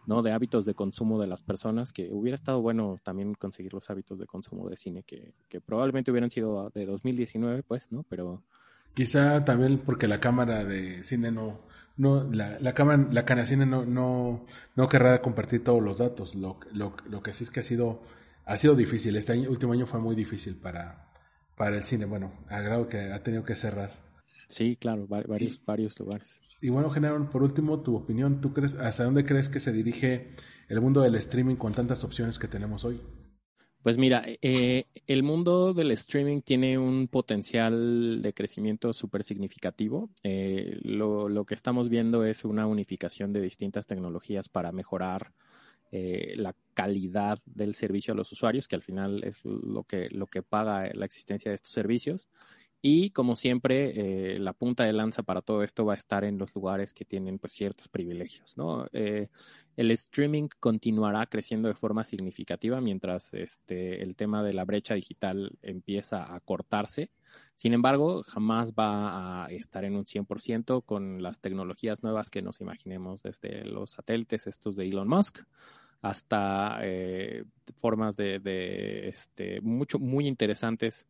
¿no? 0.05 0.21
De 0.21 0.31
hábitos 0.31 0.65
de 0.65 0.73
consumo 0.73 1.19
de 1.19 1.27
las 1.27 1.43
personas, 1.43 1.93
que 1.93 2.09
hubiera 2.11 2.35
estado 2.35 2.61
bueno 2.61 2.99
también 3.03 3.33
conseguir 3.33 3.73
los 3.73 3.89
hábitos 3.89 4.19
de 4.19 4.25
consumo 4.25 4.69
de 4.69 4.77
cine, 4.77 5.03
que, 5.03 5.33
que 5.49 5.61
probablemente 5.61 6.11
hubieran 6.11 6.31
sido 6.31 6.69
de 6.73 6.85
2019, 6.85 7.63
pues, 7.63 7.91
¿no? 7.91 8.03
Pero... 8.09 8.43
Quizá 8.93 9.45
también 9.45 9.79
porque 9.79 10.07
la 10.07 10.19
cámara 10.19 10.65
de 10.65 11.01
cine 11.03 11.31
no, 11.31 11.61
no 11.97 12.23
la, 12.23 12.59
la 12.59 12.73
cámara, 12.73 13.07
la 13.11 13.25
cámara 13.25 13.43
de 13.43 13.47
cine 13.47 13.65
no, 13.65 13.85
no, 13.85 14.45
no 14.75 14.87
querrá 14.89 15.21
compartir 15.21 15.63
todos 15.63 15.81
los 15.81 15.99
datos. 15.99 16.35
Lo, 16.35 16.59
lo, 16.73 16.95
lo 17.09 17.23
que 17.23 17.31
sí 17.31 17.43
es 17.43 17.51
que 17.51 17.61
ha 17.61 17.63
sido, 17.63 18.01
ha 18.45 18.57
sido 18.57 18.75
difícil. 18.75 19.15
Este 19.15 19.37
último 19.47 19.73
año 19.73 19.85
fue 19.85 19.99
muy 19.99 20.15
difícil 20.15 20.55
para, 20.55 21.09
para 21.55 21.77
el 21.77 21.83
cine. 21.83 22.05
Bueno, 22.05 22.33
a 22.49 22.59
grado 22.59 22.89
que 22.89 23.13
ha 23.13 23.23
tenido 23.23 23.43
que 23.43 23.55
cerrar. 23.55 23.93
Sí, 24.49 24.75
claro, 24.75 25.07
varios, 25.07 25.63
varios 25.65 25.97
lugares. 25.99 26.39
Y 26.61 26.69
bueno, 26.69 26.91
Genaro, 26.91 27.27
por 27.29 27.41
último, 27.41 27.81
tu 27.81 27.95
opinión, 27.95 28.39
¿tú 28.39 28.53
crees, 28.53 28.75
hasta 28.75 29.03
dónde 29.03 29.25
crees 29.25 29.49
que 29.49 29.59
se 29.59 29.73
dirige 29.73 30.29
el 30.69 30.79
mundo 30.79 31.01
del 31.01 31.15
streaming 31.15 31.55
con 31.55 31.73
tantas 31.73 32.03
opciones 32.03 32.37
que 32.37 32.47
tenemos 32.47 32.85
hoy? 32.85 33.01
Pues 33.81 33.97
mira, 33.97 34.23
eh, 34.27 34.85
el 35.07 35.23
mundo 35.23 35.73
del 35.73 35.89
streaming 35.91 36.41
tiene 36.41 36.77
un 36.77 37.07
potencial 37.07 38.21
de 38.21 38.33
crecimiento 38.33 38.93
súper 38.93 39.23
significativo. 39.23 40.11
Eh, 40.21 40.77
lo, 40.83 41.45
que 41.45 41.55
estamos 41.55 41.89
viendo 41.89 42.23
es 42.23 42.45
una 42.45 42.67
unificación 42.67 43.33
de 43.33 43.41
distintas 43.41 43.87
tecnologías 43.87 44.49
para 44.49 44.71
mejorar 44.71 45.33
eh, 45.91 46.35
la 46.37 46.55
calidad 46.75 47.39
del 47.45 47.73
servicio 47.73 48.13
a 48.13 48.17
los 48.17 48.31
usuarios, 48.31 48.67
que 48.67 48.75
al 48.75 48.83
final 48.83 49.23
es 49.23 49.43
lo 49.43 49.83
que, 49.83 50.09
lo 50.11 50.27
que 50.27 50.43
paga 50.43 50.91
la 50.93 51.05
existencia 51.05 51.49
de 51.49 51.55
estos 51.55 51.73
servicios. 51.73 52.29
Y 52.83 53.11
como 53.11 53.35
siempre, 53.35 54.33
eh, 54.35 54.39
la 54.39 54.53
punta 54.53 54.85
de 54.85 54.93
lanza 54.93 55.21
para 55.21 55.43
todo 55.43 55.61
esto 55.63 55.85
va 55.85 55.93
a 55.93 55.97
estar 55.97 56.23
en 56.23 56.39
los 56.39 56.53
lugares 56.55 56.93
que 56.93 57.05
tienen 57.05 57.37
pues, 57.37 57.53
ciertos 57.53 57.87
privilegios. 57.87 58.57
¿no? 58.57 58.87
Eh, 58.91 59.27
el 59.77 59.91
streaming 59.91 60.47
continuará 60.59 61.27
creciendo 61.27 61.67
de 61.67 61.75
forma 61.75 62.03
significativa 62.03 62.81
mientras 62.81 63.33
este, 63.35 64.01
el 64.01 64.15
tema 64.15 64.43
de 64.43 64.53
la 64.53 64.65
brecha 64.65 64.95
digital 64.95 65.51
empieza 65.61 66.33
a 66.33 66.39
cortarse. 66.39 67.11
Sin 67.55 67.73
embargo, 67.73 68.23
jamás 68.23 68.71
va 68.73 69.45
a 69.45 69.47
estar 69.49 69.85
en 69.85 69.95
un 69.95 70.05
100% 70.05 70.83
con 70.83 71.21
las 71.21 71.39
tecnologías 71.39 72.01
nuevas 72.01 72.31
que 72.31 72.41
nos 72.41 72.61
imaginemos 72.61 73.21
desde 73.21 73.63
los 73.63 73.91
satélites 73.91 74.47
estos 74.47 74.75
de 74.75 74.87
Elon 74.87 75.07
Musk 75.07 75.43
hasta 76.01 76.79
eh, 76.81 77.43
formas 77.77 78.15
de, 78.17 78.39
de, 78.39 79.07
este, 79.09 79.61
mucho, 79.61 79.99
muy 79.99 80.27
interesantes 80.27 81.07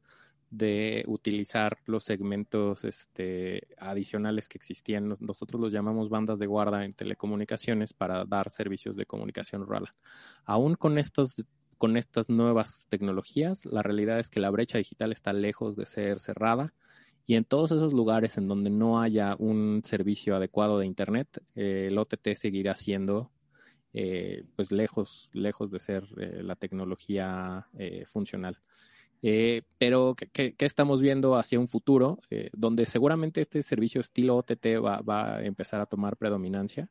de 0.52 1.03
utilizar 1.07 1.80
los 1.86 2.03
segmentos 2.03 2.84
este, 2.84 3.68
adicionales 3.78 4.48
que 4.48 4.57
existían. 4.57 5.18
Nosotros 5.19 5.60
los 5.60 5.72
llamamos 5.72 6.10
bandas 6.10 6.38
de 6.38 6.45
guarda 6.45 6.86
en 6.86 6.94
telecomunicaciones 6.94 7.94
para 7.94 8.26
dar 8.26 8.52
servicios 8.52 8.95
de 8.95 9.06
comunicación 9.06 9.65
rural. 9.65 9.88
Aún 10.45 10.76
con 10.76 10.98
estos 10.99 11.36
con 11.78 11.98
estas 11.98 12.30
nuevas 12.30 12.86
tecnologías, 12.90 13.65
la 13.65 13.82
realidad 13.82 14.19
es 14.19 14.30
que 14.30 14.40
la 14.40 14.52
brecha 14.52 14.78
digital 14.78 15.11
está 15.11 15.34
lejos 15.34 15.76
de 15.76 15.88
ser 15.88 16.19
cerrada 16.19 16.76
y 17.26 17.34
en 17.34 17.44
todos 17.44 17.72
esos 17.72 17.91
lugares 17.91 18.38
en 18.38 18.48
donde 18.48 18.69
no 18.69 19.02
haya 19.02 19.36
un 19.40 19.82
servicio 19.84 20.36
adecuado 20.36 20.78
de 20.78 20.86
Internet, 20.86 21.41
eh, 21.56 21.88
el 21.88 21.98
OTT 21.98 22.36
seguirá 22.36 22.76
siendo 22.76 23.32
eh, 23.94 24.45
pues 24.56 24.72
lejos, 24.72 25.30
lejos 25.34 25.69
de 25.69 25.80
ser 25.80 26.07
eh, 26.18 26.41
la 26.44 26.56
tecnología 26.56 27.68
eh, 27.78 28.06
funcional. 28.06 28.57
Eh, 29.22 29.61
pero 29.77 30.15
¿qué, 30.34 30.56
estamos 30.60 31.02
viendo 31.02 31.35
hacia 31.35 31.60
un 31.60 31.68
futuro 31.68 32.19
eh, 32.30 32.49
donde 32.53 32.85
seguramente 32.85 33.41
este 33.41 33.61
servicio 33.61 34.02
estilo 34.02 34.35
OTT 34.38 34.65
va, 34.84 35.38
a 35.38 35.43
empezar 35.43 35.80
a 35.81 35.85
tomar 35.85 36.18
predominancia? 36.18 36.89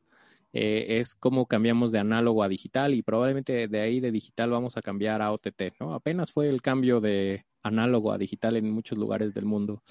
es 0.53 1.15
como 1.15 1.45
cambiamos 1.45 1.93
de 1.93 1.99
análogo 1.99 2.43
a 2.43 2.49
digital 2.49 2.93
y 2.93 3.03
probablemente 3.03 3.69
de 3.69 3.79
ahí 3.79 4.01
de 4.01 4.11
digital 4.11 4.49
vamos 4.49 4.75
a 4.75 4.81
cambiar 4.81 5.21
a 5.21 5.31
OTT, 5.31 5.79
¿no? 5.79 5.93
Apenas 5.93 6.33
fue 6.33 6.49
el 6.49 6.61
cambio 6.61 6.99
de 6.99 7.45
análogo 7.63 8.11
a 8.11 8.17
digital 8.17 8.57
en 8.57 8.69
muchos 8.69 8.97
lugares 8.97 9.33
del 9.33 9.45
mundo. 9.45 9.81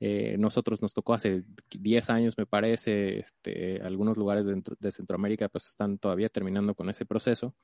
Eh, 0.00 0.36
nosotros 0.38 0.80
nos 0.80 0.94
tocó 0.94 1.14
hace 1.14 1.42
10 1.70 2.10
años, 2.10 2.38
me 2.38 2.46
parece, 2.46 3.20
este, 3.20 3.80
algunos 3.82 4.16
lugares 4.16 4.46
de, 4.46 4.62
de, 4.78 4.92
Centroamérica 4.92 5.48
pues 5.48 5.66
están 5.66 5.98
todavía 5.98 6.28
terminando 6.28 6.74
con 6.74 6.88
ese 6.88 7.04
proceso. 7.04 7.54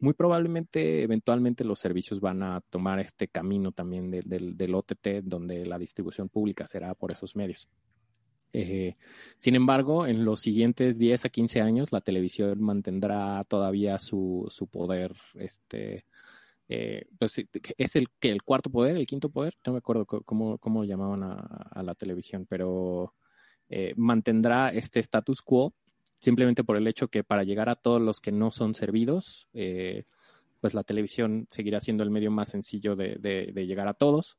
Muy 0.00 0.14
probablemente, 0.14 1.02
eventualmente, 1.02 1.64
los 1.64 1.78
servicios 1.78 2.20
van 2.20 2.42
a 2.42 2.62
tomar 2.70 2.98
este 2.98 3.28
camino 3.28 3.70
también 3.70 4.10
de, 4.10 4.22
de, 4.24 4.52
del 4.54 4.74
OTT, 4.74 5.22
donde 5.22 5.66
la 5.66 5.78
distribución 5.78 6.28
pública 6.28 6.66
será 6.66 6.94
por 6.94 7.12
esos 7.12 7.36
medios. 7.36 7.68
Eh, 8.52 8.96
sin 9.38 9.54
embargo, 9.54 10.06
en 10.06 10.24
los 10.24 10.40
siguientes 10.40 10.98
10 10.98 11.24
a 11.24 11.28
15 11.28 11.60
años, 11.60 11.92
la 11.92 12.00
televisión 12.00 12.60
mantendrá 12.60 13.44
todavía 13.44 13.98
su, 13.98 14.46
su 14.50 14.66
poder 14.66 15.14
este, 15.34 16.06
eh, 16.68 17.06
pues 17.18 17.44
es 17.78 17.96
el 17.96 18.08
que 18.18 18.30
el 18.30 18.42
cuarto 18.42 18.70
poder, 18.70 18.96
el 18.96 19.06
quinto 19.06 19.30
poder, 19.30 19.54
no 19.66 19.72
me 19.72 19.78
acuerdo 19.78 20.06
cómo, 20.06 20.58
cómo 20.58 20.84
llamaban 20.84 21.22
a, 21.22 21.34
a, 21.34 21.82
la 21.82 21.94
televisión, 21.94 22.46
pero 22.48 23.14
eh, 23.68 23.94
mantendrá 23.96 24.70
este 24.70 25.00
status 25.00 25.42
quo 25.42 25.74
simplemente 26.20 26.62
por 26.62 26.76
el 26.76 26.86
hecho 26.86 27.08
que 27.08 27.24
para 27.24 27.42
llegar 27.42 27.68
a 27.68 27.76
todos 27.76 28.00
los 28.00 28.20
que 28.20 28.30
no 28.30 28.52
son 28.52 28.74
servidos, 28.74 29.48
eh, 29.52 30.04
pues 30.60 30.74
la 30.74 30.84
televisión 30.84 31.48
seguirá 31.50 31.80
siendo 31.80 32.04
el 32.04 32.10
medio 32.10 32.30
más 32.30 32.50
sencillo 32.50 32.94
de, 32.94 33.16
de, 33.18 33.50
de 33.52 33.66
llegar 33.66 33.88
a 33.88 33.94
todos. 33.94 34.38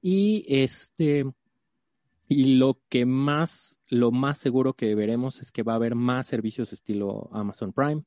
Y 0.00 0.46
este 0.48 1.26
y 2.30 2.56
lo 2.56 2.78
que 2.90 3.06
más, 3.06 3.80
lo 3.88 4.10
más 4.10 4.38
seguro 4.38 4.74
que 4.74 4.94
veremos 4.94 5.40
es 5.40 5.50
que 5.50 5.62
va 5.62 5.72
a 5.72 5.76
haber 5.76 5.94
más 5.94 6.26
servicios 6.26 6.72
estilo 6.72 7.30
Amazon 7.32 7.72
Prime 7.72 8.04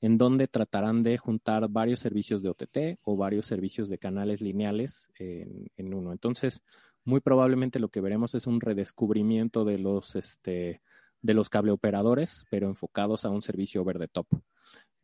en 0.00 0.16
donde 0.16 0.48
tratarán 0.48 1.02
de 1.02 1.18
juntar 1.18 1.68
varios 1.68 2.00
servicios 2.00 2.42
de 2.42 2.48
OTT 2.50 3.00
o 3.02 3.16
varios 3.16 3.46
servicios 3.46 3.88
de 3.88 3.98
canales 3.98 4.40
lineales 4.40 5.10
en, 5.18 5.70
en 5.76 5.92
uno. 5.92 6.12
Entonces, 6.12 6.62
muy 7.04 7.20
probablemente 7.20 7.80
lo 7.80 7.88
que 7.88 8.00
veremos 8.00 8.34
es 8.34 8.46
un 8.46 8.60
redescubrimiento 8.60 9.64
de 9.64 9.78
los, 9.78 10.14
este, 10.14 10.80
de 11.22 11.34
los 11.34 11.48
cableoperadores, 11.48 12.44
pero 12.50 12.68
enfocados 12.68 13.24
a 13.24 13.30
un 13.30 13.42
servicio 13.42 13.82
over 13.82 13.98
the 13.98 14.08
top. 14.08 14.26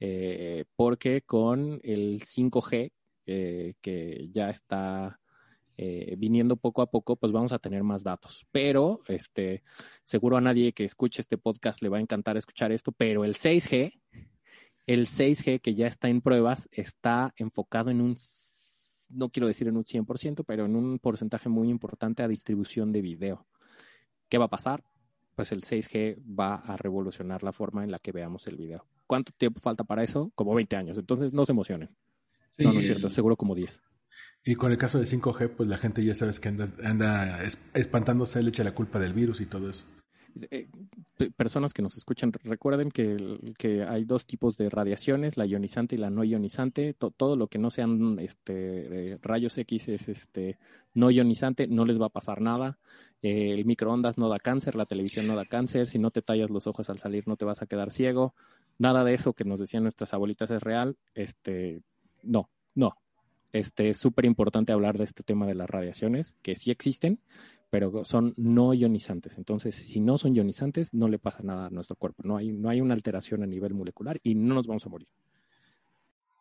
Eh, 0.00 0.64
porque 0.76 1.22
con 1.22 1.80
el 1.82 2.22
5G, 2.22 2.92
eh, 3.26 3.74
que 3.80 4.28
ya 4.30 4.50
está 4.50 5.20
eh, 5.76 6.14
viniendo 6.18 6.56
poco 6.56 6.82
a 6.82 6.90
poco, 6.90 7.16
pues 7.16 7.32
vamos 7.32 7.52
a 7.52 7.58
tener 7.58 7.82
más 7.82 8.02
datos. 8.02 8.46
Pero, 8.52 9.02
este, 9.08 9.62
seguro 10.04 10.36
a 10.36 10.40
nadie 10.40 10.72
que 10.72 10.84
escuche 10.84 11.20
este 11.20 11.38
podcast 11.38 11.82
le 11.82 11.88
va 11.88 11.98
a 11.98 12.02
encantar 12.02 12.36
escuchar 12.36 12.72
esto, 12.72 12.92
pero 12.92 13.24
el 13.24 13.34
6G 13.34 13.92
el 14.86 15.06
6G 15.06 15.60
que 15.60 15.74
ya 15.74 15.86
está 15.86 16.08
en 16.08 16.20
pruebas 16.20 16.68
está 16.70 17.32
enfocado 17.36 17.90
en 17.90 18.00
un, 18.00 18.16
no 19.08 19.30
quiero 19.30 19.46
decir 19.46 19.68
en 19.68 19.76
un 19.76 19.84
100%, 19.84 20.44
pero 20.46 20.66
en 20.66 20.76
un 20.76 20.98
porcentaje 20.98 21.48
muy 21.48 21.70
importante 21.70 22.22
a 22.22 22.28
distribución 22.28 22.92
de 22.92 23.00
video. 23.00 23.46
¿Qué 24.28 24.38
va 24.38 24.46
a 24.46 24.50
pasar? 24.50 24.84
Pues 25.34 25.52
el 25.52 25.62
6G 25.62 26.18
va 26.38 26.56
a 26.56 26.76
revolucionar 26.76 27.42
la 27.42 27.52
forma 27.52 27.84
en 27.84 27.90
la 27.90 27.98
que 27.98 28.12
veamos 28.12 28.46
el 28.46 28.56
video. 28.56 28.86
¿Cuánto 29.06 29.32
tiempo 29.32 29.60
falta 29.60 29.84
para 29.84 30.04
eso? 30.04 30.30
Como 30.34 30.54
20 30.54 30.76
años. 30.76 30.98
Entonces 30.98 31.32
no 31.32 31.44
se 31.44 31.52
emocionen. 31.52 31.90
Sí, 32.56 32.64
no, 32.64 32.72
no 32.72 32.80
es 32.80 32.86
cierto, 32.86 33.10
seguro 33.10 33.36
como 33.36 33.54
10. 33.54 33.82
Y 34.44 34.54
con 34.54 34.70
el 34.70 34.78
caso 34.78 34.98
del 34.98 35.08
5G, 35.08 35.50
pues 35.56 35.68
la 35.68 35.78
gente 35.78 36.04
ya 36.04 36.14
sabes 36.14 36.38
que 36.38 36.48
anda, 36.48 36.68
anda 36.84 37.40
espantándose, 37.72 38.42
le 38.42 38.50
echa 38.50 38.62
la 38.62 38.74
culpa 38.74 38.98
del 38.98 39.12
virus 39.12 39.40
y 39.40 39.46
todo 39.46 39.68
eso. 39.70 39.86
Eh, 40.50 40.68
personas 41.36 41.72
que 41.72 41.82
nos 41.82 41.96
escuchan, 41.96 42.32
recuerden 42.42 42.90
que, 42.90 43.84
hay 43.88 44.04
dos 44.04 44.26
tipos 44.26 44.56
de 44.56 44.68
radiaciones, 44.68 45.36
la 45.36 45.46
ionizante 45.46 45.94
y 45.94 45.98
la 45.98 46.10
no 46.10 46.24
ionizante. 46.24 46.94
To, 46.94 47.10
todo 47.10 47.36
lo 47.36 47.48
que 47.48 47.58
no 47.58 47.70
sean 47.70 48.18
este, 48.18 49.12
eh, 49.12 49.18
rayos 49.22 49.56
X 49.58 49.88
es 49.88 50.08
este, 50.08 50.58
no 50.92 51.10
ionizante, 51.10 51.66
no 51.66 51.84
les 51.84 52.00
va 52.00 52.06
a 52.06 52.10
pasar 52.10 52.40
nada. 52.40 52.78
Eh, 53.22 53.52
el 53.52 53.64
microondas 53.64 54.18
no 54.18 54.28
da 54.28 54.38
cáncer, 54.38 54.74
la 54.74 54.86
televisión 54.86 55.26
no 55.26 55.36
da 55.36 55.44
cáncer, 55.44 55.86
si 55.86 55.98
no 55.98 56.10
te 56.10 56.22
tallas 56.22 56.50
los 56.50 56.66
ojos 56.66 56.90
al 56.90 56.98
salir 56.98 57.26
no 57.26 57.36
te 57.36 57.44
vas 57.44 57.62
a 57.62 57.66
quedar 57.66 57.90
ciego. 57.90 58.34
Nada 58.78 59.04
de 59.04 59.14
eso 59.14 59.32
que 59.34 59.44
nos 59.44 59.60
decían 59.60 59.84
nuestras 59.84 60.12
abuelitas 60.14 60.50
es 60.50 60.62
real. 60.62 60.96
Este, 61.14 61.82
no, 62.22 62.50
no. 62.74 62.96
Este, 63.52 63.88
es 63.88 63.98
súper 63.98 64.24
importante 64.24 64.72
hablar 64.72 64.98
de 64.98 65.04
este 65.04 65.22
tema 65.22 65.46
de 65.46 65.54
las 65.54 65.70
radiaciones, 65.70 66.34
que 66.42 66.56
sí 66.56 66.72
existen, 66.72 67.20
pero 67.70 68.04
son 68.04 68.34
no 68.36 68.74
ionizantes. 68.74 69.36
Entonces, 69.38 69.74
si 69.74 70.00
no 70.00 70.18
son 70.18 70.34
ionizantes, 70.34 70.94
no 70.94 71.08
le 71.08 71.18
pasa 71.18 71.42
nada 71.42 71.66
a 71.66 71.70
nuestro 71.70 71.96
cuerpo. 71.96 72.22
No 72.24 72.36
hay, 72.36 72.52
no 72.52 72.68
hay 72.68 72.80
una 72.80 72.94
alteración 72.94 73.42
a 73.42 73.46
nivel 73.46 73.74
molecular 73.74 74.20
y 74.22 74.34
no 74.34 74.54
nos 74.54 74.66
vamos 74.66 74.86
a 74.86 74.88
morir. 74.88 75.08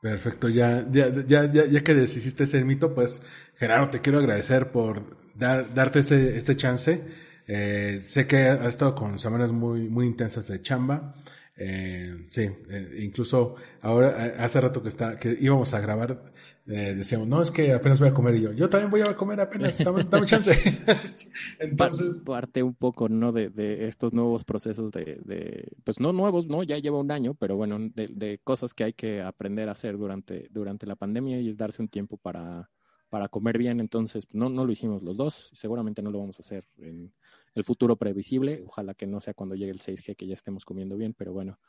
Perfecto, 0.01 0.49
ya, 0.49 0.85
ya, 0.91 1.07
ya, 1.25 1.49
ya, 1.49 1.65
ya 1.65 1.81
que 1.81 1.95
deshiciste 1.95 2.43
ese 2.43 2.65
mito, 2.65 2.93
pues 2.93 3.23
Gerardo, 3.55 3.89
te 3.89 4.01
quiero 4.01 4.19
agradecer 4.19 4.69
por 4.69 5.17
dar, 5.33 5.73
darte 5.73 5.99
este, 5.99 6.37
este 6.37 6.57
chance. 6.57 7.01
Eh, 7.47 7.99
sé 8.01 8.27
que 8.27 8.47
has 8.47 8.67
estado 8.67 8.95
con 8.95 9.17
semanas 9.17 9.51
muy, 9.51 9.89
muy 9.89 10.05
intensas 10.05 10.47
de 10.47 10.61
chamba. 10.61 11.15
Eh, 11.55 12.25
sí, 12.29 12.49
eh, 12.69 12.95
incluso 13.03 13.55
ahora, 13.81 14.27
eh, 14.27 14.33
hace 14.39 14.59
rato 14.59 14.81
que 14.81 14.89
está, 14.89 15.19
que 15.19 15.37
íbamos 15.39 15.71
a 15.75 15.79
grabar, 15.81 16.33
eh, 16.65 16.95
decíamos, 16.95 17.27
no, 17.27 17.41
es 17.43 17.51
que 17.51 17.73
apenas 17.73 17.99
voy 17.99 18.09
a 18.09 18.13
comer 18.13 18.35
y 18.35 18.41
yo, 18.41 18.53
yo 18.53 18.69
también 18.69 18.89
voy 18.89 19.01
a 19.01 19.15
comer 19.15 19.39
apenas, 19.39 19.77
dame, 19.77 20.03
dame 20.03 20.25
chance. 20.25 20.51
Entonces, 21.59 22.21
parte 22.21 22.63
un 22.63 22.73
poco, 22.73 23.07
¿no? 23.07 23.31
De, 23.31 23.49
de 23.49 23.87
estos 23.87 24.13
nuevos 24.13 24.43
procesos 24.45 24.91
de, 24.91 25.19
de, 25.23 25.71
pues 25.83 25.99
no 25.99 26.11
nuevos, 26.11 26.47
¿no? 26.47 26.63
Ya 26.63 26.79
lleva 26.79 26.99
un 26.99 27.11
año, 27.11 27.35
pero 27.35 27.55
bueno, 27.55 27.77
de, 27.79 28.07
de 28.07 28.39
cosas 28.43 28.73
que 28.73 28.85
hay 28.85 28.93
que 28.93 29.21
aprender 29.21 29.69
a 29.69 29.73
hacer 29.73 29.97
durante, 29.97 30.47
durante 30.49 30.87
la 30.87 30.95
pandemia 30.95 31.39
y 31.39 31.49
es 31.49 31.57
darse 31.57 31.83
un 31.83 31.87
tiempo 31.87 32.17
para, 32.17 32.71
para 33.09 33.27
comer 33.27 33.59
bien. 33.59 33.79
Entonces, 33.79 34.25
no, 34.33 34.49
no 34.49 34.65
lo 34.65 34.71
hicimos 34.71 35.03
los 35.03 35.15
dos, 35.17 35.51
seguramente 35.53 36.01
no 36.01 36.09
lo 36.09 36.17
vamos 36.17 36.39
a 36.39 36.41
hacer 36.41 36.65
en 36.79 37.13
el 37.53 37.63
futuro 37.63 37.95
previsible. 37.95 38.63
Ojalá 38.65 38.93
que 38.93 39.07
no 39.07 39.21
sea 39.21 39.33
cuando 39.33 39.55
llegue 39.55 39.71
el 39.71 39.79
6G 39.79 40.15
que 40.15 40.27
ya 40.27 40.33
estemos 40.33 40.65
comiendo 40.65 40.97
bien, 40.97 41.13
pero 41.13 41.33
bueno. 41.33 41.59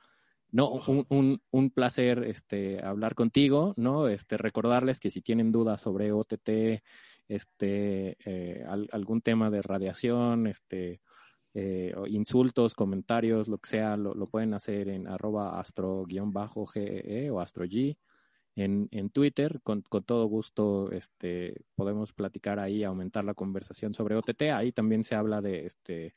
No, 0.51 0.71
un, 0.71 1.05
un, 1.09 1.43
un 1.51 1.71
placer 1.71 2.23
este, 2.25 2.81
hablar 2.85 3.15
contigo, 3.17 3.75
¿no? 3.77 4.09
Este, 4.09 4.37
recordarles 4.37 5.01
que 5.01 5.11
si 5.11 5.21
tienen 5.21 5.51
dudas 5.51 5.81
sobre 5.81 6.13
OTT, 6.13 6.83
este, 7.27 8.17
eh, 8.25 8.65
al, 8.69 8.89
algún 8.93 9.21
tema 9.21 9.51
de 9.51 9.63
radiación, 9.63 10.47
este, 10.47 11.01
eh, 11.55 11.95
insultos, 12.07 12.75
comentarios, 12.75 13.49
lo 13.49 13.59
que 13.59 13.71
sea, 13.71 13.97
lo, 13.97 14.15
lo 14.15 14.29
pueden 14.29 14.55
hacer 14.55 14.89
en 14.89 15.09
arroba 15.09 15.59
astro-ge 15.59 17.31
o 17.31 17.41
astrog 17.41 17.69
en, 18.57 18.89
en 18.91 19.11
Twitter. 19.11 19.61
Con, 19.63 19.83
con, 19.83 20.05
todo 20.05 20.27
gusto 20.27 20.91
este, 20.93 21.65
podemos 21.75 22.13
platicar 22.13 22.59
ahí, 22.59 22.85
aumentar 22.85 23.25
la 23.25 23.35
conversación 23.35 23.95
sobre 23.95 24.17
OTT. 24.17 24.43
Ahí 24.55 24.73
también 24.73 25.05
se 25.05 25.15
habla 25.15 25.41
de 25.41 25.67
este, 25.67 26.15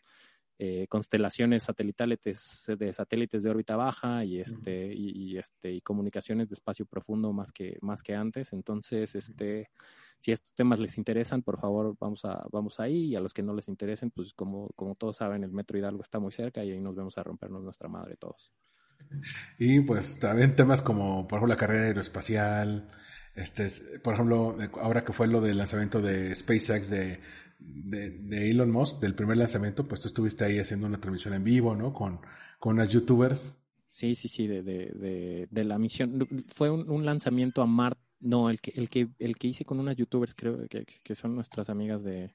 eh, 0.59 0.87
constelaciones 0.89 1.61
satelitales 1.61 2.17
de 2.65 2.91
satélites 2.91 3.43
de 3.43 3.49
órbita 3.51 3.75
baja 3.75 4.25
y 4.25 4.39
este 4.39 4.91
y, 4.91 5.11
y, 5.11 5.37
este 5.37 5.71
y 5.71 5.81
comunicaciones 5.81 6.49
de 6.49 6.55
espacio 6.55 6.87
profundo 6.87 7.31
más 7.31 7.51
que 7.51 7.77
más 7.81 8.01
que 8.01 8.15
antes 8.15 8.53
entonces 8.53 9.13
este 9.13 9.69
si 10.17 10.31
estos 10.31 10.51
temas 10.55 10.79
les 10.79 10.97
interesan 10.97 11.43
por 11.43 11.59
favor 11.59 11.95
vamos 11.99 12.25
a 12.25 12.43
vamos 12.51 12.79
ahí 12.79 13.05
y 13.05 13.15
a 13.15 13.19
los 13.19 13.35
que 13.35 13.43
no 13.43 13.53
les 13.53 13.67
interesen 13.67 14.09
pues 14.09 14.33
como 14.33 14.69
como 14.75 14.95
todos 14.95 15.17
saben 15.17 15.43
el 15.43 15.51
metro 15.51 15.77
Hidalgo 15.77 16.01
está 16.01 16.17
muy 16.17 16.31
cerca 16.31 16.65
y 16.65 16.71
ahí 16.71 16.79
nos 16.79 16.95
vemos 16.95 17.19
a 17.19 17.23
rompernos 17.23 17.61
nuestra 17.61 17.87
madre 17.87 18.17
todos 18.17 18.51
y 19.59 19.81
pues 19.81 20.19
también 20.19 20.55
temas 20.55 20.81
como 20.81 21.27
por 21.27 21.37
ejemplo 21.37 21.53
la 21.53 21.59
carrera 21.59 21.85
aeroespacial 21.85 22.91
este 23.35 23.67
por 23.99 24.15
ejemplo 24.15 24.57
ahora 24.81 25.03
que 25.03 25.13
fue 25.13 25.27
lo 25.27 25.41
del 25.41 25.57
lanzamiento 25.57 26.01
de 26.01 26.33
SpaceX 26.35 26.89
de 26.89 27.19
de, 27.59 28.51
Elon 28.51 28.71
Musk, 28.71 28.99
del 28.99 29.15
primer 29.15 29.37
lanzamiento, 29.37 29.87
pues 29.87 30.01
tú 30.01 30.07
estuviste 30.07 30.45
ahí 30.45 30.59
haciendo 30.59 30.87
una 30.87 30.99
transmisión 30.99 31.33
en 31.33 31.43
vivo, 31.43 31.75
¿no? 31.75 31.93
Con, 31.93 32.19
con 32.59 32.75
unas 32.75 32.89
youtubers. 32.89 33.57
Sí, 33.89 34.15
sí, 34.15 34.27
sí, 34.27 34.47
de, 34.47 34.63
de, 34.63 34.91
de, 34.93 35.47
de 35.49 35.63
la 35.63 35.77
misión. 35.77 36.27
Fue 36.47 36.69
un, 36.69 36.89
un, 36.89 37.05
lanzamiento 37.05 37.61
a 37.61 37.65
Marte. 37.65 38.01
No, 38.19 38.49
el 38.49 38.59
que, 38.59 38.71
el, 38.75 38.89
que, 38.89 39.09
el 39.19 39.35
que 39.37 39.47
hice 39.47 39.65
con 39.65 39.79
unas 39.79 39.95
youtubers, 39.95 40.33
creo 40.33 40.67
que, 40.67 40.85
que 40.85 41.15
son 41.15 41.35
nuestras 41.35 41.69
amigas 41.69 42.03
de, 42.03 42.33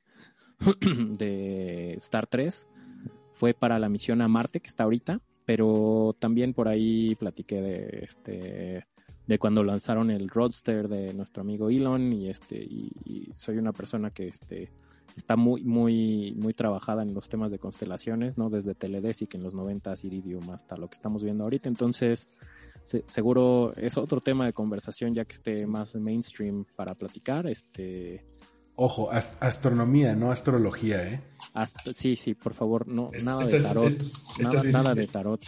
de 1.18 1.94
Star 1.94 2.28
3, 2.28 2.68
fue 3.32 3.52
para 3.52 3.78
la 3.78 3.88
misión 3.88 4.22
a 4.22 4.28
Marte, 4.28 4.60
que 4.60 4.68
está 4.68 4.84
ahorita, 4.84 5.20
pero 5.44 6.16
también 6.18 6.54
por 6.54 6.68
ahí 6.68 7.14
platiqué 7.16 7.60
de 7.60 8.04
este 8.04 8.86
de 9.26 9.38
cuando 9.38 9.62
lanzaron 9.62 10.10
el 10.10 10.28
Roadster 10.28 10.88
de 10.88 11.14
nuestro 11.14 11.42
amigo 11.42 11.70
Elon 11.70 12.12
y 12.12 12.28
este 12.28 12.56
y, 12.56 12.90
y 13.04 13.32
soy 13.34 13.58
una 13.58 13.72
persona 13.72 14.10
que 14.10 14.28
este 14.28 14.70
está 15.16 15.36
muy, 15.36 15.62
muy, 15.62 16.34
muy 16.36 16.54
trabajada 16.54 17.02
en 17.02 17.14
los 17.14 17.28
temas 17.28 17.50
de 17.50 17.58
constelaciones, 17.58 18.38
¿no? 18.38 18.50
Desde 18.50 18.74
Teledesic 18.74 19.34
en 19.34 19.42
los 19.42 19.54
90 19.54 19.94
Iridium 20.02 20.50
hasta 20.50 20.76
lo 20.76 20.88
que 20.88 20.96
estamos 20.96 21.22
viendo 21.22 21.44
ahorita. 21.44 21.68
Entonces, 21.68 22.28
se, 22.84 23.04
seguro 23.06 23.74
es 23.76 23.96
otro 23.96 24.20
tema 24.20 24.46
de 24.46 24.52
conversación 24.52 25.14
ya 25.14 25.24
que 25.24 25.34
esté 25.34 25.66
más 25.66 25.94
mainstream 25.94 26.64
para 26.76 26.94
platicar. 26.94 27.46
Este. 27.46 28.24
Ojo, 28.76 29.10
ast 29.10 29.42
astronomía, 29.42 30.16
no 30.16 30.32
astrología, 30.32 31.06
¿eh? 31.06 31.20
Ast 31.52 31.76
sí, 31.94 32.16
sí, 32.16 32.34
por 32.34 32.54
favor, 32.54 32.88
no, 32.88 33.10
nada 33.22 33.46
de 33.46 33.60
tarot. 33.60 33.92
nada, 34.40 34.62
nada 34.64 34.94
de 34.94 35.06
tarot. 35.06 35.44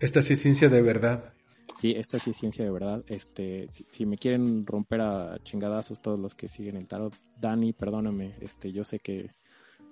Esta 0.00 0.22
sí 0.22 0.34
es 0.34 0.40
ciencia 0.40 0.68
de 0.68 0.82
verdad. 0.82 1.32
Sí, 1.80 1.92
esta 1.96 2.18
sí 2.18 2.30
es 2.30 2.36
ciencia 2.36 2.64
de 2.64 2.70
verdad. 2.70 3.04
Este, 3.06 3.68
si, 3.70 3.86
si, 3.90 4.06
me 4.06 4.16
quieren 4.16 4.66
romper 4.66 5.00
a 5.00 5.38
chingadazos 5.42 6.00
todos 6.00 6.18
los 6.18 6.34
que 6.34 6.48
siguen 6.48 6.76
el 6.76 6.86
tarot, 6.86 7.14
Dani, 7.40 7.72
perdóname, 7.72 8.36
este, 8.40 8.72
yo 8.72 8.84
sé 8.84 8.98
que 8.98 9.30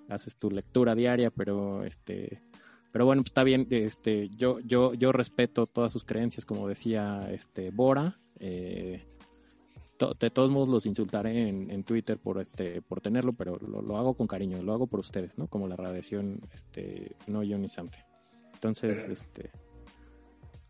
haces 0.09 0.37
tu 0.37 0.51
lectura 0.51 0.95
diaria, 0.95 1.31
pero 1.31 1.85
este, 1.85 2.43
pero 2.95 3.07
bueno, 3.07 3.23
pues 3.23 3.31
está 3.31 3.43
bien, 3.43 3.67
este, 3.71 4.29
yo, 4.31 4.61
yo, 4.61 4.95
yo 4.95 5.11
respeto 5.11 5.67
todas 5.67 5.91
sus 5.91 6.05
creencias, 6.05 6.45
como 6.45 6.69
decía 6.69 7.29
este 7.33 7.71
Bora. 7.71 8.21
Eh, 8.39 9.03
to, 9.97 10.15
de 10.15 10.31
todos 10.31 10.51
modos 10.51 10.69
los 10.69 10.87
insultaré 10.87 11.49
en, 11.49 11.71
en, 11.71 11.85
Twitter 11.85 12.19
por 12.19 12.41
este, 12.41 12.83
por 12.83 13.01
tenerlo, 13.01 13.33
pero 13.33 13.57
lo, 13.57 13.83
lo, 13.83 13.97
hago 13.97 14.15
con 14.15 14.27
cariño, 14.27 14.63
lo 14.63 14.73
hago 14.73 14.87
por 14.87 15.01
ustedes, 15.01 15.39
¿no? 15.39 15.47
Como 15.47 15.69
la 15.69 15.77
radiación 15.77 16.41
este, 16.53 17.17
no 17.27 17.43
ionizante. 17.43 18.05
Entonces, 18.55 19.07
este 19.09 19.51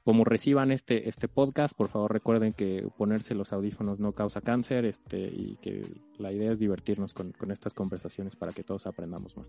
como 0.04 0.24
reciban 0.24 0.70
este, 0.70 1.08
este 1.08 1.28
podcast, 1.28 1.74
por 1.74 1.88
favor 1.88 2.12
recuerden 2.12 2.52
que 2.52 2.86
ponerse 2.98 3.34
los 3.34 3.54
audífonos 3.54 3.98
no 3.98 4.12
causa 4.12 4.42
cáncer 4.42 4.84
este, 4.84 5.18
y 5.18 5.56
que 5.62 5.82
la 6.18 6.30
idea 6.30 6.52
es 6.52 6.58
divertirnos 6.58 7.14
con, 7.14 7.32
con 7.32 7.50
estas 7.50 7.72
conversaciones 7.72 8.36
para 8.36 8.52
que 8.52 8.62
todos 8.62 8.86
aprendamos 8.86 9.34
más. 9.38 9.46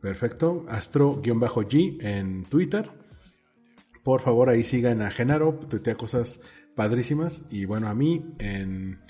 Perfecto. 0.00 0.64
Astro-G 0.68 2.04
en 2.04 2.44
Twitter. 2.44 2.88
Por 4.08 4.22
favor, 4.22 4.48
ahí 4.48 4.64
sigan 4.64 5.02
a 5.02 5.10
Genaro, 5.10 5.52
tuitea 5.68 5.94
cosas 5.98 6.40
padrísimas. 6.74 7.44
Y 7.50 7.66
bueno, 7.66 7.88
a 7.90 7.94
mí 7.94 8.34
en 8.38 9.02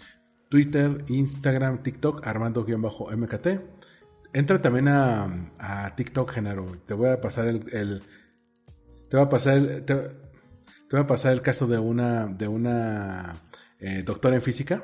Twitter, 0.48 1.04
Instagram, 1.06 1.84
TikTok, 1.84 2.26
Armando-MKT. 2.26 3.46
Entra 4.32 4.60
también 4.60 4.88
a, 4.88 5.94
TikTok, 5.96 6.32
Genaro. 6.32 6.66
Te 6.84 6.94
voy 6.94 7.10
a 7.10 7.20
pasar 7.20 7.46
el, 7.46 8.02
te 9.08 9.16
voy 9.16 9.24
a 9.24 9.28
pasar 9.28 9.58
el, 9.58 9.84
te, 9.84 9.94
te 10.88 10.98
a 10.98 11.06
pasar 11.06 11.32
el 11.32 11.42
caso 11.42 11.68
de 11.68 11.78
una, 11.78 12.26
de 12.26 12.48
una 12.48 13.36
eh, 13.78 14.02
doctora 14.04 14.34
en 14.34 14.42
física 14.42 14.82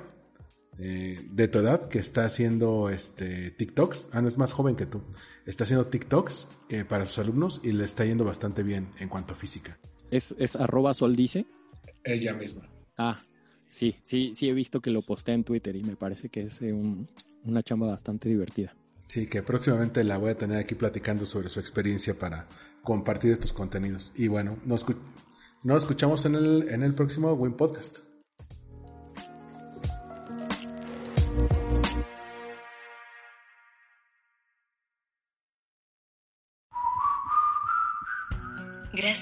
eh, 0.78 1.26
de 1.28 1.48
tu 1.48 1.58
edad 1.58 1.88
que 1.88 1.98
está 1.98 2.24
haciendo 2.24 2.88
este, 2.88 3.50
TikToks. 3.50 4.10
Ah, 4.12 4.22
no 4.22 4.28
es 4.28 4.38
más 4.38 4.52
joven 4.52 4.76
que 4.76 4.86
tú. 4.86 5.02
Está 5.44 5.64
haciendo 5.64 5.88
TikToks 5.88 6.48
eh, 6.68 6.84
para 6.84 7.04
sus 7.04 7.18
alumnos 7.18 7.60
y 7.64 7.72
le 7.72 7.84
está 7.84 8.04
yendo 8.04 8.24
bastante 8.24 8.62
bien 8.62 8.92
en 9.00 9.08
cuanto 9.08 9.34
a 9.34 9.36
física. 9.36 9.76
¿Es, 10.14 10.32
es 10.38 10.54
arroba 10.54 10.94
soldice? 10.94 11.44
Ella 12.04 12.34
misma. 12.34 12.68
Ah, 12.96 13.18
sí, 13.68 13.96
sí, 14.04 14.32
sí 14.36 14.48
he 14.48 14.54
visto 14.54 14.80
que 14.80 14.90
lo 14.90 15.02
postea 15.02 15.34
en 15.34 15.42
Twitter 15.42 15.74
y 15.74 15.82
me 15.82 15.96
parece 15.96 16.28
que 16.28 16.42
es 16.42 16.60
un, 16.60 17.08
una 17.44 17.64
chamba 17.64 17.88
bastante 17.88 18.28
divertida. 18.28 18.76
Sí, 19.08 19.26
que 19.26 19.42
próximamente 19.42 20.04
la 20.04 20.16
voy 20.18 20.30
a 20.30 20.38
tener 20.38 20.58
aquí 20.58 20.76
platicando 20.76 21.26
sobre 21.26 21.48
su 21.48 21.58
experiencia 21.58 22.16
para 22.16 22.46
compartir 22.84 23.32
estos 23.32 23.52
contenidos. 23.52 24.12
Y 24.14 24.28
bueno, 24.28 24.56
nos, 24.64 24.86
nos 25.64 25.82
escuchamos 25.82 26.24
en 26.26 26.36
el, 26.36 26.68
en 26.68 26.84
el 26.84 26.94
próximo 26.94 27.32
Win 27.32 27.54
Podcast. 27.54 27.98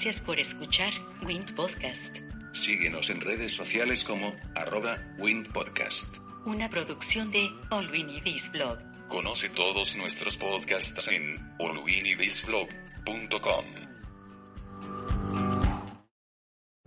Gracias 0.03 0.25
por 0.25 0.37
escuchar 0.37 0.91
Wind 1.25 1.55
Podcast. 1.55 2.19
Síguenos 2.51 3.09
en 3.09 3.21
redes 3.21 3.55
sociales 3.55 4.03
como 4.03 4.35
arroba 4.53 4.97
Wind 5.17 5.53
Podcast. 5.53 6.17
Una 6.43 6.69
producción 6.69 7.31
de 7.31 7.49
All 7.69 7.89
We 7.89 8.03
Need 8.03 8.25
Is 8.25 8.51
Blog. 8.51 8.79
Conoce 9.07 9.47
todos 9.47 9.95
nuestros 9.95 10.35
podcasts 10.35 11.07
en 11.07 11.39
allwinidisblog.com. 11.57 13.92